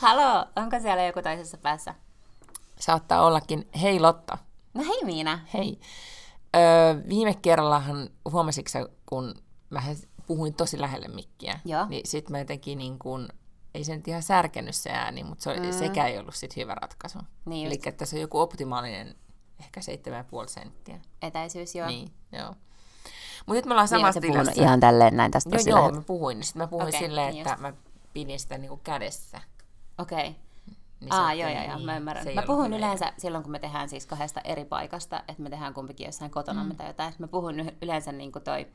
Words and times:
Halo, 0.00 0.46
onko 0.56 0.80
siellä 0.80 1.04
joku 1.04 1.22
toisessa 1.22 1.58
päässä? 1.58 1.94
Saattaa 2.78 3.26
ollakin. 3.26 3.68
Hei 3.82 4.00
Lotta. 4.00 4.38
No 4.74 4.84
hei 4.84 5.04
Miina. 5.04 5.40
Hei. 5.54 5.80
Öö, 6.56 7.08
viime 7.08 7.34
kerrallahan 7.34 8.10
huomasitko 8.30 8.88
kun 9.06 9.34
mä 9.70 9.82
puhuin 10.26 10.54
tosi 10.54 10.80
lähelle 10.80 11.08
mikkiä, 11.08 11.60
Joo. 11.64 11.86
niin 11.86 12.06
sit 12.06 12.30
mä 12.30 12.38
jotenkin 12.38 12.78
niin 12.78 12.98
kun, 12.98 13.28
ei 13.74 13.84
se 13.84 13.96
nyt 13.96 14.08
ihan 14.08 14.22
särkenyt 14.22 14.74
se 14.74 14.90
ääni, 14.90 15.24
mutta 15.24 15.44
se, 15.44 15.60
mm. 15.60 15.72
sekään 15.72 16.08
ei 16.08 16.18
ollut 16.18 16.34
sit 16.34 16.56
hyvä 16.56 16.74
ratkaisu. 16.74 17.18
Niin 17.44 17.66
Eli 17.66 17.80
että 17.86 18.06
se 18.06 18.16
on 18.16 18.22
joku 18.22 18.38
optimaalinen, 18.38 19.14
ehkä 19.60 19.80
7,5 19.80 20.48
senttiä. 20.48 21.00
Etäisyys, 21.22 21.74
joo. 21.74 21.88
Niin, 21.88 22.10
joo. 22.32 22.48
Mutta 23.46 23.54
nyt 23.54 23.64
me 23.66 23.72
ollaan 23.72 23.84
Niin, 23.84 24.00
samassa 24.00 24.20
puhunut 24.20 24.42
tilassa. 24.42 24.62
ihan 24.62 24.80
tälleen 24.80 25.16
näin 25.16 25.30
tästä 25.30 25.50
Joo, 25.50 25.58
tosi 25.58 25.70
joo, 25.70 25.90
mä 25.90 26.02
puhuin. 26.02 26.44
Sitten 26.44 26.62
mä 26.62 26.66
puhuin 26.66 26.88
Okei, 26.88 27.00
silleen, 27.00 27.32
niin 27.32 27.40
että 27.40 27.52
just. 27.52 27.60
mä 27.62 27.72
pidin 28.12 28.40
sitä 28.40 28.58
niinku 28.58 28.76
kädessä. 28.84 29.40
Okei. 30.00 30.18
Okay. 30.18 30.34
Niin 31.00 31.12
Aa, 31.12 31.34
joo, 31.34 31.50
joo, 31.50 31.62
joo, 31.64 31.76
niin, 31.76 31.86
mä 31.86 31.96
ymmärrän. 31.96 32.34
Mä 32.34 32.42
puhun 32.42 32.72
yleensä 32.72 33.12
silloin, 33.18 33.44
kun 33.44 33.52
me 33.52 33.58
tehdään 33.58 33.88
siis 33.88 34.06
kahdesta 34.06 34.40
eri 34.40 34.64
paikasta, 34.64 35.22
että 35.28 35.42
me 35.42 35.50
tehdään 35.50 35.74
kumpikin 35.74 36.06
jossain 36.06 36.30
kotona 36.30 36.64
mm. 36.64 36.76
tai 36.76 36.86
jotain. 36.86 37.14
Mä 37.18 37.28
puhun 37.28 37.54
yleensä 37.82 38.12
niin 38.12 38.32
kuin 38.32 38.42
toi, 38.42 38.66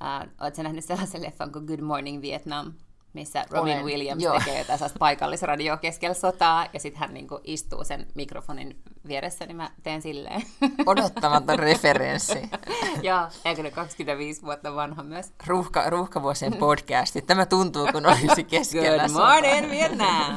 uh, 0.00 0.44
ootko 0.44 0.62
nähnyt 0.62 0.84
sellaisen 0.84 1.22
leffan 1.22 1.52
kuin 1.52 1.64
Good 1.64 1.80
Morning 1.80 2.22
Vietnam, 2.22 2.72
missä 3.16 3.44
Robin 3.50 3.74
Olen, 3.74 3.84
Williams 3.84 4.22
joo. 4.22 4.38
tekee 4.38 4.58
jotain 4.58 4.90
paikallisradioa 4.98 5.76
keskellä 5.76 6.14
sotaa, 6.14 6.66
ja 6.72 6.80
sitten 6.80 7.00
hän 7.00 7.14
niin 7.14 7.28
kuin 7.28 7.40
istuu 7.44 7.84
sen 7.84 8.06
mikrofonin 8.14 8.82
vieressä, 9.08 9.46
niin 9.46 9.56
mä 9.56 9.70
teen 9.82 10.02
silleen. 10.02 10.42
Odottamaton 10.86 11.58
referenssi. 11.58 12.50
Joo, 13.02 13.28
eikö 13.44 13.62
ne 13.62 13.70
25 13.70 14.42
vuotta 14.42 14.74
vanha 14.74 15.02
myös? 15.02 15.32
Ruuhka, 15.46 15.90
ruuhkavuosien 15.90 16.56
podcasti. 16.56 17.22
Tämä 17.22 17.46
tuntuu, 17.46 17.88
kun 17.92 18.06
olisi 18.06 18.44
keskellä 18.54 19.08
Good 19.08 19.16
morning 19.16 19.70
Vietnam! 19.70 20.34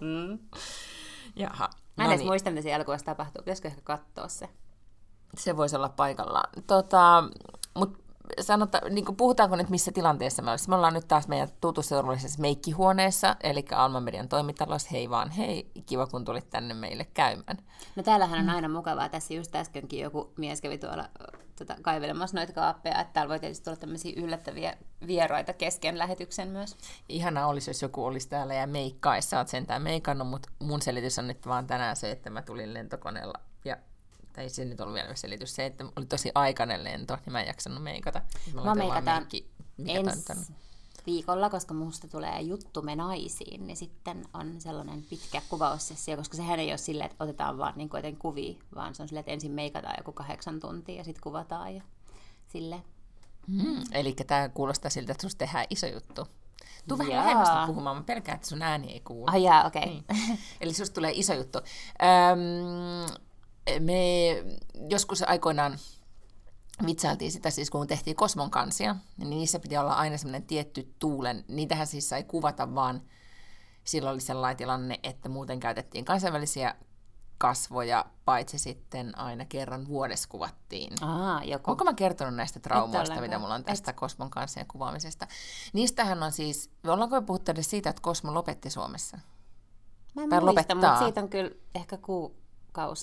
Mm. 0.00 0.38
Jaha. 1.36 1.70
Mä 1.96 2.04
en 2.04 2.08
no 2.08 2.10
edes 2.10 2.18
niin, 2.18 2.28
muista, 2.28 2.50
mitä 2.50 2.62
siinä 2.62 2.76
elokuvassa 2.76 3.06
tapahtuu. 3.06 3.42
Pitäisikö 3.42 3.68
ehkä 3.68 3.80
katsoa 3.84 4.28
se? 4.28 4.48
se 5.38 5.56
voisi 5.56 5.76
olla 5.76 5.88
paikallaan. 5.88 6.50
Tota, 6.66 7.24
mut 7.74 8.03
sanota, 8.40 8.80
niin 8.90 9.04
kuin 9.04 9.16
puhutaanko 9.16 9.56
nyt 9.56 9.70
missä 9.70 9.92
tilanteessa 9.92 10.42
me 10.42 10.50
ollaan? 10.50 10.60
Me 10.68 10.74
ollaan 10.74 10.94
nyt 10.94 11.08
taas 11.08 11.28
meidän 11.28 11.48
tutussa 11.60 11.96
turvallisessa 11.96 12.40
meikkihuoneessa, 12.40 13.36
eli 13.42 13.64
Alma 13.74 14.00
Median 14.00 14.28
toimitalossa. 14.28 14.88
Hei 14.92 15.10
vaan, 15.10 15.30
hei, 15.30 15.70
kiva 15.86 16.06
kun 16.06 16.24
tulit 16.24 16.50
tänne 16.50 16.74
meille 16.74 17.06
käymään. 17.14 17.58
No 17.96 18.02
täällähän 18.02 18.40
on 18.40 18.54
aina 18.54 18.68
mukavaa. 18.68 19.08
Tässä 19.08 19.34
just 19.34 19.56
äskenkin 19.56 20.00
joku 20.00 20.32
mies 20.36 20.60
kävi 20.60 20.78
tuolla 20.78 21.08
tota, 21.58 21.76
kaivelemassa 21.82 22.36
noita 22.36 22.52
kaappeja, 22.52 23.00
että 23.00 23.12
täällä 23.12 23.30
voi 23.30 23.40
tietysti 23.40 23.64
tulla 23.64 23.76
tämmöisiä 23.76 24.12
yllättäviä 24.16 24.76
vieraita 25.06 25.52
kesken 25.52 25.98
lähetyksen 25.98 26.48
myös. 26.48 26.76
Ihana 27.08 27.46
olisi, 27.46 27.70
jos 27.70 27.82
joku 27.82 28.04
olisi 28.04 28.28
täällä 28.28 28.54
ja 28.54 28.66
meikkaisi. 28.66 29.28
Sä 29.28 29.38
oot 29.38 29.48
sentään 29.48 29.82
meikannut, 29.82 30.28
mutta 30.28 30.48
mun 30.58 30.82
selitys 30.82 31.18
on 31.18 31.28
nyt 31.28 31.46
vaan 31.46 31.66
tänään 31.66 31.96
se, 31.96 32.10
että 32.10 32.30
mä 32.30 32.42
tulin 32.42 32.74
lentokoneella 32.74 33.40
tai 34.34 34.48
se 34.48 34.64
nyt 34.64 34.80
ollut 34.80 34.94
vielä 34.94 35.14
selitys, 35.14 35.54
se, 35.54 35.66
että 35.66 35.84
oli 35.96 36.06
tosi 36.06 36.30
aikainen 36.34 36.84
lento, 36.84 37.16
niin 37.16 37.32
mä 37.32 37.40
en 37.40 37.46
jaksanut 37.46 37.82
meikata. 37.82 38.20
Mä, 38.54 38.64
Mä 38.64 38.74
meikataan 38.74 39.22
meikki- 39.22 39.50
ensi 39.86 40.32
on? 40.32 40.56
viikolla, 41.06 41.50
koska 41.50 41.74
musta 41.74 42.08
tulee 42.08 42.40
juttu 42.40 42.82
me 42.82 42.96
naisiin, 42.96 43.66
niin 43.66 43.76
sitten 43.76 44.24
on 44.34 44.60
sellainen 44.60 45.02
pitkä 45.02 45.42
kuvaussessio, 45.48 46.16
koska 46.16 46.36
sehän 46.36 46.60
ei 46.60 46.70
ole 46.70 46.78
silleen, 46.78 47.10
että 47.10 47.24
otetaan 47.24 47.58
vaan 47.58 47.72
niin 47.76 47.90
joten 47.94 48.16
kuvia, 48.16 48.54
vaan 48.74 48.94
se 48.94 49.02
on 49.02 49.08
silleen, 49.08 49.20
että 49.20 49.32
ensin 49.32 49.52
meikataan 49.52 49.94
joku 49.98 50.12
kahdeksan 50.12 50.60
tuntia 50.60 50.96
ja 50.96 51.04
sitten 51.04 51.22
kuvataan 51.22 51.74
ja 51.74 51.82
silleen. 52.46 52.82
Mm, 53.46 53.82
eli 53.92 54.12
tämä 54.12 54.48
kuulostaa 54.48 54.90
siltä, 54.90 55.12
että 55.12 55.22
susta 55.22 55.38
tehdään 55.38 55.66
iso 55.70 55.86
juttu. 55.86 56.26
Tuu 56.88 56.98
vähän 56.98 57.16
lähemmästä 57.16 57.64
puhumaan, 57.66 57.96
mä 57.96 58.02
pelkään, 58.02 58.36
että 58.36 58.48
sun 58.48 58.62
ääni 58.62 58.92
ei 58.92 59.00
kuulu. 59.00 59.38
Jaa, 59.38 59.66
okei. 59.66 59.82
Okay. 59.82 60.16
Niin. 60.26 60.38
Eli 60.60 60.74
susta 60.74 60.94
tulee 60.94 61.12
iso 61.14 61.34
juttu. 61.34 61.58
Öm, 61.58 63.16
me 63.80 63.96
joskus 64.88 65.22
aikoinaan 65.22 65.78
vitsailtiin 66.86 67.32
sitä 67.32 67.50
siis, 67.50 67.70
kun 67.70 67.86
tehtiin 67.86 68.16
Kosmon 68.16 68.50
kansia, 68.50 68.96
niin 69.16 69.30
niissä 69.30 69.58
piti 69.58 69.76
olla 69.76 69.92
aina 69.94 70.16
semmoinen 70.18 70.42
tietty 70.46 70.94
tuulen. 70.98 71.44
Niitähän 71.48 71.86
siis 71.86 72.08
sai 72.08 72.22
kuvata, 72.22 72.74
vaan 72.74 73.02
silloin 73.84 74.12
oli 74.12 74.20
sellainen 74.20 74.56
tilanne, 74.56 75.00
että 75.02 75.28
muuten 75.28 75.60
käytettiin 75.60 76.04
kansainvälisiä 76.04 76.74
kasvoja, 77.38 78.04
paitsi 78.24 78.58
sitten 78.58 79.18
aina 79.18 79.44
kerran 79.44 79.88
vuodessa 79.88 80.28
kuvattiin. 80.28 80.92
Aa, 81.04 81.44
joku. 81.44 81.70
Onko 81.70 81.84
mä 81.84 81.94
kertonut 81.94 82.34
näistä 82.34 82.60
traumoista, 82.60 82.98
ollenkaan. 83.00 83.22
mitä 83.22 83.38
mulla 83.38 83.54
on 83.54 83.64
tästä 83.64 83.92
Kosmon 83.92 84.30
kanssien 84.30 84.66
kuvaamisesta? 84.66 85.26
Niistähän 85.72 86.22
on 86.22 86.32
siis, 86.32 86.70
ollaanko 86.86 87.20
me 87.20 87.26
puhuttu 87.26 87.50
edes 87.50 87.70
siitä, 87.70 87.90
että 87.90 88.02
Kosmo 88.02 88.34
lopetti 88.34 88.70
Suomessa? 88.70 89.18
Mä 90.14 90.22
en 90.22 90.30
Tai 90.30 90.40
muista, 90.40 90.46
lopettaa. 90.60 90.76
mutta 90.76 90.98
siitä 91.04 91.20
on 91.20 91.28
kyllä 91.28 91.50
ehkä 91.74 91.96
kuukaus 91.96 92.43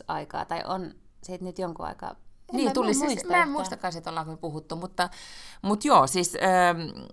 aikaa, 0.07 0.45
tai 0.45 0.63
on 0.65 0.93
siitä 1.23 1.45
nyt 1.45 1.59
jonkun 1.59 1.85
aikaa. 1.85 2.09
En 2.09 2.57
niin, 2.57 2.67
mä 2.69 2.73
tuli 2.73 2.93
siis, 2.93 3.05
muista 3.05 3.27
mä 3.27 3.43
en 3.43 3.49
muistakaan, 3.49 3.97
että 3.97 4.09
ollaanko 4.09 4.31
me 4.31 4.37
puhuttu, 4.37 4.75
mutta, 4.75 5.09
mutta 5.61 5.87
joo, 5.87 6.07
siis 6.07 6.37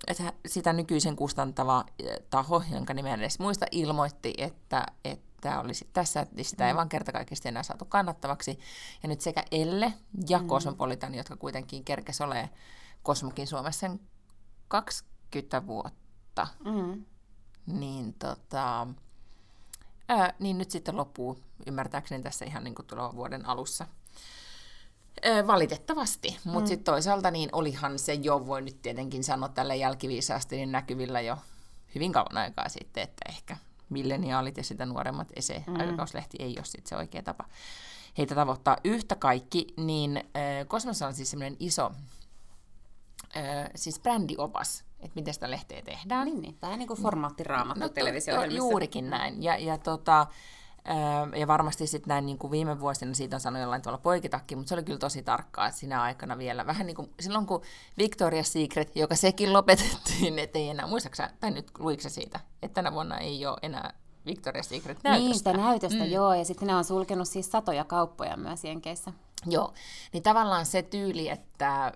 että 0.06 0.32
sitä 0.46 0.72
nykyisen 0.72 1.16
kustantava 1.16 1.78
äh, 1.78 1.84
taho, 2.30 2.62
jonka 2.72 2.94
nimeä 2.94 3.14
en 3.14 3.20
edes 3.20 3.38
muista, 3.38 3.66
ilmoitti, 3.70 4.34
että, 4.38 4.86
että 5.04 5.60
olisi 5.60 5.88
tässä, 5.92 6.20
että 6.20 6.42
sitä 6.42 6.64
Mm. 6.64 6.68
ei 6.68 6.74
vaan 6.74 6.88
kertakaikkisesti 6.88 7.48
enää 7.48 7.62
saatu 7.62 7.84
kannattavaksi. 7.84 8.58
Ja 9.02 9.08
nyt 9.08 9.20
sekä 9.20 9.42
Elle 9.50 9.94
ja 10.28 10.38
mm. 10.38 10.46
Cosmopolitan, 10.48 11.14
jotka 11.14 11.36
kuitenkin 11.36 11.84
kerkes 11.84 12.20
ole 12.20 12.50
Kosmokin 13.02 13.46
Suomessa 13.46 13.80
sen 13.80 14.00
20 14.68 15.66
vuotta, 15.66 16.46
Mm. 16.64 17.04
niin, 17.66 18.14
tota, 18.14 18.86
ää, 20.08 20.34
niin 20.38 20.58
nyt 20.58 20.70
sitten 20.70 20.96
loppuu 20.96 21.38
ymmärtääkseni 21.66 22.22
tässä 22.22 22.44
ihan 22.44 22.64
niin 22.64 22.74
kuin 22.74 22.86
tulevan 22.86 23.16
vuoden 23.16 23.46
alussa. 23.46 23.86
Ää, 25.22 25.46
valitettavasti, 25.46 26.38
mutta 26.44 26.60
mm. 26.60 26.66
sitten 26.66 26.84
toisaalta 26.84 27.30
niin 27.30 27.48
olihan 27.52 27.98
se 27.98 28.14
jo, 28.14 28.46
voi 28.46 28.62
nyt 28.62 28.82
tietenkin 28.82 29.24
sanoa 29.24 29.48
tälle 29.48 29.76
jälkiviisaasti, 29.76 30.56
niin 30.56 30.72
näkyvillä 30.72 31.20
jo 31.20 31.38
hyvin 31.94 32.12
kauan 32.12 32.36
aikaa 32.36 32.68
sitten, 32.68 33.02
että 33.02 33.24
ehkä 33.28 33.56
milleniaalit 33.88 34.56
ja 34.56 34.64
sitä 34.64 34.86
nuoremmat 34.86 35.28
ese 35.36 35.64
mm. 35.66 35.80
aikakauslehti 35.80 36.36
ei 36.40 36.54
ole 36.56 36.64
sitten 36.64 36.88
se 36.88 36.96
oikea 36.96 37.22
tapa 37.22 37.44
heitä 38.18 38.34
tavoittaa 38.34 38.76
yhtä 38.84 39.14
kaikki, 39.14 39.66
niin 39.76 40.16
äh, 40.16 40.68
Kosmossa 40.68 41.06
on 41.06 41.14
siis 41.14 41.30
semmoinen 41.30 41.56
iso 41.60 41.92
äh, 43.36 43.70
siis 43.74 44.00
brändiopas, 44.00 44.84
että 45.00 45.14
miten 45.14 45.34
sitä 45.34 45.50
lehteä 45.50 45.82
tehdään. 45.82 46.26
Niin, 46.26 46.42
niin. 46.42 46.56
Tämä 46.60 46.72
on 46.72 46.78
niin 46.78 46.88
kuin 46.88 47.02
formaattiraamattu 47.02 47.80
no, 47.80 47.88
televisio-ohjelmissa. 47.88 48.58
Juurikin 48.58 49.10
näin. 49.10 49.42
Ja, 49.42 49.56
ja, 49.56 49.78
tota, 49.78 50.26
ja 51.36 51.46
varmasti 51.46 51.86
sitten 51.86 52.08
näin 52.08 52.26
niin 52.26 52.38
kuin 52.38 52.50
viime 52.50 52.80
vuosina 52.80 53.14
siitä 53.14 53.36
on 53.36 53.40
sanonut 53.40 53.62
jollain 53.62 53.82
tuolla 53.82 53.98
poikitakki, 53.98 54.56
mutta 54.56 54.68
se 54.68 54.74
oli 54.74 54.82
kyllä 54.82 54.98
tosi 54.98 55.22
tarkkaa, 55.22 55.66
että 55.66 55.80
siinä 55.80 56.02
aikana 56.02 56.38
vielä 56.38 56.66
vähän 56.66 56.86
niin 56.86 56.96
kuin 56.96 57.10
silloin 57.20 57.46
kun 57.46 57.62
Victoria's 58.00 58.44
Secret, 58.44 58.96
joka 58.96 59.14
sekin 59.14 59.52
lopetettiin, 59.52 60.38
että 60.38 60.58
ei 60.58 60.68
enää, 60.68 60.86
muistaaksä, 60.86 61.30
tai 61.40 61.50
nyt 61.50 61.70
luiko 61.78 62.02
sä 62.02 62.08
siitä, 62.08 62.40
että 62.62 62.74
tänä 62.74 62.92
vuonna 62.92 63.18
ei 63.18 63.46
ole 63.46 63.58
enää 63.62 63.92
Victoria's 64.26 64.62
Secret 64.62 64.98
näytöstä. 65.04 65.28
Niin, 65.28 65.38
sitä 65.38 65.52
näytöstä, 65.52 66.04
mm. 66.04 66.10
joo. 66.10 66.34
Ja 66.34 66.44
sitten 66.44 66.68
ne 66.68 66.74
on 66.74 66.84
sulkenut 66.84 67.28
siis 67.28 67.50
satoja 67.50 67.84
kauppoja 67.84 68.36
myös 68.36 68.64
Jenkeissä. 68.64 69.12
Joo, 69.46 69.74
niin 70.12 70.22
tavallaan 70.22 70.66
se 70.66 70.82
tyyli, 70.82 71.28
että 71.28 71.84
äh, 71.86 71.92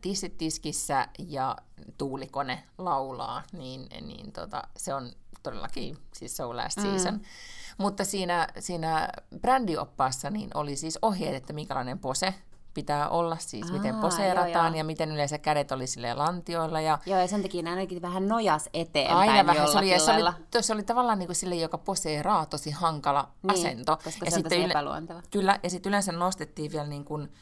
tissit 0.00 0.38
tiskissä 0.38 1.08
ja 1.28 1.56
tuulikone 1.98 2.62
laulaa, 2.78 3.42
niin, 3.52 3.88
niin 4.00 4.32
tota, 4.32 4.62
se 4.76 4.94
on 4.94 5.12
todellakin 5.42 5.98
siis 6.14 6.36
So 6.36 6.56
Last 6.56 6.76
mm. 6.78 6.82
Season. 6.82 7.20
Mutta 7.78 8.04
siinä, 8.04 8.48
siinä 8.58 9.08
brändioppaassa 9.40 10.30
niin 10.30 10.50
oli 10.54 10.76
siis 10.76 10.98
ohjeet, 11.02 11.34
että 11.34 11.52
minkälainen 11.52 11.98
pose 11.98 12.34
pitää 12.74 13.08
olla, 13.08 13.36
siis 13.40 13.66
Aa, 13.66 13.72
miten 13.72 13.90
joo, 13.92 14.00
poseerataan 14.00 14.72
joo. 14.72 14.78
ja 14.78 14.84
miten 14.84 15.12
yleensä 15.12 15.38
kädet 15.38 15.72
oli 15.72 15.86
silleen 15.86 16.18
lantioilla. 16.18 16.80
Ja 16.80 16.98
Joo, 17.06 17.18
ja 17.18 17.28
sen 17.28 17.42
takia 17.42 17.70
ainakin 17.70 18.02
vähän 18.02 18.28
nojas 18.28 18.68
eteenpäin 18.74 19.30
aina 19.30 19.46
vähän, 19.46 19.68
se 19.68 19.78
oli, 19.78 19.90
ja 19.90 19.98
se 19.98 20.12
oli, 20.12 20.22
se 20.60 20.72
oli 20.72 20.82
tavallaan 20.82 21.18
niin 21.18 21.26
kuin 21.26 21.36
sille, 21.36 21.54
joka 21.54 21.78
poseeraa, 21.78 22.46
tosi 22.46 22.70
hankala 22.70 23.28
Niin, 23.42 23.58
asento. 23.58 23.96
koska 24.04 24.24
ja 24.24 24.30
se 24.30 24.36
on 24.36 24.42
tosi 24.42 24.64
yle-. 24.64 25.22
Kyllä, 25.30 25.60
ja 25.62 25.70
sitten 25.70 25.90
yleensä 25.90 26.12
nostettiin 26.12 26.72
vielä 26.72 26.86
niin 26.86 27.04
kuin, 27.04 27.32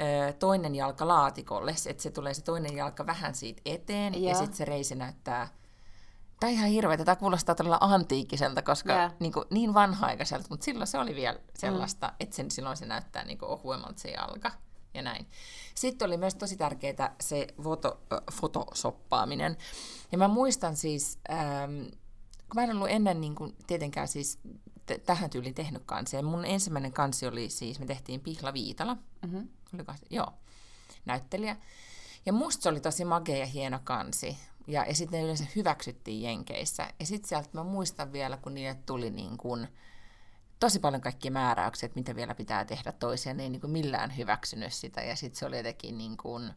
ö, 0.00 0.32
toinen 0.32 0.74
jalka 0.74 1.08
laatikolle, 1.08 1.74
että 1.86 2.02
se 2.02 2.10
tulee 2.10 2.34
se 2.34 2.42
toinen 2.42 2.76
jalka 2.76 3.06
vähän 3.06 3.34
siitä 3.34 3.62
eteen, 3.64 4.22
ja 4.22 4.30
Joo. 4.30 4.38
sitten 4.38 4.56
se 4.56 4.64
reisi 4.64 4.94
näyttää 4.94 5.48
Tämä 6.40 6.50
on 6.50 6.54
ihan 6.54 6.68
hirveätä. 6.68 7.04
Tämä 7.04 7.16
kuulostaa 7.16 7.54
todella 7.54 7.78
antiikkiselta, 7.80 8.62
koska 8.62 8.92
Joo. 8.92 9.10
niin, 9.20 9.32
kuin, 9.32 9.44
niin 9.50 9.74
vanha-aikaiselta, 9.74 10.46
mutta 10.50 10.64
silloin 10.64 10.86
se 10.86 10.98
oli 10.98 11.14
vielä 11.14 11.38
sellaista, 11.54 12.06
mm. 12.06 12.14
että 12.20 12.36
sen, 12.36 12.50
silloin 12.50 12.76
se 12.76 12.86
näyttää 12.86 13.24
niin 13.24 13.38
kuin 13.38 13.48
ohuemmalta 13.48 14.00
se 14.00 14.10
jalka 14.10 14.50
ja 14.96 15.02
näin. 15.02 15.26
Sitten 15.74 16.06
oli 16.06 16.16
myös 16.16 16.34
tosi 16.34 16.56
tärkeää 16.56 17.14
se 17.20 17.46
foto, 17.62 18.00
äh, 18.12 18.18
fotosoppaaminen. 18.32 19.56
Ja 20.12 20.18
mä 20.18 20.28
muistan 20.28 20.76
siis, 20.76 21.18
ähm, 21.30 21.82
kun 22.38 22.54
mä 22.54 22.64
en 22.64 22.70
ollut 22.70 22.90
ennen 22.90 23.20
niin 23.20 23.34
kuin, 23.34 23.56
tietenkään 23.66 24.08
siis 24.08 24.38
t- 24.86 25.04
tähän 25.06 25.30
tyyliin 25.30 25.54
tehnyt 25.54 25.82
kansia. 25.86 26.22
Mun 26.22 26.44
ensimmäinen 26.44 26.92
kansi 26.92 27.26
oli 27.26 27.50
siis, 27.50 27.80
me 27.80 27.86
tehtiin 27.86 28.20
Pihla 28.20 28.52
Viitala, 28.52 28.96
Mm-hmm. 29.22 29.48
oliko 29.74 29.92
se, 29.92 30.06
joo, 30.10 30.32
näyttelijä. 31.04 31.56
Ja 32.26 32.32
musta 32.32 32.62
se 32.62 32.68
oli 32.68 32.80
tosi 32.80 33.04
magea 33.04 33.36
ja 33.36 33.46
hieno 33.46 33.80
kansi. 33.84 34.36
Ja, 34.66 34.84
ja 34.88 34.94
sitten 34.94 35.18
ne 35.18 35.24
yleensä 35.24 35.44
hyväksyttiin 35.56 36.22
Jenkeissä. 36.22 36.88
Ja 37.00 37.06
sitten 37.06 37.28
sieltä 37.28 37.48
mä 37.52 37.64
muistan 37.64 38.12
vielä, 38.12 38.36
kun 38.36 38.54
niille 38.54 38.76
tuli 38.86 39.10
niin 39.10 39.36
kuin 39.36 39.68
tosi 40.60 40.78
paljon 40.78 41.00
kaikki 41.02 41.30
määräykset, 41.30 41.94
mitä 41.94 42.16
vielä 42.16 42.34
pitää 42.34 42.64
tehdä 42.64 42.92
toisia. 42.92 43.34
Ne 43.34 43.42
ei 43.42 43.50
niin 43.50 43.60
kuin 43.60 43.70
millään 43.70 44.16
hyväksynyt 44.16 44.72
sitä. 44.72 45.00
Ja 45.00 45.16
sitten 45.16 45.38
se 45.38 45.46
oli 45.46 45.56
jotenkin 45.56 45.98
niin 45.98 46.16
kuin, 46.16 46.52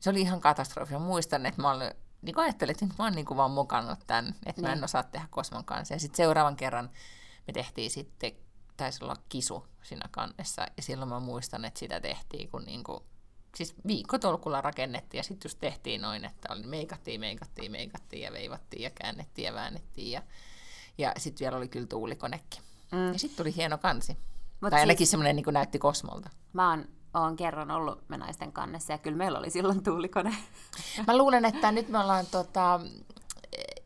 se 0.00 0.10
oli 0.10 0.20
ihan 0.20 0.40
katastrofi. 0.40 0.92
Mä 0.94 0.98
muistan, 1.00 1.46
että 1.46 1.62
mä 1.62 1.70
olin, 1.70 1.90
niin 2.22 2.34
kuin 2.34 2.44
ajattelin, 2.44 2.70
että 2.70 2.86
nyt 2.86 2.98
mä 2.98 3.04
oon 3.04 3.12
niin 3.12 3.26
kuin 3.26 3.36
vaan 3.36 3.50
mokannut 3.50 3.98
tämän, 4.06 4.34
että 4.46 4.62
mä 4.62 4.68
en 4.68 4.74
Niin. 4.74 4.84
osaa 4.84 5.02
tehdä 5.02 5.26
Kosmon 5.30 5.64
kanssa. 5.64 5.94
Ja 5.94 6.00
sitten 6.00 6.16
seuraavan 6.16 6.56
kerran 6.56 6.90
me 7.46 7.52
tehtiin 7.52 7.90
sitten, 7.90 8.32
taisi 8.76 9.04
olla 9.04 9.16
kisu 9.28 9.66
siinä 9.82 10.08
kannessa. 10.10 10.66
Ja 10.76 10.82
silloin 10.82 11.08
mä 11.08 11.20
muistan, 11.20 11.64
että 11.64 11.78
sitä 11.80 12.00
tehtiin, 12.00 12.48
kun 12.48 12.64
niin 12.64 12.84
kuin, 12.84 13.00
siis 13.56 13.74
viikkotolkulla 13.86 14.60
rakennettiin 14.60 15.18
ja 15.18 15.22
sitten 15.22 15.48
just 15.48 15.58
tehtiin 15.60 16.00
noin, 16.00 16.24
että 16.24 16.52
oli 16.52 16.62
meikattiin, 16.62 17.20
meikattiin, 17.20 17.72
meikattiin 17.72 18.22
ja 18.22 18.32
veivattiin 18.32 18.82
ja 18.82 18.90
käännettiin 18.90 19.46
ja 19.46 19.54
väännettiin. 19.54 20.12
Ja, 20.12 20.22
ja 20.98 21.12
sitten 21.16 21.44
vielä 21.44 21.56
oli 21.56 21.68
kyllä 21.68 21.86
tuulikonekin. 21.86 22.62
Mm. 22.92 23.12
Ja 23.12 23.18
sitten 23.18 23.36
tuli 23.36 23.56
hieno 23.56 23.78
kansi. 23.78 24.16
Mut 24.60 24.70
tai 24.70 24.80
ainakin 24.80 24.98
siis- 24.98 25.10
semmoinen 25.10 25.36
niin 25.36 25.44
kuin 25.44 25.54
näytti 25.54 25.78
Kosmolta. 25.78 26.30
Mä 26.52 26.70
oon, 26.70 26.84
oon 27.14 27.36
kerran 27.36 27.70
ollut 27.70 28.08
me 28.08 28.16
naisten 28.16 28.52
kannessa 28.52 28.92
ja 28.92 28.98
kyllä 28.98 29.16
meillä 29.16 29.38
oli 29.38 29.50
silloin 29.50 29.82
tuulikone. 29.82 30.34
Mä 31.06 31.16
luulen, 31.16 31.44
että 31.44 31.72
nyt 31.72 31.88
me 31.88 31.98
ollaan 31.98 32.26
tota, 32.30 32.80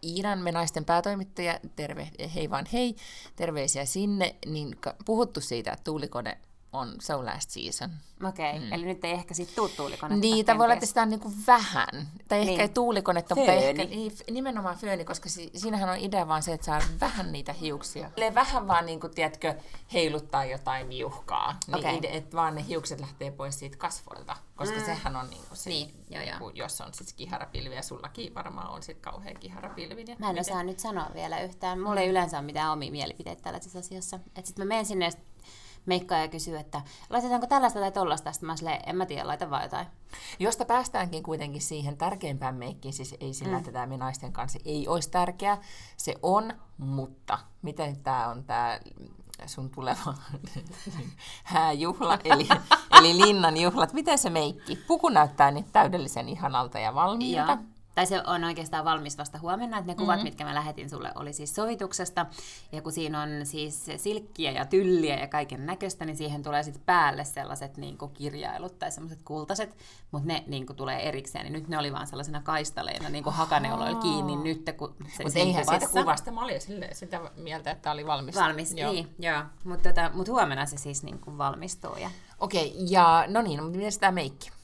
Iidan, 0.03 0.39
me 0.39 0.53
naisten 0.53 0.85
päätoimittaja, 0.85 1.61
terve, 1.77 2.11
hei 2.35 2.51
vaan 2.51 2.67
hei, 2.73 2.97
terveisiä 3.37 3.85
sinne, 3.85 4.37
niin 4.47 4.77
puhuttu 5.05 5.41
siitä, 5.41 5.73
että 5.73 5.85
tuulikone 5.85 6.39
on 6.79 6.95
so 7.01 7.25
last 7.25 7.51
season. 7.51 7.91
Okei, 8.29 8.51
okay. 8.57 8.61
mm. 8.67 8.73
eli 8.73 8.85
nyt 8.85 9.05
ei 9.05 9.13
ehkä 9.13 9.35
sit 9.35 9.55
tuu 9.55 9.69
tuulikonetta. 9.69 10.21
Niitä 10.21 10.59
voi 10.59 10.65
olla, 10.65 10.75
että 10.75 10.87
sitä 10.87 11.03
on 11.03 11.09
niinku 11.11 11.33
vähän. 11.47 11.89
Tai 12.29 12.39
ehkä 12.39 12.51
Niin. 12.51 12.61
ei 12.61 12.69
tuulikonetta, 12.69 13.35
mutta 13.35 13.53
Fööni. 13.53 13.67
ehkä 13.67 13.85
niin, 13.85 14.13
nimenomaan 14.31 14.77
fööni, 14.77 15.05
koska 15.05 15.29
si- 15.29 15.51
siinähän 15.55 15.89
on 15.89 15.97
idea 15.99 16.29
vaan 16.29 16.43
se, 16.43 16.53
että 16.53 16.67
saa 16.67 16.81
vähän 17.01 17.33
niitä 17.33 17.53
hiuksia. 17.53 18.09
Silleen 18.11 18.35
vähän 18.35 18.69
vaan, 18.69 18.87
niinku, 18.87 19.09
tiedätkö, 19.09 19.55
heiluttaa 19.93 20.45
jotain 20.45 20.89
viuhkaa. 20.89 21.57
Niin 21.67 21.77
Okei. 21.77 21.99
ide- 21.99 22.17
että 22.17 22.37
vaan 22.37 22.55
ne 22.55 22.65
hiukset 22.69 23.01
lähtee 23.01 23.31
pois 23.31 23.59
siitä 23.59 23.77
kasvoilta. 23.77 24.37
Koska 24.57 24.79
mm. 24.79 24.85
sehän 24.85 25.17
on 25.17 25.31
niinku 25.31 25.55
se, 25.57 25.71
Niin, 25.71 25.95
joo, 26.11 26.23
joo. 26.23 26.51
jos 26.55 26.81
on 26.81 26.95
siis 26.95 27.13
kiharapilvi, 27.13 27.75
ja 27.75 27.83
sullakin 27.83 28.35
varmaan 28.35 28.71
on 28.71 28.83
sit 28.83 28.99
kauhean 29.01 29.37
kiharapilvi. 29.41 30.05
niin 30.05 30.17
Mä 30.19 30.27
en 30.31 30.35
miten- 30.35 30.53
osaa 30.53 30.63
nyt 30.63 30.79
sanoa 30.79 31.11
vielä 31.15 31.41
yhtään. 31.41 31.81
Mulla 31.81 32.01
ei 32.01 32.09
yleensä 32.09 32.39
ole 32.39 32.47
mitään 32.47 32.73
omia 32.73 32.91
mielipiteitä 32.91 33.43
tällaisessa 33.43 33.79
asiassa. 33.79 34.17
Että 34.27 34.43
sit 34.49 34.59
mä 34.59 34.65
menen 34.65 34.87
sinne 34.87 35.11
ja 35.87 35.91
sit 35.91 36.01
meikkaan 36.01 36.21
ja 36.21 36.29
kysyy, 36.29 36.57
että 36.57 36.83
laitetaanko 37.11 37.47
tällaista 37.47 37.81
tai 37.81 37.93
tollasta. 37.93 38.33
Sitten 38.33 38.47
mä 38.47 38.57
silleen, 38.57 38.81
en 38.87 38.97
mä 38.97 39.07
tiedä, 39.07 39.27
laita 39.27 39.51
vaan 39.51 39.63
jotain. 39.63 39.87
Josta 40.39 40.65
päästäänkin 40.65 41.23
kuitenkin 41.23 41.63
siihen 41.63 41.97
tärkeimpään 41.97 42.55
meikkiin, 42.55 42.95
siis 42.95 43.15
ei 43.21 43.35
sillä, 43.35 43.53
mm. 43.53 43.59
että 43.59 43.73
tämä 43.73 43.97
naisten 43.97 44.33
kanssa 44.33 44.59
ei 44.65 44.89
olisi 44.89 45.11
tärkeä. 45.11 45.59
Se 45.97 46.15
on, 46.23 46.53
mutta 46.79 47.39
miten 47.63 47.97
tämä 47.97 48.29
on 48.29 48.45
tämä 48.45 48.81
sun 49.47 49.71
tuleva 49.71 50.15
hääjuhla, 51.45 52.19
eli, 52.25 52.49
eli 52.99 53.21
linnan 53.27 53.57
juhlat. 53.57 53.93
Miten 53.93 54.19
se 54.19 54.31
meikki? 54.31 54.77
Puku 54.77 55.09
näyttää 55.09 55.51
nyt 55.51 55.67
täydellisen 55.73 56.29
ihanalta 56.29 56.79
ja 56.79 56.95
valmiilta. 56.95 57.53
Joo. 57.53 57.76
Tai 57.97 58.07
se 58.07 58.23
on 58.27 58.45
oikeastaan 58.45 58.85
valmis 58.85 59.19
vasta 59.19 59.39
huomenna, 59.39 59.79
että 59.79 59.93
ne 59.93 59.95
kuvat, 59.95 60.15
mm-hmm. 60.15 60.25
mitkä 60.25 60.45
mä 60.45 60.55
lähetin 60.55 60.91
sulle, 60.91 61.13
oli 61.15 61.33
siis 61.33 61.55
sovituksesta. 61.55 62.27
Ja 62.73 62.83
kun 62.83 62.93
siinä 62.93 63.23
on 63.23 63.29
siis 63.45 63.87
silkkiä 63.97 64.51
ja 64.51 64.65
tylliä 64.65 65.17
ja 65.17 65.29
kaiken 65.29 65.67
näköistä, 65.67 66.05
niin 66.05 66.17
siihen 66.17 66.43
tulee 66.43 66.63
sitten 66.63 66.83
päälle 66.87 67.25
sellaiset 67.25 67.77
niin 67.77 67.99
kirjailut 68.15 68.79
tai 68.79 68.91
sellaiset 68.91 69.23
kultaiset, 69.23 69.77
mutta 70.11 70.29
ne 70.29 70.45
niin 70.47 70.67
tulee 70.77 71.09
erikseen. 71.09 71.45
Niin 71.45 71.53
nyt 71.53 71.69
ne 71.69 71.79
oli 71.79 71.93
vaan 71.93 72.07
sellaisena 72.07 72.43
kaistaleina 72.43 73.09
niin 73.09 73.25
hakaneuloilla 73.25 74.01
kiinni 74.01 74.37
nyt, 74.37 74.71
kun 74.77 74.97
se 75.17 75.23
Mutta 75.23 75.39
eihän 75.39 75.65
siitä 75.65 75.87
kuvassa- 75.87 76.03
kuvasta, 76.03 76.31
mä 76.31 76.45
olin 76.45 76.61
sille, 76.61 76.89
sitä 76.93 77.21
mieltä, 77.37 77.71
että 77.71 77.91
oli 77.91 78.07
valmis. 78.07 78.35
Valmis, 78.35 78.73
Joo. 78.73 78.93
niin, 78.93 79.15
joo. 79.19 79.43
Mutta 79.65 79.89
tota, 79.89 80.11
mut 80.15 80.29
huomenna 80.29 80.67
se 80.67 80.77
siis 80.77 81.03
niin 81.03 81.19
kuin 81.19 81.39
valmistuu. 81.39 81.97
Ja... 81.97 82.11
Okei, 82.41 82.75
ja 82.91 83.25
no 83.29 83.43
niin, 83.43 83.63
mutta 83.63 83.79
miten 83.79 84.01
tämä 84.01 84.13
meikki? 84.13 84.56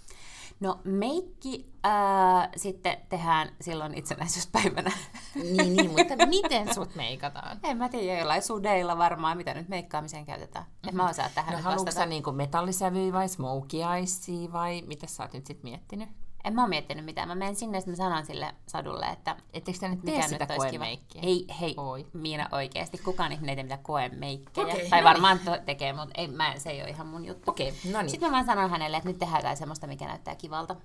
No 0.62 0.80
meikki 0.84 1.72
ää, 1.84 2.48
sitten 2.56 2.96
tehdään 3.08 3.48
silloin 3.60 3.94
itsenäisyyspäivänä. 3.98 4.92
Niin, 5.34 5.56
niin, 5.76 5.90
mutta 5.90 6.26
miten 6.26 6.74
sut 6.74 6.94
meikataan? 6.94 7.58
En 7.62 7.76
mä 7.76 7.88
tiedä, 7.88 8.18
jollain 8.18 8.42
sudeilla 8.42 8.98
varmaan, 8.98 9.36
mitä 9.36 9.54
nyt 9.54 9.68
meikkaamiseen 9.68 10.24
käytetään. 10.24 10.64
Mm-hmm. 10.64 10.88
En 10.88 10.96
mä 10.96 11.08
osaa 11.08 11.28
tähän 11.34 11.52
No 11.52 11.56
nyt 11.56 11.64
haluatko 11.64 11.86
vastata. 11.86 12.04
sä 12.04 12.06
niinku 12.06 12.32
metallisävyä 12.32 13.12
vai 13.12 13.28
smokey 13.28 13.80
icea 14.02 14.52
vai 14.52 14.82
mitä 14.86 15.06
sä 15.06 15.22
oot 15.22 15.32
nyt 15.32 15.46
sit 15.46 15.62
miettinyt? 15.62 16.08
En 16.44 16.54
mä 16.54 16.62
oo 16.62 16.68
miettinyt 16.68 17.04
mitään. 17.04 17.28
Mä 17.28 17.34
menen 17.34 17.56
sinne 17.56 17.78
ja 17.78 17.84
mä 17.86 17.96
sanon 17.96 18.26
sille 18.26 18.54
sadulle, 18.66 19.06
että 19.06 19.36
Etteikö 19.52 19.80
te 19.80 19.88
nyt 19.88 20.02
tee 20.04 20.28
sitä 20.28 20.46
kiva. 20.46 20.56
koemeikkiä? 20.56 21.22
Ei, 21.24 21.46
hei, 21.60 21.74
Oi. 21.76 22.06
Miina 22.12 22.48
oikeasti. 22.52 22.98
Kukaan 22.98 23.32
ihminen 23.32 23.48
ei 23.48 23.56
tee 23.56 23.62
mitään 23.62 23.82
koemeikkejä. 23.82 24.66
Okei, 24.66 24.90
tai 24.90 25.00
no 25.00 25.08
varmaan 25.08 25.38
to- 25.38 25.58
tekee, 25.66 25.92
mutta 25.92 26.14
ei, 26.14 26.28
mä, 26.28 26.54
se 26.58 26.70
ei 26.70 26.82
ole 26.82 26.90
ihan 26.90 27.06
mun 27.06 27.24
juttu. 27.24 27.50
Okei, 27.50 27.74
no 27.92 28.02
niin. 28.02 28.10
Sitten 28.10 28.28
mä 28.28 28.32
vaan 28.32 28.46
sanon 28.46 28.70
hänelle, 28.70 28.96
että 28.96 29.08
nyt 29.08 29.18
tehdään 29.18 29.38
jotain 29.38 29.56
semmoista, 29.56 29.86
mikä 29.86 30.06
näyttää 30.06 30.34
kivalta. 30.34 30.76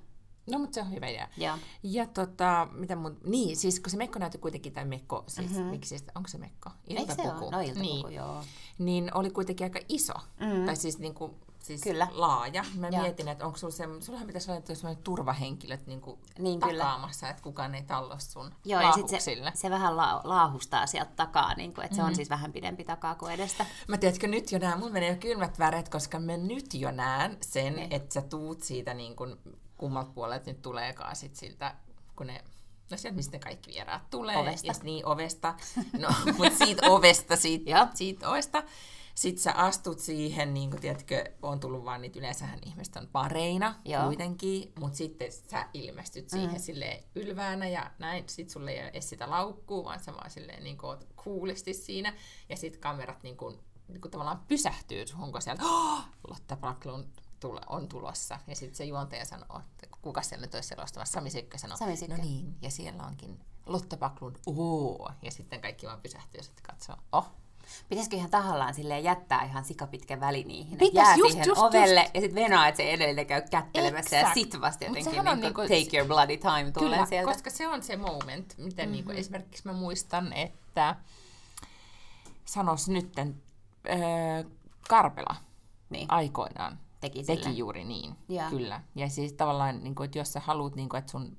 No, 0.51 0.59
mutta 0.59 0.75
se 0.75 0.81
on 0.81 0.92
hyvä 0.92 1.07
idea. 1.07 1.27
Joo. 1.38 1.56
Ja 1.83 2.06
tota, 2.06 2.68
mitä 2.71 2.95
mun... 2.95 3.18
Niin, 3.25 3.57
siis 3.57 3.80
kun 3.80 3.89
se 3.89 3.98
mekko 3.98 4.19
näytti 4.19 4.38
kuitenkin, 4.38 4.74
tai 4.74 4.86
mekko, 4.86 5.24
siis, 5.27 5.50
mm-hmm. 5.51 5.65
miksi 5.65 5.89
siis, 5.89 6.04
onko 6.15 6.30
se 6.30 6.38
mekko? 6.38 6.69
Mhm. 6.69 6.98
Eikö 6.98 7.15
se 7.15 7.21
ole? 7.21 7.51
No 7.51 7.59
iltapuku, 7.59 7.80
niin, 7.81 8.13
joo. 8.13 8.44
niin 8.80 9.12
oli 9.13 9.30
kuitenkin 9.30 9.65
aika 9.65 9.80
iso. 9.89 10.13
Mm. 10.39 10.65
Tai 10.65 10.75
siis 10.75 11.00
niinku, 11.00 11.36
siis 11.68 11.81
Kyllä. 11.81 12.08
laaja. 12.12 12.66
Mä 12.75 12.88
Joo. 12.88 13.02
mietin, 13.02 13.28
että 13.28 13.46
onko 13.46 13.58
sulla 13.58 13.74
se, 13.74 13.84
sullahan 14.00 14.28
pitäisi 14.28 14.52
olla 14.52 14.62
sellainen 14.74 15.04
turvahenkilöt 15.04 15.88
niinku 15.88 16.19
Niin, 16.40 16.60
kyllä. 16.60 16.84
takaamassa, 16.84 17.30
että 17.30 17.44
kukaan 17.44 17.76
ei 17.76 17.83
tallos 17.83 18.31
sun 18.31 18.52
Joo, 18.66 18.81
ja 18.81 18.92
sitten 18.92 19.21
se, 19.21 19.36
se 19.54 19.69
vähän 19.69 19.97
la- 19.97 20.21
laahustaa 20.24 20.88
sieltä 20.88 21.12
takaa, 21.16 21.54
niin 21.56 21.74
kuin, 21.74 21.86
että 21.86 21.95
mm-hmm. 21.95 22.06
se 22.06 22.09
on 22.09 22.16
siis 22.16 22.30
vähän 22.30 22.54
pidempi 22.54 22.83
takaa 22.83 23.16
kuin 23.16 23.33
edestä. 23.33 23.66
Mä 23.88 23.97
tiedätkö, 23.97 24.28
nyt 24.28 24.52
jo 24.52 24.59
näen, 24.59 24.80
mulla 24.80 24.92
menee 24.94 25.09
jo 25.09 25.16
kylmät 25.19 25.59
väret, 25.59 25.90
koska 25.90 26.19
mä 26.19 26.38
nyt 26.38 26.74
jo 26.74 26.92
näen 26.92 27.38
sen, 27.42 27.76
Niin. 27.76 27.94
että 27.94 28.14
sä 28.14 28.21
tuut 28.21 28.64
siitä 28.64 28.94
niin 28.94 29.16
kun, 29.16 29.40
kummalta 29.78 30.12
puolelta 30.12 30.50
nyt 30.50 30.62
tuleekaan 30.62 31.16
sit 31.16 31.36
siltä, 31.36 31.76
kun 32.16 32.28
ne 32.28 32.44
No 32.92 32.97
sieltä, 32.97 33.16
mistä 33.16 33.38
ne 33.38 33.40
kaikki 33.40 33.71
vieraat 33.71 34.09
tulee. 34.09 34.38
Ovesta. 34.38 34.68
Ja 34.68 34.74
sit 34.74 34.83
niin, 34.83 35.06
ovesta. 35.06 35.56
No, 36.00 36.09
mutta 36.38 36.66
siitä 36.66 36.90
ovesta, 36.90 37.36
siitä, 37.36 37.88
siitä 37.94 38.30
ovesta. 38.30 38.64
Sitten 39.18 39.44
sä 39.44 39.54
astut 39.54 40.00
siihen, 40.00 40.54
niin 40.54 40.69
kuin 40.69 40.81
tiedätkö, 40.81 41.24
on 41.42 41.59
tullut 41.59 41.86
vaan 41.86 42.02
niitä, 42.02 42.19
yleensähän 42.19 42.59
ihmiset 42.66 42.95
on 42.95 43.07
pareina 43.07 43.76
Joo. 43.86 44.06
kuitenkin, 44.06 44.74
mutta 44.80 44.97
sitten 44.97 45.31
sä 45.31 45.69
ilmestyt 45.74 46.30
siihen 46.30 46.52
mm. 46.52 46.59
silleen 46.59 47.04
ylväänä 47.16 47.68
ja 47.68 47.92
näin, 48.00 48.24
sit 48.28 48.50
sulle 48.50 48.71
ei 48.71 48.80
ole 48.80 48.88
edes 48.88 49.09
sitä 49.09 49.30
laukkuu, 49.30 49.86
vaan 49.86 50.00
sä 50.00 50.14
vaan 50.14 50.30
silleen 50.30 50.64
niin 50.64 50.78
kuin 50.78 50.90
oot 50.90 51.07
coolisti 51.18 51.74
siinä, 51.74 52.14
ja 52.50 52.57
sitten 52.57 52.81
kamerat 52.81 53.24
niin 53.24 53.38
kuin, 53.38 53.59
niin 53.88 54.02
kuin 54.02 54.12
tavallaan 54.12 54.44
pysähtyy 54.47 55.07
suhun, 55.07 55.31
kun 55.31 55.42
sieltä 55.42 55.64
oh, 55.66 56.00
Lotta 56.28 56.56
Backlund 56.56 57.07
tule, 57.40 57.62
on 57.69 57.88
tulossa, 57.88 58.40
ja 58.47 58.56
sitten 58.56 58.76
se 58.76 58.86
juontaja 58.86 59.26
sanoo, 59.26 59.59
että 59.59 59.97
kuka 60.02 60.21
siellä 60.21 60.45
nyt 60.45 60.56
olisi 60.56 60.69
selostamassa, 60.69 61.14
Sami 61.14 61.30
Sykkö 61.30 61.57
sanoo, 61.57 61.78
Sami 61.78 61.97
Sykkö. 61.97 62.18
no 62.18 62.24
niin, 62.24 62.56
ja 62.62 62.71
siellä 62.71 63.04
onkin 63.04 63.40
Lotta 63.66 63.97
Backlund, 63.97 64.36
oo, 64.45 65.12
ja 65.21 65.31
sitten 65.31 65.62
kaikki 65.62 65.88
vaan 65.88 66.02
pysähtyy 66.02 66.40
ja 66.40 66.44
sitten 66.44 66.64
katsoo, 66.64 66.95
oh, 67.12 67.31
Pitäisikö 67.90 68.16
ihan 68.16 68.30
tahallaan 68.30 68.74
silleen 68.74 69.04
jättää 69.04 69.44
ihan 69.44 69.64
sikapitkä 69.64 70.19
väli 70.19 70.44
niihin? 70.44 70.78
Pitäis, 70.78 71.07
Jää 71.07 71.16
just, 71.16 71.31
siihen 71.31 71.47
just, 71.47 71.62
ovelle 71.62 72.02
just. 72.02 72.16
ja 72.16 72.21
sitten 72.21 72.44
venaa, 72.44 72.68
että 72.68 72.78
se 72.78 72.92
edelleen 72.92 73.28
käy 73.28 73.42
kättelemässä 73.52 74.16
ja 74.16 74.19
Exakt. 74.19 74.33
sit 74.33 74.62
vasta 74.62 74.86
jotenkin 74.86 75.19
on 75.19 75.26
niin 75.26 75.40
niinku- 75.40 75.62
take 75.62 75.97
your 75.97 76.07
bloody 76.07 76.38
time 76.38 76.71
tulee 76.71 76.90
Kyllä, 76.90 77.06
sieltä. 77.06 77.31
koska 77.33 77.50
se 77.50 77.68
on 77.68 77.83
se 77.83 77.95
moment, 77.95 78.57
miten 78.57 78.90
mm-hmm. 78.90 79.07
niin 79.07 79.18
esimerkiksi 79.18 79.64
mä 79.66 79.74
muistan, 79.74 80.33
että 80.33 80.95
sanos 82.45 82.90
nytten, 82.90 83.42
öö, 83.90 84.44
Karpela 84.90 85.36
Niin, 85.90 86.12
aikoinaan 86.12 86.80
teki 87.00 87.24
teki 87.24 87.57
juuri 87.57 87.83
niin, 87.83 88.16
Joo. 88.30 88.50
kyllä. 88.50 88.81
Ja 88.95 89.09
siis 89.09 89.33
tavallaan, 89.33 89.83
niin 89.83 89.95
kuin, 89.95 90.06
että 90.06 90.18
jos 90.18 90.33
sä 90.33 90.40
haluat, 90.40 90.76
niin 90.76 90.90
kuin, 90.90 91.00
että 91.00 91.12
sun 91.12 91.38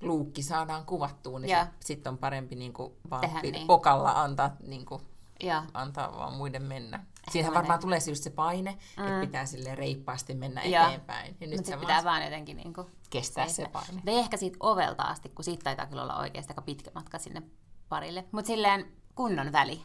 luukki 0.00 0.42
saadaan 0.42 0.86
kuvattua, 0.86 1.38
niin 1.38 1.56
sitten 1.56 1.76
sit 1.80 2.06
on 2.06 2.18
parempi 2.18 2.56
niin 2.56 2.72
kuin, 2.72 2.92
vaan 3.10 3.22
niin. 3.42 3.66
pokalla 3.66 4.22
antaa, 4.22 4.56
niin 4.66 4.86
kuin, 4.86 5.02
Joo. 5.40 5.62
antaa 5.74 6.18
vaan 6.18 6.34
muiden 6.34 6.62
mennä. 6.62 7.04
Mä 7.44 7.54
varmaan 7.54 7.80
tulee 7.80 8.00
se 8.00 8.10
just 8.10 8.22
se 8.22 8.30
paine, 8.30 8.78
mm. 8.96 9.06
että 9.06 9.20
pitää 9.20 9.46
sille 9.46 9.74
reippaasti 9.74 10.34
mennä 10.34 10.62
Joo. 10.62 10.86
eteenpäin. 10.86 11.36
Ja 11.40 11.46
nyt 11.46 11.56
Mutta 11.56 11.66
se 11.66 11.72
sit 11.72 11.80
pitää 11.80 12.04
vaan 12.04 12.24
jotenkin 12.24 12.56
niinku 12.56 12.90
kestää 13.10 13.48
se 13.48 13.54
seistä. 13.54 13.72
paine. 13.72 14.02
Vei 14.06 14.18
ehkä 14.18 14.36
siitä 14.36 14.56
ovelta 14.60 15.02
asti, 15.02 15.28
kun 15.28 15.44
siitä 15.44 15.64
taitaa 15.64 15.86
kyllä 15.86 16.02
olla 16.02 16.18
oikeasti 16.18 16.50
aika 16.50 16.62
pitkä 16.62 16.90
matka 16.94 17.18
sinne 17.18 17.42
parille. 17.88 18.24
Mutta 18.32 18.46
silleen 18.46 18.92
kunnon 19.14 19.52
väli. 19.52 19.82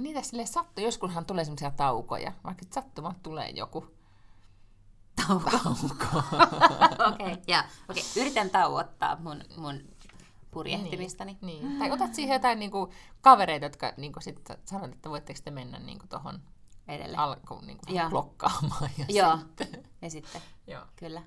Niitä 0.00 0.22
sille 0.22 0.46
sattuu. 0.46 0.84
Joskushan 0.84 1.26
tulee 1.26 1.44
semmoisia 1.44 1.70
taukoja, 1.70 2.32
vaikka 2.44 2.64
sattumat 2.70 3.22
tulee 3.22 3.50
joku 3.50 3.94
Tauko. 5.26 5.50
tauko. 5.50 6.04
Okei, 7.12 7.32
okay, 7.32 7.42
ja 7.46 7.64
okay. 7.88 8.02
yritän 8.16 8.50
tauottaa 8.50 9.16
mun, 9.16 9.44
mun 9.56 9.80
purjehtimistani. 10.54 11.38
Niin. 11.40 11.78
Tai 11.78 11.90
otat 11.90 12.14
siihen 12.14 12.34
jotain 12.34 12.58
niinku, 12.58 12.92
kavereita, 13.20 13.66
jotka 13.66 13.92
niinku, 13.96 14.20
sit 14.20 14.40
sanot, 14.64 14.92
että 14.92 15.10
voitteko 15.10 15.40
te 15.44 15.50
mennä 15.50 15.78
niinku, 15.78 16.06
tuohon 16.06 16.40
Edelleen. 16.88 17.18
alkuun 17.18 17.66
niinku, 17.66 17.82
Joo. 17.92 18.10
blokkaamaan. 18.10 18.90
Ja 18.98 19.04
Joo, 19.08 19.38
Sitten. 19.38 19.88
ja 20.02 20.10
sitten, 20.10 20.42
Joo. 20.66 20.82
kyllä. 20.96 21.22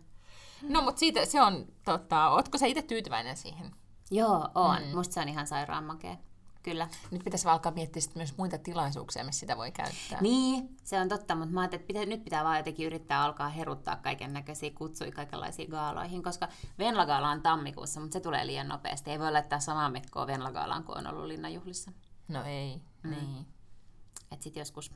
No, 0.61 0.81
mutta 0.81 0.99
siitä 0.99 1.25
se 1.25 1.41
on, 1.41 1.65
tota, 1.85 2.29
ootko 2.29 2.57
sä 2.57 2.65
itse 2.65 2.81
tyytyväinen 2.81 3.37
siihen? 3.37 3.71
Joo, 4.11 4.49
on. 4.55 4.83
Mm. 4.83 4.95
Musta 4.95 5.13
se 5.13 5.19
on 5.19 5.29
ihan 5.29 5.47
sairaan 5.47 5.83
makea. 5.83 6.15
Kyllä. 6.67 6.87
Nyt 7.11 7.23
pitäisi 7.23 7.45
vaan 7.45 7.53
alkaa 7.53 7.71
miettiä 7.71 8.01
sit 8.01 8.15
myös 8.15 8.37
muita 8.37 8.57
tilaisuuksia, 8.57 9.23
missä 9.23 9.39
sitä 9.39 9.57
voi 9.57 9.71
käyttää. 9.71 10.21
Niin, 10.21 10.77
se 10.83 10.99
on 10.99 11.09
totta, 11.09 11.35
mutta 11.35 11.53
mä 11.53 11.61
ajattelin, 11.61 11.81
että 11.81 11.87
pitä, 11.87 12.05
nyt 12.05 12.23
pitää 12.23 12.43
vaan 12.43 12.57
jotenkin 12.57 12.85
yrittää 12.85 13.23
alkaa 13.23 13.49
heruttaa 13.49 13.95
kaiken 13.95 14.33
näköisiä 14.33 14.71
kutsuja 14.71 15.11
kaikenlaisiin 15.11 15.69
gaaloihin, 15.69 16.23
koska 16.23 16.47
Venla-gaala 16.79 17.29
on 17.29 17.41
tammikuussa, 17.41 17.99
mutta 17.99 18.13
se 18.13 18.19
tulee 18.19 18.47
liian 18.47 18.67
nopeasti. 18.67 19.11
Ei 19.11 19.19
voi 19.19 19.31
laittaa 19.31 19.59
samaa 19.59 19.89
mekkoa 19.89 20.27
Venla-gaalaan, 20.27 20.83
kun 20.83 20.97
on 20.97 21.07
ollut 21.07 21.25
linnanjuhlissa. 21.25 21.91
No 22.27 22.43
ei, 22.43 22.81
mm. 23.03 23.09
niin. 23.09 23.45
Et 24.31 24.41
sit 24.41 24.55
joskus 24.55 24.91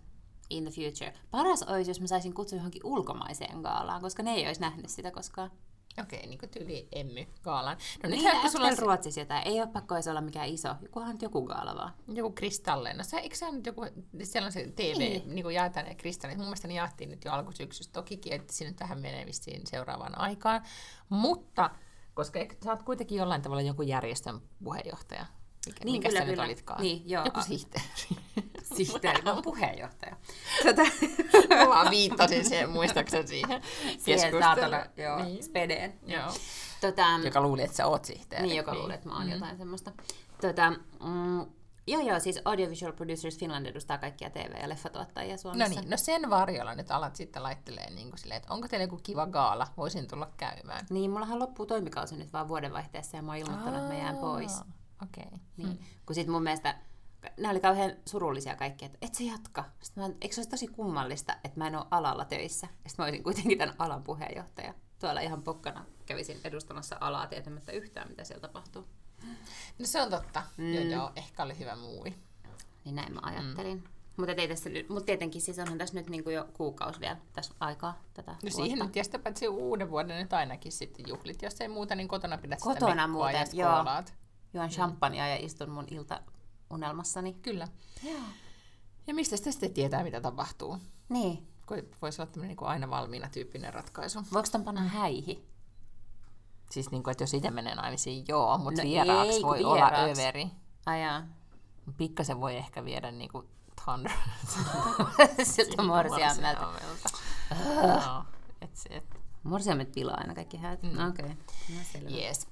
in 0.50 0.64
the 0.64 0.72
future. 0.72 1.14
Paras 1.32 1.64
olisi, 1.64 1.92
jos 1.92 2.02
mä 2.02 2.08
saisin 2.08 2.34
kutsua 2.34 2.58
johonkin 2.58 2.86
ulkomaiseen 2.86 3.62
gaalaan, 3.62 4.02
koska 4.02 4.24
ne 4.24 4.32
ei 4.32 4.48
olisi 4.48 4.62
nähnyt 4.62 4.90
sitä 4.90 5.12
koskaan. 5.12 5.52
Okei, 6.00 6.28
niin 6.28 6.40
kuin 6.40 6.50
tyyli 6.50 6.88
Emmy 6.92 7.28
Gaalan. 7.44 7.78
No 8.04 8.10
Niin, 8.10 8.24
niin 8.24 8.52
sulla 8.52 8.68
on 8.68 8.78
Ruotsissa 8.78 9.20
jotain. 9.20 9.48
Ei 9.48 9.62
ole 9.62 9.68
pakko 9.68 9.96
edes 9.96 10.08
olla 10.08 10.22
mikään 10.22 10.48
iso. 10.48 10.76
Jokuhan 10.82 11.12
nyt 11.12 11.22
joku 11.22 11.42
gaala 11.42 11.76
vaan. 11.76 11.94
joku 12.08 12.32
kristalleen. 12.32 12.98
No 12.98 13.04
se, 13.04 13.18
eikö 13.18 13.36
se 13.36 13.46
ole 13.46 13.56
nyt 13.56 13.66
joku, 13.66 13.86
siellä 14.24 14.46
on 14.46 14.52
se 14.52 14.68
TV, 14.76 14.98
niin. 14.98 15.36
niin 15.36 15.44
kuin 15.44 15.56
jaetaan 15.56 15.86
ne 15.86 15.96
kristallit. 15.96 16.38
Mun 16.38 16.46
mielestä 16.48 16.68
ne 16.68 16.74
jaettiin 16.74 17.10
nyt 17.10 17.26
jo 17.26 17.32
alkusyksystä. 17.32 17.94
Tokikin, 17.94 18.34
että 18.34 18.54
siinä 18.54 18.72
nyt 18.72 18.80
vähän 18.80 19.00
menee 19.00 19.26
vissiin 19.26 19.68
seuraavaan 19.68 20.18
aikaan. 20.18 20.62
Mutta, 21.10 21.70
koska 22.14 22.40
sä 22.64 22.72
oot 22.72 22.84
kuitenkin 22.84 23.18
jollain 23.18 23.42
tavalla 23.42 23.62
joku 23.62 23.82
järjestön 23.82 24.42
puheenjohtaja. 24.64 25.26
Mikä, 25.66 25.86
Niin, 25.86 25.92
mikä 25.98 26.10
kyllä, 26.10 26.20
sä 26.20 26.26
nyt 26.26 26.34
kyllä. 26.34 26.44
olitkaan? 26.46 26.82
Niin, 26.82 27.10
joo. 27.10 27.26
Joku 27.26 27.42
sihteeri. 27.42 27.88
Sihteeri, 28.78 29.22
mä 29.22 29.34
oon 29.34 29.44
puheenjohtaja. 29.44 30.16
Tota, 30.64 30.82
Mä 31.56 31.68
vaan 31.70 31.90
viittasin 31.90 32.46
siihen, 32.46 32.70
muistaakseni 32.70 33.28
siihen 33.28 33.62
siihen 33.98 34.40
saatana, 34.40 34.86
joo, 34.98 35.24
Niin. 35.24 35.44
spedeen. 35.44 36.00
Joo. 36.06 36.32
Tota, 36.82 37.06
Joka 37.26 37.42
luuli, 37.42 37.62
että 37.64 37.78
sä 37.78 37.88
oot 37.88 38.06
sihteeri. 38.06 38.48
niin, 38.48 38.58
joka 38.58 38.76
luulee, 38.76 38.96
että 38.96 39.10
mä 39.10 39.16
oon 39.16 39.26
mm. 39.26 39.32
jotain 39.32 39.58
semmoista. 39.58 39.92
Tota, 40.42 40.70
mm, 41.04 41.40
joo, 41.88 42.02
joo, 42.02 42.20
siis 42.20 42.40
Audiovisual 42.46 42.92
Producers 42.94 43.38
Finland 43.38 43.66
edustaa 43.66 43.98
kaikkia 43.98 44.30
TV- 44.30 44.62
ja 44.62 44.70
leffatuottajia 44.70 45.34
No 45.34 45.38
Suomessa. 45.38 45.80
niin, 45.82 45.90
no 45.90 45.98
sen 45.98 46.30
varjolla 46.30 46.76
nyt 46.76 46.92
alat 46.92 47.16
sitten 47.16 47.44
laittelee 47.44 47.90
niin 47.90 48.10
kuin 48.10 48.20
silleen, 48.20 48.38
että 48.38 48.54
onko 48.54 48.68
teillä 48.68 48.84
joku 48.84 49.00
kiva 49.04 49.26
gaala, 49.28 49.68
voisin 49.78 50.08
tulla 50.08 50.30
käymään. 50.38 50.86
Niin, 50.90 51.12
mullahan 51.12 51.40
loppuu 51.40 51.66
toimikausi 51.66 52.16
nyt 52.16 52.34
vaan 52.34 52.48
vuodenvaihteessa 52.48 53.18
ja 53.18 53.24
mä 53.24 53.32
oon 53.32 53.40
ilmoittanut, 53.40 53.80
että 53.82 53.94
mä 53.94 54.00
jään 54.00 54.18
pois. 54.18 54.52
Okei. 55.04 55.24
Okay. 55.28 55.40
Niin. 55.58 55.80
Kun 56.06 56.16
sit 56.16 56.28
mun 56.28 56.44
mielestä 56.44 56.76
nämä 57.38 57.52
oli 57.52 57.60
kauhean 57.60 57.92
surullisia 58.06 58.56
kaikki, 58.56 58.86
että 58.86 58.98
et 59.02 59.16
sä 59.16 59.24
jatka. 59.24 59.66
Sitten 59.82 60.04
mä, 60.04 60.10
eikö 60.22 60.36
se 60.36 60.40
olisi 60.42 60.50
tosi 60.50 60.68
kummallista, 60.68 61.34
että 61.44 61.60
mä 61.60 61.68
en 61.68 61.76
ole 61.76 61.86
alalla 61.92 62.26
töissä. 62.26 62.68
Sitten 62.68 62.94
mä 62.98 63.04
olisin 63.04 63.24
kuitenkin 63.24 63.58
tämän 63.58 63.76
alan 63.80 64.04
puheenjohtaja. 64.04 64.74
Tuolla 65.00 65.22
ihan 65.22 65.44
pokkana 65.44 65.86
kävisin 66.06 66.40
edustamassa 66.44 66.98
alaa 67.00 67.28
tietämättä 67.28 67.72
yhtään, 67.72 68.10
mitä 68.10 68.24
siellä 68.24 68.42
tapahtuu. 68.42 68.88
No 69.80 69.86
se 69.86 70.02
on 70.02 70.10
totta. 70.10 70.44
Mm. 70.58 70.74
Joo, 70.74 70.84
joo, 70.84 71.12
ehkä 71.16 71.44
oli 71.44 71.60
hyvä 71.60 71.76
muuvi. 71.76 72.16
Niin 72.86 72.96
näin 72.96 73.14
mä 73.14 73.20
ajattelin. 73.24 73.78
Mm. 73.78 73.84
Mutta, 74.18 74.34
mutta 74.90 75.06
tietenkin 75.06 75.42
siis 75.42 75.60
onhan 75.60 75.78
tässä 75.78 75.96
nyt 75.96 76.10
niin 76.10 76.24
kuin 76.24 76.36
jo 76.36 76.48
kuukausi 76.54 77.00
vielä 77.00 77.18
tässä 77.34 77.54
aikaa 77.60 78.02
tätä 78.14 78.32
No 78.32 78.38
vuotta. 78.42 78.56
siihen 78.56 78.80
nyt, 78.80 78.96
ja 78.96 79.04
sitä 79.04 79.20
paitsi 79.20 79.48
uuden 79.48 79.90
vuoden 79.90 80.22
nyt 80.22 80.34
ainakin 80.34 80.72
sitten 80.72 81.06
juhlit. 81.08 81.42
Jos 81.42 81.62
ei 81.62 81.68
muuta, 81.68 81.96
niin 81.96 82.08
kotona 82.08 82.38
pidät 82.38 82.60
Kotona 82.62 82.92
sitä 82.92 83.08
muuten, 83.08 83.48
ja 83.54 83.66
joo. 83.66 84.04
Juon 84.54 84.70
champagnea 84.70 85.28
ja 85.28 85.46
istun 85.46 85.70
mun 85.70 85.88
iltaunelmassani. 85.92 87.34
Kyllä. 87.34 87.68
Ja 89.08 89.14
mistä 89.14 89.38
sitä 89.38 89.52
sitten 89.52 89.74
tietää, 89.74 90.04
mitä 90.04 90.22
tapahtuu? 90.22 90.78
Niin. 91.10 91.48
Voisi 92.02 92.22
olla 92.22 92.32
tämmöinen 92.32 92.58
niin 92.58 92.68
aina 92.68 92.90
valmiina 92.90 93.30
tyyppinen 93.30 93.74
ratkaisu. 93.74 94.20
Voiko 94.34 94.50
ton 94.52 94.64
panna 94.64 94.82
häihi? 94.82 95.46
Siis 96.72 96.92
niin 96.92 97.04
kuin, 97.04 97.12
että 97.12 97.24
jos 97.24 97.34
itse 97.34 97.52
menee 97.52 97.76
naimisiin, 97.76 98.26
joo, 98.28 98.58
mutta 98.58 98.82
No 98.82 98.88
no 98.88 98.90
vieraaksi 98.94 99.34
ei, 99.36 99.42
voi 99.42 99.58
vieraaksi. 99.58 100.02
olla 100.02 100.12
överi. 100.12 100.48
Ajaa. 100.86 101.24
Pikkasen 101.98 102.42
voi 102.42 102.58
ehkä 102.58 102.86
viedä 102.86 103.12
niin 103.12 103.32
kuin 103.32 103.48
thunder. 103.84 104.12
Siltä 105.44 105.84
morsiammelta. 105.84 106.74
Et 108.62 108.72
et, 108.90 109.04
Morsiamet 109.44 109.92
pilaa 109.92 110.18
aina 110.18 110.36
kaikki 110.36 110.58
häät. 110.58 110.84
Mm. 110.84 110.90
Okei. 110.90 111.26
Okay. 111.26 111.36
No 111.78 111.84
selvä. 111.92 112.10
yes. 112.10 112.48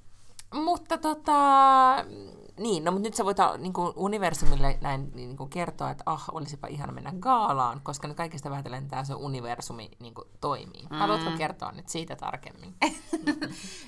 Mutta 0.54 0.98
tota, 0.98 1.40
niin, 2.60 2.84
no 2.84 2.92
mutta 2.92 3.08
nyt 3.08 3.14
sä 3.14 3.26
voit 3.26 3.38
niin 3.58 3.74
kuin 3.74 3.94
universumille 3.96 4.78
näin 4.82 5.12
niin 5.14 5.38
kuin 5.38 5.50
kertoa, 5.50 5.92
että 5.92 6.04
ah, 6.06 6.26
olisipa 6.32 6.68
ihana 6.68 6.94
mennä 6.94 7.14
gaalaan, 7.20 7.82
koska 7.84 8.08
nyt 8.08 8.18
kaikesta 8.18 8.50
vähitellen 8.50 8.88
tämä 8.88 9.04
se 9.04 9.14
universumi 9.14 9.92
niin 10.00 10.14
kuin 10.14 10.28
toimii. 10.42 10.84
Mm. 10.90 10.98
Haluatko 10.98 11.32
kertoa 11.38 11.72
nyt 11.72 11.90
siitä 11.90 12.16
tarkemmin? 12.16 12.76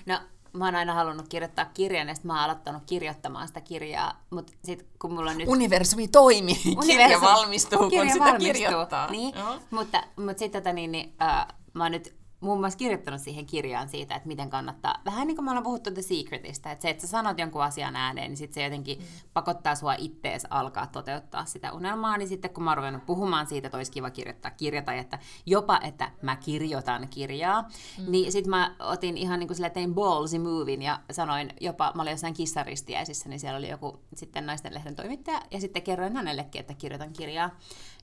No, 0.05 0.19
mä 0.53 0.65
oon 0.65 0.75
aina 0.75 0.93
halunnut 0.93 1.27
kirjoittaa 1.27 1.65
kirjan, 1.65 2.07
ja 2.07 2.15
sit 2.15 2.23
mä 2.23 2.33
oon 2.33 2.43
aloittanut 2.43 2.83
kirjoittamaan 2.85 3.47
sitä 3.47 3.61
kirjaa, 3.61 4.23
mutta 4.29 4.53
sit 4.63 4.87
kun 4.99 5.13
mulla 5.13 5.31
on 5.31 5.37
nyt... 5.37 5.47
Universumi 5.47 6.07
toimii, 6.07 6.75
kirja 6.85 7.21
valmistuu, 7.21 7.79
kun 7.79 7.89
kirja 7.89 8.13
sitä 8.13 8.25
valmistuu. 8.25 8.53
kirjoittaa. 8.53 9.11
Niin, 9.11 9.35
Joo. 9.39 9.59
mutta, 9.71 10.03
mutta 10.15 10.39
sitten 10.39 10.63
tota, 10.63 10.73
niin, 10.73 10.91
niin, 10.91 11.13
äh, 11.21 11.47
mä 11.73 11.83
oon 11.83 11.91
nyt 11.91 12.20
muun 12.41 12.59
muassa 12.59 12.77
kirjoittanut 12.77 13.21
siihen 13.21 13.45
kirjaan 13.45 13.89
siitä, 13.89 14.15
että 14.15 14.27
miten 14.27 14.49
kannattaa, 14.49 15.01
vähän 15.05 15.27
niin 15.27 15.35
kuin 15.35 15.45
me 15.45 15.51
ollaan 15.51 15.63
puhuttu 15.63 15.91
The 15.91 16.01
Secretista, 16.01 16.71
että 16.71 16.81
se, 16.81 16.89
että 16.89 17.01
sä 17.01 17.07
sanot 17.07 17.39
jonkun 17.39 17.63
asian 17.63 17.95
ääneen, 17.95 18.29
niin 18.29 18.37
sitten 18.37 18.53
se 18.53 18.63
jotenkin 18.63 18.97
mm. 18.97 19.05
pakottaa 19.33 19.75
sua 19.75 19.93
ittees 19.93 20.47
alkaa 20.49 20.87
toteuttaa 20.87 21.45
sitä 21.45 21.71
unelmaa, 21.71 22.17
niin 22.17 22.27
sitten 22.27 22.53
kun 22.53 22.63
mä 22.63 22.69
oon 22.69 22.77
ruvennut 22.77 23.05
puhumaan 23.05 23.47
siitä, 23.47 23.67
että 23.67 23.77
olisi 23.77 23.91
kiva 23.91 24.09
kirjoittaa 24.09 24.51
kirja, 24.51 24.81
tai 24.81 24.97
että 24.97 25.19
jopa, 25.45 25.79
että 25.83 26.11
mä 26.21 26.35
kirjoitan 26.35 27.07
kirjaa, 27.09 27.61
mm. 27.61 28.11
niin 28.11 28.31
sitten 28.31 28.49
mä 28.49 28.75
otin 28.79 29.17
ihan 29.17 29.39
niin 29.39 29.47
kuin 29.47 29.55
sille, 29.55 29.69
tein 29.69 29.95
ballsy 29.95 30.37
movin 30.37 30.81
ja 30.81 30.99
sanoin 31.11 31.53
jopa, 31.61 31.91
mä 31.95 32.01
olin 32.01 32.11
jossain 32.11 32.33
kissaristiäisissä, 32.33 33.29
niin 33.29 33.39
siellä 33.39 33.57
oli 33.57 33.69
joku 33.69 33.99
sitten 34.15 34.45
naisten 34.45 34.73
lehden 34.73 34.95
toimittaja, 34.95 35.41
ja 35.51 35.61
sitten 35.61 35.81
kerroin 35.81 36.15
hänellekin, 36.15 36.59
että 36.59 36.73
kirjoitan 36.73 37.13
kirjaa, 37.13 37.49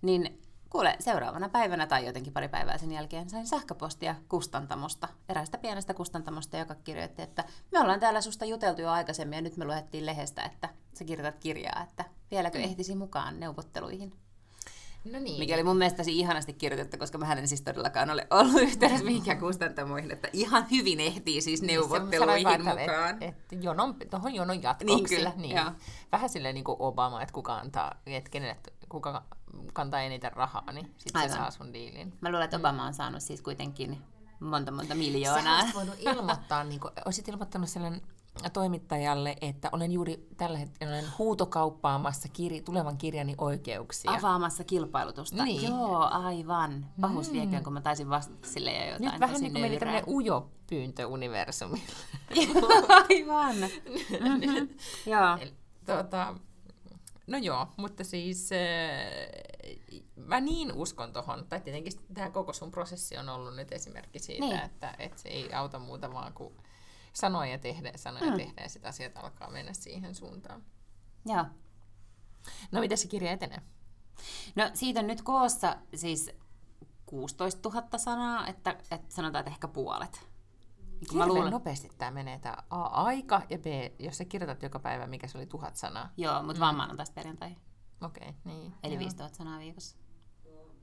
niin 0.02 0.38
Kuule, 0.70 0.96
seuraavana 1.00 1.48
päivänä 1.48 1.86
tai 1.86 2.06
jotenkin 2.06 2.32
pari 2.32 2.48
päivää 2.48 2.78
sen 2.78 2.92
jälkeen 2.92 3.30
sain 3.30 3.46
sähköpostia 3.46 4.14
kustantamosta, 4.28 5.08
eräästä 5.28 5.58
pienestä 5.58 5.94
kustantamosta, 5.94 6.56
joka 6.56 6.74
kirjoitti, 6.74 7.22
että 7.22 7.44
me 7.72 7.80
ollaan 7.80 8.00
täällä 8.00 8.20
susta 8.20 8.44
juteltu 8.44 8.82
jo 8.82 8.90
aikaisemmin 8.90 9.36
ja 9.36 9.42
nyt 9.42 9.56
me 9.56 9.64
luettiin 9.64 10.06
lehdestä, 10.06 10.42
että 10.42 10.68
sä 10.94 11.04
kirjoitat 11.04 11.40
kirjaa, 11.40 11.82
että 11.88 12.04
vieläkö 12.30 12.58
ehtisi 12.58 12.94
mukaan 12.94 13.40
neuvotteluihin. 13.40 14.12
No 15.12 15.18
niin. 15.18 15.38
Mikä 15.38 15.54
oli 15.54 15.62
mun 15.62 15.76
mielestä 15.76 15.96
tosi 15.96 16.18
ihanasti 16.18 16.52
kirjoitettu, 16.52 16.98
koska 16.98 17.18
mä 17.18 17.32
en 17.32 17.48
siis 17.48 17.62
todellakaan 17.62 18.10
ole 18.10 18.26
ollut 18.30 18.62
yhteydessä 18.62 19.04
mihinkään 19.04 19.38
kustantamoihin, 19.38 20.10
että 20.10 20.28
ihan 20.32 20.66
hyvin 20.70 21.00
ehtii 21.00 21.40
siis 21.40 21.62
neuvotteluihin 21.62 22.42
Sanoin 22.42 22.64
vaan, 22.64 22.78
mukaan. 22.80 23.22
Että 23.22 23.46
et 23.48 23.62
jonon, 23.62 23.94
tuohon 24.10 24.34
jonon 24.34 24.62
jatkoksi. 24.62 24.94
Niin, 24.94 25.08
kyllä, 25.08 25.32
joo. 25.36 25.72
Vähän 26.12 26.28
silleen 26.28 26.54
niin 26.54 26.64
kuin 26.64 26.76
Obama, 26.78 27.22
että 27.22 27.32
kuka 27.32 27.54
antaa, 27.54 27.94
että 28.06 28.30
kenelle, 28.30 28.56
kuka 28.88 29.22
kantaa 29.72 30.00
eniten 30.00 30.32
rahaa, 30.32 30.72
niin 30.72 30.94
sitten 30.98 31.30
se 31.30 31.36
saa 31.36 31.50
sun 31.50 31.72
diilin. 31.72 32.12
Mä 32.20 32.28
luulen, 32.28 32.44
että 32.44 32.56
Obama 32.56 32.86
on 32.86 32.94
saanut 32.94 33.22
siis 33.22 33.42
kuitenkin 33.42 33.98
monta 34.40 34.70
monta 34.70 34.88
Sä 34.88 34.94
miljoonaa. 34.94 35.58
olisit 35.58 35.74
voinut 35.74 35.94
ilmoittaa, 35.98 36.64
niin 36.64 36.80
kuin, 36.80 36.92
olisit 37.04 37.28
ilmoittanut 37.28 37.68
sellainen 37.68 38.02
toimittajalle, 38.52 39.36
että 39.40 39.68
olen 39.72 39.92
juuri 39.92 40.28
tällä 40.36 40.58
hetkellä 40.58 40.92
olen 40.92 41.04
huutokauppaamassa 41.18 42.28
kir- 42.28 42.62
tulevan 42.64 42.98
kirjani 42.98 43.34
oikeuksia. 43.38 44.10
Avaamassa 44.10 44.64
kilpailutusta. 44.64 45.44
Niin. 45.44 45.68
Joo, 45.68 46.08
aivan. 46.10 46.86
Pahus 47.00 47.28
mm. 47.28 47.32
vieköön, 47.32 47.64
kun 47.64 47.72
mä 47.72 47.80
taisin 47.80 48.10
vastata 48.10 48.48
sille 48.48 48.72
jo 48.72 48.92
jotain 48.92 49.12
Nyt 49.12 49.20
vähän 49.20 49.40
niin 49.40 49.52
kuin 49.52 49.62
meni 49.62 49.78
tämmöinen 49.78 50.04
ujo 50.08 50.50
pyyntö 50.70 51.06
universumille. 51.06 51.84
Aivan. 53.10 53.56
Mm-hmm. 53.56 54.68
Joo. 55.12 55.36
Eli, 55.40 55.54
tuota, 55.86 56.34
no 57.28 57.38
joo, 57.38 57.66
mutta 57.76 58.04
siis 58.04 58.50
äh, 58.52 58.58
mä 60.16 60.40
niin 60.40 60.72
uskon 60.72 61.12
tohon, 61.12 61.46
tai 61.48 61.60
tietenkin 61.60 61.92
tämä 62.14 62.30
koko 62.30 62.52
sun 62.52 62.70
prosessi 62.70 63.16
on 63.16 63.28
ollut 63.28 63.56
nyt 63.56 63.72
esimerkki 63.72 64.18
siitä, 64.18 64.44
Niin. 64.44 64.58
että, 64.64 64.94
että 64.98 65.22
se 65.22 65.28
ei 65.28 65.52
auta 65.52 65.78
muuta 65.78 66.12
vaan 66.12 66.32
kuin 66.32 66.54
sanoa 67.12 67.46
ja 67.46 67.58
tehdä, 67.58 67.92
sanoa 67.96 68.20
ja 68.24 68.30
Mm. 68.30 68.36
tehdä, 68.36 68.62
ja 68.62 68.68
sitten 68.68 68.88
asiat 68.88 69.16
alkaa 69.16 69.50
mennä 69.50 69.72
siihen 69.72 70.14
suuntaan. 70.14 70.62
Joo. 71.26 71.44
No 72.72 72.80
miten 72.80 72.98
se 72.98 73.08
kirja 73.08 73.32
etenee? 73.32 73.58
No 74.56 74.70
siitä 74.74 75.00
on 75.00 75.06
nyt 75.06 75.22
koossa 75.22 75.76
siis 75.94 76.30
16 77.06 77.68
000 77.68 77.98
sanaa, 77.98 78.46
että, 78.46 78.70
että 78.90 79.14
sanotaan, 79.14 79.40
että 79.40 79.50
ehkä 79.50 79.68
puolet. 79.68 80.27
Kun 81.08 81.18
mä 81.18 81.26
luulen... 81.26 81.52
nopeasti 81.52 81.88
tämä 81.98 82.10
menee 82.10 82.38
tämä 82.38 82.56
A, 82.70 82.82
aika, 82.82 83.42
ja 83.50 83.58
B, 83.58 83.66
jos 83.98 84.18
sä 84.18 84.24
kirjoitat 84.24 84.62
joka 84.62 84.78
päivä, 84.78 85.06
mikä 85.06 85.26
se 85.26 85.38
oli 85.38 85.46
tuhat 85.46 85.76
sanaa. 85.76 86.10
Joo, 86.16 86.42
mutta 86.42 86.54
mm. 86.54 86.60
vaan 86.60 86.76
maanantaista 86.76 87.14
perjantai. 87.14 87.56
Okei, 88.00 88.28
okay, 88.28 88.32
niin. 88.44 88.74
Eli 88.82 88.94
joo. 88.94 88.98
5000 88.98 89.36
sanaa 89.36 89.58
viikossa. 89.58 89.96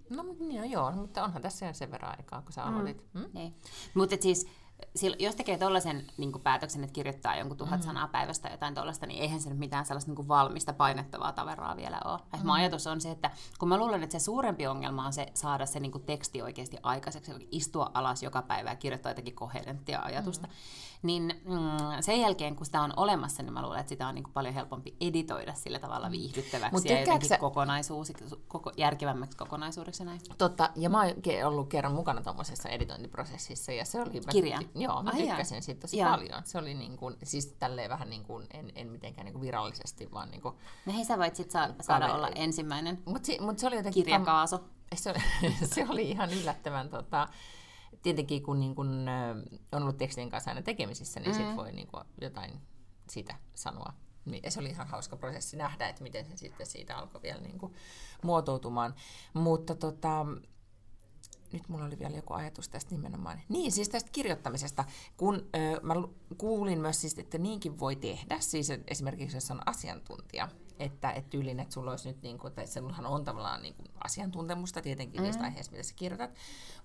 No 0.09 0.23
niin, 0.39 0.71
joo, 0.71 0.91
mutta 0.91 1.23
onhan 1.23 1.41
tässä 1.41 1.73
sen 1.73 1.91
verran 1.91 2.17
aikaa, 2.17 2.41
kun 2.41 2.53
sä 2.53 2.63
aloitit. 2.63 3.05
Mm. 3.13 3.21
Mm? 3.21 3.29
Niin. 3.33 3.55
Mutta 3.93 4.15
siis 4.19 4.47
jos 5.19 5.35
tekee 5.35 5.57
tuollaisen 5.57 6.07
niin 6.17 6.31
päätöksen, 6.43 6.83
että 6.83 6.93
kirjoittaa 6.93 7.35
jonkun 7.35 7.57
tuhat 7.57 7.79
mm. 7.79 7.85
sanaa 7.85 8.07
päivästä 8.07 8.49
jotain 8.49 8.73
tuollaista, 8.73 9.05
niin 9.05 9.21
eihän 9.21 9.41
se 9.41 9.49
nyt 9.49 9.59
mitään 9.59 9.85
sellaista 9.85 10.11
niin 10.11 10.27
valmista 10.27 10.73
painettavaa 10.73 11.31
taveraa 11.31 11.77
vielä 11.77 12.01
ole. 12.05 12.19
Mm. 12.33 12.39
Mun 12.39 12.55
ajatus 12.55 12.87
on 12.87 13.01
se, 13.01 13.11
että 13.11 13.31
kun 13.59 13.69
mä 13.69 13.77
luulen, 13.77 14.03
että 14.03 14.19
se 14.19 14.23
suurempi 14.23 14.67
ongelma 14.67 15.05
on 15.05 15.13
se 15.13 15.27
saada 15.33 15.65
se 15.65 15.79
niin 15.79 16.05
teksti 16.05 16.41
oikeasti 16.41 16.77
aikaiseksi, 16.83 17.31
istua 17.51 17.91
alas 17.93 18.23
joka 18.23 18.41
päivä 18.41 18.69
ja 18.69 18.75
kirjoittaa 18.75 19.09
jotenkin 19.09 19.35
koherenttia 19.35 20.01
ajatusta, 20.01 20.47
mm 20.47 20.53
niin 21.05 21.41
mm, 21.45 22.01
sen 22.01 22.21
jälkeen, 22.21 22.55
kun 22.55 22.65
sitä 22.65 22.81
on 22.81 22.93
olemassa, 22.97 23.43
niin 23.43 23.53
mä 23.53 23.61
luulen, 23.61 23.79
että 23.79 23.89
sitä 23.89 24.07
on 24.07 24.15
niin 24.15 24.23
kuin 24.23 24.33
paljon 24.33 24.53
helpompi 24.53 24.95
editoida 25.01 25.53
sillä 25.53 25.79
tavalla 25.79 26.11
viihdyttäväksi 26.11 26.75
Mut 26.75 26.85
ja 26.85 26.99
jotenkin 26.99 27.29
sä... 27.29 27.37
kokonaisuus, 27.37 28.13
koko, 28.47 28.71
järkevämmäksi 28.77 29.37
kokonaisuudeksi 29.37 30.05
näin. 30.05 30.19
Totta, 30.37 30.69
ja 30.75 30.89
mä 30.89 31.01
oon 31.01 31.13
ollut 31.45 31.69
kerran 31.69 31.93
mukana 31.93 32.21
tuommoisessa 32.21 32.69
editointiprosessissa, 32.69 33.71
ja 33.71 33.85
se 33.85 34.01
oli... 34.01 34.21
Kirja? 34.31 34.57
Mä, 34.61 34.67
joo, 34.75 35.03
mä 35.03 35.11
tykkäsin 35.11 35.61
siitä 35.61 35.81
tosi 35.81 35.97
joo. 35.97 36.09
paljon. 36.09 36.41
Se 36.43 36.57
oli 36.57 36.73
niin 36.73 36.97
kuin, 36.97 37.15
siis 37.23 37.55
tälleen 37.59 37.89
vähän 37.89 38.09
niin 38.09 38.23
kuin, 38.23 38.47
en, 38.53 38.71
en 38.75 38.87
mitenkään 38.87 39.25
niin 39.25 39.33
kuin 39.33 39.41
virallisesti, 39.41 40.11
vaan 40.11 40.31
niin 40.31 40.41
kuin... 40.41 40.55
No 40.85 40.93
hei, 40.93 41.05
sä 41.05 41.17
voit 41.17 41.35
sit 41.35 41.51
saada, 41.51 41.73
saada 41.81 42.13
olla 42.13 42.29
ensimmäinen 42.35 43.01
Mutta 43.05 43.31
mut 43.39 43.59
se 43.59 43.67
oli 43.67 43.75
jotenkin... 43.75 44.03
Kirjakaaso. 44.03 44.63
Se, 44.95 45.13
se 45.75 45.85
oli 45.89 46.09
ihan 46.09 46.29
yllättävän 46.33 46.89
tota, 46.89 47.27
tietenkin 48.05 48.43
kun 48.43 48.59
niin 48.59 48.75
kun, 48.75 49.07
on 49.71 49.81
ollut 49.81 49.97
tekstien 49.97 50.29
kanssa 50.29 50.51
aina 50.51 50.61
tekemisissä, 50.61 51.19
niin 51.19 51.31
mm. 51.31 51.37
sit 51.37 51.55
voi 51.55 51.71
niin 51.71 51.87
kun, 51.87 52.05
jotain 52.21 52.51
siitä 53.09 53.35
sanoa. 53.55 53.93
Niin, 54.25 54.51
se 54.51 54.59
oli 54.59 54.69
ihan 54.69 54.87
hauska 54.87 55.17
prosessi 55.17 55.57
nähdä, 55.57 55.89
että 55.89 56.03
miten 56.03 56.25
se 56.25 56.37
sitten 56.37 56.65
siitä 56.65 56.97
alkoi 56.97 57.21
vielä 57.21 57.41
niin 57.41 57.59
kuin, 57.59 57.73
muotoutumaan. 58.23 58.95
Mutta 59.33 59.75
tota, 59.75 60.25
nyt 61.53 61.69
mulla 61.69 61.85
oli 61.85 61.99
vielä 61.99 62.15
joku 62.15 62.33
ajatus 62.33 62.69
tästä 62.69 62.91
nimenomaan. 62.91 63.41
Niin, 63.49 63.71
siis 63.71 63.89
tästä 63.89 64.09
kirjoittamisesta, 64.11 64.85
kun 65.17 65.35
ö, 65.35 65.79
mä 65.81 65.93
kuulin 66.37 66.79
myös 66.79 67.01
siis, 67.01 67.19
että 67.19 67.37
niinkin 67.37 67.79
voi 67.79 67.95
tehdä, 67.95 68.39
siis 68.39 68.67
esimerkiksi 68.87 69.37
jos 69.37 69.51
on 69.51 69.61
asiantuntija, 69.65 70.49
että 70.79 71.11
et 71.11 71.29
tyylin, 71.29 71.59
että 71.59 71.73
sulla 71.73 71.91
olisi 71.91 72.07
nyt, 72.07 72.21
niin 72.21 72.37
kuin, 72.37 72.53
tai 72.53 72.67
sinullahan 72.67 73.05
on 73.05 73.23
tavallaan 73.23 73.61
niin 73.61 73.73
kuin 73.73 73.87
asiantuntemusta 74.03 74.81
tietenkin 74.81 75.21
mm. 75.21 75.23
niistä 75.23 75.43
aiheista, 75.43 75.71
mitä 75.71 75.83
sä 75.83 75.93
kirjoitat, 75.95 76.31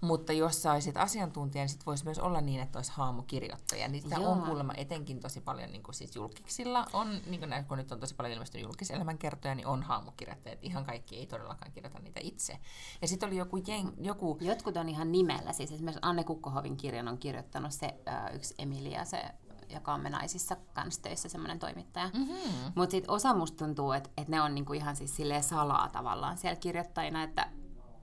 mutta 0.00 0.32
jos 0.32 0.62
saisit 0.62 0.96
asiantuntijan, 0.96 1.62
niin 1.62 1.68
sit 1.68 1.86
voisi 1.86 2.04
myös 2.04 2.18
olla 2.18 2.40
niin, 2.40 2.60
että 2.60 2.78
olisi 2.78 2.92
haamukirjoittaja. 2.94 3.88
Niitä 3.88 4.14
Joo. 4.14 4.30
on 4.30 4.42
kuulemma 4.42 4.72
etenkin 4.76 5.20
tosi 5.20 5.40
paljon 5.40 5.72
niin 5.72 5.82
kuin 5.82 5.94
siis 5.94 6.16
julkiksilla, 6.16 6.86
on, 6.92 7.20
niin 7.26 7.40
kuin 7.40 7.50
näin, 7.50 7.64
kun 7.64 7.78
nyt 7.78 7.92
on 7.92 8.00
tosi 8.00 8.14
paljon 8.14 8.34
ilmestynyt 8.34 8.64
julkiselämän 8.64 9.18
kertoja, 9.18 9.54
niin 9.54 9.66
on 9.66 9.82
haamukirjoittajat. 9.82 10.58
Ihan 10.62 10.84
kaikki 10.84 11.16
ei 11.16 11.26
todellakaan 11.26 11.72
kirjoita 11.72 11.98
niitä 11.98 12.20
itse. 12.22 12.58
Ja 13.02 13.08
sitten 13.08 13.26
oli 13.26 13.36
joku, 13.36 13.56
jen, 13.66 13.92
joku... 13.98 14.38
Jotkut 14.40 14.76
on 14.76 14.88
ihan 14.88 15.12
nimellä, 15.12 15.52
siis 15.52 15.72
esimerkiksi 15.72 16.00
Anne 16.02 16.24
Kukkohovin 16.24 16.76
kirjan 16.76 17.08
on 17.08 17.18
kirjoittanut 17.18 17.72
se 17.72 17.94
äh, 18.08 18.34
yksi 18.34 18.54
Emilia, 18.58 19.04
se 19.04 19.22
joka 19.72 19.94
on 19.94 20.00
Menaisissa 20.00 20.56
kanssa 20.72 21.02
töissä, 21.02 21.28
semmoinen 21.28 21.58
toimittaja. 21.58 22.10
Mm-hmm. 22.14 22.72
Mutta 22.74 22.90
sitten 22.90 23.10
osa 23.10 23.34
musta 23.34 23.64
tuntuu, 23.64 23.92
että 23.92 24.10
et 24.16 24.28
ne 24.28 24.42
on 24.42 24.54
niinku 24.54 24.72
ihan 24.72 24.96
siis 24.96 25.18
salaa 25.40 25.88
tavallaan 25.88 26.38
siellä 26.38 26.56
kirjoittajina, 26.56 27.22
että 27.22 27.50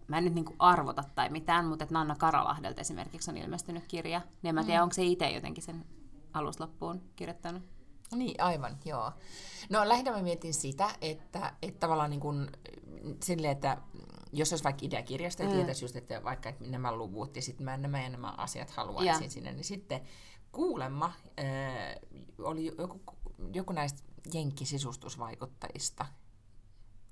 mä 0.07 0.17
en 0.17 0.23
nyt 0.23 0.33
niinku 0.33 0.55
arvota 0.59 1.03
tai 1.15 1.29
mitään, 1.29 1.65
mutta 1.65 1.83
että 1.83 1.93
Nanna 1.93 2.15
Karalahdelta 2.15 2.81
esimerkiksi 2.81 3.31
on 3.31 3.37
ilmestynyt 3.37 3.83
kirja, 3.87 4.21
niin 4.41 4.49
en 4.49 4.55
mä 4.55 4.63
tiedä, 4.63 4.79
mm. 4.79 4.83
onko 4.83 4.93
se 4.93 5.03
itse 5.03 5.29
jotenkin 5.29 5.63
sen 5.63 5.85
alusloppuun 6.33 7.01
kirjoittanut. 7.15 7.63
Niin, 8.15 8.43
aivan, 8.43 8.77
joo. 8.85 9.11
No 9.69 9.89
lähinnä 9.89 10.11
mä 10.11 10.21
mietin 10.21 10.53
sitä, 10.53 10.89
että, 11.01 11.53
että 11.61 11.79
tavallaan 11.79 12.09
niin 12.09 12.19
kuin, 12.19 12.47
silleen, 13.23 13.51
että 13.51 13.77
jos 14.31 14.53
olisi 14.53 14.63
vaikka 14.63 14.85
ideakirjasta 14.85 15.43
ja 15.43 15.49
mm. 15.49 15.55
tietäisi 15.55 15.85
just, 15.85 15.95
että 15.95 16.23
vaikka 16.23 16.49
että 16.49 16.65
nämä 16.65 16.91
luvut 16.91 17.35
ja 17.35 17.41
sitten 17.41 17.65
mä 17.65 17.77
nämä 17.77 18.03
ja 18.03 18.09
nämä 18.09 18.33
asiat 18.37 18.69
haluaisin 18.69 19.23
ja. 19.23 19.29
sinne, 19.29 19.53
niin 19.53 19.63
sitten 19.63 20.01
kuulemma 20.51 21.05
äh, 21.39 21.45
oli 22.39 22.65
joku, 22.77 23.01
joku 23.53 23.73
näistä 23.73 24.03
jenkkisisustusvaikuttajista 24.33 26.05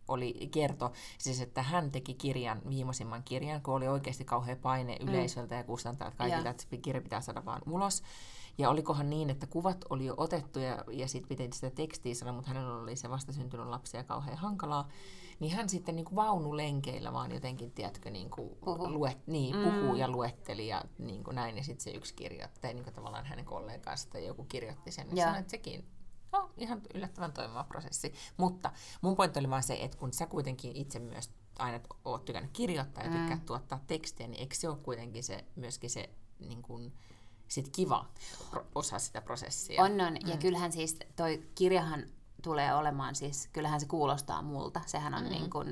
oli 0.08 0.50
kerto, 0.52 0.92
siis 1.18 1.42
että 1.42 1.64
hän 1.64 1.92
teki 1.92 2.14
kirjan, 2.14 2.62
viimeisimman 2.70 3.24
kirjan, 3.24 3.62
kun 3.62 3.74
oli 3.74 3.88
oikeasti 3.88 4.26
kauhean 4.26 4.58
paine 4.58 4.98
mm. 5.02 5.08
yleisöltä 5.08 5.56
mm. 5.56 5.60
ja 5.60 5.64
kustantajat 5.64 6.16
kaikilta, 6.16 6.50
että 6.50 6.78
kirja 6.82 7.02
pitää 7.02 7.22
saada 7.22 7.46
vaan 7.46 7.62
ulos. 7.66 8.04
Ja 8.58 8.70
olikohan 8.70 9.10
niin, 9.10 9.30
että 9.30 9.48
kuvat 9.48 9.86
oli 9.90 10.06
jo 10.06 10.14
otettu 10.18 10.60
ja, 10.60 10.84
ja 10.92 11.08
sitten 11.08 11.38
piti 11.38 11.56
sitä 11.56 11.70
tekstiä 11.70 12.16
sanoa, 12.16 12.34
mutta 12.34 12.50
hänellä 12.50 12.78
oli 12.78 12.96
se 12.96 13.10
vastasyntynyt 13.10 13.68
lapsi 13.68 13.98
ja 13.98 14.04
kauhean 14.04 14.38
hankalaa 14.38 14.90
niin 15.40 15.56
hän 15.56 15.70
sitten 15.70 15.96
niin 15.96 16.06
kuin 16.06 16.16
vaunulenkeillä 16.16 17.14
vaan 17.14 17.32
jotenkin, 17.32 17.72
tiedätkö, 17.72 18.10
niin 18.10 18.30
kuin 18.30 18.58
puhu. 18.66 18.92
Luet, 18.92 19.28
niin, 19.28 19.56
puhuu 19.56 19.94
mm. 19.94 20.00
ja 20.00 20.08
luetteli 20.08 20.68
ja 20.68 20.84
niin 20.98 21.24
kuin 21.24 21.36
näin. 21.36 21.58
Ja 21.58 21.64
sitten 21.64 21.84
se 21.84 21.92
yksi 21.92 22.14
kirjoittaja, 22.14 22.74
niin 22.74 22.84
kuin 22.84 22.94
tavallaan 22.94 23.26
hänen 23.26 23.46
kollegansa 23.46 24.10
tai 24.10 24.26
joku 24.26 24.44
kirjoitti 24.44 24.92
sen, 24.92 25.08
niin 25.08 25.24
sanoi, 25.24 25.40
että 25.40 25.52
sekin 25.52 25.86
no, 26.32 26.50
ihan 26.58 26.82
yllättävän 26.94 27.34
toimiva 27.34 27.64
prosessi. 27.64 28.14
Mutta 28.38 28.72
mun 29.02 29.16
pointti 29.16 29.40
oli 29.40 29.50
vaan 29.50 29.64
se, 29.64 29.78
että 29.82 29.98
kun 29.98 30.14
sä 30.14 30.26
kuitenkin 30.26 30.76
itse 30.76 31.00
myös 31.00 31.30
aina 31.60 31.80
oot 32.06 32.26
tykännyt 32.26 32.52
kirjoittaa 32.52 33.04
ja 33.04 33.12
tykkäät 33.12 33.40
mm. 33.40 33.46
tuottaa 33.46 33.84
tekstiä, 33.88 34.28
niin 34.28 34.40
eikö 34.40 34.56
se 34.56 34.70
ole 34.70 34.78
kuitenkin 34.78 35.24
se, 35.24 35.46
myöskin 35.56 35.90
se 35.90 36.10
niin 36.40 36.62
kuin, 36.62 36.94
sit 37.48 37.70
kiva 37.76 38.06
osa 38.76 39.00
sitä 39.00 39.22
prosessia? 39.22 39.84
On, 39.84 40.02
on. 40.02 40.14
Mm. 40.14 40.30
Ja 40.30 40.38
kyllähän 40.38 40.72
siis 40.72 41.00
toi 41.16 41.44
kirjahan 41.56 42.06
tulee 42.46 42.76
olemaan 42.76 43.16
siis, 43.16 43.50
kyllähän 43.54 43.80
se 43.80 43.88
kuulostaa 43.88 44.42
multa. 44.42 44.82
Sehän 44.86 45.14
on 45.14 45.24
mm. 45.24 45.30
niin 45.30 45.50
kuin, 45.50 45.68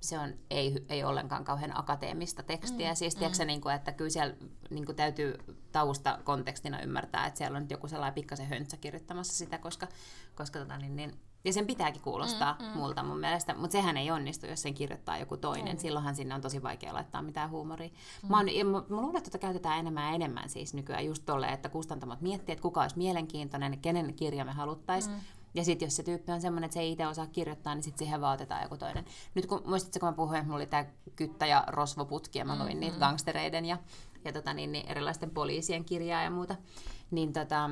se 0.00 0.18
on, 0.18 0.34
ei, 0.50 0.84
ei 0.88 1.04
ollenkaan 1.04 1.44
kauhean 1.44 1.78
akateemista 1.78 2.42
tekstiä. 2.42 2.90
Mm. 2.90 2.96
Siis 2.96 3.14
mm. 3.14 3.18
tiedätkö, 3.18 3.44
niin 3.44 3.60
kuin, 3.60 3.74
että 3.74 3.92
kyllä 3.92 4.10
siellä 4.10 4.34
niin 4.70 4.86
kuin 4.86 4.96
täytyy 4.96 5.34
tausta 5.72 6.18
kontekstina 6.24 6.80
ymmärtää, 6.80 7.26
että 7.26 7.38
siellä 7.38 7.56
on 7.56 7.62
nyt 7.62 7.70
joku 7.70 7.88
sellainen 7.88 8.14
pikkasen 8.14 8.46
höntsä 8.46 8.76
kirjoittamassa 8.76 9.34
sitä, 9.34 9.58
koska, 9.58 9.86
koska 10.34 10.58
tota, 10.58 10.76
niin, 10.76 10.96
niin, 10.96 11.12
ja 11.44 11.52
sen 11.52 11.66
pitääkin 11.66 12.02
kuulostaa 12.02 12.56
mm, 12.58 12.66
mm. 12.66 12.72
multa 12.72 13.02
mun 13.02 13.20
mielestä, 13.20 13.54
mutta 13.54 13.72
sehän 13.72 13.96
ei 13.96 14.10
onnistu, 14.10 14.46
jos 14.46 14.62
sen 14.62 14.74
kirjoittaa 14.74 15.18
joku 15.18 15.36
toinen. 15.36 15.76
Mm. 15.76 15.78
Silloinhan 15.78 16.16
sinne 16.16 16.34
on 16.34 16.40
tosi 16.40 16.62
vaikea 16.62 16.94
laittaa 16.94 17.22
mitään 17.22 17.50
huumoria. 17.50 17.88
Mm. 18.22 18.28
Mä, 18.28 18.42
ja 18.42 18.64
mä, 18.64 18.82
mä 18.88 19.00
luulen, 19.00 19.16
että 19.16 19.30
tätä 19.30 19.38
käytetään 19.38 19.78
enemmän 19.78 20.04
ja 20.04 20.14
enemmän 20.14 20.48
siis 20.48 20.74
nykyään 20.74 21.06
just 21.06 21.22
tolleen, 21.26 21.52
että 21.52 21.68
kustantamot 21.68 22.20
miettii, 22.20 22.52
että 22.52 22.62
kuka 22.62 22.82
olisi 22.82 22.98
mielenkiintoinen, 22.98 23.78
kenen 23.78 24.14
kirja 24.14 24.44
me 24.44 24.52
haluttaisiin. 24.52 25.14
Mm. 25.14 25.20
Ja 25.56 25.64
sitten 25.64 25.86
jos 25.86 25.96
se 25.96 26.02
tyyppi 26.02 26.32
on 26.32 26.40
semmoinen, 26.40 26.66
että 26.66 26.74
se 26.74 26.80
ei 26.80 26.92
itse 26.92 27.06
osaa 27.06 27.26
kirjoittaa, 27.26 27.74
niin 27.74 27.82
sitten 27.82 27.98
siihen 27.98 28.20
vaan 28.20 28.34
otetaan 28.34 28.62
joku 28.62 28.76
toinen. 28.76 29.04
Nyt 29.34 29.46
kun 29.46 29.62
muistatko, 29.64 30.00
kun 30.00 30.08
mä 30.08 30.12
puhuin, 30.12 30.36
että 30.36 30.46
mulla 30.46 30.56
oli 30.56 30.66
tämä 30.66 30.86
kyttä 31.16 31.46
ja 31.46 31.64
rosvoputki 31.66 32.38
ja 32.38 32.44
mä 32.44 32.56
luin 32.56 32.66
mm-hmm. 32.66 32.80
niitä 32.80 32.98
gangstereiden 32.98 33.64
ja, 33.64 33.78
ja 34.24 34.32
tota, 34.32 34.54
niin, 34.54 34.72
niin 34.72 34.86
erilaisten 34.88 35.30
poliisien 35.30 35.84
kirjaa 35.84 36.22
ja 36.22 36.30
muuta, 36.30 36.56
niin, 37.10 37.32
tota, 37.32 37.70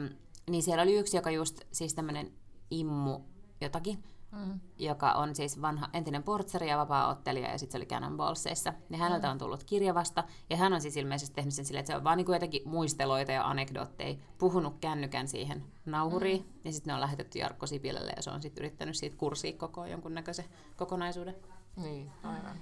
niin 0.50 0.62
siellä 0.62 0.82
oli 0.82 0.96
yksi, 0.96 1.16
joka 1.16 1.30
just 1.30 1.60
siis 1.72 1.94
tämmöinen 1.94 2.32
immu 2.70 3.20
jotakin, 3.60 4.04
mm. 4.34 4.60
joka 4.78 5.12
on 5.12 5.34
siis 5.34 5.62
vanha 5.62 5.88
entinen 5.92 6.22
portsari 6.22 6.68
ja 6.68 6.78
vapaa-ottelija, 6.78 7.50
ja 7.50 7.58
sitten 7.58 7.72
se 7.72 7.78
oli 7.78 7.86
Cannonballseissa. 7.86 8.72
Ja 8.90 8.98
häneltä 8.98 9.26
mm. 9.26 9.30
on 9.30 9.38
tullut 9.38 9.64
kirja 9.64 9.94
vasta, 9.94 10.24
ja 10.50 10.56
hän 10.56 10.72
on 10.72 10.80
siis 10.80 10.96
ilmeisesti 10.96 11.34
tehnyt 11.34 11.54
sen 11.54 11.64
silleen, 11.64 11.80
että 11.80 11.92
se 11.92 11.96
on 11.96 12.04
vaan 12.04 12.18
niin 12.18 12.32
jotenkin 12.32 12.62
muisteloita 12.64 13.32
ja 13.32 13.48
anekdootteja, 13.48 14.16
puhunut 14.38 14.78
kännykän 14.80 15.28
siihen 15.28 15.64
nauhuriin, 15.86 16.42
mm. 16.42 16.60
ja 16.64 16.72
sitten 16.72 16.90
ne 16.90 16.94
on 16.94 17.00
lähetetty 17.00 17.38
Jarkko 17.38 17.66
Sipilälle, 17.66 18.12
ja 18.16 18.22
se 18.22 18.30
on 18.30 18.42
sitten 18.42 18.64
yrittänyt 18.64 18.96
siitä 18.96 19.16
kurssia 19.16 19.52
koko 19.52 19.86
jonkunnäköisen 19.86 20.44
kokonaisuuden. 20.76 21.36
Niin, 21.76 22.10
aivan. 22.22 22.56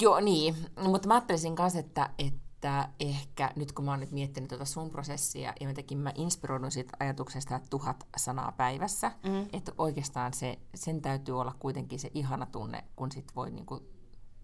Joo, 0.00 0.20
niin. 0.20 0.56
Mutta 0.84 1.08
mä 1.08 1.14
ajattelisin 1.14 1.54
myös, 1.58 1.76
että, 1.76 2.10
että 2.18 2.43
että 2.64 2.88
ehkä 3.00 3.50
nyt 3.56 3.72
kun 3.72 3.84
mä 3.84 3.90
oon 3.90 4.00
nyt 4.00 4.10
miettinyt 4.10 4.48
tuota 4.48 4.64
sun 4.64 4.90
prosessia 4.90 5.52
ja 5.60 5.68
jotenkin 5.68 5.98
mä 5.98 6.12
inspiroidun 6.14 6.70
siitä 6.70 6.96
ajatuksesta, 7.00 7.56
että 7.56 7.70
tuhat 7.70 8.06
sanaa 8.16 8.52
päivässä, 8.52 9.12
mm. 9.22 9.48
että 9.52 9.72
oikeastaan 9.78 10.32
se, 10.32 10.58
sen 10.74 11.02
täytyy 11.02 11.40
olla 11.40 11.54
kuitenkin 11.58 11.98
se 11.98 12.10
ihana 12.14 12.46
tunne, 12.46 12.84
kun 12.96 13.12
sit 13.12 13.36
voi 13.36 13.50
niinku 13.50 13.82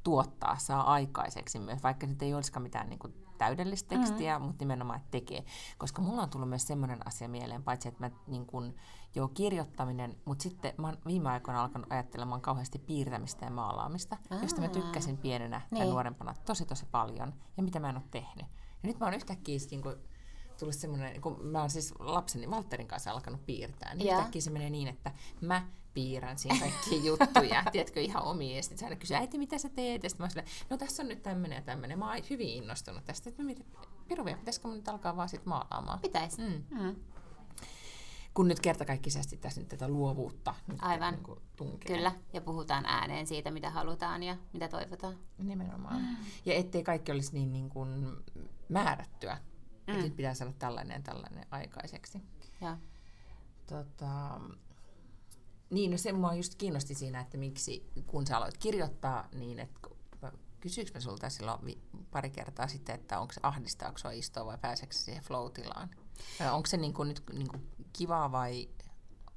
tuottaa, 0.04 0.58
saa 0.58 0.92
aikaiseksi 0.92 1.58
myös, 1.58 1.82
vaikka 1.82 2.06
nyt 2.06 2.22
ei 2.22 2.34
olisikaan 2.34 2.62
mitään 2.62 2.88
niinku 2.88 3.08
täydellistä 3.40 3.88
tekstiä, 3.88 4.32
mm-hmm. 4.32 4.46
mutta 4.46 4.62
nimenomaan, 4.64 4.96
että 4.98 5.10
tekee. 5.10 5.44
Koska 5.78 6.02
mulla 6.02 6.22
on 6.22 6.30
tullut 6.30 6.48
myös 6.48 6.66
semmoinen 6.66 7.06
asia 7.06 7.28
mieleen, 7.28 7.62
paitsi 7.62 7.88
että 7.88 8.00
mä 8.00 8.10
niin 8.26 8.46
kun, 8.46 8.74
joo, 9.14 9.28
kirjoittaminen, 9.28 10.16
mutta 10.24 10.42
sitten 10.42 10.74
mä 10.78 10.86
oon 10.86 10.98
viime 11.06 11.28
aikoina 11.28 11.62
alkanut 11.62 11.92
ajattelemaan 11.92 12.40
kauheasti 12.40 12.78
piirtämistä 12.78 13.44
ja 13.44 13.50
maalaamista, 13.50 14.16
Aa. 14.30 14.38
josta 14.42 14.60
mä 14.60 14.68
tykkäsin 14.68 15.16
pienenä 15.18 15.60
niin. 15.70 15.82
tai 15.82 15.90
nuorempana 15.92 16.34
tosi 16.46 16.66
tosi 16.66 16.86
paljon, 16.86 17.34
ja 17.56 17.62
mitä 17.62 17.80
mä 17.80 17.90
en 17.90 17.96
ole 17.96 18.04
tehnyt. 18.10 18.46
Ja 18.82 18.86
nyt 18.88 18.98
mä 18.98 19.06
oon 19.06 19.14
yhtäkkiä 19.14 19.58
niin 19.70 19.82
kun, 19.82 19.96
tullut 20.58 20.74
semmoinen, 20.74 21.20
kun 21.20 21.46
mä 21.46 21.60
oon 21.60 21.70
siis 21.70 21.94
lapseni 21.98 22.50
Valtterin 22.50 22.88
kanssa 22.88 23.10
alkanut 23.10 23.46
piirtää, 23.46 23.94
niin 23.94 24.08
Joo. 24.08 24.18
yhtäkkiä 24.18 24.42
se 24.42 24.50
menee 24.50 24.70
niin, 24.70 24.88
että 24.88 25.12
mä 25.40 25.66
piirrän 25.94 26.38
siinä 26.38 26.58
kaikkia 26.58 26.98
juttuja, 27.08 27.64
tiedätkö, 27.72 28.00
ihan 28.00 28.22
omia, 28.22 28.56
ja 28.56 28.62
sitten 28.62 28.86
aina 28.86 28.96
kysyy, 28.96 29.16
äiti, 29.16 29.38
mitä 29.38 29.58
sä 29.58 29.68
teet? 29.68 30.02
Ja 30.02 30.10
sitten 30.10 30.22
mä 30.22 30.24
oon 30.24 30.30
silleen, 30.30 30.48
no 30.70 30.76
tässä 30.76 31.02
on 31.02 31.08
nyt 31.08 31.22
tämmöinen 31.22 31.56
ja 31.56 31.62
tämmöinen. 31.62 31.98
Mä 31.98 32.12
oon 32.12 32.22
hyvin 32.30 32.48
innostunut 32.48 33.04
tästä, 33.04 33.30
että 33.30 33.42
mä 33.42 33.46
mietin, 33.46 33.66
Piru 34.08 34.24
vielä, 34.24 34.38
pitäisikö 34.38 34.68
mun 34.68 34.76
nyt 34.76 34.88
alkaa 34.88 35.16
vaan 35.16 35.28
sit 35.28 35.46
maalaamaan? 35.46 36.00
Pitäisi. 36.00 36.42
Mm. 36.42 36.64
Mm. 36.80 36.96
Kun 38.34 38.48
nyt 38.48 38.60
kertakaikkisesti 38.60 39.36
tässä 39.36 39.60
nyt 39.60 39.68
tätä 39.68 39.88
luovuutta 39.88 40.54
nyt 40.66 40.78
Aivan. 40.80 41.14
Niin 41.14 41.38
tunkee. 41.56 41.96
Kyllä, 41.96 42.12
ja 42.32 42.40
puhutaan 42.40 42.84
ääneen 42.86 43.26
siitä, 43.26 43.50
mitä 43.50 43.70
halutaan 43.70 44.22
ja 44.22 44.36
mitä 44.52 44.68
toivotaan. 44.68 45.18
Nimenomaan. 45.38 46.18
Ja 46.44 46.54
ettei 46.54 46.82
kaikki 46.82 47.12
olisi 47.12 47.32
niin, 47.32 47.52
niin 47.52 47.68
kuin 47.68 48.16
määrättyä. 48.68 49.34
Mm. 49.34 49.40
Mm. 49.86 49.94
Että 49.94 50.04
nyt 50.08 50.16
pitää 50.16 50.34
saada 50.34 50.52
tällainen 50.58 50.94
ja 50.94 51.02
tällainen 51.02 51.46
aikaiseksi. 51.50 52.22
Joo. 52.60 52.76
Tota, 53.66 54.40
niin, 55.70 55.90
no 55.90 55.96
se 55.96 56.12
mua 56.12 56.34
just 56.34 56.54
kiinnosti 56.54 56.94
siinä, 56.94 57.20
että 57.20 57.38
miksi 57.38 57.90
kun 58.06 58.26
sä 58.26 58.36
aloit 58.36 58.58
kirjoittaa, 58.58 59.28
niin 59.34 59.58
että 59.58 59.88
kysyykö 60.60 60.90
mä 60.94 61.00
sulta 61.00 61.30
silloin 61.30 61.82
pari 62.10 62.30
kertaa 62.30 62.68
sitten, 62.68 62.94
että 62.94 63.20
onko 63.20 63.32
se 63.32 63.40
ahdistaako 63.42 63.98
sua 63.98 64.10
istua 64.10 64.46
vai 64.46 64.58
pääseekö 64.58 64.94
siihen 64.94 65.24
flow-tilaan? 65.24 65.90
Onko 66.52 66.66
se 66.66 66.76
niin 66.76 66.94
kuin 66.94 67.08
nyt 67.08 67.22
niin 67.32 67.48
kuin 67.48 67.68
kivaa 67.92 68.32
vai 68.32 68.68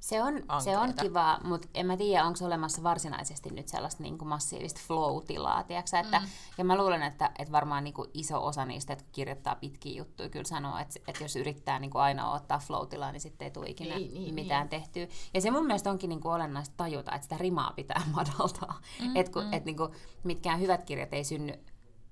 Se 0.04 0.22
on, 0.22 0.42
se 0.64 0.78
on 0.78 0.94
kiva, 1.00 1.38
mutta 1.44 1.68
en 1.74 1.86
mä 1.86 1.96
tiedä, 1.96 2.24
onko 2.24 2.38
olemassa 2.44 2.82
varsinaisesti 2.82 3.50
nyt 3.50 3.68
sellaista 3.68 4.02
niin 4.02 4.18
kuin 4.18 4.28
massiivista 4.28 4.80
flow-tilaa, 4.86 5.62
tiedätkö, 5.62 5.98
että, 5.98 6.18
mm. 6.18 6.26
ja 6.58 6.64
mä 6.64 6.76
luulen, 6.76 7.02
että, 7.02 7.30
että 7.38 7.52
varmaan 7.52 7.84
niin 7.84 7.94
kuin 7.94 8.10
iso 8.14 8.46
osa 8.46 8.64
niistä, 8.64 8.92
että 8.92 9.04
kun 9.04 9.12
kirjoittaa 9.12 9.54
pitkiä 9.54 9.98
juttuja, 9.98 10.28
kyllä 10.28 10.44
sanoo, 10.44 10.78
että, 10.78 11.00
että 11.08 11.24
jos 11.24 11.36
yrittää 11.36 11.78
niin 11.78 11.90
kuin 11.90 12.02
aina 12.02 12.30
ottaa 12.30 12.58
flow-tilaa, 12.58 13.12
niin 13.12 13.20
sitten 13.20 13.44
ei 13.46 13.50
tule 13.50 13.66
ikinä 13.68 13.94
Niin, 13.94 14.14
niin, 14.14 14.34
mitään 14.34 14.68
tehtyä. 14.68 15.06
Ja 15.34 15.40
se 15.40 15.50
mun 15.50 15.66
mielestä 15.66 15.90
onkin 15.90 16.08
niin 16.08 16.20
kuin 16.20 16.32
olennaista 16.32 16.74
tajuta, 16.76 17.12
että 17.12 17.22
sitä 17.22 17.38
rimaa 17.38 17.72
pitää 17.76 18.02
madaltaa. 18.16 18.80
Mm, 19.02 19.16
että 19.16 19.40
mm. 19.40 19.52
et 19.52 19.64
niin 19.64 19.76
kuin, 19.76 19.92
mitkään 20.24 20.60
hyvät 20.60 20.84
kirjat 20.84 21.14
ei 21.14 21.24
synny, 21.24 21.52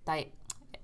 tai 0.05 0.33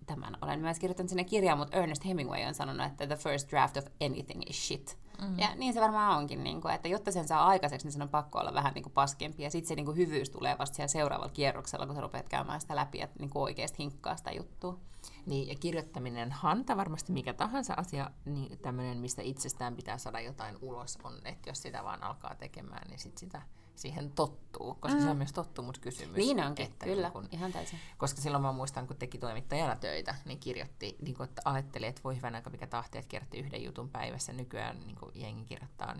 tämän 0.06 0.36
olen 0.42 0.60
myös 0.60 0.78
kirjoittanut 0.78 1.08
sinne 1.08 1.24
kirjaan, 1.24 1.58
mutta 1.58 1.76
Ernest 1.76 2.04
Hemingway 2.04 2.44
on 2.44 2.54
sanonut, 2.54 2.86
että 2.86 3.06
the 3.06 3.16
first 3.16 3.50
draft 3.50 3.76
of 3.76 3.84
anything 4.00 4.42
is 4.50 4.68
shit. 4.68 4.98
Mm. 5.22 5.38
Ja 5.38 5.54
niin 5.54 5.74
se 5.74 5.80
varmaan 5.80 6.18
onkin, 6.18 6.44
niin 6.44 6.60
kuin, 6.60 6.74
että 6.74 6.88
jotta 6.88 7.12
sen 7.12 7.28
saa 7.28 7.46
aikaiseksi, 7.46 7.86
niin 7.86 7.92
sen 7.92 8.02
on 8.02 8.08
pakko 8.08 8.38
olla 8.38 8.54
vähän 8.54 8.74
niin 8.74 8.82
kuin 8.82 8.92
paskempi. 8.92 9.42
Ja 9.42 9.50
sitten 9.50 9.68
se 9.68 9.74
niin 9.74 9.86
kuin 9.86 9.96
hyvyys 9.96 10.30
tulee 10.30 10.58
vasta 10.58 10.76
siellä 10.76 10.88
seuraavalla 10.88 11.32
kierroksella, 11.32 11.86
kun 11.86 11.94
sä 11.94 12.00
rupeat 12.00 12.28
käymään 12.28 12.60
sitä 12.60 12.76
läpi 12.76 12.98
ja 12.98 13.08
niin 13.18 13.30
kuin 13.30 13.42
oikeasti 13.42 13.78
hinkkaa 13.78 14.16
sitä 14.16 14.30
juttua. 14.32 14.78
Niin, 15.26 15.48
ja 15.48 15.54
kirjoittaminen 15.54 16.32
hanta 16.32 16.76
varmasti 16.76 17.12
mikä 17.12 17.34
tahansa 17.34 17.74
asia, 17.76 18.10
niin 18.24 18.58
tämmöinen, 18.58 18.98
mistä 18.98 19.22
itsestään 19.22 19.76
pitää 19.76 19.98
saada 19.98 20.20
jotain 20.20 20.56
ulos, 20.60 20.98
on, 21.04 21.14
että 21.24 21.50
jos 21.50 21.62
sitä 21.62 21.84
vaan 21.84 22.02
alkaa 22.02 22.34
tekemään, 22.34 22.88
niin 22.88 22.98
sit 22.98 23.18
sitä 23.18 23.42
siihen 23.78 24.10
tottuu, 24.10 24.74
koska 24.74 24.98
mm. 24.98 25.04
se 25.04 25.10
on 25.10 25.16
myös 25.16 25.32
tottumuskysymys. 25.32 26.16
Niin 26.16 26.40
onkin, 26.40 26.66
että 26.66 26.86
kyllä, 26.86 27.02
niin 27.02 27.12
kun, 27.12 27.28
ihan 27.32 27.52
täysin. 27.52 27.78
koska 27.98 28.20
silloin 28.20 28.42
mä 28.42 28.52
muistan, 28.52 28.86
kun 28.86 28.96
teki 28.96 29.18
toimittajana 29.18 29.76
töitä, 29.76 30.14
niin 30.24 30.38
kirjoitti, 30.38 30.96
niin 31.02 31.16
kun, 31.16 31.24
että 31.24 31.42
ajatteli, 31.44 31.86
että 31.86 32.00
voi 32.04 32.16
hyvän 32.16 32.34
aika 32.34 32.50
mikä 32.50 32.66
tahti, 32.66 32.98
että 32.98 33.08
kirjoitti 33.08 33.38
yhden 33.38 33.64
jutun 33.64 33.88
päivässä. 33.88 34.32
Nykyään 34.32 34.80
niin 34.80 34.96
kun 34.96 35.12
jengi 35.14 35.44
kirjoittaa 35.44 35.94
4-5 35.94 35.98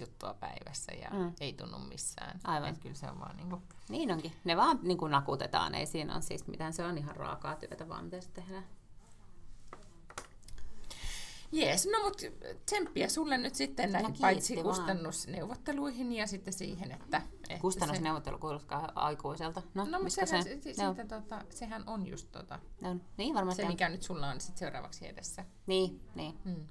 juttua 0.00 0.34
päivässä 0.34 0.92
ja 0.92 1.10
mm. 1.10 1.32
ei 1.40 1.52
tunnu 1.52 1.78
missään. 1.78 2.40
Aivan. 2.44 2.68
Et 2.68 2.78
kyllä 2.78 2.94
se 2.94 3.10
on 3.10 3.20
vaan 3.20 3.36
niin 3.36 3.50
kuin, 3.50 3.62
Niin 3.88 4.12
onkin. 4.12 4.32
Ne 4.44 4.56
vaan 4.56 4.78
niin 4.82 4.98
kuin 4.98 5.10
nakutetaan, 5.10 5.74
ei 5.74 5.86
siinä 5.86 6.14
ole 6.14 6.22
siis 6.22 6.46
mitään. 6.46 6.72
Se 6.72 6.84
on 6.84 6.98
ihan 6.98 7.16
raakaa 7.16 7.56
työtä 7.56 7.88
vaan, 7.88 8.04
mitä 8.04 8.20
se 8.20 8.30
tehdään. 8.30 8.64
Jees, 11.52 11.86
no 11.92 12.02
mut 12.04 12.22
tsemppiä 12.66 13.08
sulle 13.08 13.38
nyt 13.38 13.54
sitten 13.54 13.92
näihin 13.92 14.10
No 14.10 14.16
paitsi 14.20 14.56
vaan. 14.56 14.66
kustannusneuvotteluihin 14.66 16.12
ja 16.12 16.26
sitten 16.26 16.52
siihen, 16.52 16.92
että... 16.92 17.22
että 17.48 17.60
Kustannusneuvottelu 17.60 18.38
kuulostaa 18.38 18.92
aikuiselta. 18.94 19.62
No, 19.74 19.84
Se, 19.84 19.90
no, 19.90 19.98
mutta 19.98 20.10
se? 20.10 20.26
se, 20.26 20.42
se, 20.42 20.74
siitä, 20.74 21.04
tota, 21.08 21.44
sehän 21.50 21.84
on 21.88 22.06
just 22.06 22.28
tota, 22.32 22.58
No, 22.80 22.96
niin 23.16 23.34
varmasti 23.34 23.62
se, 23.62 23.66
on. 23.66 23.72
mikä 23.72 23.88
nyt 23.88 24.02
sulla 24.02 24.28
on 24.30 24.40
sit 24.40 24.56
seuraavaksi 24.56 25.08
edessä. 25.08 25.44
Niin, 25.66 26.00
niin. 26.14 26.38
Mm. 26.44 26.66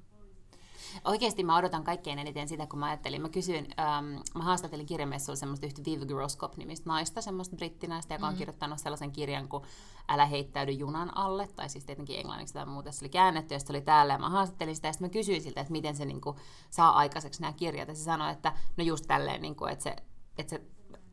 Oikeasti 1.06 1.44
mä 1.44 1.58
odotan 1.58 1.84
kaikkein 1.84 2.20
eniten 2.20 2.48
sitä, 2.48 2.68
kun 2.68 2.80
mä 2.80 2.86
ajattelin, 2.86 3.22
mä 3.22 3.30
kysyin, 3.30 3.68
ähm, 3.80 4.06
mä 4.36 4.44
haastattelin 4.44 4.86
kirjamessuilla 4.86 5.40
semmoista 5.40 5.66
yhtä 5.66 5.82
Viv 5.86 6.02
Groskop-nimistä 6.02 6.90
naista, 6.90 7.22
semmoista 7.22 7.56
brittinaista, 7.56 8.14
joka 8.14 8.28
on 8.28 8.36
kirjoittanut 8.36 8.80
sellaisen 8.80 9.12
kirjan 9.12 9.48
kuin 9.48 9.64
Älä 10.08 10.26
heittäydy 10.26 10.72
junan 10.72 11.18
alle, 11.18 11.48
tai 11.48 11.70
siis 11.70 11.86
tietenkin 11.86 12.20
englanniksi 12.20 12.54
tai 12.54 12.66
muuta, 12.66 12.92
se 12.92 13.06
oli 13.06 13.10
käännetty, 13.10 13.56
ja 13.56 13.60
se 13.60 13.66
oli 13.70 13.82
täällä, 13.82 14.14
ja 14.14 14.20
mä 14.20 14.30
haastattelin 14.30 14.76
sitä, 14.76 14.88
ja 14.88 14.94
sitten 14.94 15.08
mä 15.08 15.12
kysyin 15.12 15.42
siltä, 15.42 15.62
että 15.62 15.72
miten 15.72 15.96
se 15.96 16.06
niin 16.06 16.22
kuin, 16.22 16.38
saa 16.70 16.98
aikaiseksi 16.98 17.42
nämä 17.42 17.54
kirjat, 17.54 17.88
ja 17.88 17.96
se 17.96 18.04
sanoi, 18.04 18.32
että 18.32 18.54
no 18.78 18.84
just 18.84 19.06
tälleen, 19.08 19.42
niin 19.42 19.56
kuin, 19.56 19.72
että 19.72 19.84
se, 19.84 19.96
että 20.38 20.50
se 20.50 20.62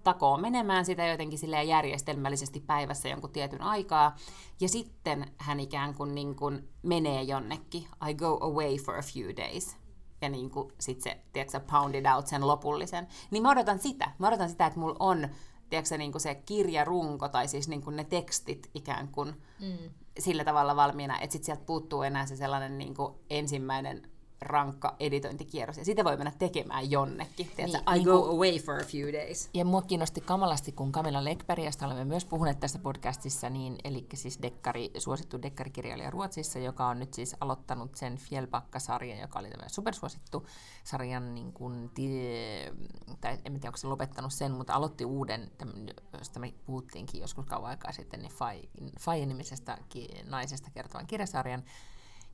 takoo 0.04 0.36
menemään 0.36 0.84
sitä 0.84 1.06
jotenkin 1.06 1.38
silleen 1.38 1.68
järjestelmällisesti 1.68 2.60
päivässä 2.60 3.08
jonkun 3.08 3.30
tietyn 3.30 3.62
aikaa. 3.62 4.16
Ja 4.60 4.68
sitten 4.68 5.32
hän 5.36 5.60
ikään 5.60 5.94
kuin, 5.94 6.14
niin 6.14 6.36
kuin 6.36 6.68
menee 6.82 7.22
jonnekin. 7.22 7.86
I 8.10 8.14
go 8.14 8.38
away 8.40 8.76
for 8.76 8.94
a 8.94 9.02
few 9.02 9.36
days. 9.36 9.76
Ja 10.22 10.28
niin 10.28 10.50
kuin 10.50 10.72
sit 10.80 11.00
se, 11.00 11.20
tiedätkö, 11.32 11.60
pounded 11.60 12.06
out 12.14 12.26
sen 12.26 12.46
lopullisen. 12.46 13.08
Niin 13.30 13.42
mä 13.42 13.50
odotan 13.50 13.78
sitä. 13.78 14.10
Mä 14.18 14.28
odotan 14.28 14.50
sitä, 14.50 14.66
että 14.66 14.78
mulla 14.78 14.96
on 14.98 15.28
tiedätkö, 15.70 15.98
niin 15.98 16.12
kuin 16.12 16.22
se 16.22 16.34
kirjarunko 16.34 17.28
tai 17.28 17.48
siis 17.48 17.68
niin 17.68 17.82
kuin 17.82 17.96
ne 17.96 18.04
tekstit 18.04 18.70
ikään 18.74 19.08
kuin 19.08 19.34
Mm. 19.60 19.90
sillä 20.18 20.44
tavalla 20.44 20.76
valmiina, 20.76 21.18
että 21.20 21.32
sit 21.32 21.44
sieltä 21.44 21.64
puuttuu 21.64 22.02
enää 22.02 22.26
se 22.26 22.36
sellainen 22.36 22.78
niin 22.78 22.94
kuin 22.94 23.14
ensimmäinen 23.30 24.10
rankka 24.40 24.96
editointikierros, 25.00 25.78
ja 25.78 25.84
sitä 25.84 26.04
voi 26.04 26.16
mennä 26.16 26.32
tekemään 26.38 26.90
jonnekin. 26.90 27.50
Tiedätkö, 27.56 27.78
Niin, 27.78 27.88
I 27.88 27.92
niin 27.92 28.04
go 28.04 28.22
kuin- 28.22 28.34
away 28.36 28.58
for 28.58 28.74
a 28.74 28.84
few 28.84 29.12
days. 29.12 29.50
Ja 29.54 29.64
mua 29.64 29.82
kiinnosti 29.82 30.20
kamalasti, 30.20 30.72
kun 30.72 30.92
Camilla 30.92 31.24
Lekberg, 31.24 31.64
josta 31.64 31.86
olemme 31.86 32.04
myös 32.04 32.24
puhuneet 32.24 32.60
tässä 32.60 32.78
podcastissa, 32.78 33.50
niin, 33.50 33.76
eli 33.84 34.06
siis 34.14 34.42
dekkari, 34.42 34.90
suosittu 34.98 35.42
dekkarikirjailija 35.42 36.10
Ruotsissa, 36.10 36.58
joka 36.58 36.86
on 36.86 36.98
nyt 36.98 37.14
siis 37.14 37.36
aloittanut 37.40 37.94
sen 37.96 38.16
Fjällbacka-sarjan, 38.16 39.18
joka 39.20 39.38
oli 39.38 39.48
tämmöinen 39.48 39.70
supersuosittu 39.70 40.46
sarjan, 40.84 41.34
niin 41.34 41.52
kuin, 41.52 41.90
tie, 41.94 42.72
tai 43.20 43.32
en 43.32 43.52
tiedä, 43.52 43.68
onko 43.68 43.76
se 43.76 43.86
lopettanut 43.86 44.32
sen, 44.32 44.52
mutta 44.52 44.74
aloitti 44.74 45.04
uuden, 45.04 45.50
tämmönen, 45.58 45.94
josta 46.18 46.40
me 46.40 46.54
puhuttiinkin 46.66 47.20
joskus 47.20 47.44
kauan 47.46 47.70
aikaa 47.70 47.92
sitten, 47.92 48.20
niin 48.20 48.32
Fai, 48.32 48.62
Fai-nimisestä 49.00 49.78
naisesta 50.24 50.70
kertovan 50.70 51.06
kirjasarjan. 51.06 51.62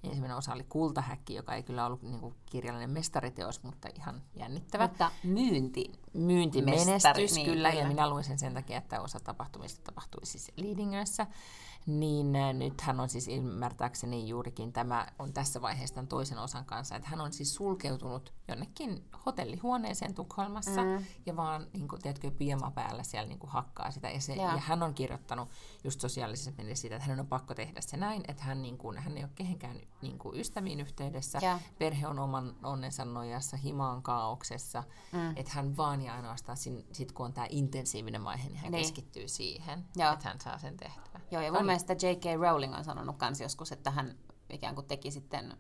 Ensimmäinen 0.05 0.37
osa 0.37 0.53
oli 0.53 0.65
Kultahäkki, 0.69 1.35
joka 1.35 1.55
ei 1.55 1.63
kyllä 1.63 1.87
ollut 1.87 2.03
niin 2.03 2.21
kuin, 2.21 2.35
kirjallinen 2.47 2.91
mestariteos, 2.91 3.63
mutta 3.63 3.89
ihan 3.97 4.23
jännittävä 4.35 4.87
Mutta 4.89 5.11
myynti. 5.25 5.93
myyntimenestys, 6.13 6.93
Mestari, 6.93 7.27
niin, 7.27 7.47
kyllä, 7.47 7.71
kyllä. 7.71 7.83
ja 7.83 7.89
minä 7.89 8.11
luin 8.11 8.25
sen 8.25 8.39
sen 8.39 8.55
takia, 8.55 8.79
että 8.79 9.01
osa 9.01 9.21
tapahtumista 9.21 9.81
tapahtui 9.85 10.27
siis 10.27 10.53
Leadingössä, 10.57 11.27
niin 11.87 12.33
nyt 12.53 12.81
hän 12.81 13.01
on 13.01 13.09
siis 13.09 13.29
ymmärtääkseni 13.29 14.29
juurikin 14.29 14.73
tämä 14.73 15.07
on 15.19 15.33
tässä 15.33 15.63
vaiheessa 15.63 15.95
tämän 15.95 16.09
toisen 16.09 16.39
osan 16.39 16.65
kanssa, 16.65 16.97
että 16.97 17.09
hän 17.09 17.21
on 17.21 17.33
siis 17.33 17.55
sulkeutunut 17.55 18.33
jonnekin 18.49 19.05
hotellihuoneeseen 19.27 20.15
Tukholmassa 20.15 20.85
mm. 20.85 21.05
ja 21.27 21.37
vaan, 21.37 21.67
niin 21.73 21.89
kuin, 21.89 22.03
tiedätkö, 22.03 22.31
piema 22.31 22.71
päällä 22.71 23.03
siellä 23.03 23.29
niin 23.29 23.39
kuin, 23.39 23.51
hakkaa 23.51 23.91
sitä. 23.91 24.11
Ja, 24.11 24.21
se, 24.21 24.35
Joo. 24.35 24.47
ja 24.47 24.57
hän 24.57 24.83
on 24.83 24.95
kirjoittanut 24.95 25.49
just 25.85 26.01
sosiaalisessa 26.01 26.51
siitä, 26.75 26.97
että 26.97 27.07
hänen 27.07 27.21
on 27.21 27.27
pakko 27.27 27.55
tehdä 27.55 27.81
se 27.81 27.97
näin, 27.97 28.23
että 28.29 28.45
hän, 28.45 28.63
niin 28.63 28.79
kuin, 28.79 28.99
hän 28.99 29.17
ei 29.17 29.25
ole 29.25 29.31
kehenkään 29.35 29.81
niin 30.03 30.19
kuin, 30.19 30.41
ystäviin 30.41 30.81
yhteydessä, 30.81 31.39
Joo. 31.43 31.59
perhe 31.79 32.07
on 32.07 32.19
oman 32.19 32.57
onnensa 32.63 33.05
nojassa, 33.05 33.57
himaan 33.57 34.03
kaauksessa, 34.03 34.85
mm. 35.13 35.37
että 35.37 35.53
hän 35.55 35.77
vaan 35.77 36.03
ja 36.03 36.15
ainoastaan 36.15 36.59
sin, 36.59 36.87
sit 36.93 37.13
kun 37.13 37.27
on 37.27 37.33
tämä 37.33 37.47
intensiivinen 37.51 38.25
vaihe, 38.25 38.49
niin 38.49 38.59
hän 38.59 38.73
Niin. 38.73 38.83
keskittyy 38.83 39.29
siihen, 39.29 39.85
Joo. 39.97 40.13
että 40.13 40.29
hän 40.29 40.41
saa 40.41 40.59
sen 40.59 40.77
tehtyä. 40.77 41.21
Joo, 41.31 41.43
ja 41.43 41.53
mun 41.53 41.67
mielestä 41.75 42.07
J.K. 42.07 42.41
Rowling 42.41 42.75
on 42.75 42.85
sanonut 42.85 43.17
kans 43.17 43.41
joskus, 43.41 43.73
että 43.73 43.91
hän 43.91 44.15
ikään 44.51 44.75
kuin 44.75 44.87
teki 44.87 45.11
sitten 45.11 45.57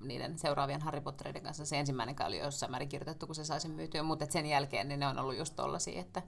niiden 0.00 0.38
seuraavien 0.38 0.82
Harry 0.82 1.00
Pottereiden 1.00 1.42
kanssa. 1.42 1.66
Se 1.66 1.78
ensimmäinen 1.78 2.16
oli 2.26 2.38
jossain 2.38 2.70
määrin 2.70 2.88
kirjoitettu, 2.88 3.26
kun 3.26 3.34
se 3.34 3.44
sai 3.44 3.60
sen 3.60 3.70
myytyä, 3.70 4.02
mutta 4.02 4.26
sen 4.30 4.46
jälkeen 4.46 4.88
niin 4.88 5.00
ne 5.00 5.06
on 5.06 5.18
ollut 5.18 5.36
just 5.36 5.56
tollasia, 5.56 6.00
että 6.00 6.22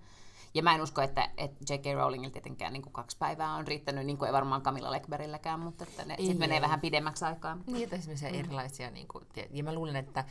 ja 0.54 0.62
mä 0.62 0.74
en 0.74 0.82
usko, 0.82 1.00
että, 1.00 1.30
että 1.36 1.74
J.K. 1.74 1.84
Rowlingilla 1.94 2.32
tietenkään 2.32 2.72
niin 2.72 2.82
kuin 2.82 2.92
kaksi 2.92 3.16
päivää 3.18 3.54
on 3.54 3.66
riittänyt, 3.66 4.06
niin 4.06 4.18
kuin 4.18 4.26
ei 4.26 4.32
varmaan 4.32 4.62
Camilla 4.62 4.90
Lekberilläkään, 4.90 5.60
mutta 5.60 5.84
että 5.84 6.04
ne 6.04 6.16
sitten 6.16 6.38
menee 6.38 6.60
vähän 6.60 6.80
pidemmäksi 6.80 7.24
aikaa. 7.24 7.58
Että 7.82 7.96
esimerkiksi 7.96 8.30
mm. 8.30 8.38
erilaisia, 8.38 8.90
niin 8.90 9.08
kuin, 9.08 9.26
ja 9.50 9.64
mä 9.64 9.74
luulen, 9.74 9.96
että 9.96 10.24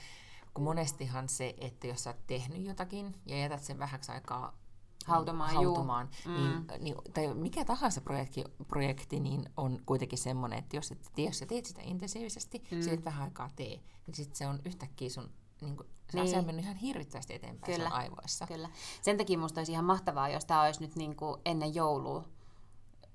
kun 0.54 0.64
monestihan 0.64 1.30
se, 1.30 1.56
että 1.58 1.88
jos 1.88 2.04
sä 2.04 2.10
oot 2.10 2.28
tehnyt 2.28 2.66
jotakin 2.66 3.16
ja 3.26 3.38
jätät 3.38 3.64
sen 3.64 3.80
vähäksi 3.80 4.12
aikaa 4.12 4.58
Hautumaan, 5.06 5.54
juu. 5.54 5.64
hautumaan 5.66 6.10
niin, 6.26 6.66
niin, 6.80 6.96
tai 7.14 7.34
mikä 7.34 7.66
tahansa 7.66 8.02
projekti, 8.02 8.44
projekti 8.68 9.20
niin 9.20 9.50
on 9.58 9.80
kuitenkin 9.86 10.20
semmoinen, 10.20 10.60
että 10.60 10.76
jos, 10.76 10.92
et, 10.92 11.00
jos 11.18 11.40
sä 11.40 11.46
teet 11.46 11.66
sitä 11.66 11.82
intensiivisesti, 11.84 12.64
mm. 12.72 12.82
sä 12.82 12.92
et 12.92 13.06
vähän 13.06 13.24
aikaa 13.24 13.50
tee, 13.56 13.80
niin 14.08 14.16
sit 14.16 14.36
se 14.36 14.48
on 14.48 14.60
yhtäkkiä 14.66 15.10
sun, 15.10 15.30
niin 15.62 15.78
kuin, 15.78 15.88
se 16.12 16.18
Niin. 16.18 16.24
asia 16.28 16.40
on 16.40 16.46
mennyt 16.46 16.66
ihan 16.66 16.78
hirvittävästi 16.78 17.34
eteenpäin 17.34 17.74
Kyllä. 17.74 17.90
aivoissa. 17.90 18.48
Kyllä. 18.48 18.70
Sen 19.02 19.18
takia 19.18 19.38
musta 19.38 19.60
olisi 19.60 19.72
ihan 19.72 19.86
mahtavaa, 19.86 20.30
jos 20.30 20.46
tämä 20.46 20.62
olisi 20.62 20.82
nyt 20.82 20.96
niin 20.96 21.16
kuin 21.16 21.42
ennen 21.46 21.76
joulua 21.76 22.24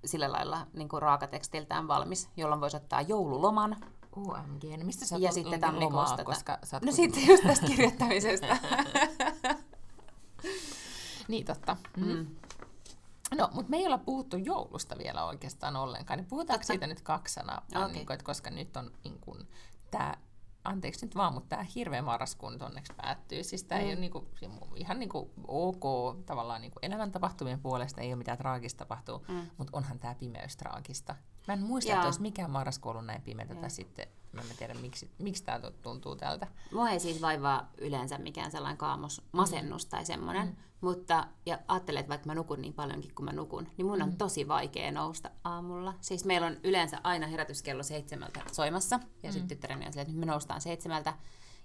sillä 0.05 0.33
lailla 0.33 0.67
niin 0.73 0.89
kuin 0.89 1.03
raakatekstiltään 1.03 1.89
valmis, 1.89 2.29
jolloin 2.37 2.61
voisi 2.61 2.77
ottaa 2.77 3.01
joululoman, 3.01 3.77
OMG, 4.17 4.63
niin 4.63 4.87
mistä 4.87 5.07
sä 5.07 5.17
Ja 5.17 5.33
sitten 5.33 5.53
lomaa, 5.53 5.71
tammikuusta 5.71 6.17
ta- 6.17 6.25
koska 6.25 6.59
sä 6.65 6.81
No 6.85 6.93
sitten 6.93 7.27
just 7.27 7.43
tästä 7.43 7.67
kirjoittamisesta. 7.67 8.57
Niin 11.29 11.45
totta. 11.45 11.77
Mm. 11.97 12.07
mm. 12.07 12.27
No, 13.37 13.51
mutta 13.53 13.71
me 13.71 13.77
ei 13.77 13.87
olla 13.87 13.99
puhuttu 13.99 14.37
joulusta 14.37 14.99
vielä 14.99 15.25
oikeastaan 15.25 15.77
ollenkaan. 15.77 16.19
Niin 16.19 16.29
puhutaanko 16.29 16.61
Totta. 16.61 16.73
siitä 16.73 16.87
nyt 16.87 17.01
kaksi 17.01 17.35
sanaa? 17.35 17.63
Vaan 17.75 17.85
Okei. 17.85 17.97
Niin 17.97 18.07
kuin, 18.07 18.15
että 18.15 18.25
koska 18.25 18.51
nyt 18.51 18.77
on 18.77 18.93
niin 19.05 19.19
kuin, 19.21 19.49
tämä, 19.91 20.15
anteeksi 20.65 21.07
nyt 21.07 21.17
vaan, 21.17 21.33
mutta 21.33 21.49
tämä 21.49 21.67
hirveä 21.75 22.03
marraskuu 22.03 22.51
nyt 22.51 22.63
onneksi 22.63 22.93
päättyy. 22.97 23.43
Siis 23.43 23.65
tämä 23.65 23.81
mm. 23.81 23.87
ei 23.87 23.93
ole 23.93 24.01
niin 24.01 24.13
kuin, 24.13 24.27
ihan 24.77 24.99
niin 24.99 25.09
kuin 25.09 25.31
ok 25.49 25.85
tavallaan 26.27 26.61
niin 26.61 26.73
kuin 26.73 26.85
elämäntapahtumien 26.85 27.61
puolesta, 27.61 28.01
ei 28.01 28.09
ole 28.09 28.17
mitään 28.17 28.39
traagista 28.39 28.79
tapahtuu, 28.79 29.25
mm. 29.29 29.47
mutta 29.59 29.77
onhan 29.77 29.99
tämä 29.99 30.15
pimeys 30.15 30.57
traagista. 30.57 31.15
Mä 31.49 31.55
en 31.55 31.63
muista, 31.63 31.91
Joo. 31.91 31.99
että 31.99 32.07
olisi 32.07 32.23
mikään 32.23 32.51
marraskuu 32.51 32.91
ollut 32.91 33.07
näin 33.07 33.23
pimeätä, 33.23 33.55
tai 33.55 33.71
sitten 33.71 34.07
mä 34.35 34.43
en 34.51 34.57
tiedä, 34.59 34.75
miksi, 34.75 35.11
miksi 35.19 35.45
tämä 35.45 35.61
tuntuu 35.83 36.17
tältä. 36.17 36.47
Mua 36.73 36.91
ei 36.91 37.01
siis 37.01 37.23
vaivaa 37.23 37.71
yleensä 37.79 38.19
mikään 38.19 38.51
sellainen 38.51 38.79
kaamos, 38.79 39.23
masennus 39.33 39.87
tai 39.87 40.05
semmoinen, 40.05 40.47
mm. 40.47 40.57
mutta 40.81 41.27
ja 41.47 41.59
ajattelen, 41.69 42.01
että 42.01 42.11
vaikka 42.11 42.27
mä 42.27 42.35
nukun 42.35 42.61
niin 42.61 42.73
paljonkin 42.73 43.15
kuin 43.15 43.25
mä 43.25 43.33
nukun, 43.33 43.69
niin 43.77 43.87
mun 43.87 44.03
on 44.03 44.09
Mm. 44.11 44.17
tosi 44.17 44.49
vaikea 44.49 44.93
nousta 44.93 45.31
aamulla. 45.45 45.95
Siis 46.01 46.25
meillä 46.25 46.47
on 46.47 46.57
yleensä 46.65 47.01
aina 47.03 47.27
herätyskello 47.27 47.83
seitsemältä 47.83 48.41
soimassa, 48.53 49.01
ja 49.23 49.29
mm. 49.29 49.33
sitten 49.33 49.49
tyttäreni 49.49 49.87
on 49.87 49.93
silleen, 49.93 50.03
että 50.07 50.13
nyt 50.13 50.27
me 50.27 50.33
noustaan 50.33 50.61
seitsemältä, 50.61 51.15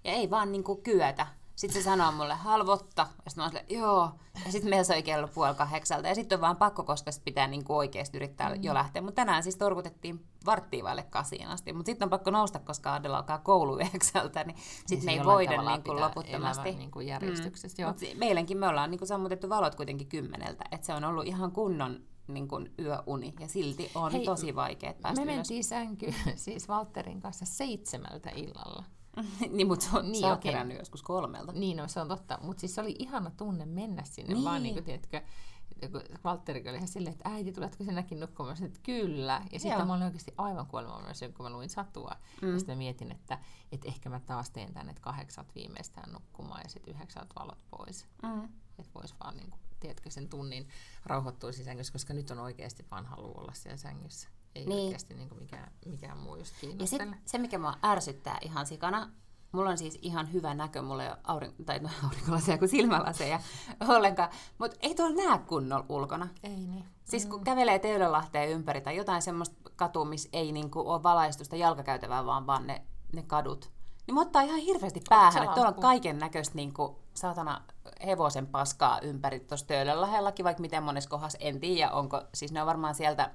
ja 0.03 0.11
ei 0.11 0.29
vaan 0.29 0.51
niinku 0.51 0.75
kyetä. 0.75 1.27
Sitten 1.59 1.81
se 1.81 1.85
sanoo 1.85 2.11
mulle 2.11 2.33
halvotta, 2.33 3.07
ja 3.25 3.31
sitten 3.31 3.41
mä 3.41 3.43
oon 3.43 3.49
silleen, 3.49 3.65
joo. 3.69 4.11
Ja 4.45 4.51
sitten 4.51 4.69
meillä 4.69 4.83
soi 4.83 5.03
kello 5.03 5.27
puoli 5.27 5.55
kahdeksalta, 5.55 6.07
ja 6.07 6.15
sitten 6.15 6.35
on 6.35 6.41
vaan 6.41 6.57
pakko, 6.57 6.83
koska 6.83 7.11
sit 7.11 7.23
pitää 7.23 7.47
niinku 7.47 7.77
oikeasti 7.77 8.17
yrittää 8.17 8.55
mm. 8.55 8.63
jo 8.63 8.73
lähteä. 8.73 9.01
Mutta 9.01 9.15
tänään 9.15 9.43
siis 9.43 9.55
torkutettiin 9.55 10.25
varttiin 10.45 10.85
vaille 10.85 11.03
kasiin 11.03 11.47
asti, 11.47 11.73
mutta 11.73 11.89
sitten 11.89 12.05
on 12.05 12.09
pakko 12.09 12.31
nousta, 12.31 12.59
koska 12.59 12.93
Adela 12.93 13.17
alkaa 13.17 13.37
koulu 13.37 13.77
yhdeksältä, 13.79 14.43
niin 14.43 14.57
sitten 14.85 14.99
se 14.99 15.05
me 15.05 15.11
ei 15.11 15.25
voida 15.25 15.61
niinku 15.61 15.95
loputtomasti. 15.95 16.71
niinku 16.71 16.99
järjestyksessä, 16.99 17.81
joo. 17.81 17.91
Mut 17.91 18.01
meidänkin 18.17 18.57
me 18.57 18.67
ollaan 18.67 18.91
niinku 18.91 19.05
sammutettu 19.05 19.49
valot 19.49 19.75
kuitenkin 19.75 20.07
kymmeneltä, 20.07 20.65
että 20.71 20.87
se 20.87 20.93
on 20.93 21.03
ollut 21.03 21.27
ihan 21.27 21.51
kunnon 21.51 21.99
niin 22.27 22.47
kuin 22.47 22.73
yöuni, 22.79 23.33
ja 23.39 23.47
silti 23.47 23.91
on 23.95 24.11
Hei, 24.11 24.25
tosi 24.25 24.55
vaikea 24.55 24.93
päästä 25.01 25.25
Me 25.25 25.33
mentiin 25.35 25.63
sänkyyn 25.63 26.15
siis 26.35 26.67
Valterin 26.67 27.21
kanssa 27.21 27.45
seitsemältä 27.45 28.29
illalla. 28.29 28.83
niin, 29.51 29.67
mutta 29.67 29.85
sä, 29.85 29.91
Niin, 30.01 30.11
niin, 30.11 30.21
sä 30.21 30.27
oot 30.27 30.37
okei. 30.37 30.51
herännyt 30.51 30.77
joskus 30.77 31.03
kolmelta. 31.03 31.51
Niin, 31.51 31.77
no, 31.77 31.87
se 31.87 31.99
on 31.99 32.07
totta. 32.07 32.39
Mutta 32.41 32.61
siis 32.61 32.75
se 32.75 32.81
oli 32.81 32.95
ihana 32.99 33.31
tunne 33.37 33.65
mennä 33.65 34.03
sinne. 34.03 34.33
Niin. 34.33 34.45
Vaan 34.45 34.63
niin 34.63 34.73
kuin, 34.73 34.85
tiedätkö, 34.85 35.21
Valtteri 36.23 36.69
oli 36.69 36.75
ihan 36.75 36.87
silleen, 36.87 37.13
että 37.13 37.29
äiti, 37.29 37.51
tuletko 37.51 37.83
sinäkin 37.83 38.19
nukkumaan? 38.19 38.63
Että 38.63 38.79
kyllä. 38.83 39.41
Ja 39.51 39.59
sitten 39.59 39.87
mä 39.87 39.93
olin 39.93 40.03
oikeasti 40.03 40.33
aivan 40.37 40.67
kuolemaan 40.67 41.03
myös, 41.03 41.19
kun 41.37 41.45
mä 41.45 41.49
luin 41.49 41.69
satua. 41.69 42.15
Mm. 42.41 42.53
Ja 42.53 42.59
sitten 42.59 42.77
mietin, 42.77 43.11
että, 43.11 43.39
että 43.71 43.87
ehkä 43.87 44.09
mä 44.09 44.19
taas 44.19 44.49
teen 44.49 44.73
tänne, 44.73 44.89
että 44.89 45.01
kahdeksalta 45.01 45.51
viimeistään 45.55 46.13
nukkumaan 46.13 46.61
ja 46.63 46.69
sitten 46.69 46.95
yhdeksältä 46.95 47.33
valot 47.39 47.59
pois. 47.69 48.05
Mm. 48.23 48.43
Että 48.79 48.91
vois 48.95 49.15
vaan, 49.23 49.37
niin 49.37 49.49
kuin, 49.49 49.59
tiedätkö, 49.79 50.09
sen 50.09 50.29
tunnin 50.29 50.67
rauhoittuisi 51.05 51.63
sängyssä, 51.63 51.93
koska 51.93 52.13
nyt 52.13 52.31
on 52.31 52.39
oikeasti 52.39 52.85
vaan 52.91 53.05
halu 53.05 53.33
olla 53.37 53.53
siellä 53.53 53.77
sängyssä. 53.77 54.29
Ei 54.55 54.65
niin. 54.65 54.69
Niin. 54.69 54.85
oikeasti 54.85 55.13
niin 55.13 55.29
kuin 55.29 55.41
mikään, 55.41 55.71
mikään 55.85 56.17
muu 56.17 56.35
just 56.35 56.53
Ja 56.79 56.87
sit, 56.87 57.01
se, 57.25 57.37
mikä 57.37 57.57
mua 57.57 57.73
ärsyttää 57.83 58.37
ihan 58.41 58.65
sikana, 58.65 59.09
mulla 59.51 59.69
on 59.69 59.77
siis 59.77 59.99
ihan 60.01 60.33
hyvä 60.33 60.53
näkö, 60.53 60.81
mulla 60.81 61.03
ei 61.03 61.09
ole 61.09 61.17
aurin, 61.23 61.53
tai 61.65 61.79
no, 61.79 61.89
aurinkolaseja 62.03 62.57
kuin 62.57 62.69
silmälaseja 62.69 63.39
ollenkaan, 63.95 64.29
mutta 64.57 64.77
ei 64.81 64.95
tuolla 64.95 65.23
näe 65.23 65.39
kunnolla 65.39 65.85
ulkona. 65.89 66.27
Ei 66.43 66.55
niin. 66.55 66.85
Siis 67.03 67.25
kun 67.25 67.43
kävelee 67.43 67.79
Töölönlahteen 67.79 68.49
ympäri 68.49 68.81
tai 68.81 68.95
jotain 68.95 69.21
semmoista 69.21 69.71
katua, 69.75 70.05
missä 70.05 70.29
ei 70.33 70.51
niinku 70.51 70.89
ole 70.89 71.03
valaistusta 71.03 71.55
jalkakäytävää, 71.55 72.25
vaan 72.25 72.47
vaan 72.47 72.67
ne, 72.67 72.81
ne 73.13 73.23
kadut, 73.27 73.71
niin 74.09 74.15
mä 74.15 74.21
ottaa 74.21 74.41
ihan 74.41 74.59
hirveästi 74.59 75.01
päähän, 75.09 75.43
että 75.43 75.55
tuolla 75.55 75.71
on 75.75 75.81
kaiken 75.81 76.17
näköistä 76.19 76.55
niinku, 76.55 76.99
saatana 77.13 77.61
hevosen 78.05 78.47
paskaa 78.47 78.99
ympäri 78.99 79.39
tuossa 79.39 79.67
Töölönlahdellakin, 79.67 80.43
vaikka 80.43 80.61
miten 80.61 80.83
monessa 80.83 81.09
kohdassa 81.09 81.37
en 81.41 81.59
tiedä, 81.59 81.91
onko, 81.91 82.21
siis 82.33 82.51
ne 82.51 82.61
on 82.61 82.67
varmaan 82.67 82.95
sieltä, 82.95 83.31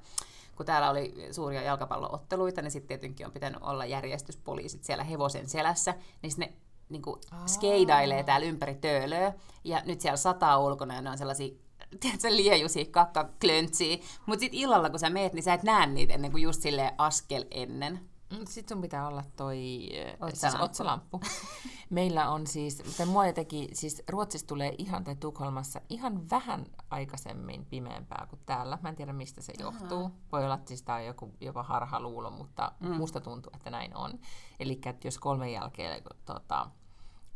kun 0.57 0.67
täällä 0.67 0.91
oli 0.91 1.15
suuria 1.31 1.63
jalkapallootteluita, 1.63 2.63
niin 2.63 2.71
sitten 2.71 2.89
tietenkin 2.89 3.27
on 3.27 3.33
pitänyt 3.33 3.63
olla 3.63 3.85
järjestyspoliisit 3.85 4.85
siellä 4.85 5.05
hevosen 5.05 5.49
selässä, 5.49 5.95
niin 6.23 6.33
ne 6.37 6.53
niinku 6.89 7.21
skeidailee 7.47 8.23
täällä 8.23 8.47
ympäri 8.47 8.75
töölöä, 8.75 9.33
ja 9.65 9.83
nyt 9.85 10.01
siellä 10.01 10.17
sataa 10.17 10.59
ulkona, 10.59 10.95
ja 10.95 11.03
ne 11.03 11.11
on 11.11 11.19
sellaisia 11.19 11.55
tiedätkö, 12.01 12.37
liejusia 12.37 12.85
kakkaklöntsiä, 12.91 13.99
mutta 14.27 14.41
sitten 14.41 14.61
illalla, 14.61 14.91
kun 14.91 14.99
sä 14.99 15.11
meet, 15.11 15.33
niin 15.33 15.43
sä 15.43 15.55
et 15.55 15.63
näe 15.63 15.87
niitä 15.87 16.15
ennen 16.15 16.31
kuin 16.31 16.43
just 16.43 16.63
silleen 16.63 16.93
askel 16.99 17.45
ennen. 17.51 18.01
Sitten 18.35 18.69
sun 18.69 18.83
pitää 18.83 19.09
olla 19.09 19.25
toi 19.37 19.89
eh, 19.93 20.07
siis 20.07 20.21
Otsalamppu. 20.21 20.65
otsalamppu. 20.65 21.21
Meillä 21.91 22.31
on 22.31 22.47
siis, 22.47 22.77
tai 22.97 23.07
mua 23.07 23.33
teki, 23.33 23.69
siis 23.73 24.03
Ruotsissa 24.09 24.47
tulee 24.47 24.75
ihan, 24.79 25.05
tai 25.05 25.17
Tukholmassa 25.17 25.81
ihan 25.89 26.31
vähän 26.31 26.67
aikaisemmin 26.91 27.67
pimeämpää 27.67 28.27
kuin 28.31 28.41
täällä. 28.47 28.79
Mä 28.83 28.89
en 28.89 28.97
tiedä, 28.97 29.13
mistä 29.13 29.43
se 29.43 29.53
johtuu. 29.59 30.11
Voi 30.33 30.45
olla, 30.45 30.55
että 30.55 30.69
siis 30.69 30.83
tää 30.83 30.97
on 30.97 31.07
joku 31.07 31.35
jopa 31.41 31.63
harhaluulo, 31.63 32.31
mutta 32.31 32.73
mm. 32.81 32.91
musta 32.91 33.21
tuntuu, 33.21 33.53
että 33.55 33.71
näin 33.71 33.97
on. 33.97 34.19
Eli 34.61 34.81
jos 35.05 35.19
kolmen 35.19 35.53
jälkeen, 35.53 36.03
tota, 36.25 36.71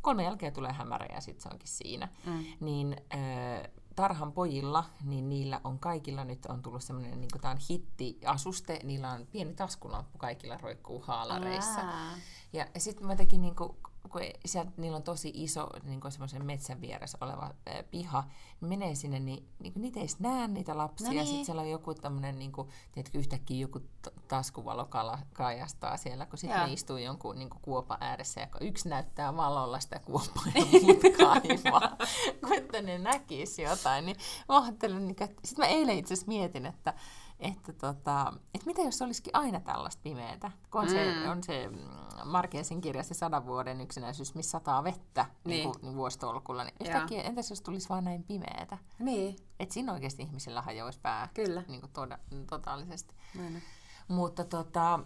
kolmen 0.00 0.24
jälkeen 0.24 0.52
tulee 0.52 0.72
hämärä 0.72 1.06
ja 1.14 1.20
sitten 1.20 1.42
se 1.42 1.48
onkin 1.52 1.68
siinä, 1.68 2.08
mm. 2.26 2.44
niin 2.60 2.96
äh, 3.14 3.70
tarhan 3.98 4.32
pojilla, 4.32 4.84
niin 5.04 5.28
niillä 5.28 5.60
on 5.64 5.78
kaikilla 5.78 6.24
nyt 6.24 6.46
on 6.46 6.62
tullut 6.62 6.82
semmoinen, 6.82 7.20
niin 7.20 7.30
tämä 7.40 7.52
on 7.52 7.60
hitti-asuste, 7.70 8.80
niillä 8.82 9.10
on 9.10 9.26
pieni 9.26 9.54
taskulamppu, 9.54 10.18
kaikilla 10.18 10.58
roikkuu 10.62 11.00
haalareissa. 11.06 11.80
Aa. 11.80 12.10
Ja, 12.52 12.66
ja 12.74 12.80
sitten 12.80 13.06
mä 13.06 13.16
tekin, 13.16 13.42
niin 13.42 13.56
kuin, 13.56 13.76
kun 14.08 14.20
sieltä, 14.44 14.70
niillä 14.76 14.96
on 14.96 15.02
tosi 15.02 15.32
iso 15.34 15.68
niin 15.84 16.00
kuin 16.00 16.12
semmoisen 16.12 16.46
metsän 16.46 16.80
vieressä 16.80 17.18
oleva 17.20 17.50
ää, 17.66 17.82
piha, 17.90 18.24
niin 18.60 18.68
menee 18.68 18.94
sinne, 18.94 19.18
niin, 19.18 19.48
niin 19.58 19.72
kuin 19.72 19.82
niitä 19.82 20.00
ei 20.00 20.06
näe 20.18 20.48
niitä 20.48 20.76
lapsia. 20.76 21.06
No 21.06 21.12
niin. 21.12 21.26
sitten 21.26 21.44
siellä 21.44 21.62
on 21.62 21.70
joku 21.70 21.94
tämmöinen, 21.94 22.38
niin 22.38 22.52
kuin, 22.52 22.68
tiedätkö, 22.92 23.18
yhtäkkiä 23.18 23.60
joku 23.60 23.80
taskuvalo 24.28 24.88
kajastaa 25.32 25.96
siellä, 25.96 26.26
kun 26.26 26.38
sitten 26.38 26.60
ne 26.66 26.72
istuu 26.72 26.96
jonkun 26.96 27.38
niin 27.38 27.50
kuin 27.50 27.62
kuopan 27.62 27.98
ääressä, 28.00 28.40
ja 28.40 28.46
kun 28.46 28.66
yksi 28.66 28.88
näyttää 28.88 29.36
valolla 29.36 29.80
sitä 29.80 29.98
kuoppaa 29.98 30.44
ja 30.54 30.64
muut 30.82 31.02
kaivaa, 31.16 31.96
kun 32.40 32.54
että 32.54 32.82
ne 32.82 32.98
näkisi 32.98 33.62
jotain. 33.62 34.06
Niin 34.06 34.16
mä 34.48 34.62
ajattelin, 34.62 34.98
niin, 34.98 35.10
että... 35.10 35.26
Sitten 35.44 35.64
mä 35.64 35.66
eilen 35.66 35.98
itse 35.98 36.14
asiassa 36.14 36.28
mietin, 36.28 36.66
että 36.66 36.94
että, 37.40 37.72
tota, 37.72 38.32
että 38.54 38.66
mitä 38.66 38.82
jos 38.82 39.02
olisikin 39.02 39.36
aina 39.36 39.60
tällaista 39.60 40.02
pimeätä, 40.02 40.50
kun 40.70 40.80
on, 40.80 40.86
mm. 40.86 40.92
se, 40.92 41.28
on 41.30 41.42
se 41.42 41.68
mm, 41.68 41.78
Markeesin 42.24 42.80
kirja 42.80 43.02
se 43.02 43.14
sadan 43.14 43.46
vuoden 43.46 43.80
yksinäisyys, 43.80 44.34
missä 44.34 44.50
sataa 44.50 44.84
vettä 44.84 45.22
niin. 45.22 45.32
Niin. 45.44 45.70
Niin 45.70 45.80
kuin, 45.80 45.96
vuostolkulla, 45.96 46.64
niin 46.64 46.74
yhtäkkiä, 46.80 47.22
entäs 47.22 47.50
jos 47.50 47.60
tulisi 47.60 47.88
vaan 47.88 48.04
näin 48.04 48.22
pimeätä? 48.22 48.78
Niin, 48.98 49.36
Että 49.60 49.74
siinä 49.74 49.92
oikeasti 49.92 50.22
ihmisillä 50.22 50.62
hajoisi 50.62 51.00
pää 51.00 51.28
Kyllä. 51.34 51.62
niin 51.68 51.80
kuin 51.80 51.92
toda, 51.92 52.18
totaalisesti. 52.50 53.14
Aina. 53.40 53.60
Mutta 54.08 54.44
tota, 54.44 55.00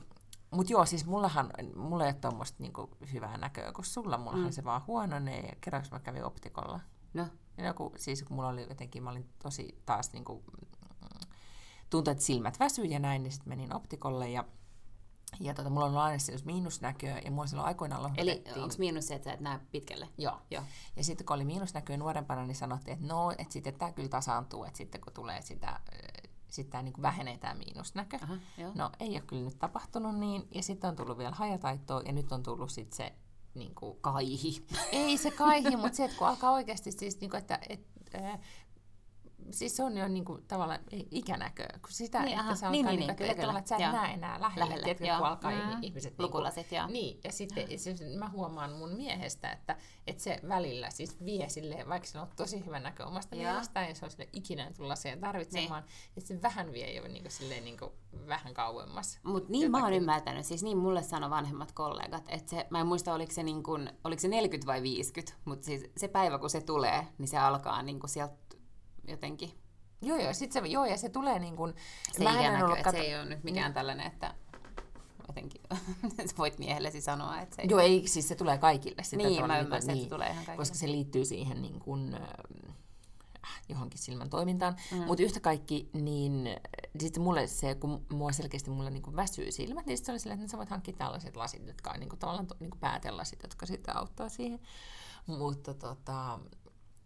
mut 0.50 0.70
joo, 0.70 0.84
siis 0.84 1.06
mullahan, 1.06 1.50
mulla 1.76 2.04
ei 2.04 2.10
ole 2.10 2.18
tuommoista 2.20 2.56
niinku 2.62 2.90
hyvää 3.12 3.36
näköä 3.36 3.72
kuin 3.72 3.84
sulla. 3.84 4.18
Mullahan 4.18 4.44
mm. 4.46 4.52
se 4.52 4.64
vaan 4.64 4.82
huononee. 4.86 5.40
Ja 5.40 5.56
kerran 5.60 5.84
mä 5.90 6.00
kävin 6.00 6.24
optikolla. 6.24 6.80
No, 7.14 7.26
Ja 7.56 7.66
joku, 7.66 7.92
siis 7.96 8.22
kun 8.22 8.36
mulla 8.36 8.48
oli 8.48 8.68
jotenkin, 8.68 9.02
mä 9.02 9.10
olin 9.10 9.28
tosi 9.42 9.82
taas 9.86 10.12
niinku, 10.12 10.44
mm, 10.46 10.81
tuntui, 11.92 12.12
että 12.12 12.24
silmät 12.24 12.60
väsyi 12.60 12.90
ja 12.90 12.98
näin, 12.98 13.22
niin 13.22 13.32
sitten 13.32 13.48
menin 13.48 13.74
optikolle 13.74 14.30
ja 14.30 14.44
ja 15.40 15.54
tota, 15.54 15.70
mulla 15.70 15.86
on 15.86 15.96
aina 15.96 16.18
siis 16.18 16.44
miinusnäköä, 16.44 17.18
ja 17.18 17.30
mua 17.30 17.46
silloin 17.46 17.66
aikoinaan 17.68 18.12
eli 18.16 18.30
lohdutettiin. 18.30 18.62
onko 18.62 18.74
miinus 18.78 19.08
se, 19.08 19.14
että 19.14 19.30
sä 19.30 19.34
et 19.34 19.40
näe 19.40 19.60
pitkälle? 19.72 20.08
Joo. 20.18 20.38
Joo. 20.50 20.62
Ja 20.96 21.04
sitten 21.04 21.26
kun 21.26 21.36
oli 21.36 21.44
miinusnäköä 21.44 21.96
nuorempana, 21.96 22.46
niin 22.46 22.56
sanottiin, 22.56 22.94
että 22.94 23.06
no, 23.06 23.30
että 23.30 23.52
sitten 23.52 23.74
tämä 23.74 23.92
kyllä 23.92 24.08
tasaantuu, 24.08 24.64
että 24.64 24.76
sitten 24.76 25.00
kun 25.00 25.12
tulee 25.12 25.42
sitä, 25.42 25.80
sitten 26.48 26.72
tämä 26.72 26.82
niin 26.82 27.02
vähenee 27.02 27.38
tämä 27.38 27.54
miinusnäkö. 27.54 28.18
Aha, 28.22 28.36
joo. 28.58 28.72
No 28.74 28.90
ei 29.00 29.10
ole 29.10 29.20
kyllä 29.20 29.44
nyt 29.44 29.58
tapahtunut 29.58 30.18
niin, 30.18 30.48
ja 30.54 30.62
sitten 30.62 30.90
on 30.90 30.96
tullut 30.96 31.18
vielä 31.18 31.34
hajataittoa, 31.34 32.02
ja 32.04 32.12
nyt 32.12 32.32
on 32.32 32.42
tullut 32.42 32.70
sitten 32.70 32.96
se, 32.96 33.12
niin 33.54 33.74
kuin, 33.74 33.98
Kaihi. 34.00 34.66
ei 34.92 35.18
se 35.18 35.30
kaihi, 35.30 35.76
mutta 35.76 35.96
se, 35.96 36.04
että 36.04 36.16
kun 36.18 36.28
alkaa 36.28 36.52
oikeasti 36.52 36.92
siis, 36.92 37.20
niin 37.20 37.30
kuin, 37.30 37.38
että, 37.38 37.58
et, 37.68 37.86
äh, 38.14 38.40
siis 39.50 39.76
se 39.76 39.82
on 39.82 39.96
jo 39.96 40.08
niin 40.08 40.24
kuin, 40.24 40.44
tavallaan 40.48 40.80
ikänäköä, 41.10 41.78
kun 41.82 41.92
sitä, 41.92 42.18
Niin, 42.18 42.24
niin, 42.26 42.38
että 42.38 42.44
aha, 42.44 42.54
se 42.54 42.66
alkaa, 42.66 42.72
niin, 42.72 42.86
niin, 42.86 42.90
niin, 42.90 43.00
niin, 43.00 43.10
että, 43.10 43.24
kyllä. 43.24 43.34
tavallaan, 43.34 43.58
että 43.58 43.68
sä 43.68 43.86
et 43.86 43.92
näe 43.92 44.12
enää 44.14 44.40
lähellä, 44.40 44.64
Lähellä, 44.64 44.84
tiedätkö, 44.84 45.06
kun 45.18 45.26
alkaa 45.26 45.50
Mm. 45.50 45.82
ihmiset... 45.82 46.18
niin 46.18 46.26
Lukulasit, 46.26 46.72
joo. 46.72 46.86
Niin, 46.86 47.20
ja 47.24 47.32
sitten 47.32 47.78
se, 47.78 47.94
mä 48.18 48.28
huomaan 48.28 48.72
mun 48.72 48.90
miehestä, 48.96 49.52
että, 49.52 49.76
että 50.06 50.22
se 50.22 50.40
välillä 50.48 50.90
siis 50.90 51.24
vie 51.24 51.48
silleen, 51.48 51.88
vaikka 51.88 52.08
sillä 52.08 52.22
on 52.22 52.28
tosi 52.36 52.66
hyvä 52.66 52.80
näkö 52.80 53.06
omasta 53.06 53.36
Joo. 53.36 53.44
mielestään, 53.44 53.88
ja 53.88 53.94
se 53.94 54.04
on 54.04 54.10
sille 54.10 54.28
ikinä 54.32 54.70
tulla 54.76 54.96
siihen 54.96 55.20
tarvitsemaan, 55.20 55.82
niin. 55.82 55.92
että 56.16 56.28
se 56.28 56.42
vähän 56.42 56.72
vie 56.72 56.94
jo 56.94 57.08
niin 57.08 57.22
kuin, 57.22 57.32
silleen, 57.32 57.64
niin 57.64 57.78
kuin, 57.78 57.92
vähän 58.28 58.54
kauemmas. 58.54 59.18
Mutta 59.22 59.50
niin 59.52 59.70
mä 59.70 59.82
oon 59.84 59.92
ymmärtänyt, 59.92 60.46
siis 60.46 60.62
niin 60.62 60.78
mulle 60.78 61.02
sano 61.02 61.30
vanhemmat 61.30 61.72
kollegat, 61.72 62.24
että 62.28 62.50
se, 62.50 62.66
mä 62.70 62.80
en 62.80 62.86
muista 62.86 63.14
oliko 63.14 63.32
se, 63.32 63.42
niin 63.42 63.62
kun, 63.62 63.90
oliko 64.04 64.20
se 64.20 64.28
40 64.28 64.66
vai 64.66 64.82
50, 64.82 65.34
mutta 65.44 65.64
siis 65.66 65.84
se 65.96 66.08
päivä 66.08 66.38
kun 66.38 66.50
se 66.50 66.60
tulee, 66.60 67.06
niin 67.18 67.28
se 67.28 67.38
alkaa 67.38 67.82
niin 67.82 68.00
sieltä 68.06 68.34
jotenkin 69.08 69.50
Joo, 70.04 70.18
joo, 70.18 70.32
sit 70.32 70.52
se, 70.52 70.58
joo, 70.60 70.84
ja 70.84 70.96
se 70.96 71.08
tulee 71.08 71.38
niin 71.38 71.56
kuin... 71.56 71.74
se 72.12 72.24
en 72.24 72.34
ikänäkö, 72.34 72.64
ollut 72.64 72.78
että 72.78 72.90
se 72.90 72.98
ei 72.98 73.16
ole 73.16 73.24
nyt 73.24 73.44
mikään 73.44 73.74
tällainen, 73.74 74.06
että 74.06 74.34
jotenkin 75.28 75.60
voit 76.38 76.58
miehellesi 76.58 77.00
sanoa, 77.00 77.40
että 77.40 77.56
se 77.56 77.62
ei... 77.62 77.68
Joo, 77.70 77.80
ei, 77.80 78.08
siis 78.08 78.28
se 78.28 78.34
tulee 78.34 78.58
kaikille. 78.58 79.02
Sitä 79.02 79.16
Niin, 79.16 79.26
mä 79.26 79.32
niin 79.32 79.56
kuin- 79.56 79.64
ymmärsin, 79.64 79.90
että 79.90 80.02
se 80.04 80.08
tulee 80.08 80.26
ihan 80.30 80.36
kaikille. 80.44 80.56
Koska 80.56 80.76
se 80.76 80.86
liittyy 80.86 81.24
siihen 81.24 81.62
niin 81.62 81.80
kuin, 81.80 82.14
äh, 82.14 82.28
johonkin 83.68 83.98
silmän 83.98 84.30
toimintaan. 84.30 84.76
Mm. 84.92 84.98
Mutta 84.98 85.22
yhtä 85.22 85.40
kaikki, 85.40 85.90
niin 85.92 86.48
sitten 87.00 87.22
mulle 87.22 87.46
se, 87.46 87.74
kun 87.74 88.06
mua 88.12 88.32
selkeästi 88.32 88.70
mulle 88.70 88.90
niin 88.90 89.02
kuin 89.02 89.16
väsyy 89.16 89.52
silmät, 89.52 89.86
niin 89.86 89.98
se 89.98 90.12
oli 90.12 90.18
silleen, 90.18 90.40
että 90.40 90.50
sä 90.50 90.58
voit 90.58 90.70
hankkia 90.70 90.94
tällaiset 90.98 91.36
lasit, 91.36 91.66
jotka 91.66 91.90
on 91.90 92.00
niin 92.00 92.08
kuin, 92.08 92.20
tavallaan 92.20 92.46
to- 92.46 92.56
niin 92.60 92.70
kuin 92.70 92.80
päätelasit, 92.80 93.42
jotka 93.42 93.66
sitten 93.66 93.96
auttaa 93.96 94.28
siihen. 94.28 94.60
Mutta 95.26 95.74
tota, 95.74 96.38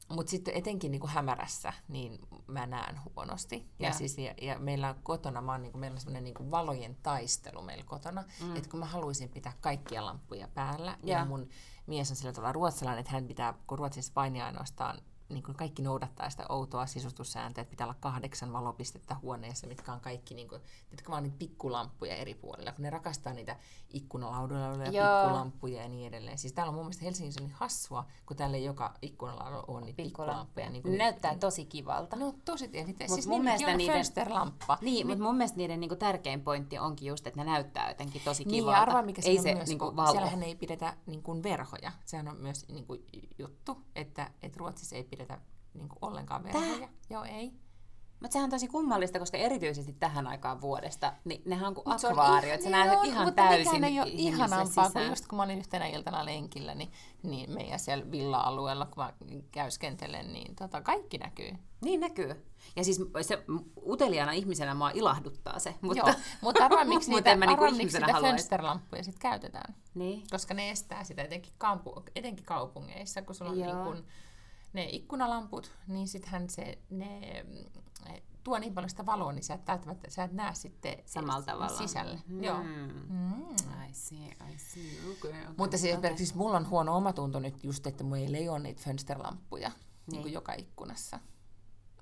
mutta 0.09 0.31
sitten 0.31 0.55
etenkin 0.55 0.91
niin 0.91 1.01
kuin 1.01 1.11
hämärässä, 1.11 1.73
niin 1.89 2.19
mä 2.47 2.67
näen 2.67 3.01
huonosti. 3.17 3.69
Ja, 3.79 3.89
Joo. 3.89 3.99
siis, 3.99 4.19
ja, 4.19 4.35
ja 4.43 4.59
meillä 4.59 4.89
on 4.89 4.95
kotona, 5.03 5.41
mä 5.41 5.53
oon, 5.53 5.63
niin 5.63 5.73
kuin, 5.73 5.81
meillä 5.81 5.95
on 5.95 6.01
semmoinen 6.01 6.25
niin 6.25 6.51
valojen 6.51 6.97
taistelu 7.03 7.63
meillä 7.63 7.85
kotona, 7.85 8.25
mm. 8.43 8.57
että 8.57 8.71
kun 8.71 8.81
mä 8.81 8.87
haluaisin 8.87 9.29
pitää 9.29 9.53
kaikkia 9.61 10.05
lamppuja 10.05 10.49
päällä, 10.49 10.99
ja, 11.03 11.13
Joo. 11.13 11.19
ja 11.19 11.25
mun 11.25 11.49
mies 11.87 12.11
on 12.11 12.17
sillä 12.17 12.33
tavalla 12.33 12.53
ruotsalainen, 12.53 13.01
että 13.01 13.13
hän 13.13 13.27
pitää, 13.27 13.55
kun 13.67 13.79
Ruotsissa 13.79 14.13
painia 14.15 14.47
ainoastaan, 14.47 15.03
niin 15.29 15.43
kuin 15.43 15.57
kaikki 15.57 15.83
noudattaa 15.83 16.31
sitä 16.31 16.47
outoa 16.49 16.87
sisustussääntöä, 16.87 17.63
että 17.63 17.71
pitää 17.71 17.87
olla 17.87 17.97
kahdeksan 18.01 18.53
valopistettä 18.53 19.17
huoneessa, 19.23 19.67
mitkä 19.67 19.93
on 19.93 20.01
kaikki, 20.01 20.35
niin 20.35 20.49
kuin, 20.49 20.63
mitkä 20.91 21.11
vaan 21.11 21.23
niitä 21.23 21.37
pikkulamppuja 21.39 22.17
eri 22.17 22.35
puolilla, 22.35 22.73
kun 22.73 22.83
ne 22.83 22.91
rakastaa 22.91 23.33
niitä 23.33 23.57
ikkunalaudoilla 23.91 24.69
olevia 24.69 25.03
Joo. 25.03 25.21
pikkulamppuja 25.23 25.83
ja 25.83 25.89
niin 25.89 26.07
edelleen. 26.07 26.39
Siis 26.39 26.53
täällä 26.53 26.69
on 26.69 26.75
mun 26.75 26.85
mielestä 26.85 27.05
Helsingissä 27.05 27.41
niin 27.41 27.51
hassua, 27.53 28.05
kun 28.27 28.37
täällä 28.37 28.57
joka 28.57 28.95
ikkunalaudolla 29.03 29.65
ole 29.69 29.81
niitä 29.81 29.97
pikkulamppuja. 30.03 30.71
Niin 30.71 30.83
kuin, 30.83 30.99
näyttää 30.99 31.37
tosi 31.39 31.65
kivalta. 31.65 32.17
No 32.17 32.35
tosi 32.45 32.69
tietysti. 32.69 33.05
Mut 33.09 33.15
Siis 33.15 33.27
mun 33.27 33.45
mielestä 33.45 33.67
mielestä 33.67 33.77
niiden- 33.79 33.95
fönsterlamppa. 33.97 34.79
Niin, 34.81 35.07
mutta 35.07 35.25
mun 35.25 35.37
mielestä 35.37 35.57
niiden 35.59 35.81
niinku 35.81 35.97
tärkein 35.97 36.41
pointti 36.41 36.79
onkin 36.79 37.09
just, 37.09 37.27
että 37.27 37.41
ne 37.45 37.51
näyttää 37.51 37.89
jotenkin 37.89 38.23
tosi 38.25 38.45
Niin, 38.45 38.51
kivalta. 38.55 38.77
ja 38.79 38.83
arvaa, 38.83 39.03
mikä 39.03 39.23
Ei 39.25 39.39
se 39.43 39.51
on 39.51 39.57
myös, 39.57 39.69
niinku 39.69 39.85
kun 39.85 39.97
valo. 39.97 40.11
siellähän 40.11 40.43
ei 40.43 40.55
pidetä 40.57 40.97
niin 41.07 41.23
kuin 41.23 41.43
verhoja. 41.43 41.93
Sehän 42.05 42.29
on 42.29 42.37
myös 42.37 42.69
niin 42.69 42.87
kuin 42.87 43.05
juttu, 43.39 43.79
että, 43.95 44.31
että 44.43 44.59
Ruotsissa 44.59 44.97
ei 44.97 45.05
pidetä 45.05 45.16
niin 45.75 45.89
kuin 45.89 45.99
ollenkaan 46.03 46.45
verhoja. 46.45 46.89
Joo, 47.11 47.25
ei. 47.25 47.53
Mutta 48.21 48.33
sehän 48.33 48.45
on 48.45 48.51
tosi 48.51 48.69
kummallista, 48.69 49.19
koska 49.19 49.37
erityisesti 49.37 49.93
tähän 49.93 50.27
aikaan 50.27 50.61
vuodesta, 50.61 51.13
niin 51.25 51.43
nehän 51.45 51.67
on 51.67 51.75
kuin 51.75 51.89
on 51.89 51.95
akvaariot. 51.95 52.63
Sä 52.63 52.71
näet 52.71 52.93
joo, 52.93 53.03
ihan 53.03 53.25
mutta 53.27 53.43
täysin 53.43 53.85
ei 53.85 54.01
ole 54.01 54.09
ihanampaa, 54.11 54.85
kun 54.85 54.85
sisään. 54.85 55.09
just 55.09 55.27
kun 55.27 55.37
mä 55.37 55.43
olin 55.43 55.59
yhtenä 55.59 55.87
iltana 55.87 56.25
lenkillä, 56.25 56.75
niin, 56.75 56.93
niin 57.23 57.53
meidän 57.53 57.79
siellä 57.79 58.11
villa-alueella, 58.11 58.87
kun 58.87 59.05
mä 59.05 59.13
käyskentelen, 59.51 60.33
niin 60.33 60.57
tota, 60.57 60.81
kaikki 60.81 61.19
näkyy. 61.19 61.51
Niin 61.81 62.01
näkyy. 62.01 62.47
Ja 62.77 62.85
siis 62.85 63.01
se 63.23 63.45
uteliaana 63.87 64.33
ihmisenä 64.33 64.75
mua 64.75 64.91
ilahduttaa 64.91 65.59
se. 65.59 65.75
Mutta, 65.81 65.99
Joo, 65.99 66.15
mutta 66.41 66.65
arvaa, 66.65 66.85
miksi 66.95 67.11
niitä, 67.11 67.37
niinku 67.37 67.53
arvaa, 67.53 67.67
miksi 67.67 67.81
ihmisenä 67.81 68.07
niitä 68.07 68.21
fönsterlamppuja 68.21 69.05
sit 69.05 69.19
käytetään. 69.19 69.75
niin. 69.95 70.23
Koska 70.31 70.55
ne 70.55 70.71
estää 70.71 71.05
sitä 71.05 71.23
etenkin, 71.23 71.53
kampu, 71.59 72.03
etenkin 72.15 72.45
kaupungeissa, 72.45 73.23
kun 73.23 73.35
sulla 73.35 73.51
on 73.51 73.59
Joo. 73.59 73.75
niin 73.75 73.85
kun 73.85 74.07
ne 74.77 74.89
ikkunalamput, 74.91 75.73
niin 75.87 76.09
sittenhän 76.09 76.51
se, 76.51 76.79
ne 76.91 77.45
mm, 77.49 77.83
tuo 78.45 78.59
niin 78.59 78.75
paljon 78.75 78.91
sitä 78.91 79.07
valoa, 79.07 79.33
niin 79.33 79.45
sä 79.45 79.55
et 79.55 79.67
välttämättä 79.67 80.11
sä 80.11 80.25
et 80.25 80.33
näe 80.33 80.55
sitten 80.55 80.97
Samalla 81.07 81.43
tavalla. 81.43 81.79
sisälle. 81.79 82.23
Joo. 82.41 82.63
Mm. 82.63 82.93
Mm. 83.09 83.57
I 83.91 83.93
see, 83.95 84.27
I 84.27 84.59
see. 84.59 85.11
Okay, 85.11 85.31
okay. 85.31 85.55
Mutta 85.57 85.79
siis 85.79 85.93
esimerkiksi 85.93 86.37
mulla 86.37 86.57
on 86.57 86.69
huono 86.69 86.97
omatunto 86.97 87.41
nyt 87.41 87.65
just, 87.65 87.87
että 87.87 88.05
mulla 88.05 88.37
ei 88.37 88.49
ole 88.49 88.59
niitä 88.59 88.83
fönsterlamppuja 88.83 89.69
niin. 89.69 89.79
Niin. 90.11 90.23
kuin 90.23 90.33
joka 90.33 90.53
ikkunassa. 90.53 91.21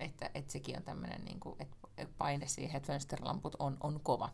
Että, 0.01 0.31
että 0.35 0.53
sekin 0.53 0.77
on 0.77 0.83
tämmöinen, 0.83 1.25
niin 1.25 1.41
kuin, 1.41 1.57
että 1.59 1.77
paine 2.19 2.47
siihen, 2.49 2.77
että 2.77 2.87
fönsterlamput 2.93 3.57
on, 3.59 3.77
on 3.81 4.01
kova. 4.03 4.29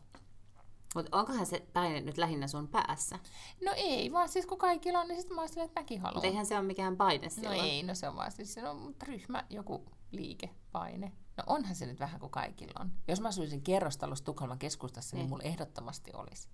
Mutta 0.94 1.18
onkohan 1.18 1.46
se 1.46 1.60
paine 1.72 2.00
nyt 2.00 2.18
lähinnä 2.18 2.48
sun 2.48 2.68
päässä? 2.68 3.18
No 3.64 3.72
ei, 3.76 4.12
vaan 4.12 4.28
siis 4.28 4.46
kun 4.46 4.58
kaikilla 4.58 5.00
on, 5.00 5.08
niin 5.08 5.20
sitten 5.20 5.36
mä 5.36 5.46
silleen, 5.48 5.66
että 5.66 5.80
mäkin 5.80 6.00
haluan. 6.00 6.14
Mutta 6.16 6.26
eihän 6.26 6.46
se 6.46 6.56
ole 6.58 6.66
mikään 6.66 6.96
paine 6.96 7.26
No 7.26 7.30
silloin. 7.30 7.60
ei, 7.60 7.82
no 7.82 7.94
se 7.94 8.08
on 8.08 8.16
vaan 8.16 8.32
siis 8.32 8.54
se 8.54 8.68
on 8.68 8.94
ryhmä, 9.02 9.44
joku 9.50 9.84
liike, 10.10 10.50
paine. 10.72 11.12
No 11.36 11.44
onhan 11.46 11.74
se 11.74 11.86
nyt 11.86 12.00
vähän 12.00 12.20
kuin 12.20 12.30
kaikilla 12.30 12.80
on. 12.80 12.92
Jos 13.08 13.20
mä 13.20 13.28
asuisin 13.28 13.62
kerrostalossa 13.62 14.24
Tukholman 14.24 14.58
keskustassa, 14.58 15.16
niin 15.16 15.22
Niin. 15.22 15.30
mulla 15.30 15.42
ehdottomasti 15.42 16.10
olisi. 16.14 16.48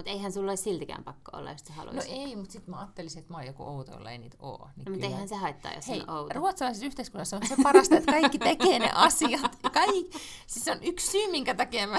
Mutta 0.00 0.10
eihän 0.10 0.32
sulla 0.32 0.50
olisi 0.50 0.62
siltikään 0.62 1.04
pakko 1.04 1.36
olla, 1.36 1.50
jos 1.52 1.60
sä 1.60 1.72
No 1.72 1.74
haluaisit. 1.76 2.12
ei, 2.12 2.36
mutta 2.36 2.52
sitten 2.52 2.74
mä 2.74 2.78
ajattelisin, 2.80 3.20
että 3.20 3.32
mä 3.32 3.36
oon 3.36 3.46
joku 3.46 3.62
outo, 3.62 3.92
jolla 3.92 4.10
ei 4.10 4.18
niitä 4.18 4.36
oo. 4.40 4.68
Niin 4.76 4.84
No, 4.84 4.90
mutta 4.92 5.06
eihän 5.06 5.28
se 5.28 5.34
haittaa, 5.34 5.72
jos 5.72 5.88
Hei, 5.88 6.00
on 6.00 6.10
outo. 6.10 6.34
ruotsalaisessa 6.34 6.86
yhteiskunnassa 6.86 7.36
on 7.36 7.46
se 7.48 7.56
parasta, 7.62 7.96
että 7.96 8.12
kaikki 8.12 8.38
tekee 8.38 8.78
ne 8.78 8.90
asiat. 8.94 9.56
Kaik... 9.72 10.12
Siis 10.46 10.68
on 10.68 10.78
yksi 10.82 11.10
syy, 11.10 11.30
minkä 11.30 11.54
takia 11.54 11.86
mä 11.86 11.98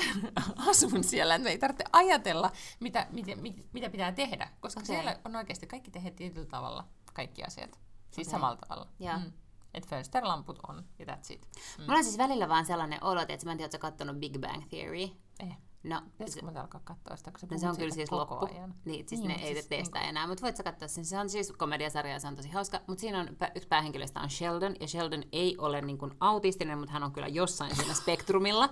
asun 0.67 1.03
siellä, 1.03 1.35
että 1.35 1.49
ei 1.49 1.57
tarvitse 1.57 1.83
ajatella, 1.93 2.51
mitä, 2.79 3.07
mitä, 3.11 3.35
mit- 3.35 3.65
mitä 3.73 3.89
pitää 3.89 4.11
tehdä. 4.11 4.49
Koska 4.59 4.79
Okei. 4.79 4.87
siellä 4.95 5.19
on 5.25 5.35
oikeasti 5.35 5.67
kaikki 5.67 5.91
tehdään 5.91 6.15
tietyllä 6.15 6.47
tavalla 6.47 6.87
kaikki 7.13 7.43
asiat. 7.43 7.79
Siis 8.11 8.27
Okei. 8.27 8.31
samalla 8.31 8.57
tavalla. 8.57 8.87
Joo. 8.99 9.17
Mm. 9.17 9.31
Että 9.73 9.89
fönsterlamput 9.89 10.59
on, 10.67 10.85
ja 10.99 11.05
that's 11.05 11.33
it. 11.33 11.47
Mm. 11.77 11.83
Mulla 11.83 11.97
on 11.97 12.03
siis 12.03 12.17
välillä 12.17 12.49
vaan 12.49 12.65
sellainen 12.65 13.03
olo, 13.03 13.21
että 13.21 13.45
mä 13.45 13.51
en 13.51 13.57
tiedä, 13.57 13.65
ootko 13.65 13.71
sä 13.75 13.79
kattonut 13.79 14.17
Big 14.17 14.37
Bang 14.39 14.63
Theory. 14.69 15.01
Eh. 15.39 15.57
No, 15.83 16.01
Pitäisikö 16.17 16.45
mä 16.45 16.61
alkaa 16.61 16.81
katsoa 16.83 17.15
sitä, 17.15 17.31
kun 17.31 17.39
se, 17.39 17.47
No 17.51 17.57
se 17.57 17.69
on 17.69 17.77
kyllä 17.77 17.93
siis 17.93 18.11
loppu. 18.11 18.45
Ajan. 18.45 18.75
Niin, 18.85 19.09
siis 19.09 19.21
Niin, 19.21 19.27
ne 19.27 19.33
mut 19.33 19.43
ei 19.43 19.53
siis 19.53 19.67
tee 19.67 19.85
sitä 19.85 19.99
niinku- 19.99 20.09
enää, 20.09 20.27
mutta 20.27 20.41
voit 20.41 20.57
sä 20.57 20.63
katsoa 20.63 20.87
sen. 20.87 21.05
Se 21.05 21.17
on 21.19 21.29
siis 21.29 21.51
komediasarja 21.51 22.13
ja 22.13 22.19
se 22.19 22.27
on 22.27 22.35
tosi 22.35 22.49
hauska. 22.49 22.81
Mutta 22.87 23.01
siinä 23.01 23.19
on 23.19 23.29
yksi 23.55 23.67
päähenkilöistä 23.67 24.19
on 24.19 24.29
Sheldon, 24.29 24.75
ja 24.79 24.87
Sheldon 24.87 25.23
ei 25.31 25.55
ole 25.57 25.81
niin 25.81 25.97
kuin 25.97 26.11
autistinen, 26.19 26.77
mutta 26.77 26.93
hän 26.93 27.03
on 27.03 27.11
kyllä 27.11 27.27
jossain 27.27 27.75
siinä 27.75 27.93
spektrumilla. 27.93 28.69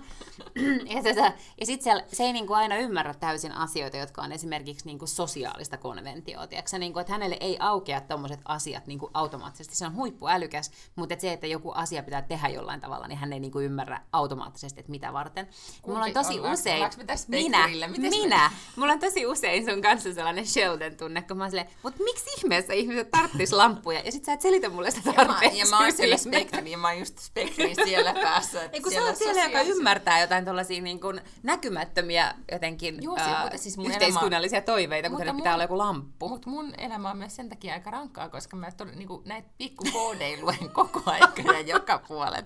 ja 0.94 1.02
tota, 1.02 1.32
ja 1.60 1.66
sitten 1.66 2.02
se 2.12 2.22
ei 2.22 2.32
niin 2.32 2.46
kuin 2.46 2.56
aina 2.56 2.76
ymmärrä 2.76 3.14
täysin 3.14 3.52
asioita, 3.52 3.96
jotka 3.96 4.22
on 4.22 4.32
esimerkiksi 4.32 4.86
niin 4.86 4.98
kuin 4.98 5.08
sosiaalista 5.08 5.76
konventioa. 5.76 6.46
Tiedätkö? 6.46 6.78
Niin 6.78 6.92
kuin, 6.92 7.00
että 7.00 7.12
hänelle 7.12 7.36
ei 7.40 7.56
aukea 7.60 8.00
tommoset 8.00 8.40
asiat 8.44 8.86
niin 8.86 8.98
kuin 8.98 9.10
automaattisesti. 9.14 9.76
Se 9.76 9.86
on 9.86 9.94
huippuälykäs, 9.94 10.70
mutta 10.96 11.14
et 11.14 11.20
se, 11.20 11.32
että 11.32 11.46
joku 11.46 11.72
asia 11.74 12.02
pitää 12.02 12.22
tehdä 12.22 12.48
jollain 12.48 12.80
tavalla, 12.80 13.08
niin 13.08 13.18
hän 13.18 13.32
ei 13.32 13.40
niin 13.40 13.52
kuin 13.52 13.64
ymmärrä 13.64 14.00
automaattisesti, 14.12 14.80
että 14.80 14.90
mitä 14.90 15.12
varten. 15.12 15.48
Mulla 15.86 16.04
on 16.04 16.12
tosi 16.12 16.38
ollaanko- 16.38 16.52
usein... 16.52 16.82
me 17.00 17.06
tässä 17.06 17.26
minä? 17.28 17.68
Mites 17.68 17.98
me- 17.98 18.08
minä, 18.08 18.50
Mulla 18.76 18.92
on 18.92 18.98
tosi 19.00 19.26
usein 19.26 19.64
sun 19.70 19.82
kanssa 19.82 20.14
sellainen 20.14 20.46
Sheldon-tunne, 20.46 21.22
kun 21.22 21.36
mä 21.36 21.44
oon 21.44 21.50
silleen, 21.50 21.70
mutta 21.82 22.02
miksi 22.04 22.30
ihmeessä 22.38 22.72
ihmiset 22.72 23.10
tarttis 23.10 23.52
lamppuja? 23.52 24.00
Ja 24.00 24.12
sit 24.12 24.24
sä 24.24 24.32
et 24.32 24.40
selitä 24.40 24.68
mulle 24.68 24.90
sitä 24.90 25.10
Ja 25.10 25.14
mä, 25.16 25.24
tarpeeksi. 25.24 25.58
ja 25.58 25.66
mä 25.70 25.78
oon 25.78 25.92
siellä 25.92 26.16
spektri, 26.16 26.70
ja 26.70 26.78
mä 26.78 26.88
oon 26.88 26.98
just 26.98 27.18
spektri 27.18 27.74
siellä 27.74 28.12
päässä. 28.14 28.62
Ei 28.72 28.80
kun 28.80 28.92
sä 28.92 29.02
oot 29.04 29.16
siellä, 29.16 29.42
joka 29.44 29.60
ymmärtää 29.60 30.20
jotain 30.20 30.44
tuollaisia 30.44 30.82
niin 30.82 31.00
kuin 31.00 31.20
näkymättömiä 31.42 32.34
jotenkin 32.52 33.02
Joo, 33.02 33.16
siis, 33.16 33.28
mutta 33.42 33.58
siis 33.58 33.76
mun 33.76 33.86
yhteiskunnallisia 33.90 34.60
toiveita, 34.62 35.10
kuten 35.10 35.26
Mutta 35.26 35.30
että 35.30 35.36
pitää 35.36 35.52
mun- 35.52 35.54
olla 35.54 35.64
joku 35.64 35.78
lamppu. 35.78 36.28
Mutta 36.28 36.50
mun 36.50 36.74
elämä 36.78 37.10
on 37.10 37.16
myös 37.16 37.36
sen 37.36 37.48
takia 37.48 37.74
aika 37.74 37.90
rankkaa, 37.90 38.28
koska 38.28 38.56
mä 38.56 38.70
tod, 38.72 38.88
niinku, 38.94 39.22
näitä 39.24 39.48
pikkukoodeja 39.58 40.38
luen 40.40 40.70
koko 40.72 41.02
aika 41.06 41.42
ja 41.52 41.60
joka 41.60 41.98
puolet. 42.08 42.44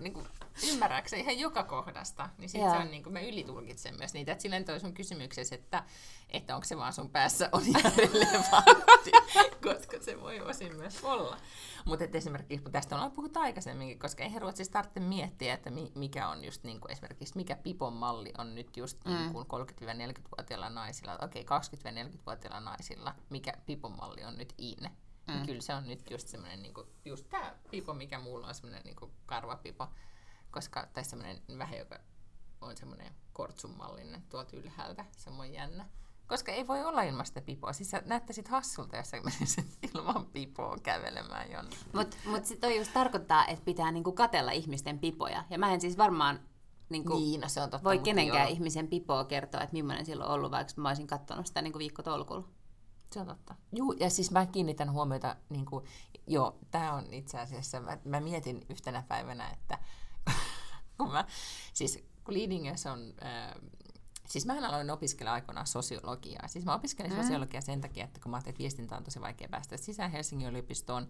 Niinku, 0.00 0.22
ymmärrääkseni 0.72 1.22
ihan 1.22 1.38
joka 1.38 1.62
kohdasta, 1.62 2.28
niin 2.38 2.48
sit 2.48 2.60
se 2.60 2.66
on, 2.66 2.90
niinku, 2.90 3.10
mä 3.10 3.20
ylitulkitsen 3.20 3.96
myös 3.96 4.14
niitä. 4.14 4.32
Et 4.32 4.40
silleen 4.40 4.64
toi 4.64 4.80
sun 4.80 4.94
kysymyksessä, 4.94 5.54
että, 5.54 5.84
että 6.28 6.54
onko 6.54 6.64
se 6.64 6.76
vaan 6.76 6.92
sun 6.92 7.10
päässä 7.10 7.48
on 7.52 7.62
ihan 7.66 7.92
relevantti, 7.98 9.10
koska 9.62 9.96
se 10.00 10.20
voi 10.20 10.40
osin 10.40 10.76
myös 10.76 11.04
olla. 11.04 11.36
Mutta 11.84 12.04
esimerkiksi, 12.12 12.62
kun 12.62 12.72
tästä 12.72 12.94
ollaan 12.94 13.12
puhuttu 13.12 13.40
aikaisemminkin, 13.40 13.98
koska 13.98 14.24
eihän 14.24 14.42
Ruotsissa 14.42 14.72
tarvitse 14.72 15.00
miettiä, 15.00 15.54
että 15.54 15.70
mi- 15.70 15.92
mikä 15.94 16.28
on 16.28 16.44
just 16.44 16.64
niinku, 16.64 16.88
esimerkiksi, 16.88 17.36
mikä 17.36 17.56
Pipon 17.56 17.92
malli 17.92 18.32
on 18.38 18.54
nyt 18.54 18.76
just 18.76 19.04
mm. 19.04 19.12
niin 19.12 19.32
kuin 19.32 19.46
30-40-vuotiailla 19.46 20.70
naisilla, 20.70 21.18
okei, 21.22 21.42
20-40-vuotiailla 21.42 22.60
naisilla, 22.60 23.14
mikä 23.30 23.52
Pipon 23.66 23.96
malli 23.96 24.24
on 24.24 24.38
nyt 24.38 24.54
in. 24.58 24.90
Mm. 25.26 25.34
Niin 25.34 25.46
kyllä 25.46 25.60
se 25.60 25.74
on 25.74 25.88
nyt 25.88 26.10
just 26.10 26.28
semmoinen, 26.28 26.62
niinku, 26.62 26.86
just 27.04 27.28
tämä 27.28 27.54
pipo, 27.70 27.94
mikä 27.94 28.18
muulla 28.18 28.48
on 28.48 28.54
semmoinen 28.54 28.82
niinku 28.84 29.10
karvapipo, 29.26 29.88
koska, 30.56 30.86
tai 30.94 31.04
semmoinen 31.04 31.42
vähän, 31.58 31.78
joka 31.78 31.98
on 32.60 32.76
semmoinen 32.76 33.14
kortsun 33.32 33.76
mallinen 33.76 34.22
tuolta 34.22 34.56
ylhäältä, 34.56 35.04
semmoinen 35.16 35.54
jännä. 35.54 35.88
Koska 36.26 36.52
ei 36.52 36.66
voi 36.66 36.84
olla 36.84 37.02
ilman 37.02 37.26
sitä 37.26 37.40
pipoa. 37.40 37.72
Siis 37.72 37.90
sä 37.90 38.02
näyttäisit 38.06 38.48
hassulta, 38.48 38.96
jos 38.96 39.10
sä 39.10 39.16
menisit 39.20 39.78
ilman 39.94 40.26
pipoa 40.26 40.76
kävelemään 40.82 41.50
jonnekin. 41.50 41.78
Mutta 41.94 42.16
mut 42.26 42.44
se 42.44 42.56
toi 42.56 42.76
just 42.76 42.92
tarkoittaa, 42.92 43.46
että 43.46 43.64
pitää 43.64 43.90
niinku 43.92 44.12
katella 44.12 44.50
ihmisten 44.50 44.98
pipoja. 44.98 45.44
Ja 45.50 45.58
mä 45.58 45.72
en 45.74 45.80
siis 45.80 45.98
varmaan 45.98 46.40
niinku, 46.88 47.14
Niin, 47.14 47.40
no 47.40 47.48
se 47.48 47.62
on 47.62 47.70
totta. 47.70 47.84
voi 47.84 47.98
kenenkään 47.98 48.48
joo, 48.48 48.52
ihmisen 48.52 48.88
pipoa 48.88 49.24
kertoa, 49.24 49.60
että 49.60 49.72
millainen 49.72 50.06
sillä 50.06 50.24
on 50.24 50.30
ollut, 50.30 50.50
vaikka 50.50 50.72
mä 50.76 50.88
olisin 50.88 51.06
katsonut 51.06 51.46
sitä 51.46 51.62
niinku 51.62 51.78
viikkotolkulla. 51.78 52.48
Se 53.12 53.20
on 53.20 53.26
totta. 53.26 53.54
Juu, 53.72 53.92
ja 53.92 54.10
siis 54.10 54.30
mä 54.30 54.46
kiinnitän 54.46 54.92
huomiota, 54.92 55.36
niin 55.50 55.66
kuin, 55.66 55.84
joo, 56.26 56.58
tämä 56.70 56.92
on 56.92 57.14
itse 57.14 57.38
asiassa, 57.40 57.80
mä, 57.80 57.98
mä 58.04 58.20
mietin 58.20 58.66
yhtenä 58.68 59.04
päivänä, 59.08 59.50
että 59.50 59.78
kun 60.98 61.12
mä, 61.12 61.24
siis 61.72 62.04
kun 62.24 62.34
Lidingössä 62.34 62.92
on 62.92 63.14
äh, 63.22 63.54
Siis 64.26 64.46
mä 64.46 64.68
aloin 64.68 64.90
opiskella 64.90 65.32
aikoinaan 65.32 65.66
sosiologiaa. 65.66 66.48
Siis 66.48 66.64
mä 66.64 66.74
opiskelin 66.74 67.12
mm. 67.12 67.22
sosiologiaa 67.22 67.60
sen 67.60 67.80
takia, 67.80 68.04
että 68.04 68.20
kun 68.20 68.30
mä 68.30 68.36
ajattelin, 68.36 68.52
että 68.52 68.62
viestintä 68.62 68.96
on 68.96 69.04
tosi 69.04 69.20
vaikea 69.20 69.48
päästä 69.48 69.76
sisään 69.76 70.10
Helsingin 70.10 70.48
yliopistoon, 70.48 71.08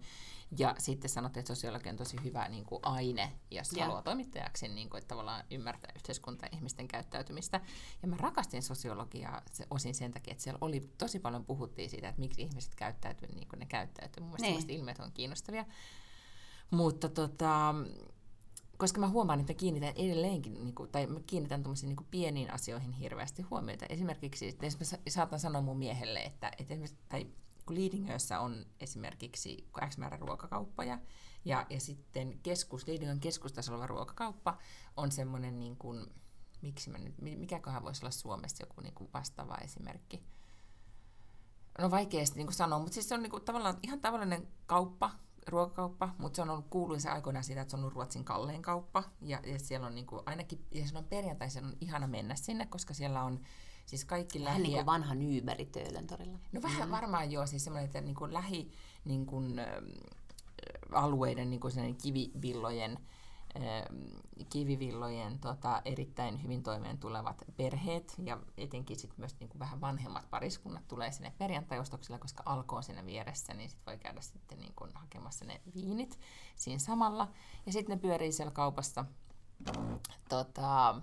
ja 0.57 0.75
sitten 0.77 1.09
sanottiin, 1.09 1.41
että 1.41 1.55
sosiologia 1.55 1.91
on 1.91 1.97
tosi 1.97 2.17
hyvä 2.23 2.47
niin 2.47 2.65
kuin 2.65 2.79
aine, 2.83 3.33
jos 3.51 3.73
yeah. 3.73 3.85
haluaa 3.85 4.01
toimittajaksi, 4.01 4.67
niin 4.67 4.89
kuin, 4.89 4.97
että 4.97 5.07
tavallaan 5.07 5.43
ymmärtää 5.51 5.91
yhteiskuntaa 5.95 6.49
ja 6.51 6.57
ihmisten 6.57 6.87
käyttäytymistä. 6.87 7.61
Ja 8.01 8.07
mä 8.07 8.17
rakastin 8.17 8.63
sosiologiaa 8.63 9.41
osin 9.69 9.95
sen 9.95 10.11
takia, 10.11 10.31
että 10.31 10.43
siellä 10.43 10.59
oli 10.61 10.89
tosi 10.97 11.19
paljon 11.19 11.45
puhuttiin 11.45 11.89
siitä, 11.89 12.09
että 12.09 12.19
miksi 12.19 12.41
ihmiset 12.41 12.75
käyttäytyy 12.75 13.29
niin 13.35 13.47
kuin 13.47 13.59
ne 13.59 13.65
käyttäytyy. 13.65 14.23
Mun 14.23 14.35
mielestä 14.41 14.67
niin. 14.67 14.79
ilmeet 14.79 14.99
on 14.99 15.11
kiinnostavia. 15.11 15.65
Mutta 16.71 17.09
tota, 17.09 17.75
koska 18.77 18.99
mä 18.99 19.09
huomaan, 19.09 19.39
että 19.39 19.53
kiinnitän 19.53 19.93
edelleenkin, 19.95 20.53
niin 20.53 20.75
kuin, 20.75 20.89
tai 20.89 21.07
mä 21.07 21.19
kiinnitän 21.27 21.63
niin 21.81 21.95
kuin 21.95 22.07
pieniin 22.11 22.53
asioihin 22.53 22.93
hirveästi 22.93 23.41
huomiota. 23.41 23.85
Esimerkiksi, 23.89 24.47
että 24.47 24.65
esimerkiksi 24.65 24.97
saatan 25.09 25.39
sanoa 25.39 25.61
mun 25.61 25.77
miehelle, 25.77 26.19
että, 26.19 26.51
että 26.59 26.75
tai 27.09 27.27
kun 27.65 27.75
Liidingössä 27.75 28.39
on 28.39 28.65
esimerkiksi 28.79 29.67
X 29.89 29.97
määrä 29.97 30.17
ruokakauppoja, 30.17 30.99
ja, 31.45 31.65
ja 31.69 31.79
sitten 31.79 32.39
keskus, 32.43 32.87
Liidingön 32.87 33.19
keskustasolla 33.19 33.77
oleva 33.77 33.87
ruokakauppa 33.87 34.57
on 34.97 35.11
semmoinen, 35.11 35.59
niin 35.59 35.77
kuin, 35.77 36.05
miksi 36.61 36.89
mä 36.89 36.97
nyt, 36.97 37.21
mikäköhän 37.21 37.83
voisi 37.83 38.05
olla 38.05 38.11
Suomessa 38.11 38.63
joku 38.63 38.81
niin 38.81 38.93
kuin 38.93 39.09
vastaava 39.13 39.55
esimerkki. 39.55 40.23
No 41.79 41.91
vaikeasti 41.91 42.37
niin 42.37 42.47
kuin 42.47 42.55
sanoa, 42.55 42.79
mutta 42.79 42.93
siis 42.93 43.09
se 43.09 43.15
on 43.15 43.23
niin 43.23 43.31
kuin, 43.31 43.43
tavallaan 43.43 43.77
ihan 43.83 43.99
tavallinen 43.99 44.47
kauppa, 44.65 45.11
ruokakauppa, 45.47 46.15
mutta 46.17 46.35
se 46.35 46.41
on 46.41 46.49
ollut 46.49 46.67
kuuluisa 46.69 47.11
aikoinaan 47.11 47.43
siitä, 47.43 47.61
että 47.61 47.71
se 47.71 47.77
on 47.77 47.81
ollut 47.81 47.93
Ruotsin 47.93 48.23
kallein 48.23 48.61
kauppa. 48.61 49.03
Ja, 49.21 49.39
ja 49.45 49.59
siellä 49.59 49.87
on 49.87 49.95
niin 49.95 50.05
kuin, 50.05 50.21
ainakin, 50.25 50.65
ja 50.71 50.87
se 50.87 50.97
on 50.97 51.03
perjantaisin 51.03 51.65
on 51.65 51.73
ihana 51.81 52.07
mennä 52.07 52.35
sinne, 52.35 52.65
koska 52.65 52.93
siellä 52.93 53.23
on 53.23 53.39
siis 53.85 54.05
kaikki 54.05 54.43
lähi... 54.43 54.49
Vähän 54.49 54.63
niin 54.63 54.73
kuin 54.73 54.85
vanha 54.85 55.15
Nyberi 55.15 55.65
Töölöntorilla. 55.65 56.39
No 56.51 56.61
vähän 56.61 56.87
mm. 56.87 56.91
varmaan 56.91 57.31
joo, 57.31 57.47
siis 57.47 57.63
semmoinen, 57.63 57.85
että 57.85 58.01
niin 58.01 58.15
kuin 58.15 58.33
lähi 58.33 58.71
niin 59.05 59.25
kuin, 59.25 59.61
alueiden 60.91 61.49
niin 61.49 61.59
kuin 61.59 61.73
kivivillojen 62.03 62.99
kivivillojen 64.49 65.39
tota, 65.39 65.81
erittäin 65.85 66.43
hyvin 66.43 66.63
toimeen 66.63 66.97
tulevat 66.97 67.43
perheet 67.57 68.15
ja 68.23 68.37
etenkin 68.57 68.99
sit 68.99 69.17
myös 69.17 69.39
niin 69.39 69.49
kuin 69.49 69.59
vähän 69.59 69.81
vanhemmat 69.81 70.29
pariskunnat 70.29 70.87
tulee 70.87 71.11
sinne 71.11 71.33
perjantaiostoksilla, 71.37 72.19
koska 72.19 72.43
alkoi 72.45 72.83
siinä 72.83 73.05
vieressä, 73.05 73.53
niin 73.53 73.69
sit 73.69 73.79
voi 73.87 73.97
käydä 73.97 74.21
sitten 74.21 74.59
niin 74.59 74.73
kuin 74.75 74.91
hakemassa 74.93 75.45
ne 75.45 75.61
viinit 75.75 76.19
siinä 76.55 76.79
samalla. 76.79 77.27
Ja 77.65 77.71
sitten 77.71 77.97
ne 77.97 78.01
pyörii 78.01 78.31
siellä 78.31 78.51
kaupassa 78.51 79.05
tota, 80.29 81.01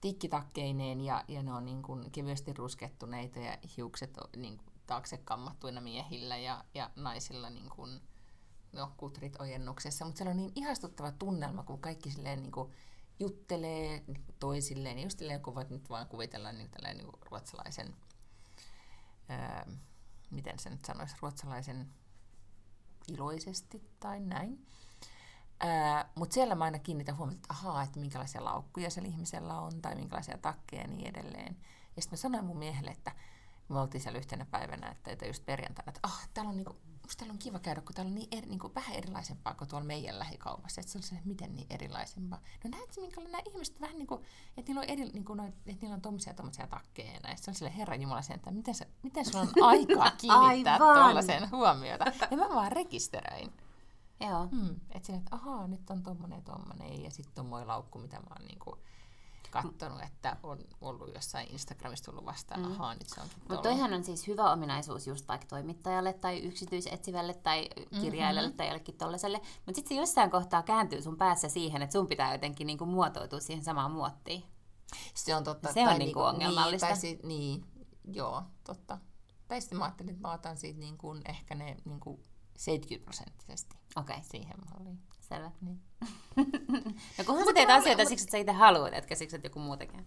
tikkitakkeineen 0.00 1.00
ja, 1.00 1.24
ja 1.28 1.42
ne 1.42 1.52
on 1.52 1.64
niin 1.64 1.82
kuin 1.82 2.10
kevyesti 2.10 2.52
ruskettuneita 2.52 3.38
ja 3.38 3.58
hiukset 3.76 4.18
on 4.18 4.28
niin 4.36 4.56
kuin 4.58 4.68
taakse 4.86 5.16
kammattuina 5.16 5.80
miehillä 5.80 6.36
ja, 6.36 6.64
ja 6.74 6.90
naisilla 6.96 7.50
niin 7.50 7.70
kuin, 7.70 8.00
no, 8.72 8.92
kutrit 8.96 9.40
ojennuksessa, 9.40 10.04
mutta 10.04 10.18
siellä 10.18 10.30
on 10.30 10.36
niin 10.36 10.52
ihastuttava 10.54 11.12
tunnelma, 11.12 11.62
kun 11.62 11.80
kaikki 11.80 12.10
silleen 12.10 12.42
niin 12.42 12.52
kuin 12.52 12.72
juttelee 13.20 14.04
toisilleen, 14.38 14.96
niin 14.96 15.06
just 15.06 15.18
silleen, 15.18 15.42
kun 15.42 15.54
voit 15.54 15.70
nyt 15.70 15.90
vaan 15.90 16.06
kuvitella 16.06 16.52
niin, 16.52 16.70
niin 16.84 17.04
kuin 17.04 17.22
ruotsalaisen, 17.30 17.96
ää, 19.28 19.66
miten 20.30 20.58
se 20.58 20.70
nyt 20.70 20.84
sanoisi, 20.84 21.16
ruotsalaisen 21.22 21.88
iloisesti 23.08 23.90
tai 24.00 24.20
näin. 24.20 24.66
Mutta 26.14 26.34
siellä 26.34 26.54
mä 26.54 26.64
aina 26.64 26.78
kiinnitän 26.78 27.16
huomiota, 27.16 27.36
että 27.38 27.54
ahaa, 27.54 27.82
että 27.82 28.00
minkälaisia 28.00 28.44
laukkuja 28.44 28.90
siellä 28.90 29.08
ihmisellä 29.08 29.60
on 29.60 29.82
tai 29.82 29.94
minkälaisia 29.94 30.38
takkeja 30.38 30.82
ja 30.82 30.88
niin 30.88 31.06
edelleen. 31.08 31.56
Ja 31.96 32.02
sitten 32.02 32.16
mä 32.16 32.20
sanoin 32.20 32.44
mun 32.44 32.58
miehelle, 32.58 32.90
että 32.90 33.12
me 33.68 33.80
oltiin 33.80 34.02
siellä 34.02 34.18
yhtenä 34.18 34.44
päivänä, 34.44 34.88
että, 34.88 35.10
että 35.10 35.26
just 35.26 35.46
perjantaina, 35.46 35.90
että 35.90 36.00
ah, 36.02 36.28
täällä 36.34 36.50
on 36.50 36.56
niinku 36.56 36.76
musta 37.08 37.18
täällä 37.18 37.32
on 37.32 37.38
kiva 37.38 37.58
käydä, 37.58 37.80
kun 37.80 37.94
täällä 37.94 38.08
on 38.08 38.14
niin, 38.14 38.28
eri, 38.30 38.46
niin 38.46 38.58
kuin 38.58 38.74
vähän 38.74 38.96
erilaisempaa 38.96 39.54
kuin 39.54 39.68
tuolla 39.68 39.86
meidän 39.86 40.18
lähikaupassa. 40.18 40.80
Että 40.80 40.92
se 40.92 40.98
on 40.98 41.02
se, 41.02 41.16
miten 41.24 41.56
niin 41.56 41.66
erilaisempaa. 41.70 42.40
No 42.64 42.70
näet, 42.70 42.96
minkälainen 42.96 43.32
nämä 43.32 43.42
ihmiset 43.46 43.80
vähän 43.80 43.98
niin 43.98 44.06
kuin, 44.06 44.20
että 44.56 44.70
niillä 44.70 44.80
on, 44.80 44.88
eri, 44.88 45.04
niin 45.04 45.24
kuin 45.24 45.40
että 45.40 45.80
niillä 45.80 45.94
on 45.94 46.00
tommosia 46.00 46.34
tommosia 46.34 46.66
takkeja 46.66 47.12
ja 47.12 47.20
näin. 47.22 47.38
Se 47.38 47.50
on 47.50 47.54
sille 47.54 47.76
Herran 47.76 48.02
Jumala 48.02 48.22
sen, 48.22 48.36
että 48.36 48.50
miten, 48.50 48.74
se, 48.74 48.88
miten 49.02 49.24
sulla 49.24 49.40
on 49.40 49.64
aikaa 49.64 50.10
kiinnittää 50.20 50.78
tuollaiseen 50.78 51.50
huomiota. 51.50 52.04
Ja 52.30 52.36
mä 52.36 52.48
vaan 52.48 52.72
rekisteröin. 52.72 53.52
Joo. 54.20 54.46
Hmm, 54.46 54.76
että 54.90 55.06
sinne, 55.06 55.18
että 55.18 55.36
ahaa, 55.36 55.66
nyt 55.66 55.90
on 55.90 56.02
tommonen 56.02 56.42
tommonen 56.42 57.02
ja 57.02 57.10
sitten 57.10 57.34
tommoinen 57.34 57.68
laukku, 57.68 57.98
mitä 57.98 58.16
mä 58.16 58.26
oon 58.38 58.46
niin 58.46 58.58
kuin, 58.58 58.80
katsonut, 59.50 60.02
että 60.02 60.36
on 60.42 60.58
ollut 60.80 61.14
jossain 61.14 61.48
Instagramissa 61.52 62.04
tullut 62.04 62.26
vastaan, 62.26 62.60
mm. 62.60 62.72
ahaa, 62.72 62.94
nyt 62.94 63.08
se 63.08 63.20
onkin 63.20 63.38
Mutta 63.38 63.62
toihan 63.62 63.94
on 63.94 64.04
siis 64.04 64.26
hyvä 64.26 64.52
ominaisuus 64.52 65.06
just 65.06 65.28
vaikka 65.28 65.46
toimittajalle 65.46 66.12
tai 66.12 66.38
yksityisetsivälle 66.38 67.34
tai 67.34 67.68
kirjailijalle 68.00 68.40
mm-hmm. 68.40 68.56
tai 68.56 68.66
jollekin 68.66 68.96
tollaselle. 68.96 69.38
Mutta 69.38 69.74
sitten 69.74 69.88
se 69.88 70.00
jossain 70.00 70.30
kohtaa 70.30 70.62
kääntyy 70.62 71.02
sun 71.02 71.16
päässä 71.16 71.48
siihen, 71.48 71.82
että 71.82 71.92
sun 71.92 72.06
pitää 72.06 72.32
jotenkin 72.32 72.66
niinku 72.66 72.86
muotoutua 72.86 73.40
siihen 73.40 73.64
samaan 73.64 73.90
muottiin. 73.90 74.44
Se 75.14 75.36
on 75.36 75.44
totta. 75.44 75.72
Se 75.72 75.80
on 75.80 75.86
niinku, 75.86 76.04
niinku 76.04 76.20
ongelmallista. 76.20 76.86
Niin, 76.86 76.96
si- 76.96 77.20
niin, 77.22 77.64
joo, 78.12 78.42
totta. 78.64 78.98
Tai 79.48 79.60
sitten 79.60 79.78
mä 79.78 79.84
ajattelin, 79.84 80.10
että 80.10 80.28
mä 80.28 80.34
otan 80.34 80.56
siitä 80.56 80.80
niin 80.80 80.98
kuin 80.98 81.22
ehkä 81.28 81.54
ne 81.54 81.76
niin 81.84 82.00
kuin 82.00 82.22
70 82.56 83.04
prosenttisesti 83.04 83.76
okay. 83.96 84.16
siihen 84.22 84.56
malliin. 84.70 85.00
Selvä. 85.28 85.50
Niin. 85.60 85.80
no 87.18 87.24
kunhan 87.26 87.46
sä 87.46 87.52
teet 87.54 87.70
asioita 87.70 88.04
siksi, 88.04 88.24
että 88.24 88.32
sä 88.32 88.38
itse 88.38 88.52
haluat, 88.52 88.94
etkä 88.94 89.14
siksi, 89.14 89.36
että 89.36 89.46
joku 89.46 89.58
muu 89.58 89.76
tekee. 89.76 90.00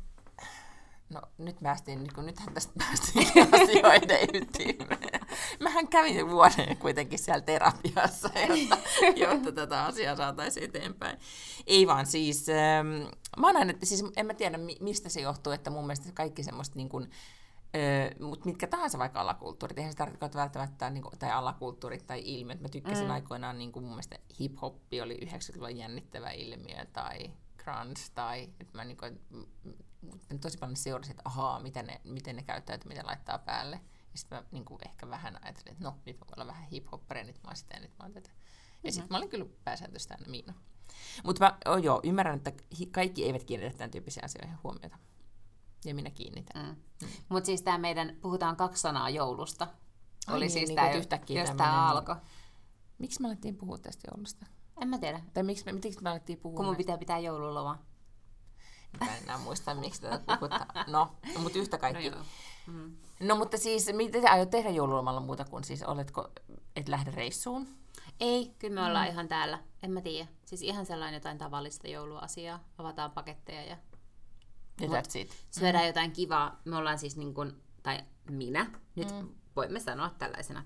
No 1.14 1.22
nyt 1.38 1.56
päästiin, 1.64 2.04
niin 2.04 2.14
kun 2.16 2.26
nythän 2.26 2.54
tästä 2.54 2.74
päästiin 2.78 3.28
asioiden 3.62 4.28
ytimeen. 4.34 5.22
Mähän 5.60 5.88
kävin 5.88 6.30
vuoden 6.30 6.78
kuitenkin 6.78 7.20
siellä 7.20 7.42
terapiassa, 7.42 8.30
jotta, 8.48 8.78
jotta 9.16 9.52
tätä 9.52 9.86
asiaa 9.86 10.16
saataisiin 10.16 10.64
eteenpäin. 10.64 11.18
Ei 11.68 11.88
vaan 11.88 12.06
siis, 12.06 12.46
ähm, 12.50 12.88
mä 13.38 13.48
oon 13.48 13.58
aina, 13.58 13.74
siis 13.84 14.04
en 14.16 14.26
mä 14.26 14.34
tiedä 14.34 14.60
mistä 14.80 15.10
se 15.10 15.22
johtuu, 15.22 15.54
että 15.54 15.70
mun 15.70 15.84
mielestä 15.84 16.10
kaikki 16.14 16.44
semmoista 16.44 16.76
niin 16.76 16.90
kuin, 16.90 17.10
Öö, 17.76 18.26
mutta 18.26 18.46
mitkä 18.46 18.68
tahansa 18.68 18.98
vaikka 18.98 19.22
alakulttuurit, 19.22 19.78
eihän 19.78 19.94
se 19.94 19.98
tarkoita 19.98 20.40
välttämättä, 20.40 20.90
niin 20.90 21.04
kuin, 21.04 21.20
tai 21.20 21.32
alakulttuurit 21.32 22.08
tai 22.08 22.22
ilmiöt. 22.26 22.62
Mä 22.62 22.70
tykkäsin 22.70 23.06
mm. 23.06 23.12
aikoinaan, 23.12 23.58
niin 23.58 23.72
kuin 23.72 23.84
mun 23.84 23.92
mielestä 23.92 24.20
hip-hoppi 24.40 25.02
oli 25.02 25.20
90-luvun 25.26 25.78
jännittävä 25.78 26.30
ilmiö, 26.30 26.86
tai 26.94 27.32
grunge, 27.64 28.02
tai 28.16 28.50
että 28.60 28.78
mä, 28.78 28.86
niin 28.86 28.98
kuin, 28.98 29.22
mä 30.02 30.38
tosi 30.42 30.58
paljon 30.58 30.76
seurasin, 30.76 31.12
että 31.12 31.22
ahaa, 31.26 31.60
miten 31.60 31.86
ne, 31.86 32.02
miten 32.04 32.36
ne 32.36 32.44
käyttäytyy, 32.44 32.90
miten 32.90 33.06
laittaa 33.06 33.38
päälle. 33.38 33.76
Ja 34.12 34.18
sitten 34.18 34.38
mä 34.38 34.44
niin 34.52 34.66
kuin, 34.66 34.80
ehkä 34.86 35.10
vähän 35.10 35.40
ajattelin, 35.44 35.72
että 35.72 35.84
no, 35.84 35.96
nyt 36.06 36.20
mä 36.20 36.26
voin 36.26 36.40
olla 36.40 36.48
vähän 36.48 36.68
hip-hopperi, 36.68 37.24
nyt 37.24 37.44
mä 37.44 37.50
oon 37.50 37.56
sitä, 37.56 37.80
nyt 37.80 37.92
mä 38.00 38.06
oon 38.06 38.14
tätä. 38.14 38.30
Ja 38.30 38.34
mm-hmm. 38.36 38.92
sitten 38.92 39.08
mä 39.10 39.18
olin 39.18 39.30
kyllä 39.30 39.46
pääsääntöisesti 39.64 40.14
aina 40.14 40.28
Miina. 40.28 40.54
Mutta 41.24 41.46
mä 41.46 41.58
oh, 41.66 41.78
joo, 41.78 42.00
ymmärrän, 42.04 42.38
että 42.38 42.52
kaikki 42.92 43.26
eivät 43.26 43.44
kiinnitä 43.44 43.78
tämän 43.78 43.92
tyyppisiä 43.92 44.24
asioihin 44.26 44.58
huomiota. 44.64 44.98
Ja 45.86 45.96
minä 45.96 46.10
kiinnitän. 46.10 46.66
Mm. 46.66 46.76
Mm. 47.02 47.08
Mutta 47.30 47.46
siis 47.46 47.62
tämä 47.62 47.78
meidän, 47.78 48.18
puhutaan 48.22 48.56
kaksi 48.56 48.82
sanaa 48.82 49.10
joulusta. 49.10 49.68
Ai 50.28 50.36
Oli 50.36 50.46
niin, 50.46 50.52
siis 50.52 50.70
niin, 50.70 50.76
tämä 50.76 50.92
yhtäkkiä 50.92 51.42
jos 51.42 51.52
tämä 51.58 51.90
alkoi. 51.90 52.16
Miksi 52.98 53.22
me 53.22 53.28
alettiin 53.28 53.56
puhua 53.56 53.78
tästä 53.78 54.08
joulusta? 54.12 54.46
En 54.82 54.88
mä 54.88 54.98
tiedä. 54.98 55.22
Tai 55.34 55.44
miksi 55.44 55.66
me, 55.66 55.72
miksi 55.72 56.02
me 56.02 56.10
alettiin 56.10 56.40
puhua? 56.40 56.58
Kun 56.58 56.66
mun 56.66 56.76
pitää 56.76 56.98
pitää 56.98 57.20
joululoma. 57.20 57.80
Mä 59.00 59.16
en 59.16 59.24
enää 59.24 59.38
muista, 59.38 59.76
miksi 59.76 60.02
tätä 60.02 60.38
puhutaan. 60.38 60.68
No, 60.88 61.16
mutta 61.40 61.60
yhtä 61.60 61.78
kaikki. 61.78 62.10
No, 62.10 62.18
mm. 62.68 62.98
no 63.20 63.36
mutta 63.36 63.58
siis, 63.58 63.94
mitä 63.94 64.32
aiot 64.32 64.50
tehdä 64.50 64.70
joululomalla 64.70 65.20
muuta 65.20 65.46
kuin 65.46 65.64
siis, 65.64 65.84
oletko, 65.84 66.30
et 66.76 66.90
lähde 66.90 67.12
reissuun? 67.12 67.68
Ei, 68.20 68.56
kyllä 68.60 68.82
me 68.82 68.88
ollaan 68.88 69.08
mm. 69.08 69.12
ihan 69.12 69.28
täällä. 69.28 69.60
En 69.84 69.92
mä 69.92 70.02
tiedä. 70.02 70.28
Siis 70.46 70.62
ihan 70.62 70.86
sellainen 70.86 71.18
jotain 71.18 71.38
tavallista 71.38 71.88
jouluasiaa. 71.88 72.60
Avataan 72.78 73.12
paketteja 73.12 73.64
ja 73.64 73.78
ja 74.82 74.88
that's 74.88 75.20
it. 75.20 75.46
Syödään 75.52 75.84
mm. 75.84 75.88
jotain 75.88 76.12
kivaa. 76.12 76.62
Me 76.66 76.78
ollaan 76.78 77.00
siis 77.00 77.18
niin 77.18 77.34
kuin, 77.34 77.54
tai 77.84 78.00
minä, 78.30 78.72
nyt 78.96 79.12
mm. 79.12 79.30
voimme 79.56 79.80
sanoa 79.80 80.10
tällaisena 80.18 80.64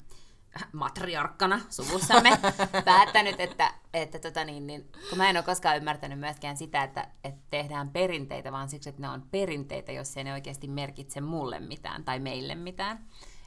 matriarkkana 0.74 1.62
suvussamme 1.70 2.30
päättänyt, 2.86 3.40
että, 3.40 3.74
että 3.94 4.20
tota 4.20 4.46
niin, 4.46 4.68
niin, 4.68 4.92
kun 5.10 5.18
mä 5.18 5.30
en 5.30 5.38
ole 5.38 5.44
koskaan 5.44 5.78
ymmärtänyt 5.78 6.20
myöskään 6.20 6.58
sitä, 6.58 6.84
että, 6.84 7.08
että 7.24 7.42
tehdään 7.50 7.90
perinteitä, 7.90 8.52
vaan 8.52 8.70
siksi, 8.70 8.90
että 8.90 9.02
ne 9.02 9.10
on 9.10 9.22
perinteitä, 9.32 9.92
jos 9.92 10.18
ei 10.18 10.24
ne 10.24 10.34
oikeasti 10.34 10.68
merkitse 10.68 11.22
mulle 11.22 11.60
mitään 11.60 12.04
tai 12.04 12.20
meille 12.20 12.56
mitään. 12.56 13.06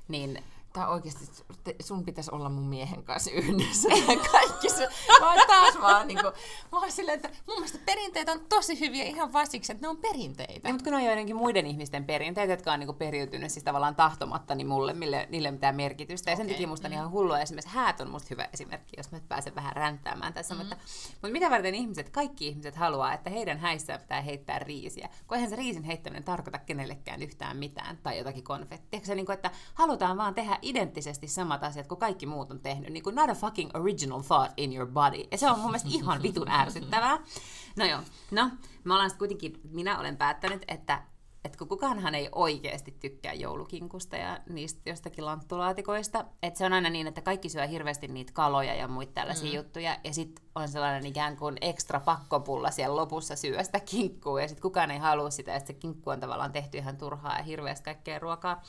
Niin 0.08 0.44
että 0.78 0.92
oikeasti 0.92 1.44
te- 1.64 1.76
sun 1.80 2.04
pitäisi 2.04 2.30
olla 2.30 2.48
mun 2.48 2.68
miehen 2.68 3.02
kanssa 3.04 3.30
yhdessä. 3.30 3.88
Kaikki 4.32 4.70
se, 4.70 4.88
mä 5.20 5.32
oon 5.32 5.46
taas 5.46 5.80
vaan 5.80 6.08
niinku, 6.08 6.26
mä 6.72 6.78
oon 6.78 6.92
silleen, 6.92 7.16
että 7.16 7.30
mun 7.46 7.56
mielestä 7.56 7.78
perinteet 7.84 8.28
on 8.28 8.40
tosi 8.48 8.80
hyviä 8.80 9.04
ihan 9.04 9.32
vaan 9.32 9.46
siksi, 9.46 9.72
että 9.72 9.84
ne 9.84 9.88
on 9.88 9.96
perinteitä. 9.96 10.68
Ja, 10.68 10.72
mutta 10.72 10.84
kun 10.84 10.90
ne 10.92 10.96
on 10.96 11.04
joidenkin 11.04 11.36
muiden 11.36 11.66
ihmisten 11.66 12.04
perinteet, 12.04 12.50
jotka 12.50 12.72
on 12.72 12.80
niinku 12.80 12.92
periytynyt 12.92 13.52
siis 13.52 13.64
tavallaan 13.64 13.96
tahtomatta 13.96 14.54
niin 14.54 14.66
mulle, 14.66 14.92
mille, 14.92 15.26
niille 15.30 15.50
mitään 15.50 15.76
merkitystä. 15.76 16.30
Ja 16.30 16.36
sen 16.36 16.46
Okei, 16.46 16.54
takia 16.54 16.68
musta 16.68 16.88
on 16.88 16.92
ihan 16.92 17.10
hullua. 17.10 17.40
Esimerkiksi 17.40 17.74
häät 17.74 18.00
on 18.00 18.10
musta 18.10 18.28
hyvä 18.30 18.48
esimerkki, 18.52 18.96
jos 18.96 19.10
mä 19.10 19.18
nyt 19.18 19.28
pääsen 19.28 19.54
vähän 19.54 19.76
ränttäämään 19.76 20.32
tässä. 20.32 20.54
Mm. 20.54 20.58
Mutta, 20.58 20.76
mutta 21.12 21.28
mitä 21.28 21.50
varten 21.50 21.74
ihmiset, 21.74 22.10
kaikki 22.10 22.48
ihmiset 22.48 22.76
haluaa, 22.76 23.14
että 23.14 23.30
heidän 23.30 23.58
häissään 23.58 24.00
pitää 24.00 24.20
heittää 24.20 24.58
riisiä. 24.58 25.08
Kun 25.26 25.36
eihän 25.36 25.50
se 25.50 25.56
riisin 25.56 25.84
heittäminen 25.84 26.24
tarkoita 26.24 26.58
kenellekään 26.58 27.22
yhtään 27.22 27.56
mitään 27.56 27.98
tai 28.02 28.18
jotakin 28.18 28.44
konfettia. 28.44 29.00
Se, 29.02 29.14
niin 29.14 29.26
kuin, 29.26 29.34
että 29.34 29.50
halutaan 29.74 30.16
vaan 30.16 30.34
tehdä 30.34 30.58
identtisesti 30.68 31.28
samat 31.28 31.64
asiat 31.64 31.86
kuin 31.86 31.98
kaikki 31.98 32.26
muut 32.26 32.50
on 32.50 32.60
tehnyt. 32.60 32.92
Niin 32.92 33.02
kuin 33.02 33.14
not 33.14 33.30
a 33.30 33.34
fucking 33.34 33.70
original 33.74 34.20
thought 34.20 34.52
in 34.56 34.72
your 34.72 34.88
body. 34.88 35.24
Ja 35.30 35.38
se 35.38 35.50
on 35.50 35.58
mun 35.58 35.66
mielestä 35.70 35.88
ihan 35.92 36.22
vitun 36.22 36.50
ärsyttävää. 36.50 37.18
No 37.76 37.84
joo, 37.84 38.00
no, 38.30 38.50
ollaan 38.84 39.10
sitten 39.10 39.18
kuitenkin, 39.18 39.60
minä 39.70 39.98
olen 39.98 40.16
päättänyt, 40.16 40.64
että 40.68 41.02
että 41.44 41.58
kun 41.58 41.68
kukaanhan 41.68 42.14
ei 42.14 42.28
oikeasti 42.32 42.96
tykkää 43.00 43.32
joulukinkusta 43.32 44.16
ja 44.16 44.40
niistä 44.48 44.90
jostakin 44.90 45.24
lanttulaatikoista. 45.24 46.24
Että 46.42 46.58
se 46.58 46.64
on 46.64 46.72
aina 46.72 46.90
niin, 46.90 47.06
että 47.06 47.20
kaikki 47.20 47.48
syö 47.48 47.66
hirveästi 47.66 48.08
niitä 48.08 48.32
kaloja 48.32 48.74
ja 48.74 48.88
muita 48.88 49.12
tällaisia 49.12 49.50
mm. 49.50 49.56
juttuja. 49.56 49.96
Ja 50.04 50.12
sitten 50.12 50.44
on 50.54 50.68
sellainen 50.68 51.06
ikään 51.06 51.36
kuin 51.36 51.56
ekstra 51.60 52.00
pakkopulla 52.00 52.70
siellä 52.70 52.96
lopussa 52.96 53.36
syö 53.36 53.64
sitä 53.64 53.80
kinkkua. 53.80 54.40
Ja 54.40 54.48
sitten 54.48 54.62
kukaan 54.62 54.90
ei 54.90 54.98
halua 54.98 55.30
sitä, 55.30 55.54
että 55.54 55.66
se 55.66 55.72
kinkku 55.72 56.10
on 56.10 56.20
tavallaan 56.20 56.52
tehty 56.52 56.78
ihan 56.78 56.96
turhaa 56.96 57.36
ja 57.36 57.42
hirveästi 57.42 57.84
kaikkea 57.84 58.18
ruokaa 58.18 58.62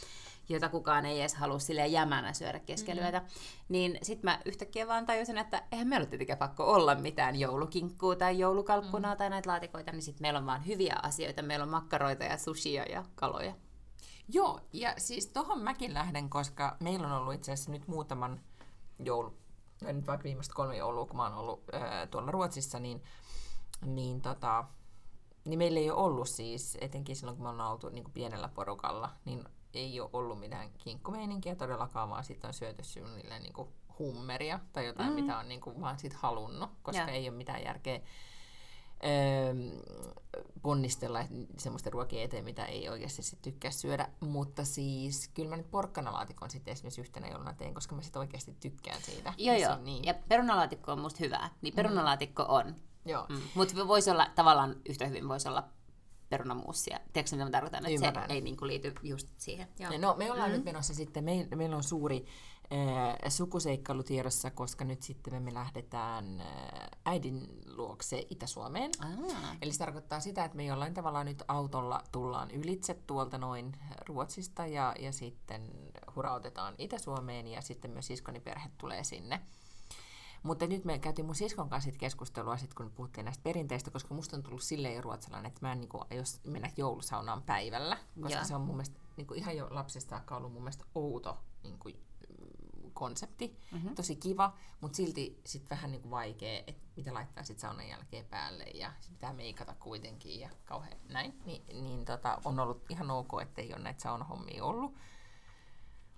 jota 0.49 0.69
kukaan 0.69 1.05
ei 1.05 1.19
edes 1.19 1.35
halua 1.35 1.59
sille 1.59 1.87
jämänä 1.87 2.33
syödä 2.33 2.59
keskelyötä. 2.59 3.19
Mm. 3.19 3.25
Niin 3.69 3.97
sitten 4.01 4.31
mä 4.31 4.39
yhtäkkiä 4.45 4.87
vaan 4.87 5.05
tajusin, 5.05 5.37
että 5.37 5.63
eihän 5.71 5.87
meillä 5.87 6.03
ole 6.03 6.09
tietenkään 6.09 6.39
pakko 6.39 6.73
olla 6.73 6.95
mitään 6.95 7.35
joulukinkkua 7.35 8.15
tai 8.15 8.39
joulukalkkunaa 8.39 9.13
mm. 9.13 9.17
tai 9.17 9.29
näitä 9.29 9.49
laatikoita, 9.49 9.91
niin 9.91 10.01
sitten 10.01 10.21
meillä 10.21 10.39
on 10.39 10.45
vaan 10.45 10.65
hyviä 10.65 10.95
asioita. 11.03 11.41
Meillä 11.41 11.63
on 11.63 11.69
makkaroita 11.69 12.23
ja 12.23 12.37
sushia 12.37 12.83
ja 12.83 13.03
kaloja. 13.15 13.53
Joo, 14.27 14.59
ja 14.73 14.93
siis 14.97 15.27
tohon 15.27 15.61
mäkin 15.61 15.93
lähden, 15.93 16.29
koska 16.29 16.77
meillä 16.79 17.07
on 17.07 17.21
ollut 17.21 17.33
itse 17.33 17.51
asiassa 17.51 17.71
nyt 17.71 17.87
muutaman 17.87 18.39
joulu, 18.99 19.33
ja 19.81 19.93
nyt 19.93 20.07
vaikka 20.07 20.23
viimeiset 20.23 20.53
kolme 20.53 20.77
joulua, 20.77 21.05
kun 21.05 21.15
mä 21.17 21.23
oon 21.23 21.33
ollut 21.33 21.63
ää, 21.73 22.07
tuolla 22.07 22.31
Ruotsissa, 22.31 22.79
niin, 22.79 23.03
niin, 23.85 24.21
tota, 24.21 24.63
niin 25.45 25.59
meillä 25.59 25.79
ei 25.79 25.91
ole 25.91 25.99
ollut 25.99 26.29
siis, 26.29 26.77
etenkin 26.81 27.15
silloin 27.15 27.37
kun 27.37 27.45
me 27.45 27.49
ollaan 27.49 27.71
oltu 27.71 27.89
niin 27.89 28.03
kuin 28.03 28.13
pienellä 28.13 28.49
porukalla, 28.49 29.09
niin 29.25 29.43
ei 29.73 29.99
ole 29.99 30.09
ollut 30.13 30.39
mitään 30.39 30.69
kinkkumeininkiä 30.77 31.55
todellakaan, 31.55 32.09
vaan 32.09 32.23
sitten 32.23 32.47
on 32.47 32.53
syöty 32.53 32.83
suunnilleen 32.83 33.43
niin 33.43 33.53
kuin 33.53 33.69
hummeria 33.99 34.59
tai 34.73 34.85
jotain, 34.85 35.09
mm. 35.09 35.15
mitä 35.15 35.37
on 35.37 35.47
niin 35.47 35.61
kuin 35.61 35.81
vaan 35.81 35.99
sit 35.99 36.13
halunnut, 36.13 36.69
koska 36.81 37.01
Joo. 37.01 37.11
ei 37.11 37.29
ole 37.29 37.37
mitään 37.37 37.63
järkeä 37.63 37.99
öö, 39.03 39.53
ponnistella 40.61 41.19
semmoista 41.57 41.89
ruokia 41.89 42.23
eteen, 42.23 42.45
mitä 42.45 42.65
ei 42.65 42.89
oikeasti 42.89 43.23
sit 43.23 43.41
tykkää 43.41 43.71
syödä. 43.71 44.09
Mutta 44.19 44.65
siis 44.65 45.27
kyllä 45.27 45.49
mä 45.49 45.57
nyt 45.57 45.71
porkkanalaatikon 45.71 46.49
sitten 46.49 46.71
esimerkiksi 46.71 47.01
yhtenä 47.01 47.27
jouluna 47.27 47.53
teen, 47.53 47.73
koska 47.73 47.95
mä 47.95 48.01
sitten 48.01 48.19
oikeasti 48.19 48.55
tykkään 48.59 49.01
siitä. 49.01 49.33
Joo, 49.37 49.55
Ja 49.55 49.59
se 49.59 49.73
joo. 49.73 49.83
Niin. 49.83 50.03
Ja 50.03 50.13
perunalaatikko 50.13 50.91
on 50.91 50.99
musta 50.99 51.19
hyvää. 51.19 51.49
Niin 51.61 51.73
perunalaatikko 51.73 52.45
on. 52.47 52.75
Joo. 53.05 53.25
Mm. 53.29 53.41
Mutta 53.55 53.87
voisi 53.87 54.11
olla, 54.11 54.27
tavallaan 54.35 54.75
yhtä 54.89 55.05
hyvin 55.05 55.27
voisi 55.27 55.47
olla 55.47 55.63
perunamuusia. 56.29 56.99
Tiedätkö 57.13 57.35
mitä 57.35 57.45
mä 57.45 57.51
tarkoitan? 57.51 57.85
Että 57.85 57.95
Ymmärrän. 57.95 58.29
se 58.29 58.33
ei 58.33 58.41
niinku 58.41 58.67
liity 58.67 58.93
just 59.03 59.27
siihen. 59.37 59.67
Joo. 59.79 59.91
No, 59.97 60.15
me 60.17 60.31
ollaan 60.31 60.49
mm. 60.49 60.55
nyt 60.55 60.65
menossa 60.65 60.93
sitten, 60.93 61.23
me, 61.23 61.47
meillä 61.55 61.75
on 61.75 61.83
suuri 61.83 62.25
äh, 62.73 63.17
sukuseikkailu 63.29 64.03
tiedossa, 64.03 64.51
koska 64.51 64.85
nyt 64.85 65.01
sitten 65.01 65.43
me 65.43 65.53
lähdetään 65.53 66.41
äh, 66.41 66.47
äidin 67.05 67.47
luokse 67.75 68.25
Itä-Suomeen. 68.29 68.91
Ah. 68.99 69.57
Eli 69.61 69.71
se 69.71 69.77
tarkoittaa 69.77 70.19
sitä, 70.19 70.43
että 70.43 70.57
me 70.57 70.65
jollain 70.65 70.93
tavalla 70.93 71.23
nyt 71.23 71.43
autolla 71.47 72.03
tullaan 72.11 72.51
ylitse 72.51 72.93
tuolta 72.93 73.37
noin 73.37 73.71
Ruotsista 74.07 74.67
ja, 74.67 74.95
ja 74.99 75.11
sitten 75.11 75.71
hurautetaan 76.15 76.75
Itä-Suomeen 76.77 77.47
ja 77.47 77.61
sitten 77.61 77.91
myös 77.91 78.07
siskoni 78.07 78.39
perhe 78.39 78.69
tulee 78.77 79.03
sinne. 79.03 79.41
Mutta 80.43 80.67
nyt 80.67 80.85
me 80.85 80.99
käytiin 80.99 81.25
mun 81.25 81.35
siskon 81.35 81.69
kanssa 81.69 81.91
sit 81.91 81.99
keskustelua, 81.99 82.57
sit 82.57 82.73
kun 82.73 82.91
puhuttiin 82.91 83.25
näistä 83.25 83.43
perinteistä, 83.43 83.91
koska 83.91 84.13
musta 84.13 84.37
on 84.37 84.43
tullut 84.43 84.63
silleen 84.63 84.95
jo 84.95 85.01
ruotsalainen, 85.01 85.49
että 85.49 85.65
mä 85.65 85.71
en 85.71 85.79
niin 85.79 86.17
jos 86.17 86.39
mennä 86.43 86.71
joulusaunaan 86.77 87.43
päivällä, 87.43 87.97
koska 88.21 88.37
Joo. 88.37 88.45
se 88.45 88.55
on 88.55 88.61
mun 88.61 88.75
mielestä 88.75 88.99
niin 89.17 89.27
kuin 89.27 89.39
ihan 89.39 89.57
jo 89.57 89.67
lapsesta 89.71 90.09
saakka 90.09 90.35
ollut 90.35 90.53
mun 90.53 90.61
mielestä 90.61 90.85
outo 90.95 91.37
niin 91.63 91.79
kuin, 91.79 91.95
mm, 92.29 92.91
konsepti. 92.93 93.57
Mm-hmm. 93.71 93.95
Tosi 93.95 94.15
kiva, 94.15 94.53
mutta 94.81 94.95
silti 94.95 95.41
sit 95.45 95.69
vähän 95.69 95.91
niin 95.91 96.01
kuin 96.01 96.11
vaikea, 96.11 96.63
että 96.67 96.81
mitä 96.95 97.13
laittaa 97.13 97.43
sit 97.43 97.59
saunan 97.59 97.87
jälkeen 97.87 98.25
päälle 98.25 98.63
ja 98.63 98.93
sit 98.99 99.13
pitää 99.13 99.33
meikata 99.33 99.75
kuitenkin 99.79 100.39
ja 100.39 100.49
kauhean 100.65 100.97
näin. 101.09 101.41
Ni, 101.45 101.63
niin 101.73 102.05
tota, 102.05 102.41
on 102.45 102.59
ollut 102.59 102.85
ihan 102.89 103.11
ok, 103.11 103.41
ettei 103.41 103.73
ole 103.73 103.83
näitä 103.83 104.01
saunahommia 104.01 104.63
ollut. 104.65 104.93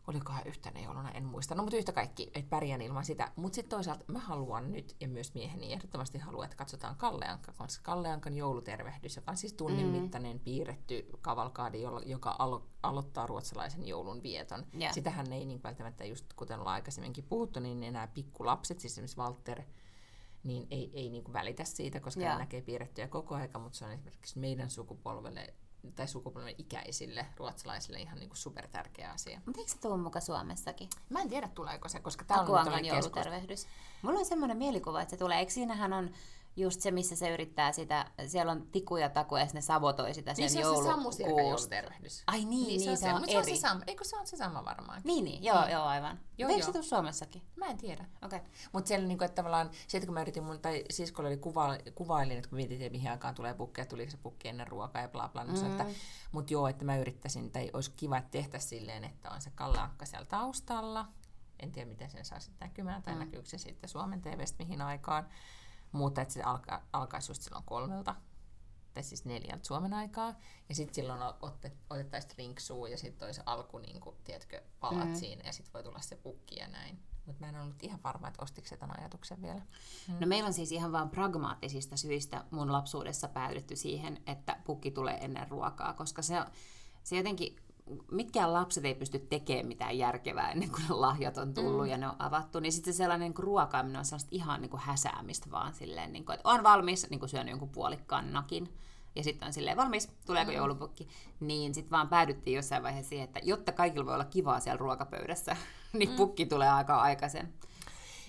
Olikohan 0.08 0.41
yhtenä 0.45 0.80
jouluna, 0.80 1.12
en 1.12 1.26
muista. 1.26 1.56
No 1.56 1.64
mutta 1.64 1.78
yhtä 1.78 1.91
kaikki, 1.91 2.32
että 2.34 2.49
pärjään 2.49 2.82
ilman 2.82 3.06
sitä. 3.06 3.32
Mutta 3.36 3.56
sitten 3.56 3.70
toisaalta 3.70 4.06
mä 4.08 4.20
haluan 4.20 4.72
nyt, 4.72 4.95
ja 4.99 5.08
myös 5.08 5.34
mieheni 5.34 5.74
ehdottomasti 5.74 6.18
haluaa, 6.18 6.45
että 6.45 6.58
katsotaan 6.58 6.95
Kalle 6.95 7.26
Ankka, 7.28 7.54
koska 7.58 7.84
Kalle 7.84 8.10
Ankan 8.10 8.38
joulutervehdys, 8.38 9.16
joka 9.16 9.32
on 9.32 9.38
siis 9.38 9.54
tunnin 9.54 9.86
Mm. 9.86 9.91
mittainen 9.91 10.39
piirretty 10.39 11.10
kavalkaadi, 11.22 11.82
joka 12.06 12.36
alo- 12.39 12.68
aloittaa 12.84 13.28
ruotsalaisen 13.28 13.88
joulun 13.88 14.24
vieton. 14.24 14.66
Joo. 14.74 14.93
Sitähän 14.93 15.34
ei 15.34 15.45
niin 15.45 15.64
välttämättä, 15.64 16.06
just 16.06 16.26
kuten 16.36 16.60
ollaan 16.60 16.74
aikaisemminkin 16.76 17.24
puhuttu, 17.24 17.60
niin 17.60 17.84
enää 17.84 18.08
pikkulapset, 18.08 18.80
siis 18.80 18.93
esimerkiksi 18.93 19.18
Walter, 19.18 19.62
niin 20.43 20.68
ei, 20.72 20.91
ei 20.93 21.10
niin 21.10 21.34
välitä 21.34 21.64
siitä, 21.64 21.99
koska 21.99 22.22
Joo. 22.22 22.30
hän 22.30 22.39
näkee 22.39 22.62
piirrettyjä 22.62 23.08
koko 23.08 23.36
aika, 23.36 23.60
mutta 23.60 23.78
se 23.78 23.86
on 23.86 23.91
esimerkiksi 23.91 24.39
meidän 24.39 24.70
sukupolvelle 24.70 25.54
tai 25.95 26.07
sukupolven 26.07 26.55
ikäisille 26.57 27.25
ruotsalaisille 27.38 27.99
ihan 27.99 28.19
niin 28.19 28.29
super 28.34 28.67
tärkeä 28.67 29.11
asia. 29.11 29.41
Mutta 29.45 29.61
eikö 29.61 29.71
se 29.71 29.79
tule 29.79 29.97
muka 29.97 30.19
Suomessakin? 30.19 30.89
Mä 31.09 31.21
en 31.21 31.29
tiedä 31.29 31.47
tuleeko 31.47 31.89
se, 31.89 31.99
koska 31.99 32.25
tää 32.25 32.38
on 32.38 32.71
nyt 32.71 32.86
joulutervehdys. 32.86 33.67
Mulla 34.01 34.19
on 34.19 34.25
semmoinen 34.25 34.57
mielikuva, 34.57 35.01
että 35.01 35.09
se 35.09 35.17
tulee. 35.17 35.39
Eikö 35.39 35.51
siinähän 35.51 35.93
on 35.93 36.11
just 36.56 36.82
se, 36.82 36.91
missä 36.91 37.16
se 37.16 37.34
yrittää 37.34 37.72
sitä, 37.72 38.12
siellä 38.28 38.52
on 38.52 38.68
tiku 38.72 38.97
ja 38.97 39.10
taku 39.10 39.38
ja 39.38 39.47
ne 39.54 39.62
sabotoi 39.62 40.14
sitä 40.14 40.34
sen 40.34 40.43
Niin 40.43 40.49
se 40.49 40.68
on 40.68 41.14
se 41.14 41.24
joulutervehdys. 41.24 42.24
Ai 42.28 42.39
niin, 42.39 42.49
niin, 42.49 42.80
niin 42.80 42.97
se, 42.97 43.14
on, 43.14 43.20
Mut 43.20 43.30
eri. 43.30 43.43
Se 43.43 43.52
on 43.52 43.58
se 43.58 43.62
sama. 43.62 43.82
Eikö 43.88 44.04
se 44.04 44.18
on 44.18 44.28
se 44.28 44.38
sama 44.38 44.66
varmaan? 44.66 45.02
Niin, 45.04 45.24
niin, 45.24 45.43
joo, 45.43 45.68
joo, 45.68 45.84
aivan. 45.84 46.20
Joo, 46.38 46.49
Eikö 46.49 46.66
se 46.66 46.72
tule 46.72 46.84
Suomessakin? 46.84 47.41
Mä 47.56 47.66
en 47.66 47.78
tiedä. 47.78 48.06
Okei. 48.22 48.39
Okay. 48.39 48.49
Mutta 48.72 48.88
siellä 48.88 49.08
niinku, 49.08 49.24
että 49.24 49.36
tavallaan, 49.36 49.70
sitten 49.88 50.08
kun 50.08 50.14
mä 50.14 50.22
yritin 50.22 50.43
mun, 50.43 50.60
tai 50.60 50.84
siskolle 50.89 51.28
oli 51.30 51.38
kuva, 51.38 51.78
kuvailin, 51.95 52.38
että 52.38 52.49
kun 52.49 52.56
mietittiin, 52.56 52.86
että 52.86 52.97
mihin 52.97 53.12
aikaan 53.12 53.36
tulee 53.36 53.54
pukki, 53.54 53.82
ja 53.82 53.86
tuliko 53.86 54.12
se 54.12 54.18
pukki 54.18 54.47
ennen 54.47 54.68
ruokaa 54.68 55.02
ja 55.02 55.08
bla 55.08 55.28
bla, 55.28 55.43
niin 55.43 55.60
mm. 55.60 55.72
että, 55.72 55.86
mut 56.32 56.52
joo, 56.52 56.68
että 56.68 56.86
mä 56.86 56.97
yrittäisin, 56.97 57.52
tai 57.52 57.70
olisi 57.74 57.91
kiva, 57.91 58.18
että 58.18 58.32
tehtäisiin 58.32 58.70
silleen, 58.70 59.04
että 59.04 59.30
on 59.30 59.41
se 59.41 59.52
Kalle 59.56 59.80
Ankka 59.80 60.06
siellä 60.06 60.26
taustalla, 60.26 61.08
en 61.60 61.72
tiedä 61.72 61.89
miten 61.89 62.10
sen 62.10 62.26
saa 62.26 62.39
sitten 62.39 62.68
näkymään, 62.68 63.04
tai 63.04 63.14
mm. 63.14 63.20
näkyykö 63.20 63.49
se 63.49 63.58
sitten 63.58 63.89
Suomen 63.89 64.22
TVstä 64.22 64.64
mihin 64.64 64.82
aikaan, 64.82 65.28
mutta 65.91 66.21
että 66.21 66.33
se 66.33 66.41
alka, 66.41 66.81
alkaisi 66.93 67.31
just 67.31 67.41
silloin 67.41 67.65
kolmelta, 67.65 68.15
tai 68.93 69.03
siis 69.03 69.25
neljältä 69.25 69.67
Suomen 69.67 69.93
aikaa, 69.93 70.35
ja 70.69 70.75
sitten 70.75 70.95
silloin 70.95 71.21
otte, 71.41 71.71
otettaisiin 71.89 72.37
rinksuu, 72.37 72.85
ja 72.85 72.97
sitten 72.97 73.25
olisi 73.25 73.41
alku, 73.45 73.77
niin 73.77 74.01
kuin, 74.01 74.15
tiedätkö, 74.23 74.61
palat 74.79 75.09
mm. 75.09 75.15
siinä, 75.15 75.41
ja 75.45 75.53
sitten 75.53 75.73
voi 75.73 75.83
tulla 75.83 76.01
se 76.01 76.15
pukki 76.15 76.55
ja 76.55 76.67
näin. 76.67 76.99
Mutta 77.25 77.45
mä 77.45 77.49
en 77.49 77.61
ollut 77.61 77.83
ihan 77.83 78.03
varma, 78.03 78.27
että 78.27 78.43
ostiko 78.43 78.67
se 78.67 78.77
tämän 78.77 78.99
ajatuksen 78.99 79.41
vielä. 79.41 79.61
No 80.19 80.27
meillä 80.27 80.47
on 80.47 80.53
siis 80.53 80.71
ihan 80.71 80.91
vain 80.91 81.09
pragmaattisista 81.09 81.97
syistä 81.97 82.45
mun 82.51 82.71
lapsuudessa 82.71 83.27
päädytty 83.27 83.75
siihen, 83.75 84.21
että 84.27 84.57
pukki 84.65 84.91
tulee 84.91 85.17
ennen 85.17 85.47
ruokaa, 85.49 85.93
koska 85.93 86.21
se, 86.21 86.35
se 87.03 87.17
jotenkin, 87.17 87.55
mitkään 88.11 88.53
lapset 88.53 88.85
ei 88.85 88.95
pysty 88.95 89.19
tekemään 89.19 89.67
mitään 89.67 89.97
järkevää 89.97 90.51
ennen 90.51 90.69
kuin 90.69 90.81
ne 90.89 90.95
lahjat 90.95 91.37
on 91.37 91.53
tullut 91.53 91.85
mm. 91.85 91.91
ja 91.91 91.97
ne 91.97 92.07
on 92.07 92.15
avattu, 92.19 92.59
niin 92.59 92.71
sitten 92.71 92.93
se 92.93 92.97
sellainen 92.97 93.31
niin 93.31 93.43
ruokaaminen 93.43 93.99
on 93.99 94.05
sellaista 94.05 94.29
ihan 94.31 94.61
niin 94.61 94.69
kuin 94.69 94.81
häsäämistä 94.81 95.51
vaan 95.51 95.73
silleen, 95.73 96.13
niin 96.13 96.25
kuin, 96.25 96.33
että 96.33 96.49
on 96.49 96.63
valmis, 96.63 97.09
niin 97.09 97.19
kuin 97.19 97.29
syönyt 97.29 97.49
jonkun 97.49 97.69
puolikkaan 97.69 98.33
nakin, 98.33 98.73
ja 99.15 99.23
sitten 99.23 99.47
on 99.47 99.53
silleen 99.53 99.77
valmis, 99.77 100.09
tuleeko 100.25 100.51
mm. 100.51 100.57
joulupukki, 100.57 101.07
niin 101.39 101.73
sitten 101.73 101.91
vaan 101.91 102.09
päädyttiin 102.09 102.55
jossain 102.55 102.83
vaiheessa 102.83 103.09
siihen, 103.09 103.25
että 103.25 103.39
jotta 103.43 103.71
kaikilla 103.71 104.05
voi 104.05 104.13
olla 104.13 104.25
kivaa 104.25 104.59
siellä 104.59 104.77
ruokapöydässä, 104.77 105.57
niin 105.93 106.09
mm. 106.09 106.15
pukki 106.15 106.45
tulee 106.45 106.69
aika 106.69 107.01
aikaisen. 107.01 107.53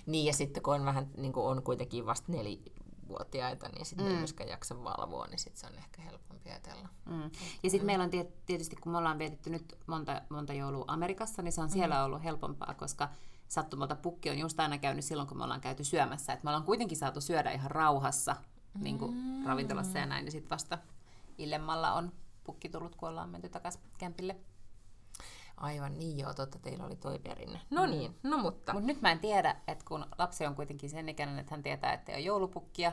Niin, 0.05 0.25
ja 0.25 0.33
sitten 0.33 0.63
kun 0.63 0.73
on 0.73 0.85
vähän, 0.85 1.07
niin 1.17 1.33
kuin 1.33 1.45
on 1.45 1.63
kuitenkin 1.63 2.05
vasta 2.05 2.31
nelivuotiaita, 3.03 3.69
niin 3.69 3.85
sitten 3.85 4.05
mm. 4.05 4.11
ei 4.11 4.17
myöskään 4.17 4.49
jaksa 4.49 4.83
valvoa, 4.83 5.27
niin 5.27 5.39
sitten 5.39 5.59
se 5.61 5.67
on 5.67 5.75
ehkä 5.77 6.01
helpompi 6.01 6.49
ajatella. 6.49 6.89
Mm. 7.05 7.31
Ja 7.63 7.69
sitten 7.69 7.85
meillä 7.85 8.03
on 8.03 8.09
tiet- 8.09 8.33
tietysti, 8.45 8.75
kun 8.75 8.91
me 8.91 8.97
ollaan 8.97 9.19
vietetty 9.19 9.49
nyt 9.49 9.77
monta, 9.87 10.21
monta 10.29 10.53
joulua 10.53 10.85
Amerikassa, 10.87 11.41
niin 11.41 11.51
se 11.51 11.61
on 11.61 11.69
siellä 11.69 11.95
mm. 11.95 12.03
ollut 12.03 12.23
helpompaa, 12.23 12.73
koska 12.73 13.09
sattumalta 13.47 13.95
pukki 13.95 14.29
on 14.29 14.39
just 14.39 14.59
aina 14.59 14.77
käynyt 14.77 15.05
silloin, 15.05 15.27
kun 15.27 15.37
me 15.37 15.43
ollaan 15.43 15.61
käyty 15.61 15.83
syömässä. 15.83 16.33
Et 16.33 16.43
me 16.43 16.49
ollaan 16.49 16.63
kuitenkin 16.65 16.97
saatu 16.97 17.21
syödä 17.21 17.51
ihan 17.51 17.71
rauhassa 17.71 18.35
niin 18.79 18.99
kuin 18.99 19.13
Mm. 19.15 19.45
ravintolassa 19.45 19.99
ja 19.99 20.05
näin, 20.05 20.25
niin 20.25 20.31
sitten 20.31 20.49
vasta 20.49 20.77
illemmalla 21.37 21.93
on 21.93 22.11
pukki 22.43 22.69
tullut, 22.69 22.95
kun 22.95 23.09
ollaan 23.09 23.29
menty 23.29 23.49
takaisin 23.49 23.81
kämpille. 23.97 24.35
Aivan 25.57 25.99
niin 25.99 26.19
joo, 26.19 26.33
totta, 26.33 26.59
teillä 26.59 26.85
oli 26.85 26.95
toi 26.95 27.19
perinne. 27.19 27.61
No 27.69 27.85
niin, 27.85 28.19
no 28.23 28.37
mutta. 28.37 28.73
Mutta 28.73 28.87
nyt 28.87 29.01
mä 29.01 29.11
en 29.11 29.19
tiedä, 29.19 29.55
että 29.67 29.85
kun 29.87 30.05
lapsi 30.17 30.45
on 30.45 30.55
kuitenkin 30.55 30.89
sen 30.89 31.09
ikäinen, 31.09 31.39
että 31.39 31.53
hän 31.53 31.63
tietää, 31.63 31.93
että 31.93 32.11
ei 32.11 32.15
ole 32.15 32.25
joulupukkia, 32.25 32.91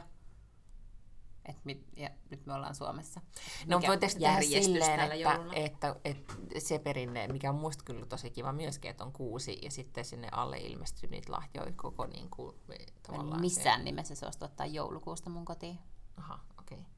et 1.45 1.65
mit, 1.65 1.85
ja 1.97 2.11
nyt 2.31 2.47
me 2.47 2.55
ollaan 2.55 2.75
Suomessa. 2.75 3.21
No 3.67 3.79
Mikä 3.79 3.89
voitaisiin 3.89 4.23
tehdä 4.23 4.41
silleen, 4.63 5.01
että, 5.01 5.15
jouluna? 5.15 5.53
että, 5.55 5.97
että, 6.05 6.35
se 6.59 6.79
perinne, 6.79 7.29
mikä 7.29 7.51
on 7.51 7.57
musta 7.57 7.85
kyllä 7.85 8.07
tosi 8.07 8.31
kiva 8.31 8.53
myöskin, 8.53 8.91
että 8.91 9.05
on 9.05 9.13
kuusi 9.13 9.59
ja 9.63 9.71
sitten 9.71 10.05
sinne 10.05 10.29
alle 10.33 10.59
ilmestyy 10.59 11.11
niitä 11.11 11.33
lahjoja 11.33 11.73
koko 11.77 12.07
niin 12.07 12.31
kuin, 12.31 12.57
en 12.71 12.87
tavallaan 13.03 13.41
missään 13.41 13.85
nimessä 13.85 14.15
suostu 14.15 14.45
ottaa 14.45 14.67
joulukuusta 14.67 15.31
mun 15.31 15.45
kotiin. 15.45 15.77
Se, 15.77 15.83
aha, 16.17 16.41
okei. 16.61 16.79
Okay. 16.79 16.91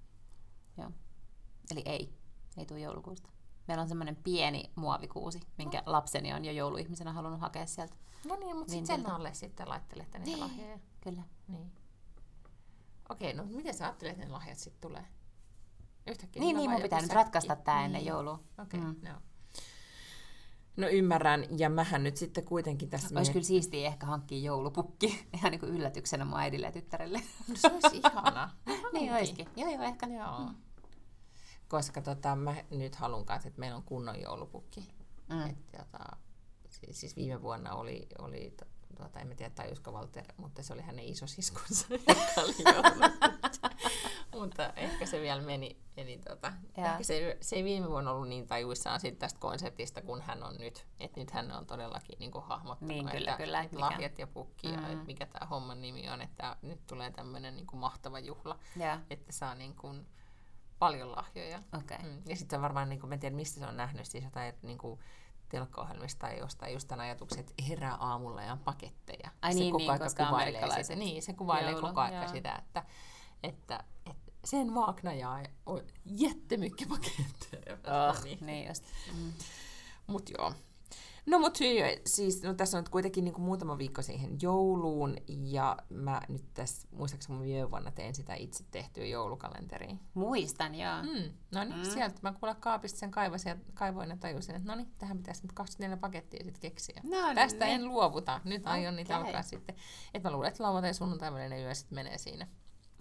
Joo. 0.79 0.91
Eli 1.71 1.83
ei, 1.87 2.15
ei 2.57 2.67
tule 2.67 2.81
joulukuusta. 2.81 3.29
Meillä 3.69 3.83
on 3.83 3.89
semmoinen 3.89 4.17
pieni 4.17 4.71
muovikuusi, 4.75 5.41
minkä 5.59 5.83
lapseni 5.87 6.33
on 6.33 6.45
jo 6.45 6.53
jouluihmisenä 6.53 7.13
halunnut 7.13 7.41
hakea 7.41 7.67
sieltä. 7.67 7.95
No 8.29 8.37
niin, 8.37 8.57
mutta 8.57 8.71
sitten 8.73 8.87
sen 9.01 9.11
alle 9.11 9.35
sitten 9.35 9.69
laittelette 9.69 10.19
niitä 10.19 10.41
lahjoja. 10.41 10.79
Kyllä. 11.01 11.23
Niin. 11.49 11.73
Okei, 13.09 13.35
no 13.35 13.45
miten 13.45 13.75
sä 13.75 13.85
ajattelet, 13.85 14.13
että 14.13 14.25
ne 14.27 14.33
lahjat 14.33 14.59
sitten 14.59 14.81
tulee? 14.91 15.05
Yhtäkkiä 16.07 16.41
Niin, 16.41 16.57
niin, 16.57 16.67
on 16.69 16.73
mun 16.73 16.83
pitää 16.83 17.01
nyt 17.01 17.13
ratkaista 17.13 17.57
tämä 17.57 17.85
ennen 17.85 18.01
Niin. 18.01 18.09
joulua. 18.09 18.41
Okei, 18.63 18.81
Mm. 18.81 18.91
okay, 18.91 19.13
no. 19.13 19.19
No 20.77 20.89
ymmärrän, 20.89 21.59
ja 21.59 21.71
mähän 21.71 22.03
nyt 22.03 22.17
sitten 22.17 22.45
kuitenkin 22.45 22.91
tässä... 22.91 23.19
Olisi 23.19 23.33
kyllä 23.33 23.45
siistiä 23.47 23.87
ehkä 23.87 24.07
hankkia 24.07 24.39
joulupukki 24.39 25.07
ihan 25.35 25.51
niin 25.51 25.61
kuin 25.61 25.73
yllätyksenä 25.73 26.25
mun 26.25 26.39
äidille 26.41 26.67
ja 26.67 26.73
tyttärelle. 26.73 27.23
No, 27.49 27.55
se 27.57 27.69
olisi 27.73 27.97
ihana. 27.97 28.51
No, 28.67 28.73
niin 28.75 28.83
hankin. 28.93 29.13
olisikin. 29.13 29.49
Joo, 29.57 29.71
joo, 29.71 29.83
ehkä. 29.83 30.07
Joo. 30.07 30.51
Koska 31.73 32.03
tota, 32.03 32.37
mä 32.37 32.55
nyt 32.71 32.95
haluan 32.95 33.25
kanssa, 33.25 33.49
että 33.49 33.61
meillä 33.61 33.77
on 33.77 33.83
kunnon 33.83 34.21
joulupukki. 34.21 34.89
Mm. 35.29 35.51
Et, 35.51 35.73
tota, 35.73 36.17
siis, 36.71 37.01
siis 37.01 37.17
viime 37.17 37.43
vuonna 37.43 37.75
oli, 37.75 38.07
oli 38.19 38.57
tuota, 38.97 39.21
en 39.21 39.29
mä 39.29 39.35
tiedä 39.35 39.55
tajusko 39.55 39.93
Walter, 39.93 40.25
mutta 40.37 40.63
se 40.63 40.73
oli 40.73 40.83
hänen 40.83 41.05
isosiskunsa, 41.05 41.87
joka 41.95 42.41
oli 42.43 42.55
mutta 44.41 44.73
ehkä 44.77 45.07
se 45.07 45.21
vielä 45.21 45.43
meni, 45.43 45.77
meni 45.97 46.19
tota, 46.19 46.53
ehkä 46.77 47.03
se, 47.03 47.39
se 47.41 47.57
ei 47.57 47.65
viime 47.65 47.89
vuonna 47.89 48.11
ollut 48.11 48.29
niin 48.29 48.47
tajuissaan 48.47 49.01
siitä 49.01 49.19
tästä 49.19 49.41
konseptista, 49.41 50.03
kun 50.03 50.21
hän 50.23 50.43
on 50.43 50.57
nyt. 50.59 50.87
Että 51.01 51.21
nyt 51.21 51.31
hän 51.31 51.53
on 51.53 51.67
todellakin 51.67 52.19
niin 52.19 52.31
kuin 52.31 52.45
hahmottanut, 52.45 52.89
Niin, 52.95 53.09
kyllä, 53.09 53.31
että, 53.31 53.45
kyllä, 53.45 53.61
että 53.61 53.77
mikä- 53.77 53.85
lahjat 53.85 54.19
ja 54.19 54.27
pukki 54.27 54.69
ja 54.69 54.77
Mm. 54.79 54.85
että 54.93 55.07
mikä 55.07 55.27
tämä 55.27 55.47
homman 55.47 55.81
nimi 55.83 56.09
on, 56.11 56.21
että 56.23 56.57
nyt 56.63 56.87
tulee 56.87 57.11
tämmöinen 57.11 57.57
niin 57.57 57.67
mahtava 57.73 58.19
juhla, 58.19 58.59
Joo, 58.77 58.97
että 59.11 59.33
saa 59.33 59.55
niin 59.55 59.75
kuin 59.77 60.07
paljon 60.83 61.13
lahjoja. 61.13 61.63
okei. 61.79 61.97
Okay. 61.97 62.11
Mm. 62.11 62.23
Ja 62.27 62.37
sitten 62.37 62.63
varmaan, 62.63 62.89
niin 62.89 63.01
kuin, 63.01 63.09
mä 63.09 63.15
en 63.15 63.21
tiedä 63.21 63.37
mistä 63.37 63.61
se 63.61 63.67
on 63.67 63.77
nähnyt, 63.77 64.07
siis 64.07 64.25
jotain 64.25 64.55
niin 64.63 64.79
kuin, 64.79 65.01
telkkaohjelmista 65.49 66.21
tai 66.27 66.39
jostain 66.39 66.73
just 66.73 66.89
tämän 66.89 67.05
ajatuksen, 67.05 67.41
että 67.41 67.53
herää 67.69 67.95
aamulla 67.95 68.43
ja 68.43 68.53
on 68.53 68.59
paketteja. 68.59 69.31
Ai 69.43 69.53
se 69.53 69.59
niin, 69.59 69.73
koko 69.73 69.93
niin, 69.93 69.99
koska 69.99 70.27
kuvailee 70.27 70.83
sitä. 70.83 70.97
Niin, 70.97 71.23
se 71.23 71.33
kuvailee 71.33 71.71
joulu, 71.73 71.87
koko 71.87 72.01
joo. 72.01 72.29
sitä, 72.29 72.55
että, 72.55 72.85
että, 73.43 73.85
että 74.11 74.33
sen 74.45 74.75
vaakna 74.75 75.13
ja 75.13 75.45
on 75.67 75.81
jättemykkä 76.05 76.85
paketteja. 76.89 77.79
Oh, 78.09 78.23
niin. 78.25 78.39
niin 78.41 78.69
just. 78.69 78.85
Mm. 79.15 79.33
Mut 80.07 80.31
joo. 80.39 80.55
No 81.27 81.39
mut 81.39 81.59
siis 82.07 82.43
no 82.43 82.55
tässä 82.55 82.79
on 82.79 82.83
nyt 82.83 82.89
kuitenkin 82.89 83.25
niinku 83.25 83.41
muutama 83.41 83.79
viikko 83.79 84.03
siihen 84.03 84.37
jouluun, 84.43 85.17
ja 85.29 85.77
mä 85.89 86.21
nyt 86.29 86.45
tässä, 86.55 86.89
muistaakseni 86.91 87.39
mä 87.39 87.45
viime 87.45 87.71
vuonna 87.71 87.91
tein 87.91 88.15
sitä 88.15 88.35
itse 88.35 88.65
tehtyä 88.71 89.05
joulukalenteria. 89.07 89.97
Muistan, 90.15 90.75
joo. 90.75 91.03
Mm, 91.03 91.33
no 91.55 91.65
niin, 91.65 91.77
Mm. 91.77 91.85
sieltä 91.91 92.19
mä 92.23 92.33
kuulen 92.33 92.57
kaapista 92.57 92.99
sen 92.99 93.11
kaivasin 93.11 93.51
ja 93.51 93.57
kaivoin 93.75 94.11
ja 94.11 94.17
tajusin, 94.17 94.55
että 94.55 94.69
no 94.69 94.75
niin, 94.75 94.93
tähän 94.99 95.17
pitäisi 95.17 95.43
nyt 95.43 95.53
24 95.53 95.97
pakettia 95.97 96.45
sitten 96.45 96.61
keksiä. 96.71 97.01
No 97.05 97.35
Tästä 97.35 97.65
niin. 97.65 97.75
en 97.75 97.89
luovuta. 97.89 98.41
Nyt 98.45 98.67
aion 98.67 98.97
niitä 98.97 99.17
alkaa 99.17 99.43
sitten. 99.43 99.77
Että 100.15 100.29
mä 100.29 100.33
luulen, 100.33 100.49
että 100.49 100.63
lauantai 100.63 100.91
ja 100.91 100.95
sunnuntai 100.95 101.33
välinen 101.33 101.63
yö 101.65 101.75
sitten 101.75 101.95
menee 101.97 102.19
siinä. 102.19 102.47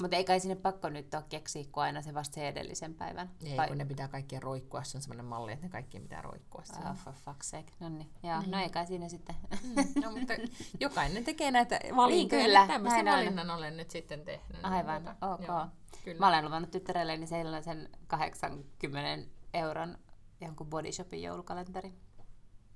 Mutta 0.01 0.15
ei 0.17 0.23
kai 0.23 0.39
sinne 0.39 0.55
pakko 0.55 0.89
nyt 0.89 1.13
ole 1.13 1.23
keksiä, 1.29 1.63
kun 1.71 1.83
aina 1.83 2.01
se 2.01 2.13
vasta 2.13 2.35
se 2.35 2.47
edellisen 2.47 2.93
päivän. 2.93 3.29
Ei, 3.45 3.57
Vai- 3.57 3.67
kun 3.67 3.77
ne 3.77 3.85
pitää 3.85 4.07
kaikkien 4.07 4.43
roikkua. 4.43 4.83
Se 4.83 4.97
on 4.97 5.01
semmoinen 5.01 5.25
malli, 5.25 5.51
että 5.51 5.65
ne 5.65 5.69
kaikkien 5.69 6.03
pitää 6.03 6.21
roikkua. 6.21 6.63
Oh, 6.89 6.95
for 6.95 7.13
fuck's 7.13 7.43
sake. 7.43 7.73
No 7.79 7.89
niin, 7.89 8.09
joo. 8.23 8.39
Niin. 8.39 8.51
No 8.51 8.59
ei 8.59 8.69
kai 8.69 8.87
siinä 8.87 9.09
sitten. 9.09 9.35
Mm, 9.63 10.03
no, 10.03 10.11
mutta 10.11 10.33
jokainen 10.79 11.23
tekee 11.23 11.51
näitä 11.51 11.79
valintoja. 11.95 12.43
kyllä, 12.43 12.59
niin 12.59 12.67
tämmöisen 12.67 13.05
näin 13.05 13.17
on. 13.17 13.23
valinnan 13.25 13.57
olen 13.57 13.77
nyt 13.77 13.89
sitten 13.91 14.21
tehnyt. 14.25 14.51
Niin 14.53 14.65
Aivan, 14.65 15.03
tota, 15.03 15.31
ok. 15.33 15.41
joo, 15.47 15.65
kyllä. 16.03 16.19
Mä 16.19 16.27
olen 16.27 16.45
luvannut 16.45 16.71
tyttärelleni 16.71 17.27
sellaisen 17.27 17.89
80 18.07 19.31
euron 19.53 19.97
jonkun 20.41 20.67
Body 20.67 20.91
Shopin 20.91 21.23
joulukalenteri. 21.23 21.93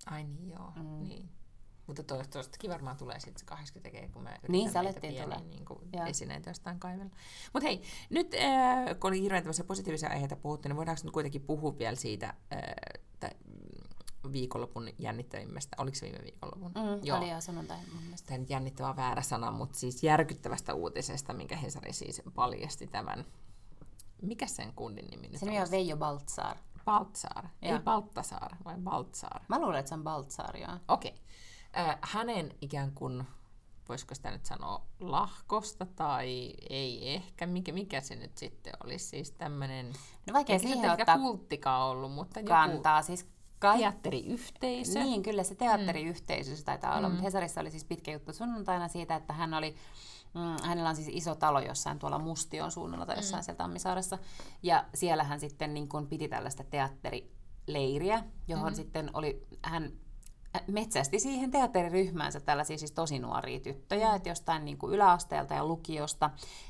Ai 0.05 0.23
niin, 0.23 0.49
joo. 0.49 0.71
Mm. 0.75 1.03
Niin. 1.07 1.29
Mutta 1.87 2.03
toivottavasti 2.03 2.69
varmaan 2.69 2.97
tulee 2.97 3.19
sitten 3.19 3.39
se 3.39 3.45
80 3.45 3.89
tekee, 3.91 4.09
kun 4.09 4.23
mä 4.23 4.37
Niin, 4.47 4.71
se 4.71 4.79
alettiin 4.79 5.23
tulla. 5.23 5.39
niin 5.39 5.65
kuin 5.65 5.79
esineitä 6.07 6.49
jostain 6.49 6.79
kaivella. 6.79 7.11
Mutta 7.53 7.67
hei, 7.67 7.81
nyt 8.09 8.33
äh, 8.33 8.99
kun 8.99 9.07
oli 9.07 9.21
hirveän 9.21 9.43
tämmöisiä 9.43 9.65
positiivisia 9.65 10.09
aiheita 10.09 10.35
puhuttu, 10.35 10.67
niin 10.67 10.75
voidaanko 10.77 11.01
nyt 11.03 11.13
kuitenkin 11.13 11.41
puhua 11.41 11.77
vielä 11.77 11.95
siitä 11.95 12.33
äh, 12.53 13.29
mm, 13.47 14.31
viikonlopun 14.31 14.89
jännittävimmästä, 14.99 15.75
oliko 15.79 15.95
se 15.95 16.05
viime 16.05 16.23
viikonlopun? 16.23 16.71
Mm, 16.71 16.99
Joo. 17.03 17.17
Oli 17.17 17.29
jo 17.29 17.41
sunnuntai 17.41 17.77
mun 17.93 18.03
mielestä. 18.03 18.27
Tämä 18.27 18.45
jännittävä 18.49 18.95
väärä 18.95 19.21
sana, 19.21 19.51
mutta 19.51 19.79
siis 19.79 20.03
järkyttävästä 20.03 20.73
uutisesta, 20.73 21.33
minkä 21.33 21.55
Hesari 21.55 21.93
siis 21.93 22.21
paljasti 22.35 22.87
tämän. 22.87 23.25
Mikä 24.21 24.47
sen 24.47 24.73
kundin 24.73 25.05
nimi 25.07 25.27
nyt 25.27 25.39
Se 25.39 25.45
nimi 25.45 25.61
on 25.61 25.71
Veijo 25.71 25.97
Baltzar. 25.97 26.57
Baltsaar. 26.85 27.47
Ei. 27.61 27.79
Baltasaar, 27.79 28.55
vai 28.65 28.75
Baltsaar. 28.77 29.41
Mä 29.47 29.59
luulen, 29.59 29.79
että 29.79 29.89
se 29.89 29.95
on 29.95 30.03
Baltzar, 30.03 30.57
joo. 30.57 30.77
Okei. 30.87 31.15
Äh, 31.77 31.97
hänen 32.01 32.53
ikään 32.61 32.91
kuin, 32.91 33.23
voisiko 33.89 34.15
sitä 34.15 34.31
nyt 34.31 34.45
sanoa, 34.45 34.85
lahkosta 34.99 35.85
tai 35.95 36.53
ei 36.69 37.13
ehkä, 37.13 37.45
mikä, 37.45 37.71
mikä 37.71 38.01
se 38.01 38.15
nyt 38.15 38.37
sitten 38.37 38.73
olisi, 38.83 39.05
siis 39.05 39.31
tämmöinen, 39.31 39.93
No 40.27 40.33
vaikea 40.33 40.59
siihen 40.59 40.91
ottaa 40.91 41.17
kulttikaan 41.17 41.81
ollut, 41.81 42.11
mutta 42.11 42.39
joku 42.39 42.49
kantaa. 42.49 43.01
Siis 43.01 43.27
kai... 43.59 43.77
teatteriyhteisö. 43.77 44.99
Niin, 44.99 45.23
kyllä 45.23 45.43
se 45.43 45.55
teatteriyhteisö 45.55 46.55
se 46.55 46.63
taitaa 46.63 46.97
olla, 46.97 47.07
Mm. 47.07 47.11
mutta 47.11 47.23
Hesarissa 47.23 47.61
oli 47.61 47.71
siis 47.71 47.85
pitkä 47.85 48.11
juttu 48.11 48.33
sunnuntaina 48.33 48.87
siitä, 48.87 49.15
että 49.15 49.33
hän 49.33 49.53
oli, 49.53 49.75
mm, 50.33 50.67
hänellä 50.67 50.89
on 50.89 50.95
siis 50.95 51.09
iso 51.11 51.35
talo 51.35 51.59
jossain 51.59 51.99
tuolla 51.99 52.19
Mustion 52.19 52.71
suunnalla 52.71 53.05
tai 53.05 53.15
jossain 53.15 53.41
mm. 53.41 53.45
siellä 53.45 53.57
Tammisaaressa, 53.57 54.17
ja 54.63 54.85
siellä 54.93 55.23
hän 55.23 55.39
sitten 55.39 55.73
niin 55.73 55.89
kuin 55.89 56.07
piti 56.07 56.27
tällaista 56.27 56.63
teatterileiriä, 56.63 58.23
johon 58.47 58.73
mm. 58.73 58.75
sitten 58.75 59.09
oli, 59.13 59.47
hän 59.63 59.91
metsästi 60.67 61.19
siihen 61.19 61.51
teatteriryhmäänsä 61.51 62.39
tällaisia 62.39 62.77
siis 62.77 62.91
tosi 62.91 63.19
nuoria 63.19 63.59
tyttöjä, 63.59 64.15
että 64.15 64.29
jostain 64.29 64.65
niin 64.65 64.77
kuin 64.77 64.93
yläasteelta 64.93 65.53
ja 65.53 65.65
lukiosta, 65.65 66.29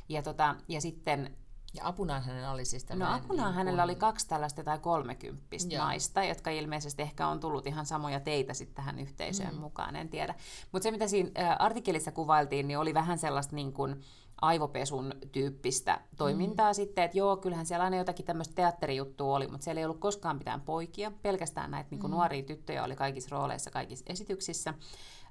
ja, 0.09 0.23
tota, 0.23 0.55
ja 0.67 0.81
sitten 0.81 1.35
Ja 1.75 1.87
apunaan 1.87 2.23
hänellä 2.23 2.51
oli 2.51 2.65
siis 2.65 2.89
No 2.89 3.13
apunaan 3.13 3.47
niin 3.47 3.55
hänellä 3.55 3.83
oli 3.83 3.95
kaksi 3.95 4.27
tällaista 4.27 4.63
tai 4.63 4.79
kolmekymppistä 4.79 5.75
Joo. 5.75 5.85
naista, 5.85 6.23
jotka 6.23 6.49
ilmeisesti 6.49 7.01
ehkä 7.01 7.27
on 7.27 7.39
tullut 7.39 7.67
ihan 7.67 7.85
samoja 7.85 8.19
teitä 8.19 8.53
sitten 8.53 8.75
tähän 8.75 8.99
yhteisöön 8.99 9.53
mm. 9.53 9.59
mukaan, 9.59 9.95
en 9.95 10.09
tiedä. 10.09 10.35
Mutta 10.71 10.83
se, 10.83 10.91
mitä 10.91 11.07
siinä 11.07 11.55
artikkelissa 11.59 12.11
kuvailtiin, 12.11 12.67
niin 12.67 12.79
oli 12.79 12.93
vähän 12.93 13.17
sellaista 13.17 13.55
niin 13.55 13.73
kuin 13.73 14.01
aivopesun 14.41 15.13
tyyppistä 15.31 16.01
toimintaa 16.17 16.71
mm. 16.71 16.75
sitten, 16.75 17.03
että 17.03 17.17
joo, 17.17 17.37
kyllähän 17.37 17.65
siellä 17.65 17.83
aina 17.83 17.97
jotakin 17.97 18.25
tämmöistä 18.25 18.55
teatterijuttua 18.55 19.35
oli, 19.35 19.47
mutta 19.47 19.63
siellä 19.63 19.79
ei 19.79 19.85
ollut 19.85 19.99
koskaan 19.99 20.37
mitään 20.37 20.61
poikia, 20.61 21.11
pelkästään 21.21 21.71
näitä 21.71 21.87
niin 21.91 21.99
kuin 21.99 22.11
Mm. 22.11 22.15
nuoria 22.15 22.43
tyttöjä 22.43 22.83
oli 22.83 22.95
kaikissa 22.95 23.35
rooleissa, 23.35 23.71
kaikissa 23.71 24.05
esityksissä. 24.07 24.73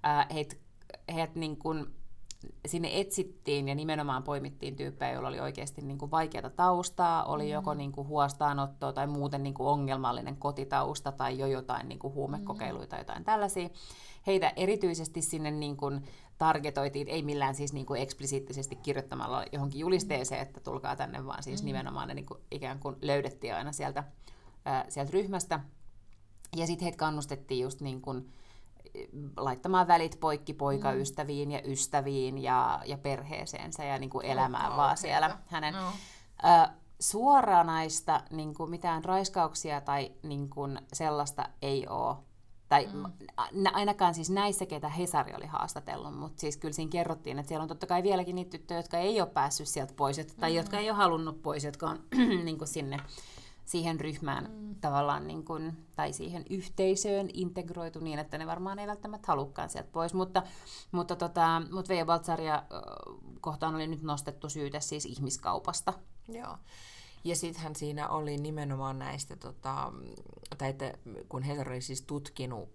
Ää, 0.02 0.26
heit, 0.34 0.58
heidät 1.12 1.34
niin 1.34 1.56
kuin 1.56 1.86
sinne 2.66 3.00
etsittiin 3.00 3.68
ja 3.68 3.74
nimenomaan 3.74 4.22
poimittiin 4.22 4.76
tyyppejä, 4.76 5.12
joilla 5.12 5.28
oli 5.28 5.40
oikeasti 5.40 5.82
niin 5.82 5.98
kuin 5.98 6.10
vaikeata 6.10 6.50
taustaa, 6.50 7.24
oli 7.24 7.50
joko 7.50 7.74
niin 7.74 7.92
kuin 7.92 8.08
huostaanottoa 8.08 8.92
tai 8.92 9.06
muuten 9.06 9.42
niin 9.42 9.54
kuin 9.54 9.66
ongelmallinen 9.66 10.36
kotitausta 10.36 11.12
tai 11.12 11.38
jo 11.38 11.46
jotain 11.46 11.88
niin 11.88 11.98
kuin 11.98 12.14
huumekokeiluita 12.14 12.90
tai 12.90 13.00
jotain 13.00 13.24
tällaisia. 13.24 13.68
Heitä 14.26 14.52
erityisesti 14.56 15.22
sinne 15.22 15.50
niin 15.50 15.76
kuin 15.76 16.02
targetoitiin, 16.38 17.08
ei 17.08 17.22
millään 17.22 17.54
siis 17.54 17.72
niin 17.72 17.86
kuin 17.86 18.02
eksplisiittisesti 18.02 18.76
kirjoittamalla 18.76 19.44
johonkin 19.52 19.80
julisteeseen, 19.80 20.42
että 20.42 20.60
tulkaa 20.60 20.96
tänne, 20.96 21.26
vaan 21.26 21.42
siis 21.42 21.62
nimenomaan 21.62 22.08
ne 22.08 22.14
niin 22.14 22.26
kuin 22.26 22.40
ikään 22.50 22.78
kuin 22.78 22.96
löydettiin 23.02 23.54
aina 23.54 23.72
sieltä, 23.72 24.04
ää, 24.64 24.84
sieltä 24.88 25.12
ryhmästä. 25.12 25.60
Ja 26.56 26.66
sitten 26.66 26.84
heitä 26.84 26.98
kannustettiin 26.98 27.62
just 27.62 27.80
niin 27.80 28.00
kuin 28.00 28.32
laittamaan 29.36 29.88
välit 29.88 30.20
poikki 30.20 30.54
poikaystäviin 30.54 31.50
ja 31.50 31.60
ystäviin 31.64 32.38
ja, 32.38 32.80
ja 32.86 32.98
perheeseensä 32.98 33.84
ja 33.84 33.98
niin 33.98 34.10
kuin 34.10 34.26
elämään 34.26 34.64
vaan 34.64 34.76
kauheeta. 34.76 35.00
siellä 35.00 35.38
hänen. 35.46 35.74
No. 35.74 35.88
Ö, 36.44 36.68
suoranaista 37.00 38.20
niin 38.30 38.54
kuin 38.54 38.70
mitään 38.70 39.04
raiskauksia 39.04 39.80
tai 39.80 40.12
niin 40.22 40.50
kuin 40.50 40.78
sellaista 40.92 41.48
ei 41.62 41.86
ole. 41.88 42.16
Tai 42.68 42.88
mm. 42.92 43.04
ainakaan 43.72 44.14
siis 44.14 44.30
näissä, 44.30 44.66
ketä 44.66 44.88
Hesari 44.88 45.34
oli 45.36 45.46
haastatellut, 45.46 46.18
mutta 46.18 46.40
siis 46.40 46.56
kyllä 46.56 46.74
siinä 46.74 46.90
kerrottiin, 46.90 47.38
että 47.38 47.48
siellä 47.48 47.62
on 47.62 47.68
totta 47.68 47.86
kai 47.86 48.02
vieläkin 48.02 48.34
niitä 48.34 48.50
tyttöjä, 48.50 48.78
jotka 48.78 48.98
ei 48.98 49.20
ole 49.20 49.30
päässyt 49.30 49.68
sieltä 49.68 49.94
pois, 49.96 50.18
jotka, 50.18 50.40
tai 50.40 50.50
Mm. 50.50 50.56
jotka 50.56 50.78
ei 50.78 50.90
ole 50.90 50.96
halunnut 50.96 51.42
pois, 51.42 51.64
jotka 51.64 51.90
on 51.90 52.00
niin 52.44 52.58
kuin 52.58 52.68
sinne, 52.68 52.96
siihen 53.64 54.00
ryhmään 54.00 54.50
mm. 54.50 54.74
tavallaan 54.80 55.26
niin 55.26 55.44
kuin, 55.44 55.86
tai 55.96 56.12
siihen 56.12 56.44
yhteisöön 56.50 57.28
integroitu 57.32 58.00
niin, 58.00 58.18
että 58.18 58.38
ne 58.38 58.46
varmaan 58.46 58.78
ei 58.78 58.86
välttämättä 58.86 59.26
halukkaan 59.28 59.70
sieltä 59.70 59.88
pois. 59.92 60.14
Mutta, 60.14 60.42
mutta, 60.92 61.16
tota, 61.16 61.62
mutta 61.72 61.88
Veijo 61.88 62.06
Baltsaria 62.06 62.62
kohtaan 63.40 63.74
oli 63.74 63.86
nyt 63.86 64.02
nostettu 64.02 64.48
syyte 64.48 64.80
siis 64.80 65.04
ihmiskaupasta. 65.04 65.92
Joo. 66.28 66.56
Ja 67.24 67.36
sittenhän 67.36 67.76
siinä 67.76 68.08
oli 68.08 68.36
nimenomaan 68.36 68.98
näistä, 68.98 69.36
tota, 69.36 69.92
tai 70.58 70.70
että 70.70 70.94
kun 71.28 71.42
Hesari 71.42 71.70
oli 71.70 71.80
siis 71.80 72.02
tutkinut 72.02 72.68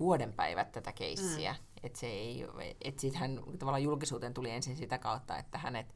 vuoden 0.00 0.32
päivät 0.32 0.72
tätä 0.72 0.92
keissiä, 0.92 1.52
mm. 1.52 1.58
että 1.82 1.98
se 1.98 2.06
ei, 2.06 2.46
että 2.80 3.00
sittenhän 3.00 3.40
tavallaan 3.58 3.82
julkisuuteen 3.82 4.34
tuli 4.34 4.50
ensin 4.50 4.76
sitä 4.76 4.98
kautta, 4.98 5.38
että 5.38 5.58
hänet 5.58 5.94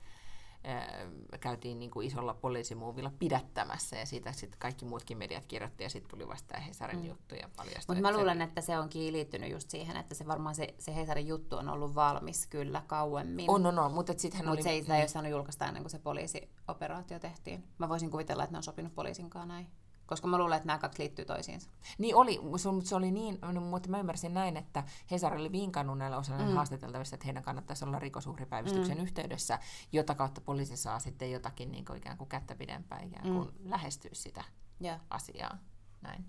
käytiin 1.41 1.79
niin 1.79 1.91
kuin 1.91 2.07
isolla 2.07 2.35
poliisimuuvilla 2.35 3.13
pidättämässä 3.19 3.97
ja 3.97 4.07
siitä 4.07 4.33
sitten 4.33 4.61
kaikki 4.61 4.85
muutkin 4.85 5.19
mediat 5.19 5.47
kirjoitti 5.47 5.85
ja 5.85 5.91
sitten 5.91 6.11
tuli 6.11 6.29
vasta 6.29 6.61
Hesarin 6.61 6.99
mm. 6.99 7.05
juttu 7.05 7.35
ja 7.35 7.49
paljastui. 7.57 7.97
Mutta 7.97 8.13
mä 8.13 8.19
luulen, 8.19 8.39
se... 8.39 8.45
että 8.45 8.61
se 8.61 8.79
onkin 8.79 9.13
liittynyt 9.13 9.51
just 9.51 9.71
siihen, 9.71 9.97
että 9.97 10.15
se 10.15 10.27
varmaan 10.27 10.55
se, 10.55 10.75
se 10.79 10.95
Hesarin 10.95 11.27
juttu 11.27 11.57
on 11.57 11.69
ollut 11.69 11.95
valmis 11.95 12.47
kyllä 12.47 12.83
kauemmin. 12.87 13.51
On, 13.51 13.67
on, 13.67 13.79
on 13.79 13.93
mutta 13.93 14.15
sitten 14.17 14.45
Mut 14.45 14.55
oli... 14.55 14.63
se 14.63 14.71
ei 14.71 14.81
sitä 14.81 14.97
ei 14.97 15.03
ole 15.03 15.09
saanut 15.09 15.31
julkaista 15.31 15.67
ennen 15.67 15.83
kuin 15.83 15.91
se 15.91 15.99
poliisioperaatio 15.99 17.19
tehtiin. 17.19 17.65
Mä 17.79 17.89
voisin 17.89 18.11
kuvitella, 18.11 18.45
että 18.45 18.53
ne 18.53 18.59
on 18.59 18.63
sopinut 18.63 18.95
poliisinkaan 18.95 19.49
näin. 19.49 19.67
Koska 20.15 20.29
mä 20.29 20.39
luulen, 20.39 20.57
että 20.57 20.67
nämä 20.67 20.79
kaksi 20.79 20.99
liittyy 20.99 21.25
toisiinsa. 21.25 21.71
Niin 21.99 22.17
oli, 22.17 22.41
mutta 22.43 22.89
se 22.89 22.95
oli 22.95 23.11
niin, 23.11 23.39
no, 23.53 23.61
mutta 23.61 23.89
mä 23.89 23.99
ymmärsin 23.99 24.35
näin, 24.35 24.57
että 24.57 24.85
Hesari 25.11 25.41
oli 25.41 25.53
vinkannut 25.53 25.99
näillä 25.99 26.17
osalla 26.17 26.45
mm. 26.45 26.55
haastateltavista, 26.55 27.17
että 27.17 27.25
heidän 27.25 27.43
kannattaisi 27.43 27.85
olla 27.85 27.99
rikosuhripäivystyksen 27.99 28.99
mm. 28.99 29.03
yhteydessä, 29.03 29.59
jota 29.93 30.15
kautta 30.15 30.41
poliisi 30.41 30.77
saa 30.77 30.99
sitten 30.99 31.31
jotakin 31.31 31.73
niin 31.73 31.85
kuin 31.85 31.97
ikään 31.97 32.19
kuin 32.19 32.29
kättä 32.29 32.55
pidempään 32.55 33.05
ikään 33.05 33.23
kuin 33.23 33.49
mm. 33.49 33.71
lähestyä 33.71 34.11
sitä 34.13 34.45
yeah. 34.85 35.01
asiaa. 35.11 35.59
Näin. 36.03 36.25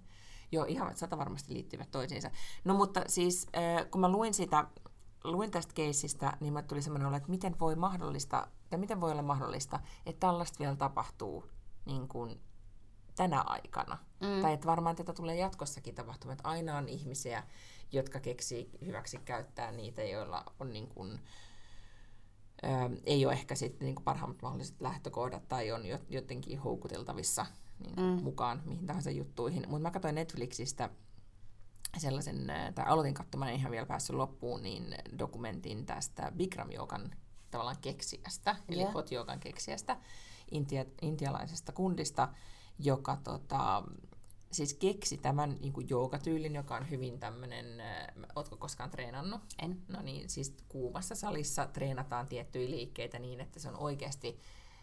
Joo, 0.51 0.65
ihan 0.65 0.95
sata 0.95 1.17
varmasti 1.17 1.53
liittyvät 1.53 1.91
toisiinsa. 1.91 2.31
No 2.63 2.73
mutta 2.73 3.01
siis, 3.07 3.47
äh, 3.57 3.89
kun 3.91 4.01
mä 4.01 4.09
luin 4.09 4.33
sitä, 4.33 4.67
luin 5.23 5.51
tästä 5.51 5.73
keisistä, 5.73 6.38
niin 6.39 6.53
mä 6.53 6.61
tuli 6.61 6.81
semmoinen 6.81 7.07
olo, 7.07 7.17
että 7.17 7.31
miten 7.31 7.59
voi 7.59 7.75
mahdollista, 7.75 8.47
tai 8.69 8.79
miten 8.79 9.01
voi 9.01 9.11
olla 9.11 9.21
mahdollista, 9.21 9.79
että 10.05 10.19
tällaista 10.19 10.59
vielä 10.59 10.75
tapahtuu 10.75 11.45
niin 11.86 12.07
kuin 12.07 12.41
tänä 13.16 13.41
aikana. 13.41 13.97
Mm. 14.22 14.41
Tai 14.41 14.53
että 14.53 14.68
varmaan 14.68 14.95
tätä 14.95 15.13
tulee 15.13 15.36
jatkossakin 15.36 15.95
tapahtumaan, 15.95 16.34
että 16.34 16.49
aina 16.49 16.78
on 16.78 16.89
ihmisiä, 16.89 17.43
jotka 17.91 18.20
keksii 18.20 18.70
hyväksi 18.86 19.18
käyttää 19.18 19.72
niitä, 19.72 20.03
joilla 20.03 20.43
on 20.59 20.74
niin 20.74 20.88
kuin, 20.88 21.20
ää, 22.63 22.89
ei 23.03 23.26
ole 23.26 23.34
ehkä 23.34 23.55
sitten 23.55 23.86
niin 23.86 23.95
kuin 23.95 24.03
parhaimmat 24.03 24.41
mahdolliset 24.41 24.82
lähtökohdat 24.82 25.47
tai 25.47 25.72
on 25.72 25.82
jotenkin 26.09 26.59
houkuteltavissa 26.59 27.45
niin 27.80 27.95
kuin 27.95 28.18
mm. 28.18 28.24
mukaan 28.24 28.61
mihin 28.66 28.86
tahansa 28.86 29.11
juttuihin. 29.11 29.63
Mutta 29.68 29.82
mä 29.82 29.91
katsoin 29.91 30.16
Netflixistä 30.16 30.89
sellaisen, 31.97 32.51
tai 32.76 32.86
aloitin 32.88 33.13
katsomaan, 33.13 33.53
ihan 33.53 33.72
vielä 33.72 33.86
päässyt 33.86 34.16
loppuun, 34.16 34.63
niin 34.63 34.95
dokumentin 35.20 35.86
tästä 35.86 36.32
Bikram 36.38 36.72
Joogan 36.72 37.16
tavallaan 37.51 37.78
keksijästä, 37.82 38.55
eli 38.70 38.82
yeah. 38.82 38.93
hot 38.93 39.09
keksijästä, 39.39 39.97
intia, 40.51 40.86
intialaisesta 41.01 41.72
kundista, 41.72 42.30
joka 42.80 43.17
tota, 43.23 43.84
siis 44.51 44.73
keksi 44.73 45.17
tämän 45.17 45.57
niin 45.61 45.73
kuin 45.73 45.89
joogatyylin, 45.89 46.55
joka 46.55 46.76
on 46.76 46.89
hyvin 46.89 47.19
tämmöinen, 47.19 47.65
ootko 48.36 48.57
koskaan 48.57 48.89
treenannut? 48.89 49.41
En. 49.61 49.82
No 49.88 50.01
niin, 50.01 50.30
siis 50.30 50.55
kuumassa 50.69 51.15
salissa 51.15 51.65
treenataan 51.65 52.28
tiettyjä 52.28 52.69
liikkeitä 52.69 53.19
niin, 53.19 53.41
että 53.41 53.59
se 53.59 53.69
on 53.69 53.76
oikeasti 53.76 54.39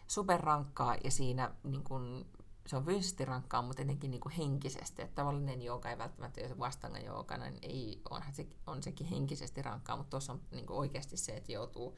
superrankkaa 0.07 0.95
ja 1.03 1.11
siinä 1.11 1.51
niin 1.63 1.83
kuin, 1.83 2.25
se 2.67 2.75
on 2.77 2.85
fyysisesti 2.85 3.25
rankkaa, 3.25 3.61
mutta 3.61 3.81
etenkin 3.81 4.11
niin 4.11 4.21
kuin 4.21 4.33
henkisesti. 4.33 5.01
Että 5.01 5.15
tavallinen 5.15 5.61
jooga 5.61 5.89
ei 5.89 5.97
välttämättä, 5.97 6.41
jos 6.41 6.59
vastanga 6.59 6.99
jooga, 6.99 7.37
niin 7.37 7.59
ei, 7.61 8.01
onhan 8.09 8.33
se, 8.33 8.47
on 8.67 8.83
sekin 8.83 9.07
henkisesti 9.07 9.61
rankkaa, 9.61 9.97
mutta 9.97 10.09
tuossa 10.09 10.33
on 10.33 10.41
niin 10.51 10.65
kuin 10.65 10.77
oikeasti 10.77 11.17
se, 11.17 11.31
että 11.31 11.51
joutuu 11.51 11.97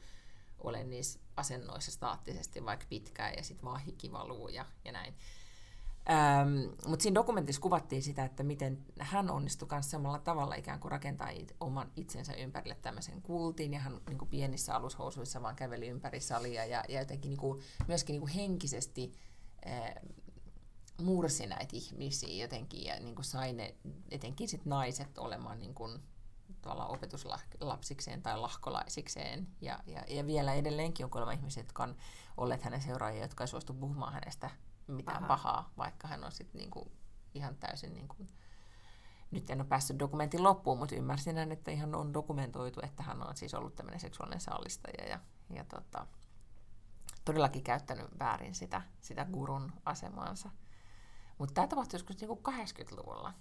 olemaan 0.58 0.90
niissä 0.90 1.20
asennoissa 1.36 1.90
staattisesti 1.90 2.64
vaikka 2.64 2.86
pitkään 2.88 3.34
ja 3.36 3.42
sitten 3.42 3.64
vaan 3.64 3.80
hiki 3.80 4.12
valuu 4.12 4.48
ja, 4.48 4.66
ja 4.84 4.92
näin. 4.92 5.14
Ähm, 6.10 6.72
Mutta 6.86 7.02
siinä 7.02 7.14
dokumentissa 7.14 7.62
kuvattiin 7.62 8.02
sitä, 8.02 8.24
että 8.24 8.42
miten 8.42 8.84
hän 9.00 9.30
onnistui 9.30 9.68
myös 9.70 9.90
samalla 9.90 10.18
tavalla 10.18 10.54
ikään 10.54 10.80
kuin 10.80 10.92
rakentaa 10.92 11.28
it, 11.28 11.56
oman 11.60 11.90
itsensä 11.96 12.34
ympärille 12.34 12.76
tämmöisen 12.82 13.22
kultin, 13.22 13.72
ja 13.72 13.80
hän 13.80 14.00
niin 14.06 14.18
kuin 14.18 14.28
pienissä 14.28 14.74
alushousuissa 14.74 15.42
vaan 15.42 15.56
käveli 15.56 15.88
ympäri 15.88 16.20
salia, 16.20 16.64
ja, 16.64 16.84
ja 16.88 17.00
jotenkin 17.00 17.28
niin 17.28 17.40
kuin, 17.40 17.60
myöskin 17.88 18.12
niin 18.12 18.20
kuin 18.20 18.32
henkisesti 18.32 19.12
äh, 19.66 19.94
mursi 21.02 21.46
näitä 21.46 21.76
ihmisiä 21.76 22.42
jotenkin, 22.42 22.84
ja 22.84 23.00
niin 23.00 23.14
kuin 23.14 23.24
sai 23.24 23.52
ne, 23.52 23.74
etenkin 24.10 24.48
sit 24.48 24.64
naiset 24.64 25.18
olemaan 25.18 25.58
niin 25.58 25.74
kuin, 25.74 26.00
opetuslapsikseen 26.88 28.22
tai 28.22 28.38
lahkolaisikseen. 28.38 29.48
Ja, 29.60 29.78
ja, 29.86 30.02
ja 30.08 30.26
vielä 30.26 30.54
edelleenkin 30.54 31.04
on 31.04 31.10
kuulemma 31.10 31.32
ihmisiä, 31.32 31.62
jotka 31.62 31.82
on 31.82 31.96
olleet 32.36 32.62
hänen 32.62 32.82
seuraajia, 32.82 33.22
jotka 33.22 33.44
ei 33.44 33.48
suostu 33.48 33.74
puhumaan 33.74 34.12
hänestä 34.12 34.50
mitään 34.88 35.16
Aha. 35.16 35.26
pahaa, 35.26 35.72
vaikka 35.78 36.08
hän 36.08 36.24
on 36.24 36.32
sitten 36.32 36.58
niinku 36.58 36.92
ihan 37.34 37.56
täysin... 37.56 37.94
Niinku, 37.94 38.16
nyt 39.30 39.50
en 39.50 39.60
ole 39.60 39.68
päässyt 39.68 39.98
dokumentin 39.98 40.42
loppuun, 40.42 40.78
mutta 40.78 40.94
ymmärsin, 40.94 41.52
että 41.52 41.70
ihan 41.70 41.94
on 41.94 42.14
dokumentoitu, 42.14 42.80
että 42.82 43.02
hän 43.02 43.28
on 43.28 43.36
siis 43.36 43.54
ollut 43.54 43.74
tämmöinen 43.74 44.00
seksuaalinen 44.00 44.40
sallistaja 44.40 45.08
ja, 45.08 45.20
ja 45.54 45.64
tota, 45.64 46.06
todellakin 47.24 47.62
käyttänyt 47.62 48.18
väärin 48.18 48.54
sitä, 48.54 48.82
sitä 49.00 49.24
gurun 49.24 49.72
asemaansa. 49.84 50.50
Mutta 51.38 51.54
tämä 51.54 51.66
tapahtui 51.66 51.94
joskus 51.94 52.20
niinku 52.20 52.40
80-luvulla. 52.50 53.34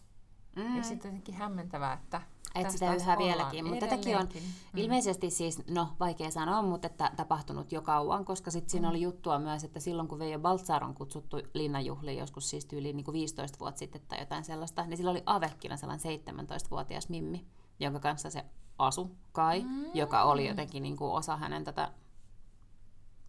Mm. 0.55 0.77
Ja 0.77 0.83
sitten 0.83 1.09
jotenkin 1.09 1.35
hämmentävää, 1.35 1.93
että 1.93 2.21
että 2.55 2.73
sitä 2.73 2.95
yhä 2.95 3.17
vieläkin, 3.17 3.65
mutta 3.65 3.87
tätäkin 3.87 4.17
on 4.17 4.27
mm. 4.33 4.79
ilmeisesti 4.79 5.29
siis, 5.29 5.67
no 5.67 5.87
vaikea 5.99 6.31
sanoa, 6.31 6.61
mutta 6.61 6.87
että 6.87 7.11
tapahtunut 7.15 7.71
jo 7.71 7.81
kauan, 7.81 8.25
koska 8.25 8.51
sitten 8.51 8.69
siinä 8.69 8.87
mm. 8.87 8.89
oli 8.89 9.01
juttua 9.01 9.39
myös, 9.39 9.63
että 9.63 9.79
silloin 9.79 10.07
kun 10.07 10.19
Veijo 10.19 10.39
Baltzar 10.39 10.83
on 10.83 10.93
kutsuttu 10.93 11.37
linnanjuhliin 11.53 12.17
joskus 12.17 12.49
siis 12.49 12.65
tyyliin 12.65 12.95
niin 12.95 13.05
kuin 13.05 13.13
15 13.13 13.59
vuotta 13.59 13.79
sitten 13.79 14.01
tai 14.07 14.19
jotain 14.19 14.43
sellaista, 14.43 14.85
niin 14.85 14.97
sillä 14.97 15.11
oli 15.11 15.23
Avekkina 15.25 15.77
sellainen 15.77 16.19
17-vuotias 16.47 17.09
Mimmi, 17.09 17.45
jonka 17.79 17.99
kanssa 17.99 18.29
se 18.29 18.45
asu 18.77 19.15
Kai, 19.31 19.63
mm. 19.63 19.85
joka 19.93 20.23
oli 20.23 20.47
jotenkin 20.47 20.83
niin 20.83 20.97
kuin 20.97 21.11
osa 21.11 21.37
hänen 21.37 21.63
tätä 21.63 21.91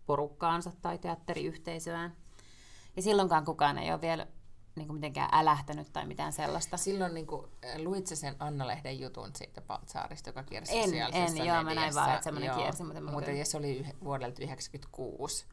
porukkaansa 0.06 0.72
tai 0.82 0.98
teatteriyhteisöään. 0.98 2.16
Ja 2.96 3.02
silloinkaan 3.02 3.44
kukaan 3.44 3.78
ei 3.78 3.92
ole 3.92 4.00
vielä 4.00 4.26
niin 4.76 4.86
kuin 4.86 4.96
mitenkään 4.96 5.28
älähtänyt 5.32 5.92
tai 5.92 6.06
mitään 6.06 6.32
sellaista. 6.32 6.76
Silloin 6.76 7.14
niin 7.14 7.26
kuin, 7.26 7.46
äh, 7.64 7.76
luit 7.76 8.06
sen 8.06 8.36
Anna-lehden 8.38 9.00
jutun 9.00 9.30
siitä 9.34 9.60
Paltsaarista, 9.60 10.28
joka 10.28 10.42
kiersi 10.42 10.78
en, 10.78 10.90
siellä 10.90 11.16
En, 11.16 11.36
joo, 11.36 11.62
mä 11.62 11.74
näin 11.74 11.94
vaan, 11.94 12.10
että 12.10 12.24
semmoinen 12.24 12.54
kiersi. 12.54 12.82
Mutta, 12.82 13.00
mutta 13.00 13.30
ja 13.30 13.44
se 13.44 13.56
oli 13.56 13.86
vuodelta 14.04 14.36
1996. 14.36 15.46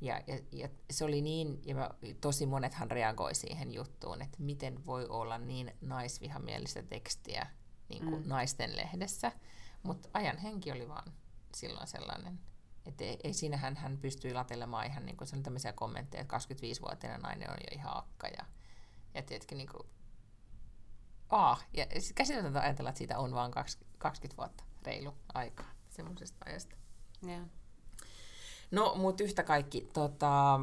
Ja, 0.00 0.20
ja, 0.26 0.38
ja 0.52 0.68
se 0.90 1.04
oli 1.04 1.20
niin, 1.20 1.60
ja 1.64 1.74
mä, 1.74 1.90
tosi 2.20 2.46
monethan 2.46 2.90
reagoi 2.90 3.34
siihen 3.34 3.74
juttuun, 3.74 4.22
että 4.22 4.36
miten 4.40 4.86
voi 4.86 5.06
olla 5.08 5.38
niin 5.38 5.72
naisvihamielistä 5.80 6.82
tekstiä 6.82 7.46
niin 7.88 8.04
kuin 8.04 8.22
mm. 8.22 8.28
naisten 8.28 8.76
lehdessä. 8.76 9.32
Mutta 9.82 10.08
ajan 10.12 10.38
henki 10.38 10.72
oli 10.72 10.88
vaan 10.88 11.12
silloin 11.54 11.86
sellainen. 11.86 12.40
Että 12.86 13.04
ei, 13.04 13.18
ei 13.24 13.32
siinähän 13.32 13.76
hän 13.76 13.98
pystyi 13.98 14.34
latelemaan 14.34 14.86
ihan 14.86 15.06
niin 15.06 15.16
kuin 15.16 15.42
tämmöisiä 15.42 15.72
kommentteja, 15.72 16.20
että 16.20 16.36
25-vuotiaana 16.36 17.18
nainen 17.18 17.50
on 17.50 17.56
jo 17.56 17.78
ihan 17.78 17.96
akka 17.96 18.26
ja, 18.26 18.44
ja 19.14 19.22
tietenkin 19.22 19.58
niin 19.58 19.68
kuin, 19.68 19.88
ah, 21.28 21.66
ja 21.72 21.86
käsitetään 22.14 22.56
ajatella, 22.56 22.90
että 22.90 22.98
siitä 22.98 23.18
on 23.18 23.34
vain 23.34 23.52
20 23.98 24.36
vuotta 24.36 24.64
reilu 24.82 25.14
aikaa 25.34 25.70
semmoisesta 25.88 26.44
ajasta. 26.46 26.76
Yeah. 27.26 27.46
No, 28.70 28.94
mutta 28.94 29.24
yhtä 29.24 29.42
kaikki, 29.42 29.88
tota, 29.92 30.60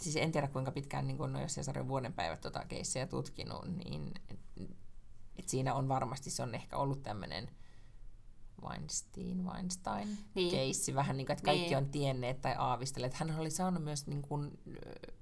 siis 0.00 0.16
en 0.16 0.32
tiedä 0.32 0.48
kuinka 0.48 0.72
pitkään, 0.72 1.06
niin 1.06 1.16
kun, 1.16 1.32
no, 1.32 1.40
jos 1.40 1.54
Cesarin 1.54 1.88
vuoden 1.88 2.12
päivät 2.12 2.40
tota 2.40 2.64
keissiä 2.64 3.06
tutkinut, 3.06 3.64
niin 3.84 4.12
et, 4.28 4.40
et 5.36 5.48
siinä 5.48 5.74
on 5.74 5.88
varmasti, 5.88 6.30
se 6.30 6.42
on 6.42 6.54
ehkä 6.54 6.76
ollut 6.76 7.02
tämmöinen 7.02 7.50
Weinstein, 8.62 9.44
Weinstein 9.44 10.18
niin. 10.34 10.50
keissi, 10.50 10.94
vähän 10.94 11.16
niin 11.16 11.26
kuin, 11.26 11.34
että 11.34 11.44
kaikki 11.44 11.66
niin. 11.66 11.76
on 11.76 11.86
tienneet 11.86 12.40
tai 12.40 12.54
aavistelleet. 12.58 13.14
Hän 13.14 13.38
oli 13.38 13.50
saanut 13.50 13.84
myös, 13.84 14.06
niin 14.06 14.22
kuin, 14.22 14.58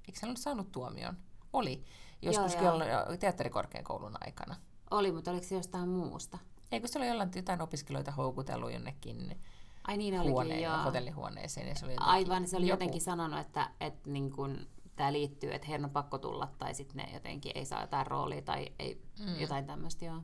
eikö 0.07 0.19
hän 0.21 0.29
ole 0.29 0.37
saanut 0.37 0.71
tuomion? 0.71 1.17
Oli. 1.53 1.83
Joskus 2.21 2.55
joo, 2.55 2.83
joo. 2.83 3.17
teatterikorkeakoulun 3.19 4.15
aikana. 4.21 4.55
Oli, 4.91 5.11
mutta 5.11 5.31
oliko 5.31 5.45
se 5.45 5.55
jostain 5.55 5.89
muusta? 5.89 6.37
Eikö 6.71 6.87
se 6.87 6.99
oli 6.99 7.07
jollain 7.07 7.31
jotain 7.35 7.61
opiskelijoita 7.61 8.11
houkutellut 8.11 8.71
jonnekin 8.71 9.39
Ai 9.87 9.97
niin 9.97 10.15
olikin, 10.15 10.31
huoneen, 10.31 10.61
joo. 10.61 10.77
hotellihuoneeseen. 10.77 11.67
Ja 11.67 11.75
se 11.75 11.85
oli 11.85 11.95
Aivan, 11.99 12.47
se 12.47 12.57
oli 12.57 12.67
joku... 12.67 12.73
jotenkin 12.73 13.01
sanonut, 13.01 13.39
että, 13.39 13.69
että 13.79 14.09
niin 14.09 14.31
kun, 14.31 14.67
tämä 14.95 15.13
liittyy, 15.13 15.53
että 15.53 15.67
heidän 15.67 15.85
on 15.85 15.91
pakko 15.91 16.17
tulla 16.17 16.47
tai 16.57 16.73
sitten 16.73 16.97
ne 16.97 17.13
jotenkin 17.13 17.51
ei 17.55 17.65
saa 17.65 17.81
jotain 17.81 18.07
roolia 18.07 18.41
tai 18.41 18.67
ei, 18.79 19.01
mm. 19.19 19.39
jotain 19.39 19.65
tämmöistä, 19.65 20.05
joo. 20.05 20.21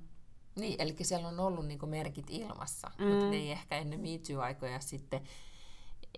Niin, 0.56 0.82
eli 0.82 0.96
siellä 1.02 1.28
on 1.28 1.40
ollut 1.40 1.66
niin 1.66 1.90
merkit 1.90 2.26
ilmassa, 2.30 2.92
mm. 2.98 3.06
mutta 3.06 3.36
ei 3.36 3.52
ehkä 3.52 3.78
ennen 3.78 4.00
MeToo-aikoja 4.00 4.80
sitten 4.80 5.22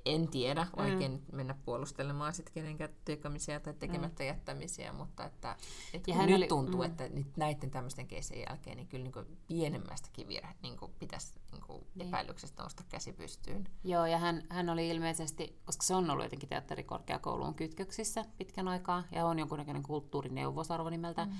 en 0.06 0.28
tiedä, 0.28 0.68
oikein 0.76 1.12
mm. 1.12 1.36
mennä 1.36 1.56
puolustelemaan 1.66 2.34
sit 2.34 2.50
kenenkään 2.50 2.90
tekamisia 3.06 3.60
tai 3.60 3.74
tekemättä 3.74 4.24
mm. 4.24 4.28
jättämisiä, 4.28 4.94
mutta 4.94 5.26
että, 5.26 5.56
että 5.94 6.12
ja 6.12 6.26
nyt 6.26 6.36
oli, 6.36 6.48
tuntuu, 6.48 6.80
mm. 6.80 6.86
että 6.86 7.10
nyt 7.10 7.38
näiden 7.38 7.72
tämmöisten 7.72 8.08
keisien 8.08 8.46
jälkeen 8.50 8.78
niin 8.78 8.88
kyllä 8.88 9.04
niin 9.04 9.38
pienemmästäkin 9.48 10.28
virhe 10.28 10.54
niin 10.62 10.78
pitäisi 11.00 11.34
niin 11.52 11.82
niin. 11.96 12.08
epäilyksestä 12.08 12.64
nousta 12.64 12.84
käsi 12.90 13.14
pystyyn. 13.14 13.68
Joo, 13.84 14.06
ja 14.06 14.18
hän, 14.18 14.44
hän 14.50 14.70
oli 14.70 14.90
ilmeisesti, 14.90 15.60
koska 15.66 15.84
se 15.84 15.96
on 15.96 16.10
ollut 16.10 16.26
jotenkin 16.26 16.50
teatterikorkeakouluun 16.50 17.56
kytköksissä 17.56 18.26
pitkän 18.38 18.68
aikaa, 18.68 19.04
ja 19.12 19.26
on 19.26 19.40
jonkunnäköinen 19.40 19.84
kulttuurineuvos 19.84 20.72
arvo 20.72 20.90
nimeltä, 20.90 21.26
mm. 21.26 21.32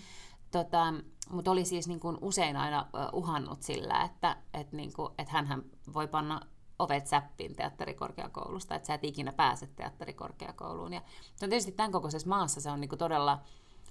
Tota, 0.52 0.94
mutta 1.30 1.52
oli 1.52 1.66
siis 1.66 1.88
niin 1.88 2.00
kuin 2.00 2.18
usein 2.22 2.58
aina 2.58 2.88
uhannut 3.14 3.62
sillä, 3.62 4.04
että 4.04 4.38
et 4.54 4.72
niin 4.72 4.94
kuin, 4.94 5.14
et 5.18 5.30
hän 5.30 5.64
voi 5.94 6.08
panna 6.08 6.42
ovet 6.80 7.08
säppiin 7.08 7.56
teatterikorkeakoulusta, 7.56 8.76
että 8.76 8.88
sä 8.88 8.94
et 8.94 9.04
ikinä 9.04 9.34
pääse 9.34 9.68
teatterikorkeakouluun. 9.68 10.94
Ja 10.94 11.02
se 11.36 11.46
on 11.46 11.50
tietysti 11.50 11.72
tämän 11.72 11.92
kokoisessa 11.92 12.30
maassa 12.30 12.62
se 12.62 12.72
on 12.72 12.82
niin 12.82 12.90
kuin 12.90 13.00
todella 13.00 13.40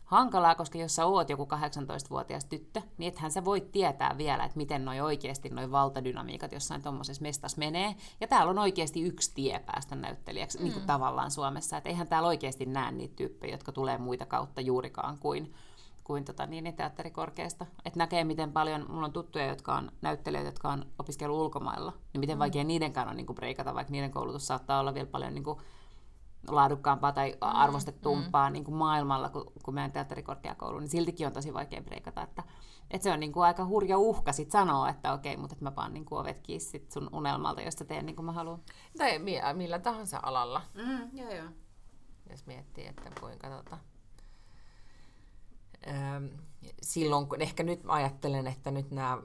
hankalaa, 0.04 0.54
koska 0.54 0.78
jos 0.78 0.94
sä 0.94 1.06
oot 1.06 1.30
joku 1.30 1.44
18-vuotias 1.44 2.44
tyttö, 2.44 2.82
niin 2.98 3.08
ethän 3.08 3.30
sä 3.30 3.44
voi 3.44 3.60
tietää 3.60 4.18
vielä, 4.18 4.44
että 4.44 4.56
miten 4.56 4.84
noi 4.84 5.00
oikeasti 5.00 5.48
noi 5.48 5.70
valtadynamiikat 5.70 6.52
jossain 6.52 6.82
tuommoisessa 6.82 7.22
mestassa 7.22 7.58
menee. 7.58 7.94
Ja 8.20 8.28
täällä 8.28 8.50
on 8.50 8.58
oikeasti 8.58 9.02
yksi 9.02 9.34
tie 9.34 9.58
päästä 9.66 9.94
näyttelijäksi, 9.94 10.58
mm. 10.58 10.64
niin 10.64 10.72
kuin 10.72 10.86
tavallaan 10.86 11.30
Suomessa. 11.30 11.76
Että 11.76 11.88
eihän 11.88 12.08
täällä 12.08 12.28
oikeasti 12.28 12.66
näe 12.66 12.92
niitä 12.92 13.16
tyyppejä, 13.16 13.54
jotka 13.54 13.72
tulee 13.72 13.98
muita 13.98 14.26
kautta 14.26 14.60
juurikaan 14.60 15.18
kuin 15.18 15.54
kuin 16.06 16.24
tota, 16.24 16.46
niin, 16.46 16.64
niin 16.64 16.76
teatterikorkeasta. 16.76 17.66
Että 17.84 17.98
näkee, 17.98 18.24
miten 18.24 18.52
paljon, 18.52 18.86
mulla 18.88 19.06
on 19.06 19.12
tuttuja, 19.12 19.46
jotka 19.46 19.74
on 19.74 19.92
näyttelijöitä, 20.02 20.48
jotka 20.48 20.68
on 20.68 20.86
opiskellut 20.98 21.40
ulkomailla, 21.40 21.92
niin 22.12 22.20
miten 22.20 22.36
mm. 22.36 22.38
vaikea 22.38 22.64
niidenkään 22.64 23.08
on 23.08 23.16
niin 23.16 23.26
kuin 23.26 23.36
breikata, 23.36 23.74
vaikka 23.74 23.90
niiden 23.90 24.10
koulutus 24.10 24.46
saattaa 24.46 24.80
olla 24.80 24.94
vielä 24.94 25.06
paljon 25.06 25.34
niin 25.34 25.44
kuin, 25.44 25.58
laadukkaampaa 26.48 27.12
tai 27.12 27.30
mm, 27.30 27.38
arvostettumpaa 27.40 28.48
mm. 28.48 28.52
niin 28.52 28.64
kuin 28.64 28.74
maailmalla 28.74 29.28
kuin, 29.28 29.44
kuin 29.62 29.74
meidän 29.74 29.92
teatterikorkeakoulu, 29.92 30.78
niin 30.78 30.88
siltikin 30.88 31.26
on 31.26 31.32
tosi 31.32 31.54
vaikea 31.54 31.82
breikata. 31.82 32.22
Että, 32.22 32.42
että 32.90 33.02
se 33.04 33.12
on 33.12 33.20
niin 33.20 33.32
kuin 33.32 33.44
aika 33.44 33.66
hurja 33.66 33.98
uhka 33.98 34.32
sit 34.32 34.50
sanoa, 34.50 34.88
että 34.88 35.12
okei, 35.12 35.36
mutta 35.36 35.54
että 35.54 35.64
mä 35.64 35.70
paan 35.70 35.94
niin 35.94 36.04
kuin 36.04 36.20
ovet 36.20 36.40
kiinni 36.40 36.60
sit 36.60 36.90
sun 36.90 37.08
unelmalta, 37.12 37.62
jos 37.62 37.76
teen 37.76 38.06
niin 38.06 38.16
kuin 38.16 38.26
mä 38.26 38.32
haluan. 38.32 38.62
Tai 38.98 39.18
millä 39.52 39.78
tahansa 39.78 40.20
alalla. 40.22 40.62
Mm, 40.74 41.18
joo, 41.18 41.30
joo. 41.30 41.48
Jos 42.30 42.46
miettii, 42.46 42.86
että 42.86 43.10
kuinka 43.20 43.48
tota, 43.50 43.78
silloin, 46.82 47.26
kun 47.26 47.42
ehkä 47.42 47.62
nyt 47.62 47.80
ajattelen, 47.88 48.46
että 48.46 48.70
nyt 48.70 48.90
nämä 48.90 49.18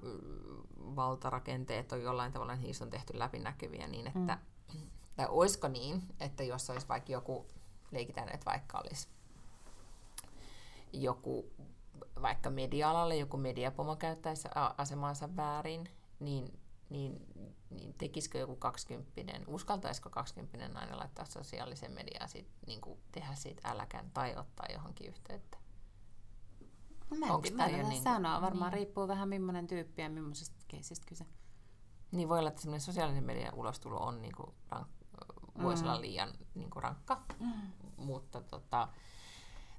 valtarakenteet 0.95 1.91
on 1.91 2.01
jollain 2.01 2.31
tavalla, 2.31 2.55
niissä 2.55 2.83
on 2.83 2.89
tehty 2.89 3.19
läpinäkyviä 3.19 3.87
niin, 3.87 4.07
että 4.07 4.37
mm. 4.73 4.79
tai 5.15 5.25
olisiko 5.29 5.67
niin, 5.67 6.03
että 6.19 6.43
jos 6.43 6.69
olisi 6.69 6.87
vaikka 6.87 7.11
joku, 7.11 7.45
leikitään, 7.91 8.29
että 8.29 8.45
vaikka 8.45 8.79
olisi 8.79 9.07
joku 10.93 11.45
vaikka 12.21 12.49
media-alalle 12.49 13.15
joku 13.15 13.37
mediapomo 13.37 13.95
käyttäisi 13.95 14.47
asemansa 14.77 15.35
väärin, 15.35 15.89
niin, 16.19 16.59
niin, 16.89 17.25
niin 17.69 17.93
tekisikö 17.93 18.37
joku 18.37 18.55
20 18.55 19.21
uskaltaisiko 19.47 20.09
20 20.09 20.67
nainen 20.67 20.99
laittaa 20.99 21.25
sosiaalisen 21.25 21.91
mediaan 21.91 22.29
sit, 22.29 22.47
niin 22.67 22.81
tehdä 23.11 23.35
siitä 23.35 23.69
äläkän 23.69 24.11
tai 24.13 24.35
ottaa 24.35 24.65
johonkin 24.73 25.07
yhteyttä? 25.07 25.57
No 27.11 27.17
mä 27.17 27.25
en, 27.25 27.55
mä 27.55 27.65
en 27.65 27.89
niin 27.89 28.03
sanoa. 28.03 28.41
Varmaan 28.41 28.71
niin. 28.71 28.77
riippuu 28.77 29.07
vähän 29.07 29.29
millainen 29.29 29.67
tyyppi 29.67 30.01
ja 30.01 30.09
millaisesta 30.09 30.55
keisistä 30.67 31.05
kyse. 31.05 31.25
Niin 32.11 32.29
voi 32.29 32.39
olla, 32.39 32.49
että 32.49 32.61
semmoinen 32.61 32.81
sosiaalisen 32.81 33.23
median 33.23 33.53
ulostulo 33.53 33.97
on 33.97 34.21
niin 34.21 34.35
kuin 34.35 34.55
rank, 34.69 34.87
voisi 35.61 35.83
mm. 35.83 35.89
olla 35.89 36.01
liian 36.01 36.29
niin 36.55 36.69
kuin 36.69 36.83
rankka, 36.83 37.21
mm. 37.39 37.51
mutta 37.97 38.41
tota, 38.41 38.87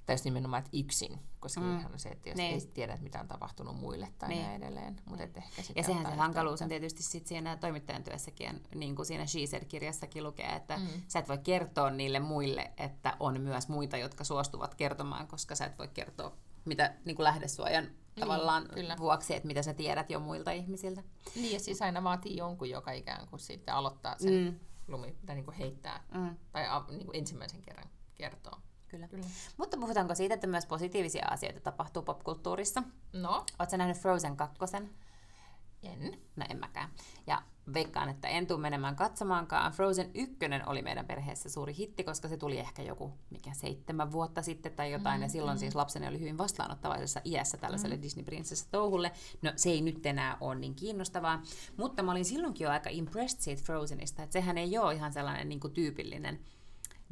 tai 0.07 0.14
jos 0.14 0.24
nimenomaan, 0.24 0.62
että 0.64 0.76
yksin, 0.76 1.18
koska 1.41 1.61
mm. 1.61 1.87
on 1.93 1.99
se, 1.99 2.09
että 2.09 2.28
jos 2.28 2.37
niin. 2.37 2.55
ei 2.55 2.61
tiedä, 2.74 2.99
mitä 3.01 3.20
on 3.20 3.28
tapahtunut 3.28 3.76
muille 3.76 4.12
tai 4.18 4.28
niin. 4.28 4.43
näin 4.43 4.62
edelleen. 4.62 5.01
Mutta 5.05 5.24
niin. 5.24 5.39
ehkä 5.39 5.62
ja 5.76 5.83
sehän 5.83 6.07
se 6.07 6.14
hankaluus 6.14 6.62
on 6.62 6.68
tietysti 6.68 7.03
sit 7.03 7.26
siinä 7.26 7.57
toimittajan 7.57 8.05
työssäkin, 8.05 8.62
niin 8.74 8.97
kuin 8.97 9.07
siinä 9.07 9.24
Sheezer-kirjassakin 9.26 10.24
lukee, 10.24 10.57
että 10.57 10.76
mm. 10.76 10.87
sä 11.09 11.18
et 11.18 11.28
voi 11.28 11.39
kertoa 11.39 11.91
niille 11.91 12.20
muille, 12.20 12.72
että 12.76 13.16
on 13.20 13.41
myös 13.41 13.68
muita, 13.68 13.97
jotka 13.97 14.24
suostuvat 14.24 14.74
kertomaan, 14.74 15.28
koska 15.28 15.55
sä 15.55 15.64
et 15.66 15.78
voi 15.78 15.89
kertoa 15.89 16.37
mitä 16.65 16.95
niin 17.05 17.17
kuin 17.17 17.25
lähdesuojan 17.25 17.85
niin, 17.85 18.21
tavallaan 18.21 18.69
kyllä. 18.75 18.97
vuoksi, 18.99 19.35
että 19.35 19.47
mitä 19.47 19.63
sä 19.63 19.75
tiedät 19.75 20.11
jo 20.11 20.21
muilta 20.21 20.51
ihmisiltä. 20.51 21.03
Niin, 21.35 21.53
ja 21.53 21.61
siis 21.61 21.83
aina 21.83 22.05
vaatii 22.05 22.37
jonkun, 22.37 22.71
joka 22.71 22.93
ikään 22.93 23.29
kuin 23.29 23.41
sitten 23.41 23.75
aloittaa 23.75 24.19
sen 24.19 24.33
mm. 24.33 24.61
lumi, 24.89 25.17
tai 25.27 25.35
niin 25.35 25.45
kuin 25.45 25.57
heittää, 25.57 26.05
mm. 26.15 26.37
tai 26.53 26.65
niin 26.91 27.07
kuin 27.07 27.17
ensimmäisen 27.17 27.63
kerran 27.63 27.89
kertoo. 28.15 28.59
Kyllä. 28.89 29.09
Kyllä. 29.09 29.27
Mutta 29.57 29.77
puhutaanko 29.77 30.15
siitä, 30.15 30.35
että 30.35 30.47
myös 30.47 30.67
positiivisia 30.67 31.27
asioita 31.31 31.61
tapahtuu 31.61 32.03
popkulttuurissa? 32.03 32.83
No. 33.13 33.47
Oletko 33.59 33.77
nähnyt 33.77 33.97
Frozen 33.97 34.37
2? 34.37 34.59
En. 35.83 36.19
No 36.37 36.47
en 36.51 36.61
mäkään. 36.61 36.91
Ja 37.27 37.43
veikkaan, 37.75 38.09
että 38.09 38.29
en 38.29 38.47
tule 38.47 38.61
menemään 38.61 38.97
katsomaankaan. 38.97 39.73
Frozen 39.73 40.11
1 40.15 40.37
oli 40.67 40.83
meidän 40.83 41.07
perheessä 41.07 41.51
suuri 41.51 41.77
hitti, 41.77 42.05
koska 42.05 42.29
se 42.29 42.37
tuli 42.37 42.59
ehkä 42.59 42.83
joku 42.83 43.13
mikä 43.31 43.55
seitsemän 43.55 44.13
vuotta 44.13 44.43
sitten 44.43 44.73
tai 44.73 44.93
jotain, 44.93 45.21
mm, 45.21 45.23
ja 45.23 45.29
silloin 45.29 45.57
mm. 45.57 45.61
siis 45.61 45.75
lapseni 45.75 46.09
oli 46.09 46.21
hyvin 46.21 46.39
vastaanottavaisessa 46.39 47.21
iässä 47.25 47.57
tällaiselle 47.57 47.97
mm. 47.97 48.03
Disney 48.03 48.25
Princess 48.25 48.67
touhulle. 48.71 49.13
No 49.43 49.53
se 49.57 49.71
ei 49.71 49.81
nyt 49.81 50.07
enää 50.07 50.37
ole 50.41 50.55
niin 50.55 50.75
kiinnostavaa, 50.75 51.43
mutta 51.77 52.03
mä 52.03 52.13
olin 52.13 52.25
silloinkin 52.25 52.65
jo 52.65 52.71
aika 52.71 52.91
impressed 52.91 53.41
siitä 53.41 53.63
Frozenista, 53.63 54.23
että 54.23 54.33
sehän 54.33 54.59
ei 54.59 54.79
ole 54.79 54.95
ihan 54.95 55.13
sellainen 55.13 55.49
niin 55.49 55.61
kuin 55.61 55.73
tyypillinen 55.73 56.39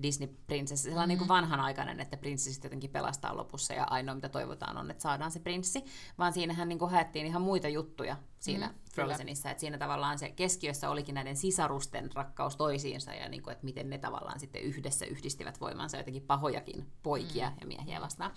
Disney-prinsessi, 0.03 0.83
sellainen 0.83 1.03
mm-hmm. 1.03 1.09
niin 1.09 1.19
kuin 1.19 1.29
vanhanaikainen, 1.29 2.01
että 2.01 2.17
prinsessit 2.17 2.65
jotenkin 2.65 2.91
pelastaa 2.91 3.37
lopussa 3.37 3.75
ja 3.75 3.85
ainoa 3.85 4.15
mitä 4.15 4.29
toivotaan 4.29 4.77
on, 4.77 4.91
että 4.91 5.03
saadaan 5.03 5.31
se 5.31 5.41
prinssi, 5.41 5.85
vaan 6.19 6.33
siinähän 6.33 6.69
niin 6.69 6.79
kuin 6.79 6.91
haettiin 6.91 7.27
ihan 7.27 7.43
muita 7.43 7.69
juttuja 7.69 8.17
siinä 8.39 8.67
mm, 8.67 8.75
Frozenissa, 8.95 9.51
että 9.51 9.61
siinä 9.61 9.79
tavallaan 9.79 10.19
se 10.19 10.31
keskiössä 10.31 10.91
olikin 10.91 11.15
näiden 11.15 11.37
sisarusten 11.37 12.11
rakkaus 12.15 12.57
toisiinsa 12.57 13.15
ja 13.15 13.29
niin 13.29 13.43
kuin, 13.43 13.53
että 13.53 13.65
miten 13.65 13.91
ne 13.91 13.99
tavallaan 13.99 14.41
sitten 14.41 14.63
yhdessä 14.63 15.07
yhdistivät 15.07 15.61
voimansa 15.61 15.97
jotenkin 15.97 16.23
pahojakin 16.23 16.87
poikia 17.03 17.51
mm. 17.51 17.57
ja 17.61 17.67
miehiä 17.67 18.01
vastaan. 18.01 18.31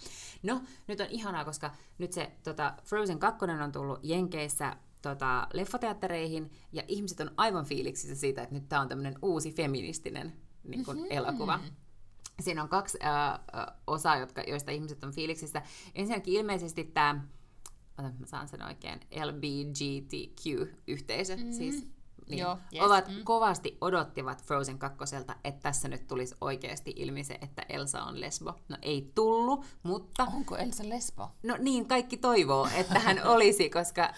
No, 0.44 0.62
nyt 0.88 1.00
on 1.00 1.08
ihanaa, 1.10 1.46
koska 1.46 1.72
nyt 1.98 2.14
se 2.14 2.32
tota, 2.44 2.74
Frozen 2.84 3.20
2 3.20 3.46
on 3.64 3.72
tullut 3.72 4.00
Jenkeissä 4.04 4.76
tota, 5.02 5.48
leffoteattereihin, 5.54 6.52
ja 6.72 6.84
ihmiset 6.88 7.20
on 7.20 7.32
aivan 7.38 7.66
fiiliksissä 7.66 8.16
siitä, 8.16 8.44
että 8.44 8.56
nyt 8.56 8.70
tämä 8.70 8.82
on 8.82 8.88
tämmöinen 8.88 9.16
uusi 9.22 9.52
feministinen 9.52 10.34
niin 10.64 10.86
kuin 10.86 10.98
mm-hmm. 10.98 11.12
elokuva. 11.12 11.60
Siinä 12.40 12.64
on 12.64 12.70
kaksi 12.70 12.98
äh, 13.04 13.40
osaa, 13.88 14.18
jotka, 14.18 14.42
joista 14.42 14.72
ihmiset 14.72 15.04
on 15.04 15.14
fiiliksissä. 15.14 15.62
Ensinnäkin 15.96 16.34
ilmeisesti 16.34 16.84
tämä, 16.84 17.24
mä 17.98 18.14
saan 18.26 18.48
sen 18.48 18.66
oikein, 18.66 19.00
LBGTQ-yhteisö, 19.26 21.36
mm-hmm. 21.36 21.54
siis 21.54 21.88
niin, 22.30 22.40
Joo, 22.40 22.58
yes. 22.74 22.84
ovat 22.84 23.08
mm. 23.08 23.24
kovasti 23.24 23.78
odottivat 23.82 24.44
Frozen 24.44 24.80
2, 24.80 25.16
että 25.44 25.60
tässä 25.62 25.88
nyt 25.88 26.08
tulisi 26.08 26.36
oikeasti 26.42 26.94
ilmi 26.96 27.24
se, 27.24 27.38
että 27.42 27.66
Elsa 27.70 28.04
on 28.04 28.22
lesbo. 28.22 28.54
No 28.70 28.78
ei 28.82 29.12
tullut, 29.16 29.66
mutta... 29.84 30.28
Onko 30.36 30.58
Elsa 30.58 30.90
lesbo? 30.90 31.32
No 31.44 31.58
niin, 31.60 31.88
kaikki 31.88 32.18
toivoo, 32.18 32.68
että 32.76 33.00
hän 33.00 33.28
olisi, 33.34 33.70
koska, 33.70 34.14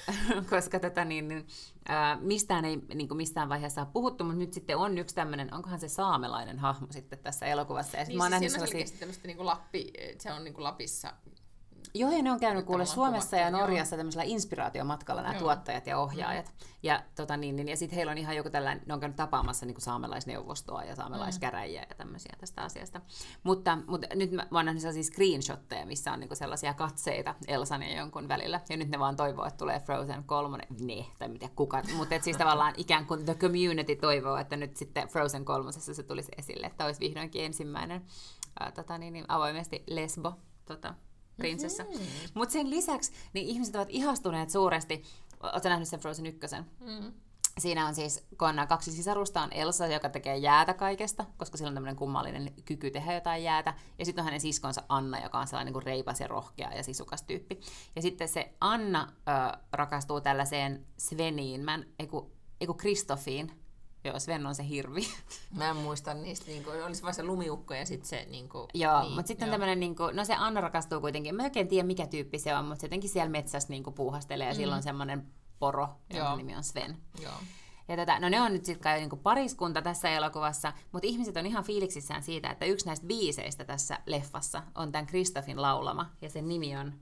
koska 0.50 0.80
tätä 0.80 1.06
niin, 1.06 1.28
niin, 1.28 1.48
ää, 1.88 2.18
mistään 2.22 2.66
ei 2.66 2.78
niin 2.96 3.08
kuin 3.08 3.18
mistään 3.18 3.50
vaiheessa 3.50 3.82
ole 3.82 3.90
puhuttu, 3.94 4.24
mutta 4.24 4.40
nyt 4.40 4.54
sitten 4.54 4.78
on 4.78 4.98
yksi 4.98 5.16
tämmöinen, 5.16 5.54
onkohan 5.54 5.80
se 5.80 5.88
saamelainen 5.88 6.60
hahmo 6.60 6.88
sitten 6.90 7.20
tässä 7.20 7.46
elokuvassa. 7.46 7.98
Ja 7.98 8.04
niin, 8.04 8.18
mä 8.18 8.40
siis 8.40 8.52
sellaisia... 8.52 8.86
tämmöistä 9.00 9.28
niin 9.28 9.38
kuin 9.38 9.48
Lappi, 9.48 9.94
se 10.20 10.34
on 10.34 10.44
niin 10.44 10.54
kuin 10.54 10.64
Lapissa 10.64 11.14
Joo, 11.94 12.12
ja 12.12 12.24
ne 12.24 12.32
on 12.32 12.40
käynyt 12.40 12.66
kuule 12.66 12.86
Suomessa 12.86 13.38
ja 13.38 13.52
Norjassa 13.52 13.96
joo. 13.96 13.98
tämmöisellä 13.98 14.24
inspiraatiomatkalla 14.24 15.22
nämä 15.22 15.34
joo. 15.34 15.40
tuottajat 15.40 15.88
ja 15.88 15.98
ohjaajat. 15.98 16.46
Mm. 16.46 16.68
Ja, 16.84 17.04
tota, 17.16 17.38
niin, 17.38 17.56
niin, 17.56 17.68
ja 17.68 17.78
sitten 17.78 17.96
heillä 17.96 18.12
on 18.12 18.18
ihan 18.18 18.36
joku 18.36 18.50
tällainen, 18.50 18.84
ne 18.86 18.94
on 18.94 19.00
käynyt 19.00 19.16
tapaamassa 19.16 19.66
niin 19.66 19.74
kuin 19.74 19.84
saamelaisneuvostoa 19.84 20.84
ja 20.84 20.96
saamelaiskäräjiä 20.96 21.82
mm. 21.82 21.88
ja 21.90 21.96
tämmöisiä 21.96 22.36
tästä 22.40 22.62
asiasta. 22.62 23.02
Mutta, 23.44 23.78
mutta 23.88 24.08
nyt 24.16 24.32
mä, 24.32 24.48
mä 24.52 24.60
oon 24.60 24.66
nähnyt 24.66 24.82
sellaisia 24.82 25.04
screenshotteja, 25.04 25.86
missä 25.86 26.12
on 26.12 26.20
niin 26.20 26.28
kuin 26.28 26.38
sellaisia 26.38 26.74
katseita 26.74 27.36
Elsan 27.48 27.84
ja 27.84 27.98
jonkun 27.98 28.28
välillä. 28.28 28.62
Ja 28.70 28.78
nyt 28.78 28.90
ne 28.90 29.00
vaan 29.00 29.16
toivoo, 29.16 29.46
että 29.46 29.58
tulee 29.58 29.80
Frozen 29.80 30.24
3, 30.24 30.58
ne, 30.82 31.06
tai 31.20 31.28
mitä 31.28 31.50
kuka. 31.56 31.82
Mutta 31.96 32.16
siis 32.22 32.38
tavallaan 32.38 32.74
ikään 32.86 33.06
kuin 33.06 33.26
the 33.26 33.36
community 33.36 33.96
toivoo, 33.96 34.38
että 34.38 34.58
nyt 34.58 34.78
sitten 34.78 35.08
Frozen 35.08 35.46
3 35.46 35.72
se 35.72 36.04
tulisi 36.04 36.32
esille, 36.38 36.68
että 36.68 36.86
olisi 36.86 37.00
vihdoinkin 37.00 37.46
ensimmäinen 37.46 38.02
ää, 38.60 38.72
tota, 38.72 38.98
niin, 38.98 39.14
niin, 39.14 39.26
avoimesti 39.28 39.84
lesbo 39.88 40.34
tota, 40.66 40.94
prinsessa. 41.38 41.84
Mm-hmm. 41.84 42.06
Mutta 42.34 42.54
sen 42.54 42.70
lisäksi 42.70 43.12
niin 43.34 43.48
ihmiset 43.48 43.76
ovat 43.76 43.88
ihastuneet 43.92 44.50
suuresti. 44.50 45.04
Oletko 45.44 45.70
nähnyt 45.70 45.88
sen 45.88 46.00
Frozen 46.00 46.26
1? 46.26 46.56
Mm. 46.80 47.14
Siinä 47.60 47.88
on 47.88 47.96
siis, 47.96 48.26
kun 48.38 48.60
on 48.60 48.68
kaksi 48.68 48.92
sisarusta, 48.92 49.42
on 49.42 49.54
Elsa, 49.54 49.88
joka 49.88 50.10
tekee 50.10 50.38
jäätä 50.38 50.74
kaikesta, 50.74 51.26
koska 51.38 51.58
sillä 51.58 51.68
on 51.68 51.74
tämmöinen 51.74 51.96
kummallinen 51.96 52.54
kyky 52.66 52.92
tehdä 52.92 53.14
jotain 53.14 53.44
jäätä. 53.44 53.74
Ja 54.00 54.06
sitten 54.06 54.22
on 54.22 54.26
hänen 54.26 54.42
siskonsa 54.42 54.84
Anna, 54.90 55.24
joka 55.24 55.40
on 55.40 55.48
sellainen 55.48 55.66
niin 55.66 55.74
kuin 55.74 55.84
reipas 55.84 56.20
ja 56.20 56.28
rohkea 56.28 56.74
ja 56.74 56.84
sisukas 56.84 57.24
tyyppi. 57.24 57.60
Ja 57.96 58.02
sitten 58.02 58.28
se 58.28 58.54
Anna 58.62 59.08
ö, 59.12 59.58
rakastuu 59.72 60.22
tällaiseen 60.22 60.86
Sveniin, 60.98 61.62
mä 61.62 61.74
en, 61.74 61.86
eiku, 62.00 62.32
eiku 62.62 62.74
Kristofiin, 62.74 63.65
Joo, 64.06 64.20
Sven 64.20 64.46
on 64.46 64.56
se 64.56 64.68
hirvi. 64.68 65.08
Mä 65.58 65.70
en 65.70 65.76
muista 65.76 66.14
niistä, 66.14 66.46
niin 66.46 66.64
kuin, 66.64 66.84
olisi 66.84 67.02
vaan 67.04 67.14
se 67.14 67.24
lumiukko 67.24 67.74
ja 67.74 67.86
sitten 67.86 68.10
se... 68.10 68.28
Niin 68.30 68.50
kuin, 68.50 68.68
Joo, 68.74 69.02
niin, 69.02 69.14
mutta 69.14 69.28
sitten 69.28 69.50
tämmöinen, 69.50 69.80
niin 69.80 69.96
kuin, 69.96 70.16
no 70.16 70.26
se 70.26 70.36
Anna 70.36 70.62
rakastuu 70.62 71.02
kuitenkin, 71.02 71.36
mä 71.36 71.42
en 71.42 71.46
oikein 71.46 71.68
tiedä 71.68 71.88
mikä 71.88 72.08
tyyppi 72.08 72.40
se 72.40 72.56
on, 72.56 72.66
mutta 72.66 72.82
se 72.82 72.86
jotenkin 72.86 73.10
siellä 73.10 73.30
metsässä 73.30 73.70
niin 73.70 73.84
kuin 73.84 73.94
puuhastelee 73.94 74.48
ja 74.48 74.54
mm. 74.54 74.58
silloin 74.58 74.84
semmoinen 74.84 75.28
poro, 75.60 75.90
jonka 76.14 76.36
nimi 76.36 76.56
on 76.56 76.64
Sven. 76.64 76.98
Joo. 77.22 77.34
Ja 77.88 77.96
tätä, 77.96 78.20
no 78.20 78.30
ne 78.30 78.42
on 78.42 78.54
nyt 78.54 78.66
sitten 78.66 78.84
kai 78.84 79.00
niinku 79.00 79.16
pariskunta 79.16 79.82
tässä 79.82 80.10
elokuvassa, 80.10 80.74
mutta 80.92 81.08
ihmiset 81.08 81.38
on 81.38 81.46
ihan 81.46 81.64
fiiliksissään 81.64 82.24
siitä, 82.24 82.50
että 82.50 82.66
yksi 82.66 82.86
näistä 82.86 83.08
biiseistä 83.08 83.66
tässä 83.66 84.00
leffassa 84.06 84.64
on 84.76 84.92
tämän 84.92 85.06
Kristofin 85.06 85.62
laulama, 85.62 86.12
ja 86.22 86.30
sen 86.30 86.48
nimi 86.48 86.78
on, 86.78 86.94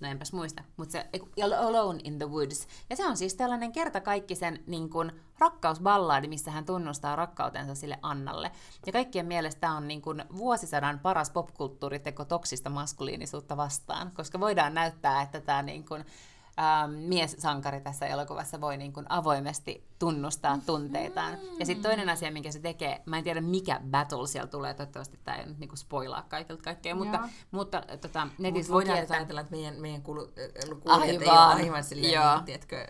no 0.00 0.08
enpäs 0.08 0.32
muista, 0.32 0.62
mutta 0.76 0.92
se 0.92 1.10
Alone 1.58 2.00
in 2.04 2.18
the 2.18 2.28
Woods. 2.30 2.68
Ja 2.90 2.96
se 2.96 3.06
on 3.06 3.16
siis 3.16 3.34
tällainen 3.34 3.72
kertakaikkisen 3.72 4.62
niin 4.66 4.90
kuin, 4.90 5.12
rakkausballaadi, 5.38 6.28
missä 6.28 6.50
hän 6.50 6.64
tunnustaa 6.64 7.16
rakkautensa 7.16 7.74
sille 7.74 7.98
Annalle. 8.02 8.50
Ja 8.86 8.92
kaikkien 8.92 9.26
mielestä 9.26 9.70
on 9.70 9.88
niin 9.88 10.02
kuin, 10.02 10.24
vuosisadan 10.36 10.98
paras 10.98 11.30
popkulttuuriteko 11.30 12.24
toksista 12.24 12.70
maskuliinisuutta 12.70 13.56
vastaan, 13.56 14.12
koska 14.14 14.40
voidaan 14.40 14.74
näyttää, 14.74 15.22
että 15.22 15.40
tämä 15.40 15.62
niin 15.62 15.84
kuin, 15.84 16.04
ähm, 16.60 16.90
mies-sankari 16.92 17.80
tässä 17.80 18.06
elokuvassa 18.06 18.60
voi 18.60 18.76
niin 18.76 18.92
kuin 18.92 19.06
avoimesti 19.08 19.84
tunnustaa 19.98 20.58
tunteitaan. 20.66 21.38
Ja 21.58 21.66
sitten 21.66 21.82
toinen 21.82 22.08
asia, 22.08 22.32
minkä 22.32 22.52
se 22.52 22.58
tekee, 22.58 23.02
mä 23.06 23.18
en 23.18 23.24
tiedä 23.24 23.40
mikä 23.40 23.80
battle 23.90 24.26
siellä 24.26 24.48
tulee, 24.48 24.74
toivottavasti 24.74 25.18
tämä 25.24 25.36
ei 25.36 25.46
nyt 25.46 25.58
niin 25.58 25.68
kuin 25.68 25.78
spoilaa 25.78 26.22
kaikilta 26.28 26.62
kaikkea, 26.62 26.94
mutta, 26.94 27.16
Joo. 27.16 27.28
mutta 27.50 27.82
tota, 28.00 28.24
Mut 28.24 28.38
netissä 28.38 28.72
voidaan 28.72 28.90
luki, 28.90 29.00
nyt 29.00 29.02
että... 29.02 29.14
ajatella, 29.14 29.40
että 29.40 29.56
meidän, 29.56 29.74
meidän 29.74 30.02
kulu, 30.02 30.20
äh, 30.22 30.80
kuulijat 30.80 31.22
ei 31.22 31.28
Aivan. 31.28 31.54
ole 31.54 31.62
aivan 31.62 31.84
silleen, 31.84 32.12
Joo. 32.12 32.34
niin, 32.34 32.44
tiedätkö, 32.44 32.86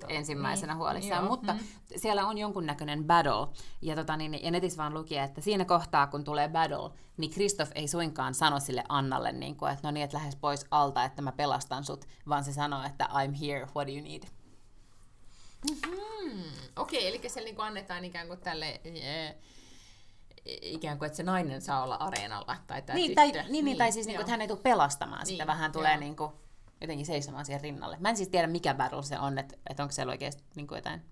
to- 0.00 0.06
ensimmäisenä 0.08 0.72
niin, 0.72 0.78
huolissaan, 0.78 1.24
joo, 1.24 1.30
mutta 1.30 1.52
mm. 1.52 1.58
siellä 1.96 2.26
on 2.26 2.38
jonkunnäköinen 2.38 3.04
battle, 3.04 3.48
ja, 3.82 3.96
tota, 3.96 4.16
niin, 4.16 4.44
ja 4.44 4.50
netissä 4.50 4.78
vaan 4.78 4.94
luki, 4.94 5.16
että 5.18 5.40
siinä 5.40 5.64
kohtaa, 5.64 6.06
kun 6.06 6.24
tulee 6.24 6.48
battle, 6.48 6.90
niin 7.16 7.30
Kristoff 7.30 7.72
ei 7.74 7.88
suinkaan 7.88 8.34
sano 8.34 8.60
sille 8.60 8.84
Annalle, 8.88 9.32
niin 9.32 9.56
kuin, 9.56 9.72
että 9.72 9.88
no 9.88 9.90
niin, 9.90 10.04
että 10.04 10.16
lähes 10.16 10.36
pois 10.36 10.66
alta, 10.70 11.04
että 11.04 11.22
mä 11.22 11.32
pelastan 11.32 11.84
sut, 11.84 12.04
vaan 12.28 12.44
se 12.44 12.52
sanoo, 12.52 12.82
että 12.86 13.04
I'm 13.04 13.34
here, 13.46 13.66
what 13.76 13.88
do 13.88 13.92
you 13.92 14.02
need? 14.02 14.22
Hmm, 15.86 16.42
Okei, 16.76 17.08
eli 17.08 17.20
siellä 17.28 17.50
niin 17.50 17.60
annetaan 17.60 18.04
ikään 18.04 18.26
kuin 18.26 18.40
tälle... 18.40 18.80
Äh, 19.28 19.34
ikään 20.62 20.98
kuin, 20.98 21.06
että 21.06 21.16
se 21.16 21.22
nainen 21.22 21.62
saa 21.62 21.82
olla 21.82 21.94
areenalla, 21.94 22.56
tai 22.66 22.82
tämä 22.82 22.94
Niin, 22.94 23.06
tyttö. 23.10 23.40
tai, 23.40 23.50
niin, 23.52 23.64
niin, 23.64 23.76
tai 23.76 23.92
siis, 23.92 24.06
niin 24.06 24.16
kuin, 24.16 24.20
että 24.20 24.30
hän 24.30 24.40
ei 24.40 24.48
tule 24.48 24.58
pelastamaan 24.62 25.26
sitä, 25.26 25.38
Niin, 25.38 25.46
vaan 25.46 25.58
hän 25.58 25.72
tulee 25.72 25.92
joo. 25.92 26.00
niin 26.00 26.16
kuin, 26.16 26.32
jotenkin 26.80 27.06
seisomaan 27.06 27.44
siihen 27.44 27.60
rinnalle. 27.60 27.96
Mä 28.00 28.08
en 28.08 28.16
siis 28.16 28.28
tiedä, 28.28 28.46
mikä 28.46 28.74
battle 28.74 29.02
se 29.02 29.18
on, 29.18 29.38
että, 29.38 29.56
että 29.70 29.82
onko 29.82 29.92
siellä 29.92 30.10
oikeasti 30.10 30.44
niin 30.56 30.66
kuin 30.66 30.76
jotain 30.76 31.02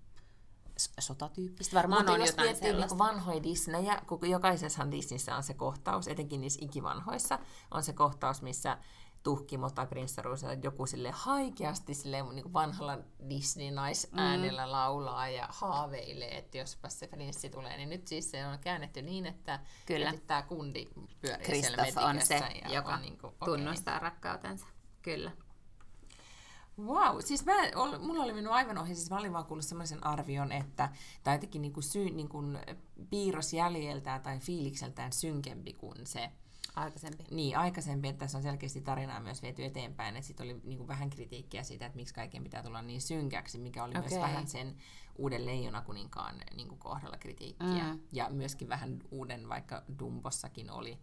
sotatyyppistä. 0.99 1.75
Varmaan 1.75 1.99
Mutta 1.99 2.13
on 2.13 2.19
jos 2.19 2.29
jotain 2.29 2.47
miettii 2.47 2.69
sellaista. 2.69 2.95
niin 2.95 2.99
vanhoja 2.99 3.43
Disneyjä, 3.43 4.01
kun 4.07 4.29
jokaisessahan 4.29 4.91
Disneyssä 4.91 5.35
on 5.35 5.43
se 5.43 5.53
kohtaus, 5.53 6.07
etenkin 6.07 6.41
niissä 6.41 6.65
ikivanhoissa, 6.65 7.39
on 7.71 7.83
se 7.83 7.93
kohtaus, 7.93 8.41
missä 8.41 8.77
tuhkimo 9.23 9.69
tai 9.69 9.87
prinssaruus 9.87 10.45
joku 10.63 10.85
sille 10.85 11.11
haikeasti 11.11 11.93
sille 11.93 12.23
niin 12.33 12.53
vanhalla 12.53 12.97
Disney-naisäänellä 13.29 14.65
mm. 14.65 14.71
laulaa 14.71 15.29
ja 15.29 15.47
haaveilee, 15.49 16.37
että 16.37 16.57
jospa 16.57 16.89
se 16.89 17.07
prinssi 17.07 17.49
tulee. 17.49 17.77
Niin 17.77 17.89
nyt 17.89 18.07
siis 18.07 18.31
se 18.31 18.45
on 18.45 18.59
käännetty 18.59 19.01
niin, 19.01 19.25
että, 19.25 19.59
Kyllä. 19.85 20.09
että 20.09 20.21
tämä 20.27 20.41
kundi 20.41 20.85
pyörii 21.21 21.61
siellä 21.61 21.77
Kristoff 21.77 21.97
on 21.97 22.21
se, 22.21 22.35
ja 22.35 22.73
joka 22.73 22.93
on 22.93 23.01
niin 23.01 23.17
kuin, 23.17 23.33
okei. 23.41 23.45
tunnustaa 23.45 23.99
rakkautensa. 23.99 24.67
Kyllä. 25.01 25.31
Wow, 26.79 27.17
siis 27.19 27.45
mä, 27.45 27.53
ol, 27.75 27.99
mulla 27.99 28.23
oli 28.23 28.33
mennyt 28.33 28.53
aivan 28.53 28.77
ohi, 28.77 28.95
siis 28.95 29.09
mä 29.09 29.17
olin 29.17 29.33
vaan 29.33 29.45
kuullut 29.45 29.65
semmoisen 29.65 30.05
arvion, 30.05 30.51
että 30.51 30.89
tai 31.23 31.35
jotenkin 31.35 31.61
niinku 31.61 31.81
syy, 31.81 32.09
niinku 32.09 32.43
piirros 33.09 33.53
jäljeltään 33.53 34.21
tai 34.21 34.39
fiilikseltään 34.39 35.13
synkempi 35.13 35.73
kuin 35.73 36.07
se 36.07 36.31
Aikaisempi. 36.75 37.23
niin, 37.31 37.57
aikaisempi, 37.57 38.07
että 38.07 38.19
tässä 38.19 38.37
on 38.37 38.43
selkeästi 38.43 38.81
tarinaa 38.81 39.19
myös 39.19 39.41
viety 39.41 39.65
eteenpäin, 39.65 40.15
että 40.15 40.27
sitten 40.27 40.43
oli 40.43 40.61
niinku 40.63 40.87
vähän 40.87 41.09
kritiikkiä 41.09 41.63
siitä, 41.63 41.85
että 41.85 41.95
miksi 41.95 42.13
kaiken 42.13 42.43
pitää 42.43 42.63
tulla 42.63 42.81
niin 42.81 43.01
synkäksi, 43.01 43.57
mikä 43.59 43.83
oli 43.83 43.93
myös 43.93 44.05
Okei. 44.05 44.19
vähän 44.19 44.47
sen 44.47 44.75
uuden 45.15 45.45
leijonakuninkaan 45.45 46.35
niinku 46.55 46.75
kohdalla 46.75 47.17
kritiikkiä. 47.17 47.93
Mm. 47.93 47.99
Ja 48.11 48.29
myöskin 48.29 48.69
vähän 48.69 48.99
uuden, 49.11 49.49
vaikka 49.49 49.83
Dumbossakin 49.99 50.71
oli 50.71 50.99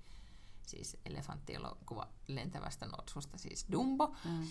siis 0.66 0.96
elefanttielokuva 1.06 2.08
lentävästä 2.26 2.86
notsusta, 2.86 3.38
siis 3.38 3.66
Dumbo. 3.72 4.14
Mm. 4.24 4.46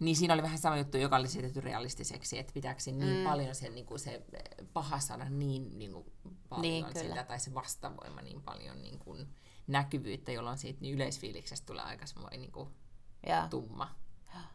Niin 0.00 0.16
siinä 0.16 0.34
oli 0.34 0.42
vähän 0.42 0.58
sama 0.58 0.76
juttu, 0.78 0.96
joka 0.96 1.16
oli 1.16 1.24
esitetty 1.24 1.60
realistiseksi, 1.60 2.38
että 2.38 2.52
pitääkö 2.52 2.80
niin 2.86 3.18
mm. 3.18 3.24
paljon 3.24 3.54
se, 3.54 3.68
niin 3.70 3.86
kuin 3.86 3.98
se 3.98 4.22
paha 4.72 4.98
saada 5.00 5.24
niin, 5.28 5.78
niin 5.78 5.92
kuin 5.92 6.06
paljon 6.48 6.62
Niin, 6.62 6.84
kyllä. 6.84 7.00
sitä, 7.00 7.24
tai 7.24 7.40
se 7.40 7.54
vastavoima 7.54 8.22
niin 8.22 8.42
paljon 8.42 8.82
niin 8.82 8.98
kuin 8.98 9.28
näkyvyyttä, 9.66 10.32
jolloin 10.32 10.58
siitä 10.58 10.80
niin 10.80 10.94
yleisfiiliksestä 10.94 11.66
tulee 11.66 11.82
aika 11.84 12.06
semmoinen 12.06 12.40
niin 12.40 12.52
kuin 12.52 12.68
Ja, 13.26 13.46
tumma. 13.50 13.94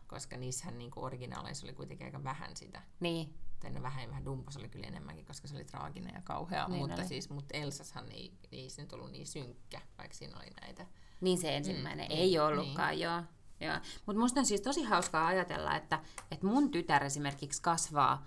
Koska 0.08 0.38
niissähän 0.38 0.78
niin 0.78 0.92
kuin 0.92 1.04
originaaleissa 1.04 1.66
oli 1.66 1.74
kuitenkin 1.74 2.06
aika 2.06 2.24
vähän 2.24 2.56
sitä. 2.56 2.82
niin. 3.00 3.34
Tai 3.60 3.72
no 3.72 3.82
vähän, 3.82 4.10
vähän 4.10 4.26
Dumpos 4.26 4.58
oli 4.58 4.70
kyllä 4.70 4.88
enemmänkin, 4.88 5.26
koska 5.26 5.48
se 5.48 5.56
oli 5.56 5.66
traaginen 5.66 6.12
ja 6.16 6.22
kauhea. 6.22 6.68
Niin 6.68 6.78
mutta, 6.80 6.96
oli. 6.96 7.08
siis, 7.08 7.30
mutta 7.30 7.58
Elsashan 7.58 8.12
ei, 8.12 8.34
ei 8.52 8.70
se 8.70 8.82
nyt 8.82 8.94
ollut 8.94 9.12
niin 9.12 9.28
synkkä, 9.28 9.82
vaikka 9.98 10.18
siinä 10.18 10.38
oli 10.38 10.50
näitä. 10.62 10.86
Niin 11.22 11.38
se 11.38 11.56
ensimmäinen 11.56 12.06
Mm, 12.08 12.14
mm, 12.14 12.20
ei 12.20 12.28
niin, 12.28 12.42
ollutkaan, 12.42 12.90
niin. 12.90 13.00
joo. 13.00 13.24
Mutta 14.06 14.20
musta 14.20 14.40
on 14.40 14.46
siis 14.46 14.62
tosi 14.62 14.84
hauskaa 14.84 15.28
ajatella, 15.28 15.76
että, 15.76 16.00
että 16.32 16.48
mun 16.48 16.72
tytär 16.72 17.04
esimerkiksi 17.04 17.62
kasvaa 17.62 18.26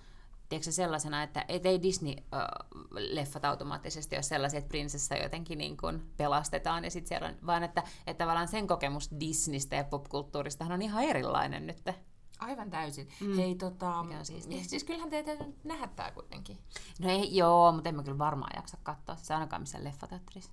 tiedätkö, 0.48 0.72
sellaisena, 0.72 1.22
että 1.22 1.44
et 1.48 1.66
ei 1.66 1.78
Disney-leffat 1.82 3.44
automaattisesti 3.44 4.16
ole 4.16 4.22
sellaisia, 4.22 4.58
että 4.58 4.68
prinsessa 4.68 5.16
jotenkin 5.16 5.58
niin 5.58 5.76
kuin 5.76 6.12
pelastetaan, 6.16 6.84
ja 6.84 6.90
sit 6.90 7.06
siellä 7.06 7.28
on, 7.28 7.34
vaan 7.46 7.62
että, 7.62 7.82
että 8.06 8.24
tavallaan 8.24 8.48
sen 8.48 8.66
kokemus 8.66 9.10
Disneystä 9.20 9.76
ja 9.76 9.84
popkulttuurista 9.84 10.64
on 10.64 10.82
ihan 10.82 11.04
erilainen 11.04 11.66
nyt. 11.66 11.82
Aivan 12.38 12.70
täysin. 12.70 13.08
Mm. 13.20 13.36
Hei, 13.36 13.54
tota, 13.54 14.02
Mikä 14.02 14.18
on 14.18 14.26
siistiä. 14.26 14.58
ja 14.58 14.64
siis 14.64 14.84
kyllähän 14.84 15.10
teitä 15.10 15.32
nähdä 15.64 15.86
tää 15.86 16.10
kuitenkin. 16.10 16.58
No 16.98 17.10
ei, 17.10 17.36
joo, 17.36 17.72
mutta 17.72 17.88
en 17.88 17.94
mä 17.94 18.02
kyllä 18.02 18.18
varmaan 18.18 18.52
jaksa 18.56 18.76
katsoa, 18.82 19.16
siis 19.16 19.30
ainakaan 19.30 19.62
missään 19.62 19.84
leffateatterissa. 19.84 20.52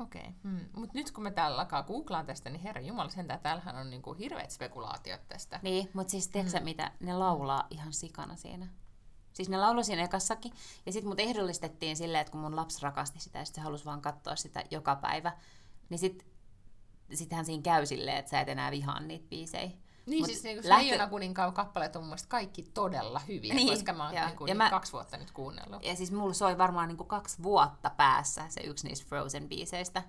Okei. 0.00 0.20
Okay. 0.20 0.32
Mm. 0.42 0.60
Mutta 0.76 0.98
nyt 0.98 1.10
kun 1.10 1.24
me 1.24 1.30
täällä 1.30 1.58
alkaa 1.58 1.82
googlaan 1.82 2.26
tästä, 2.26 2.50
niin 2.50 2.62
herra 2.62 2.82
jumala 2.82 3.10
sentään, 3.10 3.40
täällähän 3.40 3.76
on 3.76 3.90
niinku 3.90 4.14
hirveät 4.14 4.50
spekulaatiot 4.50 5.28
tästä. 5.28 5.60
Niin, 5.62 5.90
mutta 5.92 6.10
siis 6.10 6.28
tiedätkö 6.28 6.58
mm. 6.58 6.64
mitä, 6.64 6.92
ne 7.00 7.14
laulaa 7.14 7.66
ihan 7.70 7.92
sikana 7.92 8.36
siinä. 8.36 8.68
Siis 9.32 9.48
ne 9.48 9.58
lauloi 9.58 9.84
siinä 9.84 10.02
ekassakin, 10.02 10.52
ja 10.86 10.92
sitten 10.92 11.08
mut 11.08 11.20
ehdollistettiin 11.20 11.96
silleen, 11.96 12.20
että 12.20 12.30
kun 12.30 12.40
mun 12.40 12.56
lapsi 12.56 12.82
rakasti 12.82 13.20
sitä, 13.20 13.38
ja 13.38 13.44
sit 13.44 13.54
se 13.54 13.60
halusi 13.60 13.84
vaan 13.84 14.02
katsoa 14.02 14.36
sitä 14.36 14.64
joka 14.70 14.96
päivä, 14.96 15.32
niin 15.88 15.98
sit, 15.98 16.26
sittenhän 17.14 17.44
siinä 17.44 17.62
käy 17.62 17.86
silleen, 17.86 18.16
että 18.16 18.30
sä 18.30 18.40
et 18.40 18.48
enää 18.48 18.70
vihaa 18.70 19.00
niitä 19.00 19.28
biisejä. 19.28 19.70
Niin, 20.06 20.20
Mut 20.22 20.26
siis 20.26 20.42
niinku 20.42 20.68
lähtö- 20.68 20.84
Leijona 20.84 21.06
kuninkaan 21.06 21.52
kappaleet 21.52 21.96
on 21.96 22.04
mun 22.04 22.16
kaikki 22.28 22.62
todella 22.62 23.18
hyviä, 23.28 23.54
Niin, 23.54 23.66
niin, 23.66 23.78
koska 23.78 23.92
mä 23.92 24.04
oon 24.06 24.14
joo. 24.14 24.26
niinku 24.26 24.46
Ja 24.46 24.50
ja 24.50 24.54
mä- 24.54 24.70
kaksi 24.70 24.92
vuotta 24.92 25.16
nyt 25.16 25.30
kuunnellut. 25.30 25.84
Ja 25.84 25.96
siis 25.96 26.12
mulla 26.12 26.34
soi 26.34 26.58
varmaan 26.58 26.88
niinku 26.88 27.04
kaksi 27.04 27.42
vuotta 27.42 27.90
päässä 27.90 28.44
se 28.48 28.60
yksi 28.60 28.88
niistä 28.88 29.06
Frozen-biiseistä. 29.08 30.02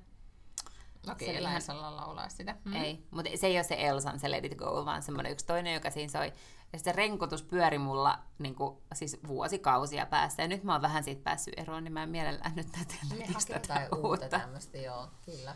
Okei, 1.12 1.30
okay, 1.30 1.42
ihan- 1.42 1.56
Elsalla 1.56 1.96
laulaa 1.96 2.30
sitä. 2.30 2.56
Mm. 2.66 2.74
Ei, 2.74 3.04
mutta 3.12 3.32
se 3.36 3.48
ei 3.48 3.58
ole 3.58 3.64
se 3.64 3.76
Elsan, 3.80 4.20
se 4.20 4.32
Let 4.32 4.46
It 4.46 4.56
Go, 4.58 4.86
vaan 4.86 5.04
semmoinen 5.04 5.32
yksi 5.32 5.46
toinen, 5.46 5.74
joka 5.74 5.90
siinä 5.92 6.12
soi. 6.12 6.34
Ja 6.74 6.80
se 6.80 6.92
renkutus 6.92 7.44
pyöri 7.44 7.78
mulla 7.78 8.20
niin 8.40 8.56
kuin, 8.56 8.78
siis 8.94 9.18
vuosikausia 9.28 10.06
päässä. 10.06 10.42
Ja 10.42 10.48
nyt 10.48 10.64
mä 10.64 10.72
oon 10.72 10.82
vähän 10.82 11.04
siitä 11.04 11.24
päässyt 11.24 11.54
eroon, 11.58 11.84
niin 11.84 11.94
mä 11.94 12.04
en 12.04 12.10
mielellään 12.10 12.56
nyt 12.56 12.72
tätä 12.72 12.94
uutta 13.96 13.98
uutta. 14.08 14.30
tämmöistä, 14.30 14.78
joo, 14.78 15.08
kyllä. 15.26 15.56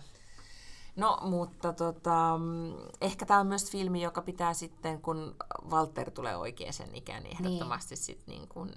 No, 0.95 1.19
mutta 1.21 1.73
tota, 1.73 2.37
mm, 2.37 2.73
ehkä 3.01 3.25
tämä 3.25 3.39
on 3.39 3.47
myös 3.47 3.71
filmi, 3.71 4.01
joka 4.01 4.21
pitää 4.21 4.53
sitten, 4.53 5.01
kun 5.01 5.35
Walter 5.69 6.11
tulee 6.11 6.35
oikeaan 6.35 6.95
ikään, 6.95 7.23
niin 7.23 7.37
ehdottomasti 7.37 7.95
niin. 7.95 8.03
sit 8.03 8.27
niin 8.27 8.47
kuin 8.47 8.71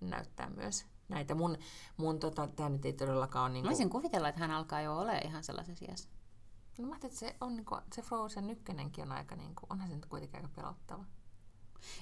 näyttää 0.00 0.50
myös 0.50 0.86
näitä. 1.08 1.34
Mun, 1.34 1.58
mun 1.96 2.18
tota, 2.18 2.46
tämä 2.46 2.68
nyt 2.68 2.84
ei 2.84 2.92
todellakaan 2.92 3.44
ole... 3.44 3.52
Niin 3.52 3.64
Mä 3.64 3.68
voisin 3.68 3.90
kuvitella, 3.90 4.28
että 4.28 4.40
hän 4.40 4.50
alkaa 4.50 4.80
jo 4.80 4.98
ole 4.98 5.18
ihan 5.18 5.44
sellaisessa 5.44 5.84
iässä. 5.88 6.08
No 6.78 6.86
mä 6.86 6.92
ajattelin, 6.92 7.12
että 7.12 7.20
se, 7.20 7.36
on, 7.40 7.56
niin 7.56 7.64
kuin, 7.64 7.80
se 7.94 8.02
Frozen 8.02 8.50
ykkönenkin 8.50 9.04
on 9.04 9.12
aika, 9.12 9.36
niin 9.36 9.54
kuin, 9.54 9.66
onhan 9.70 9.88
se 9.88 9.94
nyt 9.94 10.06
kuitenkin 10.06 10.36
aika 10.36 10.48
pelottava. 10.56 11.04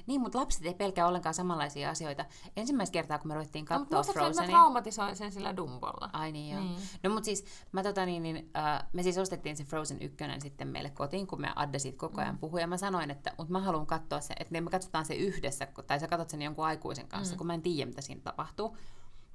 Niin, 0.07 0.21
mutta 0.21 0.39
lapset 0.39 0.67
ei 0.67 0.75
pelkää 0.75 1.07
ollenkaan 1.07 1.35
samanlaisia 1.35 1.91
asioita. 1.91 2.25
Ensimmäistä 2.57 2.93
kertaa, 2.93 3.19
kun 3.19 3.29
me 3.29 3.35
ruvettiin 3.35 3.67
No, 3.71 3.79
mutta 3.79 3.97
katsoa 3.97 4.15
mä 4.15 4.21
Frozenia... 4.21 4.51
traumatisoin 4.51 5.17
sen 5.17 5.33
sillä 5.33 5.57
Dumbolla. 5.57 6.11
Ai 6.13 6.33
niin 6.33 6.55
joo. 6.55 6.61
Niin. 6.63 6.79
No 7.03 7.11
mutta 7.11 7.25
siis, 7.25 7.45
mä 7.73 7.83
tota 7.83 8.07
niin, 8.07 8.23
niin 8.23 8.51
äh, 8.57 8.85
me 8.93 9.03
siis 9.03 9.19
ostettiin 9.19 9.57
se 9.57 9.65
Frozen 9.65 10.03
1 10.03 10.17
sitten 10.39 10.69
meille 10.69 10.91
kotiin, 10.91 11.27
kun 11.27 11.41
me 11.41 11.53
Adde 11.57 11.79
siitä 11.79 11.99
koko 11.99 12.21
ajan 12.21 12.39
puhui. 12.39 12.61
Ja 12.61 12.67
mä 12.67 12.77
sanoin, 12.77 13.11
että 13.11 13.33
mutta 13.39 13.53
mä 13.53 13.61
haluan 13.61 13.87
katsoa 13.87 14.21
se, 14.21 14.35
että 14.41 14.61
me 14.61 14.71
katsotaan 14.71 15.05
se 15.05 15.15
yhdessä, 15.15 15.69
tai 15.87 16.01
sä 16.01 16.09
katsot 16.09 16.31
sen 16.31 16.43
jonkun 16.43 16.65
aikuisen 16.65 17.09
kanssa, 17.09 17.35
mm. 17.35 17.39
kun 17.39 17.47
mä 17.47 17.55
en 17.55 17.63
tiedä, 17.63 17.89
mitä 17.89 18.01
siinä 18.01 18.21
tapahtuu. 18.25 18.77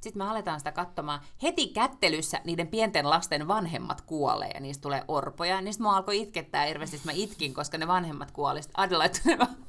Sitten 0.02 0.18
me 0.24 0.30
aletaan 0.30 0.60
sitä 0.60 0.72
katsomaan. 0.72 1.22
Heti 1.44 1.68
kättelyssä 1.68 2.42
niiden 2.44 2.68
pienten 2.68 3.10
lasten 3.10 3.48
vanhemmat 3.48 4.02
kuolee 4.02 4.52
ja 4.54 4.60
niistä 4.60 4.82
tulee 4.82 5.04
orpoja. 5.08 5.58
Sitten 5.58 5.82
mä 5.84 5.96
alkoi 5.96 6.22
itkettää 6.22 6.66
hirveästi, 6.66 6.96
että 6.96 7.08
mä 7.08 7.14
itkin, 7.16 7.54
koska 7.54 7.78
ne 7.78 7.88
vanhemmat 7.88 8.32
kuoli. 8.32 8.62
Sitten 8.62 8.80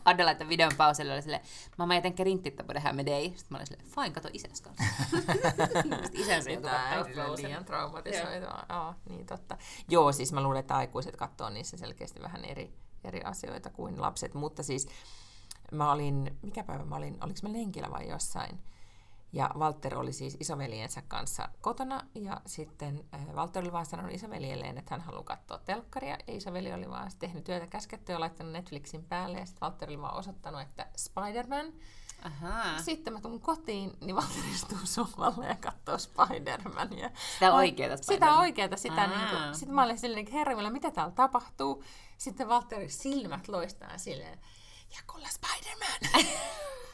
Adela, 0.04 0.30
että 0.30 0.48
videon 0.48 0.72
pauselle 0.76 1.12
oli 1.12 1.22
silleen, 1.22 1.42
mä 1.78 1.94
jag 1.94 2.02
tänker 2.02 2.28
inte 2.28 2.50
på 2.50 2.72
det 2.72 2.80
här 2.80 2.92
med 2.92 3.06
dig. 3.06 3.38
Sitten 3.38 3.46
mä 3.50 3.56
olin 3.56 3.66
silleen, 3.66 3.88
fine, 3.88 4.10
kato 4.10 4.28
isäns 4.32 4.60
kanssa. 4.60 4.84
Isänsä 6.22 6.50
joutui 6.50 6.70
katsoa 6.70 7.36
liian 7.36 7.64
traumatisoitua. 7.64 8.64
Joo, 8.68 8.94
niin 9.08 9.26
totta. 9.26 9.56
Joo, 9.88 10.12
siis 10.12 10.32
mä 10.32 10.42
luulen, 10.42 10.60
että 10.60 10.76
aikuiset 10.76 11.16
katsoo 11.16 11.50
niissä 11.50 11.76
selkeästi 11.76 12.22
vähän 12.22 12.44
eri, 12.44 12.74
eri 13.04 13.20
asioita 13.22 13.70
kuin 13.70 14.00
lapset, 14.00 14.34
mutta 14.34 14.62
siis 14.62 14.88
mä 15.72 15.92
olin, 15.92 16.38
mikä 16.42 16.64
päivä 16.64 16.84
mä 16.84 16.96
olin, 16.96 17.18
oliko 17.20 17.38
mä 17.42 17.52
lenkillä 17.52 17.90
vai 17.90 18.08
jossain, 18.08 18.60
ja 19.32 19.50
Walter 19.54 19.98
oli 19.98 20.12
siis 20.12 20.36
isoveljensä 20.40 21.02
kanssa 21.08 21.48
kotona, 21.60 22.06
ja 22.14 22.40
sitten 22.46 23.04
äh, 23.14 23.26
Walter 23.34 23.62
oli 23.62 23.72
vaan 23.72 23.86
sanonut 23.86 24.14
isovelielleen, 24.14 24.78
että 24.78 24.94
hän 24.94 25.00
haluaa 25.00 25.24
katsoa 25.24 25.58
telkkaria, 25.58 26.18
ja 26.26 26.34
isoveli 26.34 26.72
oli 26.72 26.90
vaan 26.90 27.10
tehnyt 27.18 27.44
työtä 27.44 27.66
käskettyä 27.66 28.14
ja 28.14 28.20
laittanut 28.20 28.52
Netflixin 28.52 29.04
päälle, 29.04 29.38
ja 29.38 29.46
sitten 29.46 29.66
Walter 29.66 29.88
oli 29.88 30.00
vaan 30.00 30.16
osoittanut, 30.16 30.60
että 30.60 30.86
Spider-Man. 30.96 31.72
Aha. 32.22 32.78
Sitten 32.78 33.12
mä 33.12 33.20
tulen 33.20 33.40
kotiin, 33.40 33.92
niin 34.00 34.16
Walter 34.16 34.44
istuu 34.54 34.78
sohvalle 34.84 35.46
ja 35.46 35.56
katsoo 35.60 35.96
Spider-Mania. 35.96 37.10
Sitä 37.32 37.54
oikeeta 37.54 37.96
Sitä 37.96 38.34
oikeeta, 38.34 38.76
sitä 38.76 39.06
niin 39.06 39.28
kuin, 39.30 39.54
Sitten 39.54 39.74
mä 39.74 39.82
olin 39.82 39.98
silleen, 39.98 40.26
herra, 40.32 40.70
mitä 40.70 40.90
täällä 40.90 41.12
tapahtuu? 41.12 41.84
Sitten 42.18 42.48
Walterin 42.48 42.90
silmät 42.90 43.48
loistaa 43.48 43.98
silleen, 43.98 44.38
ja 44.90 44.98
kulla 45.06 45.28
Spider-Man! 45.28 46.24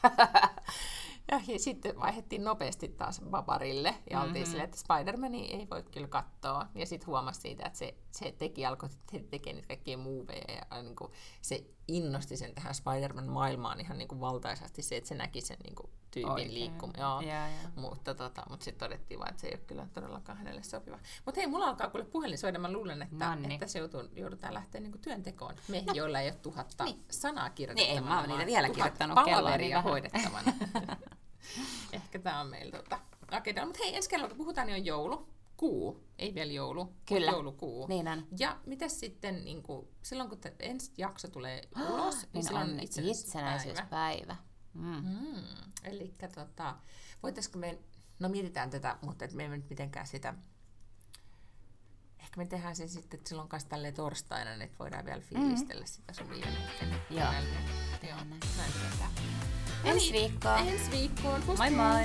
Ja, 1.30 1.40
ja 1.48 1.58
sitten 1.58 2.00
vaihdettiin 2.00 2.44
nopeasti 2.44 2.88
taas 2.88 3.20
Babarille 3.30 3.94
ja 4.10 4.20
oltiin 4.20 4.34
mm-hmm. 4.34 4.50
silleen, 4.50 4.64
että 4.64 4.78
Spider-Mani 4.78 5.54
ei 5.54 5.66
voi 5.70 5.82
kyllä 5.82 6.08
katsoa. 6.08 6.66
Ja 6.74 6.86
sitten 6.86 7.06
huomasi 7.06 7.40
siitä, 7.40 7.66
että 7.66 7.78
se, 7.78 7.94
se 8.10 8.34
teki, 8.38 8.66
alkoi 8.66 8.88
tekemään 9.30 9.56
niitä 9.56 9.68
kaikkia 9.68 9.98
moveja 9.98 10.66
ja 10.70 10.82
niin 10.82 10.96
kuin, 10.96 11.12
se 11.42 11.66
innosti 11.88 12.36
sen 12.36 12.54
tähän 12.54 12.74
Spider-Man-maailmaan 12.74 13.80
ihan 13.80 13.98
niin 13.98 14.08
kuin 14.08 14.20
valtaisasti 14.20 14.82
se, 14.82 14.96
että 14.96 15.08
se 15.08 15.14
näki 15.14 15.40
sen 15.40 15.56
niin 15.64 15.74
kuin, 15.74 15.90
tyypin 16.10 16.54
liikkumaan. 16.54 17.00
Joo. 17.00 17.20
Ja, 17.20 17.48
ja. 17.48 17.68
Mutta, 17.76 18.14
tota, 18.14 18.42
mutta 18.50 18.64
sitten 18.64 18.88
todettiin 18.88 19.20
vaan, 19.20 19.30
että 19.30 19.40
se 19.40 19.46
ei 19.46 19.54
ole 19.54 19.62
kyllä 19.66 19.86
todellakaan 19.92 20.38
hänelle 20.38 20.62
sopiva. 20.62 20.98
Mutta 21.24 21.40
hei, 21.40 21.46
mulla 21.46 21.66
alkaa 21.66 21.90
kuule 21.90 22.04
puhelin 22.04 22.38
soida. 22.38 22.58
Mä 22.58 22.72
luulen, 22.72 23.02
että, 23.02 23.28
Nonni. 23.28 23.54
että 23.54 23.66
se 23.66 23.78
joutuu, 23.78 24.02
joudutaan 24.14 24.54
lähteä 24.54 24.80
niin 24.80 25.00
työntekoon. 25.00 25.54
Me, 25.68 25.82
no. 25.86 25.92
joilla 25.92 26.20
ei 26.20 26.28
ole 26.28 26.36
tuhatta 26.42 26.84
niin. 26.84 27.04
sanaa 27.10 27.50
kirjoitettavana. 27.50 28.00
Niin, 28.00 28.10
en 28.10 28.14
mä 28.14 28.20
ole 28.20 28.28
niitä 28.28 28.46
vielä 28.46 28.68
kirjoittanut. 28.68 29.18
Niin 29.58 29.82
hoidettavana. 29.82 30.52
Ehkä 31.92 32.18
tämä 32.18 32.40
on 32.40 32.46
meillä 32.46 32.76
tota, 32.76 32.98
agenda. 33.30 33.66
Mutta 33.66 33.80
hei, 33.84 33.96
ensi 33.96 34.08
kerralla 34.08 34.34
puhutaan, 34.34 34.66
niin 34.66 34.80
on 34.80 34.86
joulu. 34.86 35.28
Kuu, 35.56 36.04
ei 36.18 36.34
vielä 36.34 36.52
joulu, 36.52 36.92
Kyllä. 37.06 37.30
joulukuu. 37.30 37.86
Niin 37.86 38.08
on. 38.08 38.26
Ja 38.38 38.60
mitä 38.66 38.88
sitten, 38.88 39.44
niin 39.44 39.62
kuin, 39.62 39.88
silloin 40.02 40.28
kun 40.28 40.38
ensi 40.58 40.92
jakso 40.98 41.28
tulee 41.28 41.62
ulos, 41.88 42.14
niin, 42.14 42.28
niin 42.32 42.44
silloin 42.44 42.70
on 42.70 42.80
itsenäisyyspäivä. 42.80 43.56
itsenäisyyspäivä. 43.56 44.36
Mm. 44.74 45.04
Mm. 45.04 45.44
Eli 45.84 46.14
tota, 46.34 46.76
voitaisiko 47.22 47.58
me, 47.58 47.78
no 48.18 48.28
mietitään 48.28 48.70
tätä, 48.70 48.98
mutta 49.02 49.24
et 49.24 49.32
me 49.32 49.44
emme 49.44 49.56
nyt 49.56 49.70
mitenkään 49.70 50.06
sitä, 50.06 50.34
ehkä 52.18 52.36
me 52.36 52.46
tehdään 52.46 52.76
sen 52.76 52.88
sitten 52.88 53.18
että 53.18 53.28
silloin 53.28 53.48
kanssa 53.48 53.68
tälleen 53.68 53.94
torstaina, 53.94 54.50
niin 54.50 54.62
että 54.62 54.78
voidaan 54.78 55.04
vielä 55.04 55.20
fiilistellä 55.20 55.84
mm. 55.84 55.86
sitä 55.86 56.12
sun 56.12 56.30
viime 56.30 56.46
Joo. 57.10 57.32
Joo, 58.08 58.18
näin. 58.24 58.72
Ensi 59.84 60.12
viikkoon. 60.12 60.68
Ensi 60.68 60.90
viikkoon. 60.90 61.42
Moi 61.46 61.70
moi. 61.70 62.02